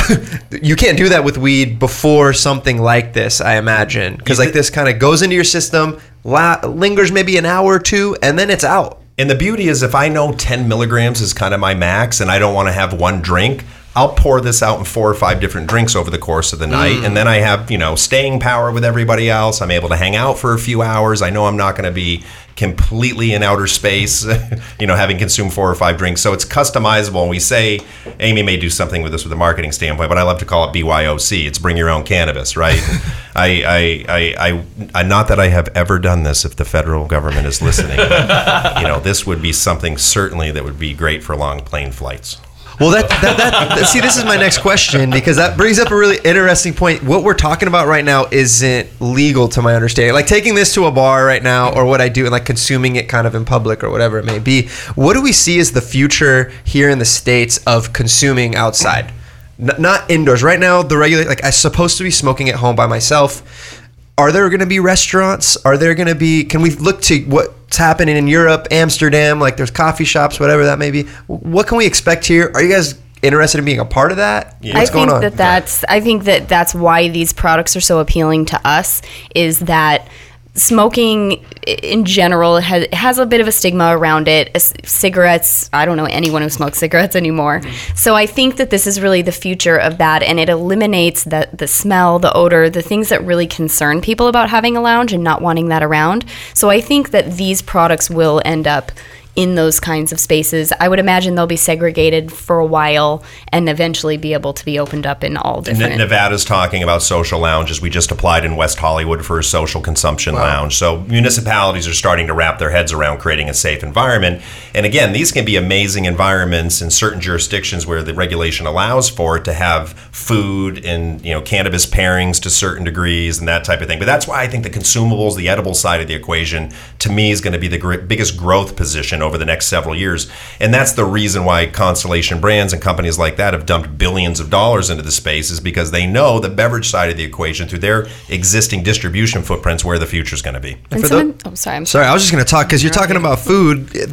you 0.62 0.76
can't 0.76 0.98
do 0.98 1.10
that 1.10 1.24
with 1.24 1.38
weed 1.38 1.80
before 1.80 2.34
something 2.34 2.80
like 2.82 3.14
this, 3.14 3.42
I 3.42 3.56
imagine. 3.58 4.16
Because 4.16 4.40
like 4.40 4.54
this 4.54 4.70
kind 4.70 4.88
of 4.90 5.00
goes 5.00 5.22
into 5.22 5.36
your 5.36 5.44
system, 5.44 6.00
la- 6.24 6.60
lingers 6.66 7.12
maybe 7.12 7.38
an 7.38 7.46
hour 7.46 7.74
or 7.76 7.80
two, 7.80 8.16
and 8.22 8.38
then 8.40 8.50
it's 8.50 8.64
out. 8.64 9.02
And 9.18 9.30
the 9.30 9.36
beauty 9.36 9.68
is, 9.68 9.84
if 9.84 9.96
I 9.96 10.08
know 10.08 10.32
10 10.32 10.68
milligrams 10.70 11.20
is 11.20 11.34
kind 11.34 11.54
of 11.54 11.60
my 11.60 11.74
max 11.74 12.22
and 12.22 12.32
I 12.32 12.40
don't 12.40 12.54
want 12.54 12.68
to 12.70 12.72
have 12.72 12.94
one 12.94 13.22
drink, 13.22 13.66
I'll 13.96 14.14
pour 14.14 14.40
this 14.40 14.62
out 14.62 14.78
in 14.78 14.86
four 14.86 15.10
or 15.10 15.16
five 15.16 15.42
different 15.42 15.68
drinks 15.68 15.96
over 15.96 16.12
the 16.12 16.20
course 16.20 16.54
of 16.54 16.60
the 16.60 16.68
night. 16.68 17.04
And 17.04 17.18
then 17.18 17.28
I 17.28 17.38
have, 17.38 17.72
you 17.72 17.78
know, 17.78 17.96
staying 17.96 18.40
power 18.40 18.72
with 18.72 18.86
everybody 18.86 19.30
else. 19.30 19.62
I'm 19.62 19.72
able 19.72 19.90
to 19.90 19.98
hang 19.98 20.16
out 20.16 20.38
for 20.38 20.54
a 20.54 20.60
few 20.60 20.82
hours. 20.82 21.22
I 21.22 21.32
know 21.32 21.46
I'm 21.46 21.58
not 21.58 21.76
going 21.76 21.86
to 21.86 21.92
be 21.92 22.24
completely 22.56 23.34
in 23.34 23.42
outer 23.42 23.68
space, 23.68 24.26
you 24.80 24.86
know, 24.86 24.96
having 24.96 25.18
consumed 25.18 25.54
four 25.54 25.72
or 25.72 25.76
five 25.76 25.98
drinks. 25.98 26.22
So 26.22 26.34
it's 26.34 26.46
customizable. 26.46 27.22
And 27.22 27.30
we 27.30 27.40
say, 27.40 27.80
Amy 28.20 28.44
may 28.44 28.58
do 28.58 28.70
something 28.70 29.02
with 29.02 29.12
this 29.12 29.24
with 29.24 29.34
a 29.34 29.38
marketing 29.38 29.72
standpoint, 29.72 30.10
but 30.10 30.18
I 30.18 30.24
love 30.24 30.40
to 30.40 30.46
call 30.46 30.70
it 30.70 30.74
BYOC. 30.74 31.48
It's 31.48 31.58
bring 31.58 31.78
your 31.78 31.90
own 31.90 32.04
cannabis, 32.04 32.56
right? 32.56 32.80
I, 33.36 33.64
I, 33.64 34.06
I, 34.10 34.36
I, 34.38 34.66
I, 34.94 35.04
not 35.04 35.30
that 35.30 35.40
I 35.40 35.48
have 35.48 35.70
ever 35.70 36.00
done 36.00 36.24
this 36.24 36.46
if 36.46 36.58
the 36.58 36.66
federal 36.66 37.08
government 37.08 37.48
is 37.48 37.62
listening, 37.62 37.98
but, 37.98 38.82
you 38.82 38.88
know, 38.88 39.00
this 39.00 39.26
would 39.26 39.42
be 39.42 39.54
something 39.54 39.98
certainly 39.98 40.52
that 40.52 40.64
would 40.64 40.78
be 40.78 40.94
great 40.94 41.24
for 41.24 41.36
long 41.36 41.62
plane 41.62 41.92
flights. 41.92 42.38
Well, 42.80 42.92
that, 42.92 43.10
that, 43.10 43.36
that, 43.38 43.88
see, 43.88 44.00
this 44.00 44.16
is 44.16 44.24
my 44.24 44.38
next 44.38 44.60
question 44.60 45.12
because 45.12 45.36
that 45.36 45.58
brings 45.58 45.80
up 45.80 45.92
a 45.92 45.96
really 45.98 46.18
interesting 46.24 46.74
point. 46.74 47.04
What 47.04 47.26
we're 47.26 47.34
talking 47.34 47.68
about 47.68 47.88
right 47.88 48.06
now 48.06 48.28
isn't 48.32 48.88
legal 49.02 49.50
to 49.50 49.62
my 49.62 49.76
understanding. 49.76 50.14
Like 50.14 50.28
taking 50.28 50.56
this 50.56 50.74
to 50.76 50.86
a 50.86 50.92
bar 50.92 51.26
right 51.26 51.44
now, 51.44 51.74
or 51.74 51.84
what 51.84 52.00
I 52.00 52.08
do, 52.08 52.24
and 52.24 52.32
like 52.32 52.46
consuming 52.46 52.96
it 52.96 53.10
kind 53.10 53.28
of 53.28 53.36
in 53.36 53.44
public 53.44 53.84
or 53.84 53.90
whatever 53.90 54.18
it 54.18 54.24
may 54.24 54.40
be. 54.40 54.70
What 54.96 55.14
do 55.14 55.22
we 55.22 55.34
see 55.34 55.60
as 55.60 55.74
the 55.74 55.82
future 55.82 56.54
here 56.64 56.90
in 56.90 57.00
the 57.00 57.06
states 57.06 57.58
of 57.68 57.92
consuming 57.92 58.56
outside, 58.56 59.12
N- 59.60 59.72
not 59.78 60.10
indoors? 60.10 60.42
Right 60.42 60.60
now, 60.60 60.82
the 60.82 60.98
regular 60.98 61.26
like 61.26 61.44
I'm 61.44 61.52
supposed 61.52 61.98
to 61.98 62.04
be 62.06 62.12
smoking 62.12 62.48
at 62.48 62.56
home 62.56 62.78
by 62.78 62.88
myself. 62.88 63.79
Are 64.20 64.34
there 64.34 64.50
going 64.50 64.60
to 64.60 64.66
be 64.66 64.82
restaurants? 64.82 65.56
Are 65.66 65.78
there 65.78 65.96
going 65.96 66.10
to 66.10 66.16
be? 66.16 66.44
Can 66.44 66.62
we 66.62 66.72
look 66.72 67.02
to 67.04 67.22
what's 67.24 67.78
happening 67.78 68.18
in 68.18 68.28
Europe, 68.28 68.68
Amsterdam? 68.70 69.40
Like 69.40 69.56
there's 69.56 69.72
coffee 69.72 70.04
shops, 70.04 70.42
whatever 70.42 70.66
that 70.66 70.78
may 70.78 70.92
be. 70.92 71.04
What 71.28 71.68
can 71.68 71.78
we 71.78 71.86
expect 71.86 72.26
here? 72.26 72.52
Are 72.54 72.62
you 72.62 72.70
guys 72.70 73.00
interested 73.22 73.60
in 73.60 73.66
being 73.66 73.80
a 73.80 73.86
part 73.86 74.12
of 74.12 74.18
that? 74.18 74.58
What's 74.62 74.76
I 74.76 74.86
think 74.88 75.10
on? 75.10 75.22
that 75.22 75.38
that's 75.38 75.86
I 75.86 76.02
think 76.02 76.26
that 76.26 76.50
that's 76.50 76.76
why 76.76 77.08
these 77.08 77.32
products 77.32 77.78
are 77.78 77.82
so 77.82 78.00
appealing 78.00 78.46
to 78.48 78.68
us 78.68 79.02
is 79.34 79.60
that 79.62 80.10
smoking 80.54 81.34
i- 81.34 81.46
in 81.84 82.06
general 82.06 82.58
has, 82.58 82.88
has 82.94 83.18
a 83.18 83.26
bit 83.26 83.42
of 83.42 83.48
a 83.48 83.52
stigma 83.52 83.96
around 83.98 84.28
it. 84.28 84.56
Cigarettes, 84.86 85.70
I 85.74 85.86
don't 85.86 85.98
know 85.98 86.06
anyone 86.06 86.42
who 86.42 86.50
smokes 86.50 86.80
cigarettes 86.80 87.16
anymore. 87.16 87.62
So 87.96 88.16
I 88.16 88.26
think 88.26 88.58
that 88.58 88.70
this 88.70 88.88
is 88.88 89.02
really 89.02 89.22
the 89.22 89.32
future 89.32 89.78
of 89.78 89.98
that 89.98 90.24
and 90.24 90.40
it 90.40 90.50
eliminates 90.50 91.24
the 91.24 91.50
the 91.54 91.68
smell, 91.68 92.20
the 92.20 92.34
odor, 92.34 92.70
the 92.70 92.82
things 92.82 93.10
that 93.10 93.24
really 93.24 93.48
concern 93.48 94.02
people 94.02 94.28
about 94.28 94.50
having 94.50 94.76
a 94.76 94.82
lounge 94.82 95.14
and 95.14 95.24
not 95.24 95.42
wanting 95.42 95.70
that 95.70 95.84
around. 95.84 96.26
So 96.54 96.70
I 96.70 96.82
think 96.82 97.12
that 97.12 97.34
these 97.38 97.62
products 97.62 98.10
will 98.10 98.42
end 98.46 98.68
up 98.68 98.92
in 99.40 99.56
those 99.56 99.80
kinds 99.80 100.12
of 100.12 100.20
spaces. 100.20 100.74
I 100.82 100.90
would 100.90 101.00
imagine 101.00 101.36
they'll 101.36 101.48
be 101.48 101.56
segregated 101.56 102.30
for 102.30 102.60
a 102.60 102.66
while 102.66 103.24
and 103.54 103.70
eventually 103.70 104.18
be 104.18 104.34
able 104.34 104.52
to 104.52 104.66
be 104.66 104.78
opened 104.78 105.08
up 105.08 105.24
in 105.24 105.38
all 105.38 105.62
Ne- 105.62 105.72
different. 105.72 105.98
Nevada's 105.98 106.44
talking 106.44 106.84
about 106.84 107.02
social 107.02 107.40
lounges. 107.40 107.82
We 107.82 107.90
just 107.90 108.12
applied 108.12 108.44
in 108.44 108.58
West 108.58 108.80
Hollywood 108.80 109.26
for 109.26 109.40
a 109.40 109.44
social 109.44 109.80
consumption 109.80 110.36
lounge. 110.36 110.76
So 110.76 111.00
municipalities 111.04 111.88
are 111.88 111.94
starting 111.94 112.28
to 112.28 112.34
wrap 112.34 112.60
their 112.60 112.72
heads 112.72 112.92
around 112.92 113.20
creating 113.20 113.48
a 113.48 113.54
safe 113.54 113.82
environment. 113.82 114.42
And 114.76 114.86
again, 114.86 115.14
these 115.14 115.32
can 115.32 115.46
be 115.46 115.56
amazing 115.56 116.04
environments 116.04 116.82
in 116.82 116.92
certain 116.92 117.22
jurisdictions 117.22 117.88
where 117.88 118.04
the 118.04 118.14
regulation 118.14 118.68
allows 118.68 119.08
for 119.10 119.38
it 119.38 119.46
to 119.46 119.54
have 119.54 119.94
food 120.12 120.84
and 120.84 121.24
you 121.24 121.34
know 121.34 121.42
cannabis 121.42 121.86
pairings 121.86 122.42
to 122.42 122.50
certain 122.50 122.84
degrees 122.84 123.40
and 123.40 123.48
that 123.48 123.64
type 123.64 123.80
of 123.80 123.88
thing. 123.88 124.00
But 124.00 124.06
that's 124.06 124.28
why 124.28 124.42
I 124.42 124.48
think 124.48 124.66
the 124.66 124.70
consumables, 124.70 125.38
the 125.38 125.48
edible 125.48 125.76
side 125.76 126.02
of 126.02 126.10
the 126.10 126.14
equation, 126.14 126.74
to 127.00 127.10
me 127.10 127.32
is 127.32 127.40
going 127.40 127.54
to 127.54 127.60
be 127.60 127.70
the 127.70 127.78
gr- 127.78 128.00
biggest 128.00 128.36
growth 128.36 128.76
position 128.76 129.22
over 129.30 129.38
the 129.38 129.46
next 129.46 129.68
several 129.68 129.96
years. 129.96 130.28
And 130.60 130.74
that's 130.74 130.92
the 130.94 131.06
reason 131.06 131.46
why 131.46 131.68
Constellation 131.68 132.42
Brands 132.42 132.74
and 132.74 132.82
companies 132.82 133.18
like 133.20 133.38
that 133.38 133.54
have 133.54 133.66
dumped 133.68 133.98
billions 133.98 134.40
of 134.40 134.50
dollars 134.50 134.90
into 134.90 135.04
the 135.04 135.12
space 135.12 135.52
is 135.52 135.60
because 135.60 135.92
they 135.92 136.08
know 136.08 136.40
the 136.40 136.50
beverage 136.50 136.90
side 136.90 137.10
of 137.12 137.18
the 137.18 137.24
equation 137.24 137.68
through 137.68 137.80
their 137.80 138.08
existing 138.28 138.82
distribution 138.84 139.44
footprints 139.44 139.86
where 139.86 140.00
the 140.00 140.08
future 140.08 140.34
is 140.34 140.42
going 140.42 140.56
to 140.56 140.60
be. 140.60 140.78
and 140.92 141.02
for 141.02 141.08
some, 141.08 141.32
the- 141.38 141.50
oh, 141.50 141.54
sorry, 141.54 141.78
I'm 141.78 141.86
Sorry, 141.86 142.06
I 142.08 142.14
was 142.14 142.24
just 142.24 142.34
going 142.34 142.44
to 142.44 142.50
talk 142.50 142.68
because 142.68 142.84
you're 142.84 142.92
talking 142.92 143.16
about 143.16 143.40
food. 143.40 143.96
It- 143.96 144.10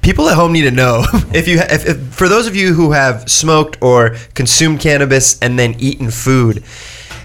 People 0.00 0.28
at 0.28 0.36
home 0.36 0.52
need 0.52 0.62
to 0.62 0.70
know 0.70 1.04
if 1.34 1.48
you, 1.48 1.58
if, 1.58 1.84
if, 1.86 2.14
for 2.14 2.28
those 2.28 2.46
of 2.46 2.54
you 2.56 2.72
who 2.72 2.92
have 2.92 3.28
smoked 3.28 3.76
or 3.82 4.16
consumed 4.32 4.80
cannabis 4.80 5.38
and 5.40 5.58
then 5.58 5.74
eaten 5.78 6.10
food, 6.10 6.62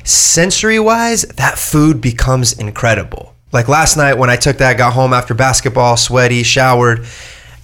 sensory 0.04 0.80
wise, 0.80 1.22
that 1.22 1.58
food 1.58 2.02
becomes 2.02 2.52
incredible. 2.58 3.33
Like 3.54 3.68
last 3.68 3.96
night 3.98 4.16
when 4.16 4.30
I 4.30 4.36
took 4.36 4.58
that, 4.58 4.78
got 4.78 4.94
home 4.94 5.14
after 5.14 5.34
basketball, 5.34 5.96
sweaty, 5.96 6.42
showered, 6.44 7.06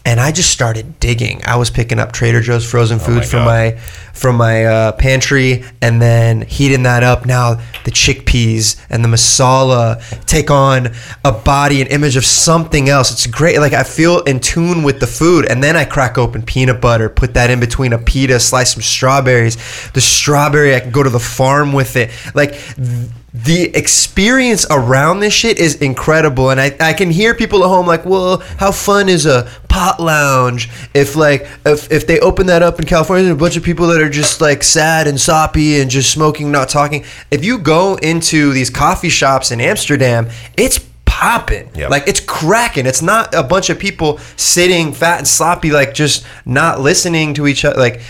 and 0.05 0.19
I 0.19 0.31
just 0.31 0.49
started 0.51 0.99
digging. 0.99 1.41
I 1.45 1.57
was 1.57 1.69
picking 1.69 1.99
up 1.99 2.11
Trader 2.13 2.41
Joe's 2.41 2.69
frozen 2.69 2.99
food 2.99 3.09
Oh 3.09 3.15
my 3.17 3.25
from 3.25 3.39
God. 3.39 3.45
my 3.45 3.71
from 4.13 4.35
my 4.35 4.65
uh, 4.65 4.91
pantry, 4.93 5.63
and 5.81 6.01
then 6.01 6.41
heating 6.41 6.83
that 6.83 7.03
up. 7.03 7.25
Now 7.25 7.55
the 7.85 7.91
chickpeas 7.91 8.79
and 8.89 9.03
the 9.03 9.09
masala 9.09 10.01
take 10.25 10.51
on 10.51 10.89
a 11.25 11.31
body, 11.31 11.81
an 11.81 11.87
image 11.87 12.15
of 12.17 12.25
something 12.25 12.87
else. 12.89 13.11
It's 13.11 13.27
great. 13.27 13.59
Like 13.59 13.73
I 13.73 13.83
feel 13.83 14.19
in 14.21 14.39
tune 14.39 14.83
with 14.83 14.99
the 14.99 15.07
food, 15.07 15.45
and 15.49 15.63
then 15.63 15.75
I 15.75 15.85
crack 15.85 16.17
open 16.17 16.43
peanut 16.43 16.81
butter, 16.81 17.09
put 17.09 17.33
that 17.33 17.49
in 17.49 17.59
between 17.59 17.93
a 17.93 17.97
pita, 17.97 18.39
slice 18.39 18.73
some 18.73 18.81
strawberries. 18.83 19.57
The 19.91 20.01
strawberry, 20.01 20.75
I 20.75 20.79
can 20.81 20.91
go 20.91 21.01
to 21.03 21.09
the 21.09 21.19
farm 21.19 21.73
with 21.73 21.95
it. 21.95 22.11
Like. 22.35 22.51
th- 22.75 23.09
the 23.33 23.75
experience 23.75 24.65
around 24.71 25.19
this 25.19 25.33
shit 25.33 25.59
is 25.59 25.75
incredible. 25.75 26.49
And 26.49 26.59
I, 26.59 26.75
I 26.79 26.93
can 26.93 27.11
hear 27.11 27.35
people 27.35 27.63
at 27.63 27.67
home 27.67 27.85
like 27.85 28.05
well 28.05 28.37
how 28.57 28.71
fun 28.71 29.09
is 29.09 29.25
a 29.25 29.49
pot 29.67 29.99
lounge 29.99 30.69
if 30.93 31.15
like 31.15 31.47
if, 31.65 31.91
if 31.91 32.07
they 32.07 32.19
open 32.21 32.47
that 32.47 32.63
up 32.63 32.79
in 32.79 32.85
california 32.85 33.23
there's 33.23 33.35
a 33.35 33.39
bunch 33.39 33.55
of 33.55 33.61
people 33.61 33.85
that 33.87 34.01
are 34.01 34.09
just 34.09 34.41
like 34.41 34.63
sad 34.63 35.07
and 35.07 35.21
soppy 35.21 35.79
and 35.79 35.91
just 35.91 36.11
smoking 36.11 36.51
not 36.51 36.69
talking. 36.69 37.05
If 37.29 37.45
you 37.45 37.59
go 37.59 37.95
into 37.95 38.51
these 38.51 38.69
coffee 38.69 39.09
shops 39.09 39.51
in 39.51 39.61
amsterdam 39.61 40.29
it's 40.57 40.79
popping. 41.05 41.69
Yep. 41.75 41.89
like 41.89 42.07
it's 42.07 42.21
cracking. 42.21 42.85
It's 42.85 43.01
not 43.01 43.33
a 43.35 43.43
bunch 43.43 43.69
of 43.69 43.77
people 43.77 44.19
sitting 44.37 44.93
fat 44.93 45.17
and 45.17 45.27
sloppy 45.27 45.69
like 45.69 45.93
just 45.93 46.25
not 46.45 46.79
listening 46.79 47.33
to 47.33 47.47
each 47.47 47.65
other 47.65 47.77
like 47.77 48.01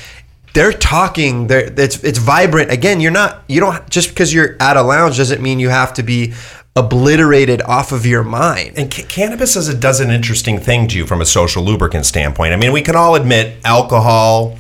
they're 0.54 0.74
talking 0.74 1.48
they're 1.48 1.72
it's 1.78 2.04
it's 2.04 2.18
vibrant 2.18 2.72
again 2.72 3.00
you're 3.00 3.12
not 3.12 3.44
you 3.48 3.60
don't 3.60 3.90
just 3.90 4.10
because 4.10 4.34
you're 4.34 4.56
at 4.60 4.76
a 4.78 4.82
lounge 4.82 5.18
doesn't 5.18 5.42
mean 5.42 5.60
you 5.60 5.70
have 5.70 5.94
to 5.94 6.04
be 6.04 6.34
obliterated 6.76 7.62
off 7.64 7.92
of 7.92 8.06
your 8.06 8.24
mind 8.24 8.74
And 8.78 8.94
ca- 8.94 9.04
cannabis 9.04 9.56
is, 9.56 9.68
it 9.70 9.80
does 9.80 10.00
an 10.00 10.12
interesting 10.12 10.60
thing 10.60 10.88
to 10.90 10.98
you 10.98 11.06
from 11.06 11.20
a 11.20 11.26
social 11.26 11.64
lubricant 11.64 12.06
standpoint. 12.06 12.54
I 12.54 12.58
mean, 12.58 12.72
we 12.72 12.82
can 12.82 12.96
all 12.96 13.16
admit 13.16 13.58
alcohol, 13.66 14.58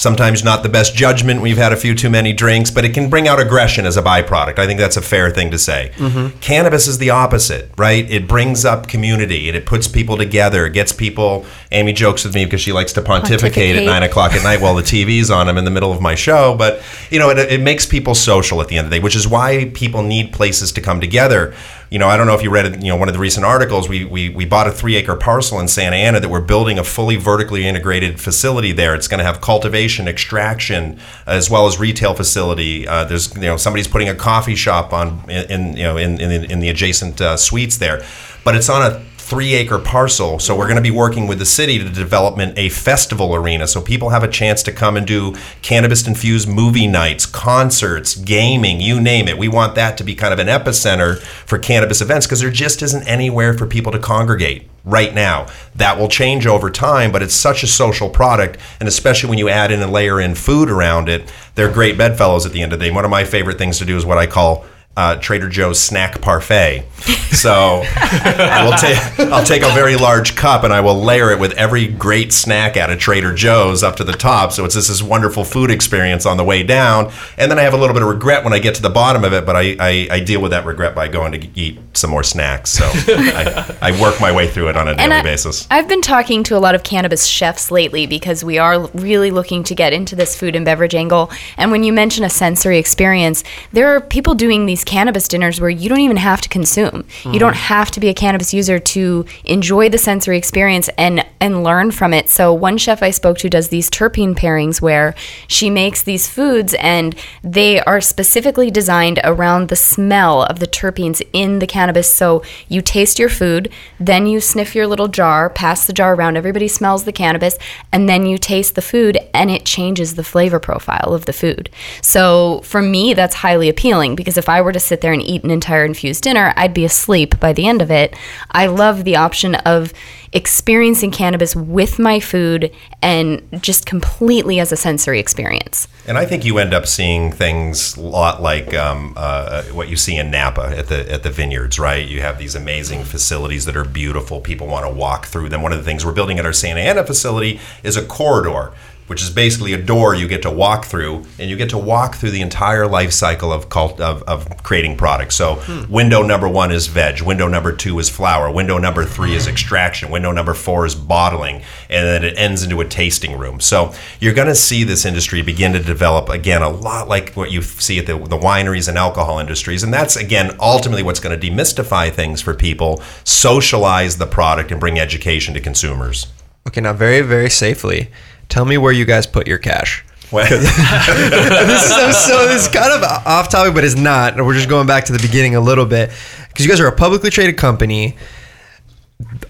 sometimes 0.00 0.42
not 0.42 0.62
the 0.62 0.68
best 0.68 0.94
judgment 0.94 1.42
when 1.42 1.50
you've 1.50 1.58
had 1.58 1.74
a 1.74 1.76
few 1.76 1.94
too 1.94 2.08
many 2.08 2.32
drinks, 2.32 2.70
but 2.70 2.86
it 2.86 2.94
can 2.94 3.10
bring 3.10 3.28
out 3.28 3.38
aggression 3.38 3.84
as 3.84 3.98
a 3.98 4.02
byproduct. 4.02 4.58
I 4.58 4.66
think 4.66 4.80
that's 4.80 4.96
a 4.96 5.02
fair 5.02 5.30
thing 5.30 5.50
to 5.50 5.58
say. 5.58 5.92
Mm-hmm. 5.96 6.38
Cannabis 6.38 6.88
is 6.88 6.96
the 6.96 7.10
opposite, 7.10 7.70
right? 7.76 8.10
It 8.10 8.26
brings 8.26 8.64
up 8.64 8.88
community 8.88 9.46
and 9.48 9.54
it 9.54 9.66
puts 9.66 9.86
people 9.86 10.16
together. 10.16 10.64
It 10.64 10.72
gets 10.72 10.90
people. 10.90 11.44
Amy 11.70 11.92
jokes 11.92 12.24
with 12.24 12.34
me 12.34 12.46
because 12.46 12.62
she 12.62 12.72
likes 12.72 12.94
to 12.94 13.02
pontificate, 13.02 13.76
at 13.76 13.84
nine 13.84 14.02
o'clock 14.02 14.32
at 14.32 14.42
night 14.42 14.62
while 14.62 14.74
the 14.74 14.82
TV's 14.82 15.30
on. 15.30 15.50
I'm 15.50 15.58
in 15.58 15.66
the 15.66 15.70
middle 15.70 15.92
of 15.92 16.00
my 16.00 16.14
show, 16.14 16.56
but 16.56 16.82
you 17.10 17.18
know, 17.18 17.28
it, 17.28 17.38
it 17.38 17.60
makes 17.60 17.84
people 17.84 18.14
social 18.14 18.62
at 18.62 18.68
the 18.68 18.78
end 18.78 18.86
of 18.86 18.90
the 18.90 18.96
day, 18.96 19.02
which 19.02 19.14
is 19.14 19.28
why 19.28 19.70
people 19.74 20.02
need 20.02 20.32
places 20.32 20.72
to 20.72 20.80
come 20.80 21.02
together. 21.02 21.54
You 21.90 21.98
know, 21.98 22.08
I 22.08 22.16
don't 22.16 22.28
know 22.28 22.34
if 22.34 22.42
you 22.42 22.50
read, 22.50 22.84
you 22.84 22.88
know, 22.88 22.96
one 22.96 23.08
of 23.08 23.14
the 23.14 23.20
recent 23.20 23.44
articles. 23.44 23.88
We 23.88 24.04
we, 24.04 24.28
we 24.28 24.44
bought 24.44 24.68
a 24.68 24.70
three 24.70 24.94
acre 24.94 25.16
parcel 25.16 25.58
in 25.58 25.66
Santa 25.66 25.96
Ana 25.96 26.20
that 26.20 26.28
we're 26.28 26.40
building 26.40 26.78
a 26.78 26.84
fully 26.84 27.16
vertically 27.16 27.66
integrated 27.66 28.20
facility 28.20 28.70
there. 28.70 28.94
It's 28.94 29.08
going 29.08 29.18
to 29.18 29.24
have 29.24 29.40
cultivation, 29.40 30.06
extraction, 30.06 31.00
as 31.26 31.50
well 31.50 31.66
as 31.66 31.80
retail 31.80 32.14
facility. 32.14 32.86
Uh, 32.86 33.04
there's 33.04 33.34
you 33.34 33.42
know 33.42 33.56
somebody's 33.56 33.88
putting 33.88 34.08
a 34.08 34.14
coffee 34.14 34.54
shop 34.54 34.92
on 34.92 35.28
in, 35.28 35.50
in 35.50 35.76
you 35.76 35.82
know 35.82 35.96
in 35.96 36.20
in, 36.20 36.44
in 36.48 36.60
the 36.60 36.68
adjacent 36.68 37.20
uh, 37.20 37.36
suites 37.36 37.78
there, 37.78 38.04
but 38.44 38.54
it's 38.54 38.68
on 38.68 38.82
a 38.82 39.04
three 39.30 39.54
acre 39.54 39.78
parcel. 39.78 40.40
So 40.40 40.56
we're 40.56 40.66
going 40.66 40.74
to 40.74 40.82
be 40.82 40.90
working 40.90 41.28
with 41.28 41.38
the 41.38 41.46
city 41.46 41.78
to 41.78 41.88
development 41.88 42.58
a 42.58 42.68
festival 42.68 43.32
arena 43.32 43.68
so 43.68 43.80
people 43.80 44.08
have 44.08 44.24
a 44.24 44.28
chance 44.28 44.60
to 44.64 44.72
come 44.72 44.96
and 44.96 45.06
do 45.06 45.36
cannabis 45.62 46.04
infused 46.04 46.48
movie 46.48 46.88
nights, 46.88 47.26
concerts, 47.26 48.16
gaming, 48.16 48.80
you 48.80 49.00
name 49.00 49.28
it. 49.28 49.38
We 49.38 49.46
want 49.46 49.76
that 49.76 49.96
to 49.98 50.04
be 50.04 50.16
kind 50.16 50.34
of 50.34 50.40
an 50.40 50.48
epicenter 50.48 51.20
for 51.20 51.58
cannabis 51.58 52.00
events 52.00 52.26
because 52.26 52.40
there 52.40 52.50
just 52.50 52.82
isn't 52.82 53.06
anywhere 53.06 53.56
for 53.56 53.68
people 53.68 53.92
to 53.92 54.00
congregate 54.00 54.68
right 54.84 55.14
now. 55.14 55.46
That 55.76 55.96
will 55.96 56.08
change 56.08 56.48
over 56.48 56.68
time, 56.68 57.12
but 57.12 57.22
it's 57.22 57.34
such 57.34 57.62
a 57.62 57.68
social 57.68 58.10
product 58.10 58.58
and 58.80 58.88
especially 58.88 59.30
when 59.30 59.38
you 59.38 59.48
add 59.48 59.70
in 59.70 59.80
and 59.80 59.92
layer 59.92 60.20
in 60.20 60.34
food 60.34 60.68
around 60.68 61.08
it, 61.08 61.32
they're 61.54 61.70
great 61.70 61.96
bedfellows 61.96 62.46
at 62.46 62.52
the 62.52 62.62
end 62.62 62.72
of 62.72 62.80
the 62.80 62.86
day. 62.86 62.90
One 62.90 63.04
of 63.04 63.12
my 63.12 63.22
favorite 63.22 63.58
things 63.58 63.78
to 63.78 63.84
do 63.84 63.96
is 63.96 64.04
what 64.04 64.18
I 64.18 64.26
call 64.26 64.66
uh, 65.00 65.16
Trader 65.16 65.48
Joe's 65.48 65.80
snack 65.80 66.20
parfait. 66.20 66.84
So 67.32 67.82
I 67.86 68.62
will 68.64 68.76
take 68.76 69.32
I'll 69.32 69.46
take 69.46 69.62
a 69.62 69.72
very 69.72 69.96
large 69.96 70.36
cup 70.36 70.62
and 70.62 70.74
I 70.74 70.82
will 70.82 71.00
layer 71.00 71.30
it 71.30 71.38
with 71.38 71.52
every 71.52 71.86
great 71.86 72.34
snack 72.34 72.76
out 72.76 72.90
of 72.90 72.98
Trader 72.98 73.32
Joe's 73.32 73.82
up 73.82 73.96
to 73.96 74.04
the 74.04 74.12
top. 74.12 74.52
So 74.52 74.66
it's 74.66 74.74
just 74.74 74.88
this 74.88 75.02
wonderful 75.02 75.44
food 75.44 75.70
experience 75.70 76.26
on 76.26 76.36
the 76.36 76.44
way 76.44 76.62
down. 76.62 77.10
And 77.38 77.50
then 77.50 77.58
I 77.58 77.62
have 77.62 77.72
a 77.72 77.78
little 77.78 77.94
bit 77.94 78.02
of 78.02 78.10
regret 78.10 78.44
when 78.44 78.52
I 78.52 78.58
get 78.58 78.74
to 78.74 78.82
the 78.82 78.90
bottom 78.90 79.24
of 79.24 79.32
it, 79.32 79.46
but 79.46 79.56
I, 79.56 79.76
I, 79.80 80.08
I 80.10 80.20
deal 80.20 80.42
with 80.42 80.50
that 80.50 80.66
regret 80.66 80.94
by 80.94 81.08
going 81.08 81.32
to 81.32 81.48
eat 81.58 81.78
some 81.94 82.10
more 82.10 82.22
snacks. 82.22 82.70
So 82.70 82.84
I, 82.84 83.76
I 83.80 84.00
work 84.02 84.20
my 84.20 84.32
way 84.32 84.48
through 84.48 84.68
it 84.68 84.76
on 84.76 84.88
a 84.88 84.94
daily 84.94 85.12
I, 85.12 85.22
basis. 85.22 85.66
I've 85.70 85.88
been 85.88 86.02
talking 86.02 86.42
to 86.44 86.56
a 86.56 86.60
lot 86.60 86.74
of 86.74 86.82
cannabis 86.82 87.24
chefs 87.26 87.70
lately 87.70 88.06
because 88.06 88.44
we 88.44 88.58
are 88.58 88.86
really 88.88 89.30
looking 89.30 89.64
to 89.64 89.74
get 89.74 89.94
into 89.94 90.14
this 90.14 90.38
food 90.38 90.54
and 90.54 90.66
beverage 90.66 90.94
angle. 90.94 91.30
And 91.56 91.70
when 91.70 91.84
you 91.84 91.94
mention 91.94 92.24
a 92.24 92.30
sensory 92.30 92.76
experience, 92.78 93.44
there 93.72 93.88
are 93.88 94.00
people 94.00 94.34
doing 94.34 94.66
these 94.66 94.84
cannabis 94.90 95.28
dinners 95.28 95.60
where 95.60 95.70
you 95.70 95.88
don't 95.88 96.00
even 96.00 96.16
have 96.16 96.40
to 96.40 96.48
consume. 96.48 97.04
You 97.24 97.38
don't 97.38 97.54
mm. 97.54 97.68
have 97.68 97.92
to 97.92 98.00
be 98.00 98.08
a 98.08 98.14
cannabis 98.14 98.52
user 98.52 98.80
to 98.80 99.24
enjoy 99.44 99.88
the 99.88 99.98
sensory 99.98 100.36
experience 100.36 100.90
and 100.98 101.24
and 101.40 101.62
learn 101.62 101.92
from 101.92 102.12
it. 102.12 102.28
So 102.28 102.52
one 102.52 102.76
chef 102.76 103.02
I 103.02 103.10
spoke 103.10 103.38
to 103.38 103.48
does 103.48 103.68
these 103.68 103.88
terpene 103.88 104.34
pairings 104.36 104.82
where 104.82 105.14
she 105.46 105.70
makes 105.70 106.02
these 106.02 106.28
foods 106.28 106.74
and 106.74 107.14
they 107.42 107.80
are 107.80 108.00
specifically 108.00 108.70
designed 108.70 109.20
around 109.24 109.68
the 109.68 109.76
smell 109.76 110.42
of 110.42 110.58
the 110.58 110.66
terpenes 110.66 111.22
in 111.32 111.60
the 111.60 111.66
cannabis. 111.68 112.12
So 112.12 112.42
you 112.68 112.82
taste 112.82 113.18
your 113.18 113.28
food, 113.28 113.70
then 113.98 114.26
you 114.26 114.40
sniff 114.40 114.74
your 114.74 114.88
little 114.88 115.08
jar, 115.08 115.48
pass 115.48 115.86
the 115.86 115.92
jar 115.92 116.14
around, 116.14 116.36
everybody 116.36 116.68
smells 116.68 117.04
the 117.04 117.12
cannabis, 117.12 117.56
and 117.92 118.08
then 118.08 118.26
you 118.26 118.36
taste 118.36 118.74
the 118.74 118.82
food 118.82 119.16
and 119.32 119.50
it 119.50 119.64
changes 119.64 120.16
the 120.16 120.24
flavor 120.24 120.58
profile 120.58 121.14
of 121.14 121.26
the 121.26 121.32
food. 121.32 121.70
So 122.02 122.60
for 122.64 122.82
me, 122.82 123.14
that's 123.14 123.36
highly 123.36 123.68
appealing 123.68 124.16
because 124.16 124.36
if 124.36 124.48
I 124.48 124.60
were 124.60 124.72
to 124.72 124.79
sit 124.80 125.00
there 125.00 125.12
and 125.12 125.22
eat 125.22 125.44
an 125.44 125.50
entire 125.50 125.84
infused 125.84 126.22
dinner, 126.22 126.52
I'd 126.56 126.74
be 126.74 126.84
asleep 126.84 127.38
by 127.38 127.52
the 127.52 127.66
end 127.66 127.82
of 127.82 127.90
it. 127.90 128.16
I 128.50 128.66
love 128.66 129.04
the 129.04 129.16
option 129.16 129.54
of 129.56 129.92
experiencing 130.32 131.10
cannabis 131.10 131.56
with 131.56 131.98
my 131.98 132.20
food 132.20 132.70
and 133.02 133.42
just 133.60 133.84
completely 133.84 134.60
as 134.60 134.70
a 134.70 134.76
sensory 134.76 135.18
experience. 135.18 135.88
And 136.06 136.16
I 136.16 136.24
think 136.24 136.44
you 136.44 136.58
end 136.58 136.72
up 136.72 136.86
seeing 136.86 137.32
things 137.32 137.96
a 137.96 138.00
lot 138.00 138.40
like 138.40 138.72
um, 138.74 139.14
uh, 139.16 139.62
what 139.64 139.88
you 139.88 139.96
see 139.96 140.16
in 140.16 140.30
Napa 140.30 140.72
at 140.76 140.88
the 140.88 141.10
at 141.10 141.22
the 141.22 141.30
vineyards, 141.30 141.78
right? 141.78 142.06
You 142.06 142.20
have 142.20 142.38
these 142.38 142.54
amazing 142.54 143.04
facilities 143.04 143.64
that 143.66 143.76
are 143.76 143.84
beautiful. 143.84 144.40
People 144.40 144.66
want 144.66 144.86
to 144.86 144.92
walk 144.92 145.26
through 145.26 145.48
them. 145.48 145.62
One 145.62 145.72
of 145.72 145.78
the 145.78 145.84
things 145.84 146.04
we're 146.04 146.12
building 146.12 146.38
at 146.38 146.46
our 146.46 146.52
Santa 146.52 146.80
Ana 146.80 147.04
facility 147.04 147.60
is 147.82 147.96
a 147.96 148.04
corridor, 148.04 148.72
which 149.10 149.22
is 149.22 149.28
basically 149.28 149.72
a 149.72 149.76
door 149.76 150.14
you 150.14 150.28
get 150.28 150.40
to 150.40 150.50
walk 150.50 150.84
through, 150.84 151.24
and 151.40 151.50
you 151.50 151.56
get 151.56 151.68
to 151.70 151.76
walk 151.76 152.14
through 152.14 152.30
the 152.30 152.40
entire 152.40 152.86
life 152.86 153.10
cycle 153.10 153.52
of 153.52 153.68
cult, 153.68 154.00
of, 154.00 154.22
of 154.22 154.62
creating 154.62 154.96
products. 154.96 155.34
So, 155.34 155.56
hmm. 155.56 155.92
window 155.92 156.22
number 156.22 156.48
one 156.48 156.70
is 156.70 156.86
veg. 156.86 157.20
Window 157.20 157.48
number 157.48 157.72
two 157.72 157.98
is 157.98 158.08
flower. 158.08 158.48
Window 158.52 158.78
number 158.78 159.04
three 159.04 159.34
is 159.34 159.46
hmm. 159.46 159.50
extraction. 159.50 160.12
Window 160.12 160.30
number 160.30 160.54
four 160.54 160.86
is 160.86 160.94
bottling, 160.94 161.56
and 161.88 162.06
then 162.06 162.22
it 162.22 162.38
ends 162.38 162.62
into 162.62 162.80
a 162.80 162.84
tasting 162.84 163.36
room. 163.36 163.58
So, 163.58 163.92
you're 164.20 164.32
going 164.32 164.46
to 164.46 164.54
see 164.54 164.84
this 164.84 165.04
industry 165.04 165.42
begin 165.42 165.72
to 165.72 165.80
develop 165.80 166.28
again 166.28 166.62
a 166.62 166.70
lot 166.70 167.08
like 167.08 167.34
what 167.34 167.50
you 167.50 167.62
see 167.62 167.98
at 167.98 168.06
the, 168.06 168.16
the 168.16 168.38
wineries 168.38 168.88
and 168.88 168.96
alcohol 168.96 169.40
industries, 169.40 169.82
and 169.82 169.92
that's 169.92 170.14
again 170.14 170.56
ultimately 170.60 171.02
what's 171.02 171.18
going 171.18 171.36
to 171.36 171.50
demystify 171.50 172.12
things 172.12 172.40
for 172.40 172.54
people, 172.54 173.02
socialize 173.24 174.18
the 174.18 174.26
product, 174.28 174.70
and 174.70 174.78
bring 174.78 175.00
education 175.00 175.52
to 175.54 175.60
consumers. 175.60 176.28
okay 176.68 176.80
now 176.80 176.92
very 176.92 177.22
very 177.22 177.50
safely 177.50 178.08
tell 178.50 178.64
me 178.64 178.76
where 178.76 178.92
you 178.92 179.04
guys 179.04 179.26
put 179.26 179.46
your 179.46 179.58
cash 179.58 180.04
this 180.60 181.90
is 181.90 182.16
so, 182.16 182.46
this 182.46 182.62
is 182.62 182.68
kind 182.68 182.92
of 182.92 183.02
off 183.02 183.48
topic, 183.48 183.74
but 183.74 183.82
it's 183.82 183.96
not. 183.96 184.36
We're 184.36 184.54
just 184.54 184.68
going 184.68 184.86
back 184.86 185.06
to 185.06 185.12
the 185.12 185.18
beginning 185.18 185.56
a 185.56 185.60
little 185.60 185.86
bit 185.86 186.10
because 186.48 186.64
you 186.64 186.70
guys 186.70 186.80
are 186.80 186.86
a 186.86 186.94
publicly 186.94 187.30
traded 187.30 187.56
company. 187.56 188.16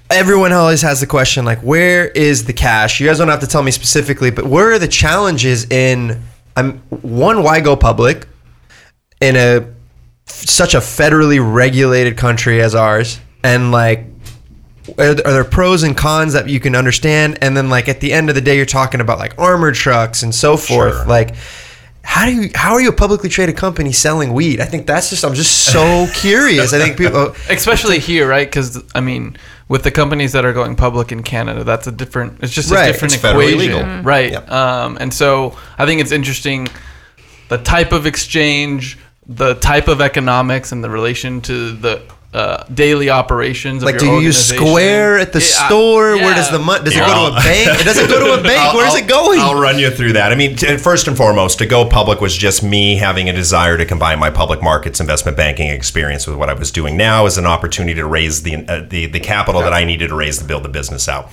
Everyone 0.08 0.52
always 0.52 0.82
has 0.82 1.00
the 1.00 1.06
question 1.06 1.44
like, 1.44 1.60
where 1.60 2.08
is 2.08 2.44
the 2.44 2.54
cash? 2.54 2.98
You 2.98 3.06
guys 3.06 3.18
don't 3.18 3.28
have 3.28 3.40
to 3.40 3.46
tell 3.46 3.62
me 3.62 3.70
specifically, 3.70 4.30
but 4.30 4.46
where 4.46 4.72
are 4.72 4.78
the 4.78 4.88
challenges 4.88 5.70
in? 5.70 6.22
I'm 6.56 6.78
one. 6.88 7.42
Why 7.42 7.60
go 7.60 7.76
public 7.76 8.26
in 9.20 9.36
a 9.36 9.72
such 10.24 10.74
a 10.74 10.78
federally 10.78 11.40
regulated 11.40 12.16
country 12.16 12.62
as 12.62 12.74
ours? 12.74 13.20
And 13.44 13.70
like, 13.70 14.06
are 14.98 15.14
there, 15.14 15.26
are 15.26 15.32
there 15.32 15.44
pros 15.44 15.82
and 15.82 15.96
cons 15.96 16.32
that 16.32 16.48
you 16.48 16.60
can 16.60 16.74
understand 16.74 17.38
and 17.42 17.56
then 17.56 17.68
like 17.70 17.88
at 17.88 18.00
the 18.00 18.12
end 18.12 18.28
of 18.28 18.34
the 18.34 18.40
day 18.40 18.56
you're 18.56 18.66
talking 18.66 19.00
about 19.00 19.18
like 19.18 19.38
armored 19.38 19.74
trucks 19.74 20.22
and 20.22 20.34
so 20.34 20.56
forth 20.56 20.94
Sure. 20.94 21.06
like 21.06 21.34
how 22.02 22.24
do 22.24 22.32
you 22.34 22.50
how 22.54 22.72
are 22.72 22.80
you 22.80 22.88
a 22.88 22.92
publicly 22.92 23.28
traded 23.28 23.56
company 23.56 23.92
selling 23.92 24.32
weed 24.32 24.58
i 24.60 24.64
think 24.64 24.86
that's 24.86 25.10
just 25.10 25.22
i'm 25.24 25.34
just 25.34 25.66
so 25.66 26.06
curious 26.14 26.72
i 26.72 26.78
think 26.78 26.96
people 26.96 27.34
especially 27.50 27.98
here, 27.98 28.26
right? 28.28 28.46
Because 28.48 28.82
I 28.94 29.00
mean, 29.00 29.36
with 29.68 29.84
the 29.84 29.90
companies 29.90 30.32
that 30.32 30.44
are 30.44 30.52
going 30.52 30.74
public 30.76 31.12
in 31.12 31.22
Canada, 31.22 31.62
that's 31.62 31.86
a 31.86 31.92
different. 31.92 32.42
It's 32.42 32.52
just 32.52 32.72
Right, 32.72 32.88
a 32.88 32.92
different 32.92 33.14
it's 33.14 33.22
federally 33.22 33.50
equation, 33.52 33.58
legal. 33.58 33.80
Mhm. 33.82 34.04
right? 34.04 34.30
Yep. 34.32 34.50
Um, 34.50 34.96
and 35.00 35.14
so 35.14 35.56
I 35.78 35.86
think 35.86 36.00
it's 36.00 36.10
interesting 36.10 36.66
the 37.48 37.58
type 37.58 37.92
of 37.92 38.04
exchange, 38.06 38.98
the 39.28 39.54
type 39.54 39.86
of 39.86 40.00
economics, 40.00 40.72
and 40.72 40.82
the 40.82 40.90
relation 40.90 41.40
to 41.42 41.72
the 41.72 42.02
uh, 42.32 42.62
daily 42.72 43.10
operations. 43.10 43.82
Of 43.82 43.86
Like, 43.86 43.94
your 43.94 44.00
do 44.00 44.06
you 44.06 44.20
use. 44.20 44.38
Square 44.38 45.18
at 45.18 45.32
the 45.32 45.40
Yeah, 45.40 45.44
I- 45.62 45.66
store? 45.66 46.16
Where 46.16 46.34
does 46.34 46.50
the 46.50 46.58
money? 46.60 46.84
Does 46.84 46.94
Here, 46.94 47.02
it 47.02 47.06
go 47.06 47.30
to 47.30 47.36
a 47.36 47.40
bank? 47.40 47.80
It 47.80 47.84
doesn't 47.84 48.08
go 48.08 48.24
to 48.34 48.40
a 48.40 48.42
bank. 48.44 48.74
Where's 48.74 48.94
it 48.94 49.08
going? 49.08 49.40
I'll 49.40 49.60
run 49.60 49.78
you 49.78 49.90
through 49.90 50.12
that. 50.12 50.30
I 50.30 50.36
mean, 50.36 50.54
t- 50.56 50.76
first 50.76 51.08
and 51.08 51.16
foremost, 51.16 51.58
to 51.58 51.66
go 51.66 51.88
public 51.88 52.20
was 52.20 52.36
just 52.36 52.62
me 52.62 52.96
having 52.96 53.28
a 53.28 53.32
desire 53.32 53.76
to 53.76 53.84
combine 53.84 54.18
my 54.20 54.30
public 54.30 54.62
markets 54.62 55.00
investment 55.00 55.36
banking 55.36 55.70
experience 55.70 56.26
with 56.26 56.36
what 56.36 56.48
I 56.48 56.52
was 56.54 56.70
doing 56.70 56.96
now 56.96 57.26
as 57.26 57.36
an 57.36 57.46
opportunity 57.46 57.94
to 57.94 58.06
raise 58.06 58.42
the 58.44 58.64
uh, 58.66 58.84
the, 58.88 59.06
the 59.06 59.20
capital 59.20 59.60
that 59.62 59.72
I 59.72 59.82
needed 59.84 60.08
to 60.08 60.14
raise 60.14 60.38
to 60.38 60.44
build 60.44 60.62
the 60.62 60.68
business 60.68 61.08
out. 61.08 61.30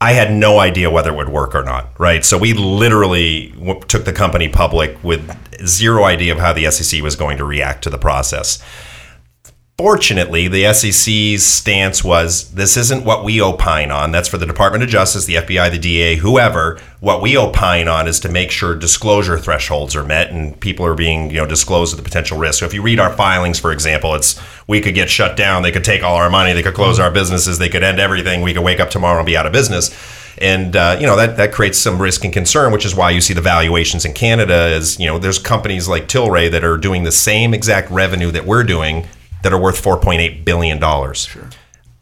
I 0.00 0.12
had 0.12 0.30
no 0.32 0.58
idea 0.58 0.90
whether 0.90 1.10
it 1.10 1.16
would 1.16 1.30
work 1.30 1.54
or 1.54 1.62
not, 1.62 1.88
right? 1.98 2.22
So 2.22 2.36
we 2.36 2.52
literally 2.52 3.48
w- 3.52 3.80
took 3.88 4.04
the 4.04 4.12
company 4.12 4.46
public 4.48 5.02
with 5.02 5.22
zero 5.66 6.04
idea 6.04 6.32
of 6.34 6.38
how 6.38 6.52
the 6.52 6.70
SEC 6.70 7.02
was 7.02 7.16
going 7.16 7.38
to 7.38 7.44
react 7.44 7.82
to 7.84 7.90
the 7.90 7.96
process. 7.98 8.62
Fortunately, 9.78 10.48
the 10.48 10.72
SEC's 10.72 11.44
stance 11.44 12.02
was 12.02 12.50
this 12.52 12.78
isn't 12.78 13.04
what 13.04 13.24
we 13.24 13.42
opine 13.42 13.90
on. 13.90 14.10
That's 14.10 14.26
for 14.26 14.38
the 14.38 14.46
Department 14.46 14.82
of 14.82 14.88
Justice, 14.88 15.26
the 15.26 15.34
FBI, 15.34 15.70
the 15.70 15.78
DA, 15.78 16.16
whoever. 16.16 16.80
What 17.00 17.20
we 17.20 17.36
opine 17.36 17.86
on 17.86 18.08
is 18.08 18.18
to 18.20 18.30
make 18.30 18.50
sure 18.50 18.74
disclosure 18.74 19.36
thresholds 19.38 19.94
are 19.94 20.02
met 20.02 20.30
and 20.30 20.58
people 20.60 20.86
are 20.86 20.94
being, 20.94 21.28
you 21.28 21.36
know, 21.36 21.44
disclosed 21.44 21.92
of 21.92 21.98
the 21.98 22.04
potential 22.04 22.38
risk. 22.38 22.60
So 22.60 22.64
if 22.64 22.72
you 22.72 22.80
read 22.80 22.98
our 22.98 23.12
filings, 23.12 23.60
for 23.60 23.70
example, 23.70 24.14
it's 24.14 24.40
we 24.66 24.80
could 24.80 24.94
get 24.94 25.10
shut 25.10 25.36
down, 25.36 25.62
they 25.62 25.72
could 25.72 25.84
take 25.84 26.02
all 26.02 26.16
our 26.16 26.30
money, 26.30 26.54
they 26.54 26.62
could 26.62 26.72
close 26.72 26.98
our 26.98 27.10
businesses, 27.10 27.58
they 27.58 27.68
could 27.68 27.84
end 27.84 28.00
everything, 28.00 28.40
we 28.40 28.54
could 28.54 28.64
wake 28.64 28.80
up 28.80 28.88
tomorrow 28.88 29.18
and 29.18 29.26
be 29.26 29.36
out 29.36 29.44
of 29.44 29.52
business. 29.52 29.94
And 30.38 30.74
uh, 30.74 30.96
you 30.98 31.06
know 31.06 31.16
that 31.16 31.36
that 31.36 31.52
creates 31.52 31.76
some 31.76 32.00
risk 32.00 32.24
and 32.24 32.32
concern, 32.32 32.72
which 32.72 32.86
is 32.86 32.94
why 32.94 33.10
you 33.10 33.20
see 33.20 33.34
the 33.34 33.42
valuations 33.42 34.06
in 34.06 34.14
Canada. 34.14 34.68
Is 34.68 34.98
you 34.98 35.06
know, 35.06 35.18
there's 35.18 35.38
companies 35.38 35.86
like 35.86 36.08
Tilray 36.08 36.50
that 36.50 36.64
are 36.64 36.78
doing 36.78 37.04
the 37.04 37.12
same 37.12 37.52
exact 37.52 37.90
revenue 37.90 38.30
that 38.30 38.46
we're 38.46 38.64
doing 38.64 39.06
that 39.42 39.52
are 39.52 39.60
worth 39.60 39.82
4.8 39.82 40.44
billion 40.44 40.78
dollars. 40.78 41.26
Sure. 41.26 41.48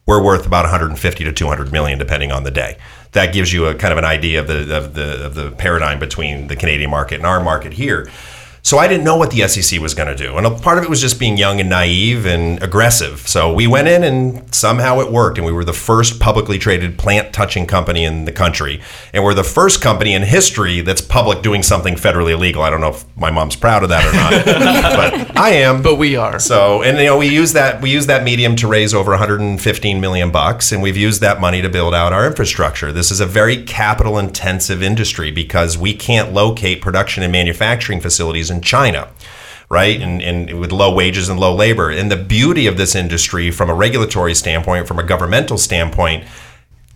We're 0.06 0.22
worth 0.22 0.46
about 0.46 0.64
150 0.64 1.24
to 1.24 1.32
200 1.32 1.72
million, 1.72 1.98
depending 1.98 2.30
on 2.30 2.44
the 2.44 2.50
day. 2.50 2.76
That 3.12 3.32
gives 3.32 3.52
you 3.52 3.66
a 3.66 3.74
kind 3.74 3.92
of 3.92 3.98
an 3.98 4.04
idea 4.04 4.40
of 4.40 4.48
the 4.48 4.76
of 4.76 4.94
the 4.94 5.24
of 5.24 5.34
the 5.34 5.50
paradigm 5.52 5.98
between 5.98 6.48
the 6.48 6.56
Canadian 6.56 6.90
market 6.90 7.16
and 7.16 7.26
our 7.26 7.42
market 7.42 7.72
here. 7.72 8.10
So 8.64 8.78
I 8.78 8.88
didn't 8.88 9.04
know 9.04 9.16
what 9.16 9.30
the 9.30 9.46
SEC 9.46 9.78
was 9.78 9.92
going 9.92 10.08
to 10.08 10.16
do, 10.16 10.38
and 10.38 10.46
a 10.46 10.50
part 10.50 10.78
of 10.78 10.84
it 10.84 10.88
was 10.88 10.98
just 10.98 11.20
being 11.20 11.36
young 11.36 11.60
and 11.60 11.68
naive 11.68 12.24
and 12.24 12.62
aggressive. 12.62 13.28
So 13.28 13.52
we 13.52 13.66
went 13.66 13.88
in, 13.88 14.02
and 14.02 14.54
somehow 14.54 15.00
it 15.00 15.12
worked, 15.12 15.36
and 15.36 15.46
we 15.46 15.52
were 15.52 15.66
the 15.66 15.74
first 15.74 16.18
publicly 16.18 16.58
traded 16.58 16.96
plant 16.96 17.34
touching 17.34 17.66
company 17.66 18.04
in 18.04 18.24
the 18.24 18.32
country, 18.32 18.80
and 19.12 19.22
we're 19.22 19.34
the 19.34 19.44
first 19.44 19.82
company 19.82 20.14
in 20.14 20.22
history 20.22 20.80
that's 20.80 21.02
public 21.02 21.42
doing 21.42 21.62
something 21.62 21.94
federally 21.94 22.32
illegal. 22.32 22.62
I 22.62 22.70
don't 22.70 22.80
know 22.80 22.88
if 22.88 23.04
my 23.18 23.30
mom's 23.30 23.54
proud 23.54 23.82
of 23.82 23.90
that 23.90 24.06
or 24.06 24.16
not, 24.16 25.26
but 25.26 25.36
I 25.36 25.50
am. 25.50 25.82
But 25.82 25.96
we 25.96 26.16
are. 26.16 26.38
So, 26.38 26.82
and 26.82 26.96
you 26.96 27.04
know, 27.04 27.18
we 27.18 27.28
use 27.28 27.52
that 27.52 27.82
we 27.82 27.90
use 27.90 28.06
that 28.06 28.24
medium 28.24 28.56
to 28.56 28.66
raise 28.66 28.94
over 28.94 29.10
115 29.10 30.00
million 30.00 30.30
bucks, 30.30 30.72
and 30.72 30.80
we've 30.80 30.96
used 30.96 31.20
that 31.20 31.38
money 31.38 31.60
to 31.60 31.68
build 31.68 31.94
out 31.94 32.14
our 32.14 32.26
infrastructure. 32.26 32.92
This 32.92 33.10
is 33.10 33.20
a 33.20 33.26
very 33.26 33.62
capital 33.62 34.18
intensive 34.18 34.82
industry 34.82 35.30
because 35.30 35.76
we 35.76 35.92
can't 35.92 36.32
locate 36.32 36.80
production 36.80 37.22
and 37.22 37.30
manufacturing 37.30 38.00
facilities 38.00 38.53
in 38.54 38.60
China. 38.62 39.08
Right, 39.70 40.00
and, 40.00 40.22
and 40.22 40.60
with 40.60 40.72
low 40.72 40.94
wages 40.94 41.28
and 41.30 41.40
low 41.40 41.54
labor. 41.54 41.90
And 41.90 42.10
the 42.10 42.16
beauty 42.16 42.66
of 42.66 42.76
this 42.76 42.94
industry, 42.94 43.50
from 43.50 43.70
a 43.70 43.74
regulatory 43.74 44.34
standpoint, 44.34 44.86
from 44.86 44.98
a 44.98 45.02
governmental 45.02 45.56
standpoint, 45.56 46.24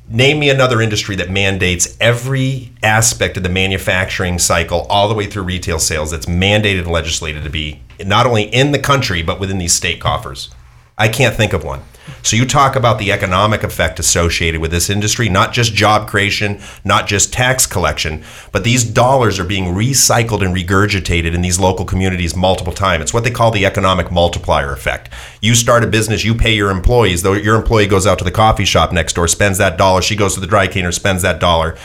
name 0.08 0.38
me 0.38 0.48
another 0.48 0.80
industry 0.80 1.16
that 1.16 1.30
mandates 1.30 1.96
every 2.00 2.72
aspect 2.82 3.36
of 3.36 3.42
the 3.42 3.48
manufacturing 3.48 4.38
cycle 4.38 4.86
all 4.88 5.08
the 5.08 5.14
way 5.14 5.26
through 5.26 5.42
retail 5.42 5.78
sales 5.78 6.10
that's 6.10 6.26
mandated 6.26 6.80
and 6.80 6.90
legislated 6.90 7.44
to 7.44 7.50
be 7.50 7.80
not 8.04 8.26
only 8.26 8.44
in 8.44 8.72
the 8.72 8.78
country 8.78 9.22
but 9.22 9.38
within 9.38 9.58
these 9.58 9.74
state 9.74 10.00
coffers 10.00 10.50
i 10.96 11.08
can't 11.08 11.34
think 11.34 11.52
of 11.52 11.62
one 11.62 11.82
so 12.22 12.36
you 12.36 12.44
talk 12.44 12.76
about 12.76 12.98
the 12.98 13.12
economic 13.12 13.62
effect 13.62 13.98
associated 13.98 14.60
with 14.60 14.70
this 14.70 14.90
industry 14.90 15.28
not 15.28 15.52
just 15.52 15.74
job 15.74 16.08
creation 16.08 16.60
not 16.84 17.06
just 17.06 17.32
tax 17.32 17.66
collection 17.66 18.22
but 18.52 18.64
these 18.64 18.84
dollars 18.84 19.38
are 19.38 19.44
being 19.44 19.74
recycled 19.74 20.44
and 20.44 20.54
regurgitated 20.54 21.34
in 21.34 21.40
these 21.40 21.60
local 21.60 21.84
communities 21.84 22.34
multiple 22.36 22.72
times. 22.72 23.02
It's 23.02 23.14
what 23.14 23.24
they 23.24 23.30
call 23.30 23.50
the 23.50 23.66
economic 23.66 24.10
multiplier 24.10 24.72
effect. 24.72 25.10
You 25.40 25.54
start 25.54 25.84
a 25.84 25.86
business 25.86 26.24
you 26.24 26.34
pay 26.34 26.54
your 26.54 26.70
employees. 26.70 27.22
Though 27.22 27.34
your 27.34 27.56
employee 27.56 27.86
goes 27.86 28.06
out 28.06 28.18
to 28.18 28.24
the 28.24 28.30
coffee 28.30 28.64
shop 28.64 28.92
next 28.92 29.14
door 29.14 29.28
spends 29.28 29.58
that 29.58 29.78
dollar 29.78 30.02
she 30.02 30.16
goes 30.16 30.34
to 30.34 30.40
the 30.40 30.46
dry 30.46 30.66
cleaner 30.66 30.92
spends 30.92 31.22
that 31.22 31.40
dollar 31.40 31.76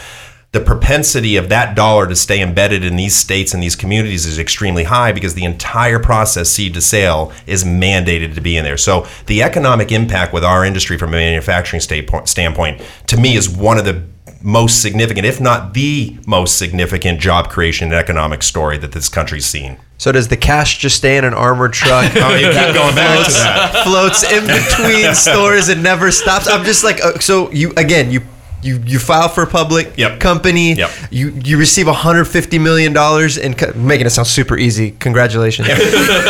the 0.53 0.61
propensity 0.61 1.35
of 1.35 1.49
that 1.49 1.75
dollar 1.75 2.07
to 2.07 2.15
stay 2.15 2.39
embedded 2.39 2.85
in 2.85 2.95
these 2.95 3.15
states 3.15 3.55
and 3.55 3.61
these 3.61 3.75
communities 3.75 4.27
is 4.27 4.37
extremely 4.37 4.83
high 4.83 5.11
because 5.11 5.33
the 5.33 5.43
entire 5.43 5.97
process 5.97 6.47
seed 6.47 6.75
to 6.75 6.81
sale 6.81 7.33
is 7.47 7.63
mandated 7.63 8.35
to 8.35 8.41
be 8.41 8.55
in 8.55 8.63
there. 8.63 8.77
So 8.77 9.07
the 9.25 9.41
economic 9.41 9.91
impact 9.91 10.31
with 10.31 10.43
our 10.43 10.63
industry 10.63 10.95
from 10.97 11.09
a 11.09 11.17
manufacturing 11.17 11.81
standpoint 11.81 12.81
to 13.07 13.17
me 13.17 13.35
is 13.35 13.49
one 13.49 13.79
of 13.79 13.85
the 13.85 14.03
most 14.43 14.81
significant, 14.81 15.25
if 15.25 15.41
not 15.41 15.73
the 15.73 16.17
most 16.27 16.57
significant 16.57 17.19
job 17.19 17.49
creation 17.49 17.87
and 17.87 17.95
economic 17.95 18.43
story 18.43 18.77
that 18.77 18.91
this 18.91 19.09
country's 19.09 19.45
seen. 19.45 19.77
So 19.97 20.11
does 20.11 20.27
the 20.27 20.37
cash 20.37 20.77
just 20.77 20.97
stay 20.97 21.17
in 21.17 21.25
an 21.25 21.33
armored 21.33 21.73
truck? 21.73 22.11
Oh, 22.15 22.35
you 22.35 22.47
keep 22.47 22.75
going 22.75 22.93
back 22.93 23.25
to 23.25 23.31
floats, 23.31 23.39
that. 23.41 23.83
floats 23.85 24.23
in 24.31 24.45
between 24.45 25.15
stores 25.15 25.69
and 25.69 25.81
never 25.81 26.11
stops. 26.11 26.47
I'm 26.47 26.63
just 26.63 26.83
like, 26.83 27.03
uh, 27.03 27.17
so 27.19 27.49
you 27.51 27.71
again, 27.77 28.11
you 28.11 28.21
you 28.63 28.81
you 28.85 28.99
file 28.99 29.29
for 29.29 29.43
a 29.43 29.47
public 29.47 29.93
Yep. 29.97 30.19
company. 30.19 30.73
Yep. 30.73 30.89
You 31.11 31.29
you 31.43 31.57
receive 31.57 31.87
150 31.87 32.59
million 32.59 32.93
dollars 32.93 33.37
in 33.37 33.53
co- 33.53 33.73
making 33.75 34.05
it 34.07 34.11
sound 34.11 34.27
super 34.27 34.57
easy. 34.57 34.91
Congratulations. 34.99 35.67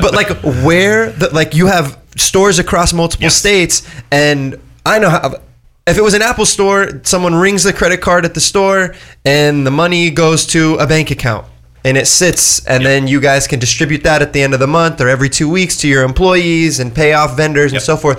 but 0.00 0.14
like 0.14 0.28
where 0.64 1.10
the, 1.12 1.30
like 1.32 1.54
you 1.54 1.66
have 1.66 1.98
stores 2.16 2.58
across 2.58 2.92
multiple 2.92 3.24
Yes. 3.24 3.36
states, 3.36 3.82
and 4.10 4.56
I 4.84 4.98
know 4.98 5.10
how. 5.10 5.40
If 5.88 5.96
it 5.96 6.02
was 6.02 6.14
an 6.14 6.22
Apple 6.22 6.46
store, 6.46 7.00
someone 7.04 7.32
rings 7.36 7.62
the 7.62 7.72
credit 7.72 8.00
card 8.00 8.24
at 8.24 8.34
the 8.34 8.40
store, 8.40 8.94
and 9.24 9.64
the 9.64 9.70
money 9.70 10.10
goes 10.10 10.44
to 10.46 10.74
a 10.76 10.86
bank 10.86 11.12
account. 11.12 11.46
And 11.84 11.96
it 11.96 12.08
sits, 12.08 12.66
and 12.66 12.84
then 12.84 13.06
you 13.06 13.20
guys 13.20 13.46
can 13.46 13.60
distribute 13.60 14.02
that 14.02 14.20
at 14.20 14.32
the 14.32 14.42
end 14.42 14.52
of 14.54 14.58
the 14.58 14.66
month 14.66 15.00
or 15.00 15.08
every 15.08 15.28
two 15.28 15.48
weeks 15.48 15.76
to 15.82 15.86
your 15.88 16.02
employees 16.02 16.80
and 16.80 16.92
pay 16.92 17.12
off 17.12 17.36
vendors 17.36 17.72
and 17.72 17.80
so 17.80 17.96
forth. 17.96 18.18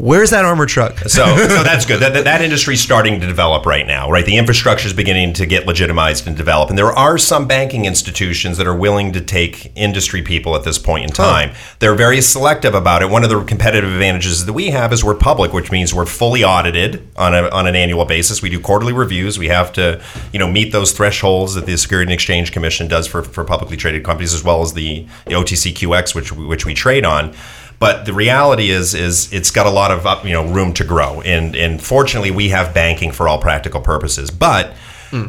Where's 0.00 0.30
that 0.30 0.46
armored 0.46 0.70
truck? 0.70 0.98
So, 1.00 1.36
so 1.36 1.62
that's 1.62 1.84
good. 1.84 2.00
That, 2.00 2.14
that, 2.14 2.24
that 2.24 2.40
industry's 2.40 2.80
starting 2.80 3.20
to 3.20 3.26
develop 3.26 3.66
right 3.66 3.86
now, 3.86 4.10
right? 4.10 4.24
The 4.24 4.38
infrastructure 4.38 4.86
is 4.86 4.94
beginning 4.94 5.34
to 5.34 5.44
get 5.44 5.66
legitimized 5.66 6.26
and 6.26 6.34
develop. 6.34 6.70
And 6.70 6.78
there 6.78 6.90
are 6.90 7.18
some 7.18 7.46
banking 7.46 7.84
institutions 7.84 8.56
that 8.56 8.66
are 8.66 8.74
willing 8.74 9.12
to 9.12 9.20
take 9.20 9.70
industry 9.76 10.22
people 10.22 10.56
at 10.56 10.64
this 10.64 10.78
point 10.78 11.04
in 11.04 11.10
time. 11.10 11.52
They're 11.80 11.94
very 11.94 12.22
selective 12.22 12.74
about 12.74 13.02
it. 13.02 13.10
One 13.10 13.24
of 13.24 13.28
the 13.28 13.44
competitive 13.44 13.92
advantages 13.92 14.46
that 14.46 14.54
we 14.54 14.70
have 14.70 14.90
is 14.94 15.04
we're 15.04 15.14
public, 15.14 15.52
which 15.52 15.70
means 15.70 15.92
we're 15.92 16.06
fully 16.06 16.42
audited 16.42 17.06
on, 17.16 17.34
a, 17.34 17.50
on 17.50 17.66
an 17.66 17.76
annual 17.76 18.06
basis. 18.06 18.40
We 18.40 18.48
do 18.48 18.58
quarterly 18.58 18.94
reviews. 18.94 19.38
We 19.38 19.48
have 19.48 19.70
to, 19.74 20.02
you 20.32 20.38
know, 20.38 20.50
meet 20.50 20.72
those 20.72 20.92
thresholds 20.92 21.54
that 21.56 21.66
the 21.66 21.76
Security 21.76 22.10
and 22.10 22.14
Exchange 22.14 22.52
Commission 22.52 22.88
does 22.88 23.06
for, 23.06 23.22
for 23.22 23.44
publicly 23.44 23.76
traded 23.76 24.04
companies, 24.04 24.32
as 24.32 24.42
well 24.42 24.62
as 24.62 24.72
the, 24.72 25.06
the 25.26 25.34
OTCQX, 25.34 26.14
which 26.14 26.32
which 26.32 26.64
we 26.64 26.72
trade 26.72 27.04
on. 27.04 27.34
But 27.80 28.04
the 28.04 28.12
reality 28.12 28.70
is, 28.70 28.94
is 28.94 29.32
it's 29.32 29.50
got 29.50 29.66
a 29.66 29.70
lot 29.70 29.90
of 29.90 30.24
you 30.24 30.32
know 30.34 30.46
room 30.46 30.72
to 30.74 30.84
grow, 30.84 31.22
and 31.22 31.56
and 31.56 31.82
fortunately 31.82 32.30
we 32.30 32.50
have 32.50 32.72
banking 32.72 33.10
for 33.10 33.26
all 33.26 33.40
practical 33.40 33.80
purposes. 33.80 34.30
But 34.30 34.74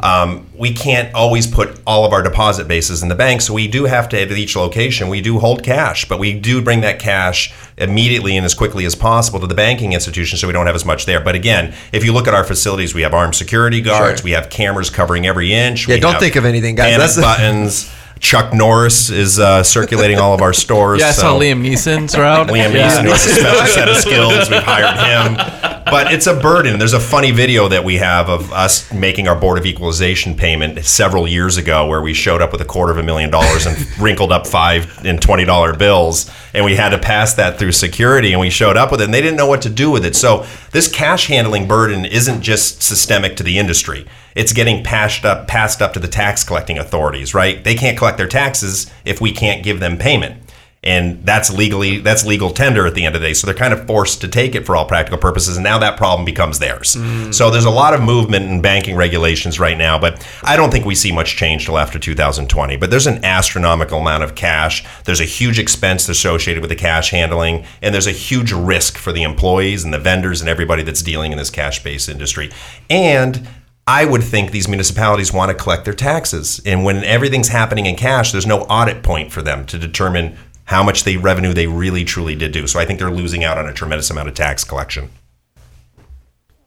um, 0.03 0.47
we 0.55 0.73
can't 0.73 1.13
always 1.15 1.47
put 1.47 1.79
all 1.87 2.05
of 2.05 2.13
our 2.13 2.21
deposit 2.21 2.67
bases 2.67 3.01
in 3.01 3.09
the 3.09 3.15
bank, 3.15 3.41
so 3.41 3.53
we 3.53 3.67
do 3.67 3.85
have 3.85 4.09
to 4.09 4.21
at 4.21 4.31
each 4.31 4.55
location 4.55 5.09
we 5.09 5.21
do 5.21 5.39
hold 5.39 5.63
cash, 5.63 6.07
but 6.07 6.19
we 6.19 6.39
do 6.39 6.61
bring 6.61 6.81
that 6.81 6.99
cash 6.99 7.51
immediately 7.77 8.37
and 8.37 8.45
as 8.45 8.53
quickly 8.53 8.85
as 8.85 8.93
possible 8.93 9.39
to 9.39 9.47
the 9.47 9.55
banking 9.55 9.93
institution, 9.93 10.37
so 10.37 10.45
we 10.45 10.53
don't 10.53 10.67
have 10.67 10.75
as 10.75 10.85
much 10.85 11.05
there. 11.05 11.19
But 11.19 11.33
again, 11.35 11.73
if 11.91 12.03
you 12.03 12.13
look 12.13 12.27
at 12.27 12.35
our 12.35 12.43
facilities, 12.43 12.93
we 12.93 13.01
have 13.01 13.13
armed 13.13 13.33
security 13.33 13.81
guards, 13.81 14.19
Sure. 14.19 14.25
we 14.25 14.31
have 14.31 14.49
cameras 14.49 14.89
covering 14.91 15.25
every 15.25 15.51
inch. 15.51 15.87
Yeah, 15.87 15.97
don't 15.97 16.19
think 16.19 16.35
of 16.35 16.45
anything, 16.45 16.75
guys. 16.75 16.97
That's 16.97 17.19
buttons. 17.19 17.91
Chuck 18.21 18.53
Norris 18.53 19.09
is 19.09 19.39
uh, 19.39 19.63
circulating 19.63 20.19
all 20.19 20.33
of 20.33 20.41
our 20.41 20.53
stores. 20.53 21.01
Yeah, 21.01 21.07
I 21.07 21.11
saw 21.11 21.33
so- 21.33 21.39
Liam 21.39 21.67
Neeson's 21.67 22.15
route. 22.15 22.47
Liam 22.47 22.71
yeah. 22.73 23.03
Neeson 23.03 23.09
has 23.09 23.25
a 23.25 23.29
special 23.41 23.65
set 23.65 23.89
of 23.89 23.97
skills. 23.97 24.49
We've 24.49 24.61
hired 24.63 24.95
him. 24.95 25.81
But 25.85 26.13
it's 26.13 26.27
a 26.27 26.35
burden. 26.39 26.77
There's 26.77 26.93
a 26.93 26.99
funny 26.99 27.31
video 27.31 27.67
that 27.67 27.83
we 27.83 27.97
have 27.97 28.29
of 28.29 28.53
us 28.53 28.93
making 28.93 29.27
our 29.27 29.35
Board 29.35 29.57
of 29.57 29.65
Equalization 29.65 30.35
payment 30.35 30.85
several 30.85 31.27
years 31.27 31.57
ago 31.57 31.87
where 31.87 32.01
we 32.01 32.13
showed 32.13 32.41
up 32.41 32.51
with 32.51 32.61
a 32.61 32.65
quarter 32.65 32.91
of 32.91 32.99
a 32.99 33.03
million 33.03 33.31
dollars 33.31 33.65
and 33.65 33.75
wrinkled 33.99 34.31
up 34.31 34.45
five 34.45 35.03
and 35.03 35.19
$20 35.19 35.77
bills. 35.77 36.31
And 36.53 36.63
we 36.63 36.75
had 36.75 36.89
to 36.89 36.99
pass 36.99 37.33
that 37.33 37.57
through 37.57 37.71
security 37.71 38.31
and 38.31 38.39
we 38.39 38.51
showed 38.51 38.77
up 38.77 38.91
with 38.91 39.01
it 39.01 39.05
and 39.05 39.13
they 39.13 39.21
didn't 39.21 39.35
know 39.37 39.47
what 39.47 39.63
to 39.63 39.69
do 39.69 39.89
with 39.89 40.05
it. 40.05 40.15
So 40.15 40.45
this 40.71 40.91
cash 40.91 41.27
handling 41.27 41.67
burden 41.67 42.05
isn't 42.05 42.41
just 42.41 42.81
systemic 42.81 43.35
to 43.37 43.43
the 43.43 43.57
industry. 43.57 44.05
It's 44.35 44.53
getting 44.53 44.83
passed 44.83 45.25
up, 45.25 45.47
passed 45.47 45.81
up 45.81 45.93
to 45.93 45.99
the 45.99 46.07
tax 46.07 46.43
collecting 46.43 46.77
authorities, 46.77 47.33
right? 47.33 47.61
They 47.63 47.75
can't 47.75 47.97
collect 47.97 48.17
their 48.17 48.27
taxes 48.27 48.89
if 49.03 49.19
we 49.19 49.33
can't 49.33 49.63
give 49.63 49.81
them 49.81 49.97
payment. 49.97 50.40
And 50.83 51.23
that's 51.23 51.53
legally 51.53 51.99
that's 51.99 52.25
legal 52.25 52.49
tender 52.49 52.87
at 52.87 52.95
the 52.95 53.05
end 53.05 53.15
of 53.15 53.21
the 53.21 53.27
day. 53.27 53.33
So 53.35 53.45
they're 53.45 53.55
kind 53.55 53.73
of 53.73 53.85
forced 53.85 54.19
to 54.21 54.27
take 54.27 54.55
it 54.55 54.65
for 54.65 54.75
all 54.75 54.85
practical 54.85 55.19
purposes. 55.19 55.55
And 55.57 55.63
now 55.63 55.77
that 55.77 55.95
problem 55.95 56.25
becomes 56.25 56.57
theirs. 56.57 56.95
Mm. 56.95 57.31
So 57.31 57.51
there's 57.51 57.65
a 57.65 57.69
lot 57.69 57.93
of 57.93 58.01
movement 58.01 58.45
in 58.45 58.61
banking 58.61 58.95
regulations 58.95 59.59
right 59.59 59.77
now, 59.77 59.99
but 59.99 60.27
I 60.41 60.55
don't 60.55 60.71
think 60.71 60.85
we 60.85 60.95
see 60.95 61.11
much 61.11 61.35
change 61.35 61.65
till 61.65 61.77
after 61.77 61.99
2020. 61.99 62.77
But 62.77 62.89
there's 62.89 63.05
an 63.05 63.23
astronomical 63.23 63.99
amount 63.99 64.23
of 64.23 64.33
cash. 64.33 64.83
There's 65.03 65.21
a 65.21 65.25
huge 65.25 65.59
expense 65.59 66.09
associated 66.09 66.61
with 66.61 66.71
the 66.71 66.75
cash 66.75 67.11
handling, 67.11 67.63
and 67.83 67.93
there's 67.93 68.07
a 68.07 68.11
huge 68.11 68.51
risk 68.51 68.97
for 68.97 69.11
the 69.11 69.21
employees 69.21 69.83
and 69.83 69.93
the 69.93 69.99
vendors 69.99 70.41
and 70.41 70.49
everybody 70.49 70.81
that's 70.81 71.03
dealing 71.03 71.31
in 71.31 71.37
this 71.37 71.51
cash-based 71.51 72.09
industry. 72.09 72.49
And 72.89 73.47
I 73.85 74.05
would 74.05 74.23
think 74.23 74.51
these 74.51 74.67
municipalities 74.67 75.33
want 75.33 75.49
to 75.49 75.63
collect 75.63 75.85
their 75.85 75.93
taxes. 75.93 76.61
And 76.65 76.83
when 76.83 77.03
everything's 77.03 77.49
happening 77.49 77.87
in 77.87 77.95
cash, 77.95 78.31
there's 78.31 78.45
no 78.45 78.61
audit 78.61 79.03
point 79.03 79.31
for 79.31 79.41
them 79.41 79.65
to 79.65 79.77
determine 79.77 80.37
how 80.71 80.81
much 80.81 81.03
the 81.03 81.17
revenue 81.17 81.53
they 81.53 81.67
really 81.67 82.03
truly 82.03 82.35
did 82.35 82.51
do. 82.51 82.65
So 82.65 82.79
I 82.79 82.85
think 82.85 82.97
they're 82.97 83.11
losing 83.11 83.43
out 83.43 83.57
on 83.57 83.67
a 83.67 83.73
tremendous 83.73 84.09
amount 84.09 84.29
of 84.29 84.33
tax 84.33 84.63
collection. 84.63 85.09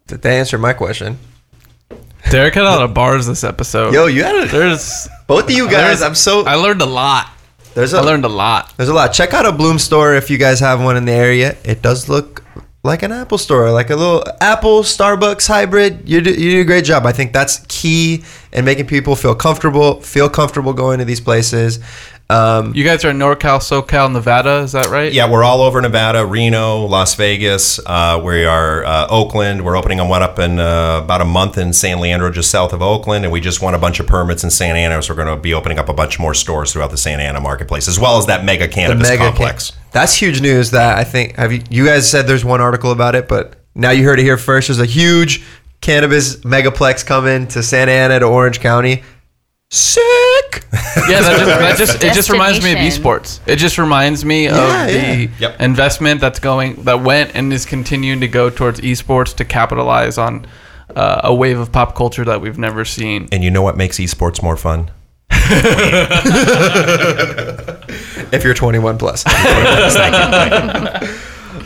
Did 0.07 0.23
they 0.23 0.39
answer 0.39 0.59
my 0.59 0.75
question? 0.75 1.19
Derek 2.31 2.55
had 2.55 2.65
a 2.65 2.67
lot 2.67 2.83
of 2.83 2.95
bars 2.95 3.27
this 3.27 3.45
episode. 3.45 3.93
Yo, 3.95 4.07
you 4.07 4.23
had 4.23 4.35
it. 4.37 4.51
there's 4.51 5.09
Both 5.27 5.45
of 5.45 5.51
you 5.51 5.71
guys, 5.71 6.03
I'm 6.03 6.15
so. 6.15 6.45
I 6.45 6.55
learned 6.55 6.83
a 6.83 6.87
lot. 6.87 7.31
There's 7.75 7.95
I 7.95 8.01
a 8.01 8.05
learned 8.05 8.25
a 8.25 8.29
lot. 8.29 8.73
there's 8.77 8.89
a 8.89 8.95
lot. 8.95 9.09
Check 9.13 9.35
out 9.35 9.47
a 9.47 9.53
Blüm 9.53 9.81
store 9.81 10.15
if 10.15 10.31
you 10.31 10.39
guys 10.39 10.61
have 10.61 10.83
one 10.83 10.97
in 10.97 11.07
the 11.07 11.13
area. 11.13 11.57
It 11.65 11.83
does 11.83 12.09
look 12.09 12.45
like 12.85 13.03
an 13.03 13.11
Apple 13.13 13.39
store, 13.39 13.71
like 13.73 13.89
a 13.89 13.97
little 13.97 14.23
Apple 14.41 14.83
Starbucks 14.83 15.49
hybrid. 15.49 16.09
You 16.09 16.21
do, 16.21 16.31
you 16.31 16.51
do 16.53 16.61
a 16.61 16.65
great 16.65 16.85
job. 16.85 17.07
I 17.07 17.13
think 17.13 17.33
that's 17.33 17.65
key 17.67 18.23
in 18.53 18.65
making 18.65 18.87
people 18.87 19.17
feel 19.17 19.35
comfortable, 19.35 20.01
feel 20.03 20.29
comfortable 20.29 20.75
going 20.75 20.99
to 20.99 21.05
these 21.05 21.21
places. 21.21 21.81
Um, 22.31 22.75
You 22.75 22.85
guys 22.85 23.05
are 23.05 23.11
in 23.11 23.19
NorCal, 23.19 23.59
SoCal, 23.61 24.11
Nevada. 24.11 24.61
Is 24.61 24.73
that 24.73 24.87
right? 24.87 25.13
Yeah, 25.13 25.31
we're 25.31 25.45
all 25.45 25.61
over 25.61 25.81
Nevada, 25.83 26.25
Reno, 26.25 26.87
Las 26.87 27.15
Vegas. 27.17 27.79
Uh, 27.85 28.21
we 28.25 28.47
are 28.47 28.83
uh, 28.85 29.07
Oakland. 29.11 29.63
We're 29.65 29.77
opening 29.77 29.99
one 30.09 30.23
up 30.23 30.39
in 30.39 30.59
uh, 30.59 31.01
about 31.05 31.21
a 31.21 31.25
month 31.27 31.59
in 31.59 31.73
San 31.75 32.01
Leandro, 32.01 32.31
just 32.31 32.51
south 32.51 32.73
of 32.73 32.81
Oakland, 32.81 33.25
and 33.27 33.33
we 33.33 33.41
just 33.41 33.61
won 33.61 33.75
a 33.75 33.79
bunch 33.79 34.01
of 34.01 34.07
permits 34.07 34.43
in 34.43 34.51
Santa 34.51 34.79
Ana, 34.79 35.03
so 35.03 35.13
we're 35.15 35.23
going 35.23 35.37
to 35.37 35.41
be 35.41 35.53
opening 35.53 35.79
up 35.79 35.89
a 35.91 35.95
bunch 35.95 36.19
more 36.19 36.33
stores 36.33 36.73
throughout 36.73 36.91
the 36.91 36.97
Santa 36.97 37.23
Ana 37.25 37.41
marketplace, 37.43 37.89
as 37.89 38.01
well 38.01 38.17
as 38.17 38.25
that 38.27 38.43
mega 38.45 38.69
cannabis 38.69 39.07
mega 39.09 39.25
complex. 39.25 39.71
ca- 39.73 39.77
That's 39.93 40.15
huge 40.15 40.41
news. 40.41 40.71
That 40.71 40.97
I 40.99 41.05
think 41.05 41.37
have 41.37 41.53
you, 41.53 41.63
you 41.69 41.85
guys 41.85 42.11
said 42.11 42.27
there's 42.27 42.45
one 42.45 42.63
article 42.63 42.91
about 42.91 43.15
it, 43.15 43.29
but 43.29 43.57
now 43.75 43.91
you 43.91 44.03
heard 44.05 44.19
it 44.19 44.23
here 44.23 44.39
first. 44.39 44.69
There's 44.69 44.81
a 44.81 44.87
huge 44.87 45.45
cannabis 45.83 46.37
megaplex 46.37 47.05
coming 47.05 47.47
to 47.49 47.63
Santa 47.63 47.93
Ana 47.93 48.21
to 48.21 48.25
Orange 48.27 48.61
County. 48.61 49.03
Sick. 49.75 50.65
Yeah, 51.09 51.21
that 51.21 51.37
just, 51.37 51.59
that 51.59 51.77
just 51.77 52.05
it 52.05 52.15
just 52.15 52.31
reminds 52.31 52.63
me 52.63 52.73
of 52.73 52.79
esports. 52.79 53.41
It 53.47 53.57
just 53.57 53.77
reminds 53.79 54.25
me 54.25 54.45
Yeah, 54.45 54.85
of 54.85 54.93
the. 54.93 55.29
Yep. 55.41 55.61
investment 55.61 56.21
that's 56.21 56.39
going 56.39 56.85
that 56.85 57.03
went 57.03 57.35
and 57.35 57.53
is 57.53 57.67
continuing 57.67 58.21
to 58.21 58.29
go 58.29 58.49
towards 58.49 58.81
esports 58.81 59.35
to 59.37 59.45
capitalize 59.45 60.17
on 60.17 60.47
uh, 60.95 61.23
a 61.25 61.35
wave 61.35 61.59
of 61.59 61.73
pop 61.73 61.97
culture 61.97 62.25
that 62.25 62.41
we've 62.41 62.59
never 62.59 62.85
seen. 62.85 63.29
And 63.33 63.43
you 63.43 63.51
know 63.51 63.63
what 63.63 63.77
makes 63.77 63.99
esports 63.99 64.41
more 64.43 64.57
fun? 64.57 64.93
if 68.33 68.45
you're 68.45 68.55
21 68.55 68.97
plus. 68.99 69.25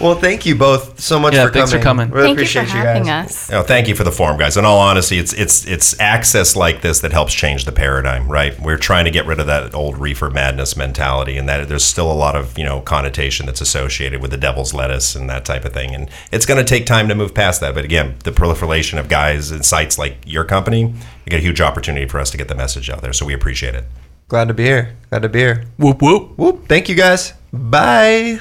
Well, 0.01 0.15
thank 0.15 0.47
you 0.47 0.55
both 0.55 1.01
so 1.01 1.19
much 1.19 1.35
Yeah, 1.35 1.47
for 1.47 1.53
thanks 1.53 1.71
coming. 1.71 1.81
for 1.81 1.85
coming. 1.85 2.11
Really 2.11 2.27
Thank 2.29 2.39
you 2.41 2.47
for 2.47 2.59
appreciate 2.61 2.79
you, 2.81 2.87
having 2.87 3.05
guys. 3.05 3.31
us. 3.31 3.51
No, 3.51 3.63
thank 3.63 3.89
you 3.89 3.95
for 3.95 4.05
the 4.05 4.13
forum, 4.13 4.39
guys. 4.39 4.57
In 4.57 4.65
all 4.65 4.79
honesty, 4.79 5.19
it's 5.19 5.33
it's 5.33 5.67
it's 5.67 5.99
access 6.01 6.57
like 6.57 6.83
this 6.83 7.01
that 7.01 7.13
helps 7.13 7.35
change 7.35 7.65
the 7.65 7.73
paradigm, 7.73 8.29
right? 8.29 8.59
We're 8.61 8.79
trying 8.79 9.05
to 9.07 9.11
get 9.11 9.27
rid 9.27 9.41
of 9.41 9.47
that 9.47 9.75
old 9.75 9.99
reefer 9.99 10.31
madness 10.31 10.77
mentality, 10.77 11.37
and 11.37 11.49
that 11.49 11.69
there's 11.69 11.85
still 11.85 12.11
a 12.11 12.15
lot 12.15 12.37
of 12.37 12.57
you 12.59 12.65
know 12.65 12.81
connotation 12.81 13.47
that's 13.47 13.61
associated 13.61 14.21
with 14.23 14.31
the 14.31 14.37
devil's 14.37 14.75
lettuce 14.75 15.15
and 15.15 15.29
that 15.31 15.45
type 15.45 15.65
of 15.65 15.73
thing, 15.73 15.95
and 15.95 16.09
it's 16.33 16.47
going 16.47 16.59
to 16.59 16.65
take 16.69 16.87
time 16.87 17.09
to 17.09 17.15
move 17.15 17.35
past 17.35 17.61
that. 17.61 17.75
But 17.75 17.85
again, 17.85 18.17
the 18.25 18.33
proliferation 18.33 18.99
of 18.99 19.09
guys 19.09 19.51
and 19.51 19.65
sites 19.65 19.99
like 19.99 20.17
your 20.27 20.45
company, 20.45 20.81
you 20.83 20.95
get 21.31 21.41
a 21.41 21.43
huge 21.43 21.61
opportunity 21.61 22.07
for 22.07 22.19
us 22.21 22.31
to 22.31 22.37
get 22.37 22.49
the 22.49 22.55
message 22.55 22.91
out 22.91 23.03
there. 23.03 23.13
So 23.13 23.27
we 23.27 23.35
appreciate 23.35 23.75
it. 23.75 23.85
Glad 24.29 24.49
to 24.49 24.55
be 24.55 24.65
here. 24.65 24.97
Glad 25.09 25.23
to 25.23 25.29
be 25.29 25.39
here. 25.39 25.65
Whoop 25.79 26.03
whoop. 26.03 26.37
Whoop. 26.37 26.69
Thank 26.69 26.89
you 26.89 26.95
guys. 26.95 27.33
Bye. 27.53 28.41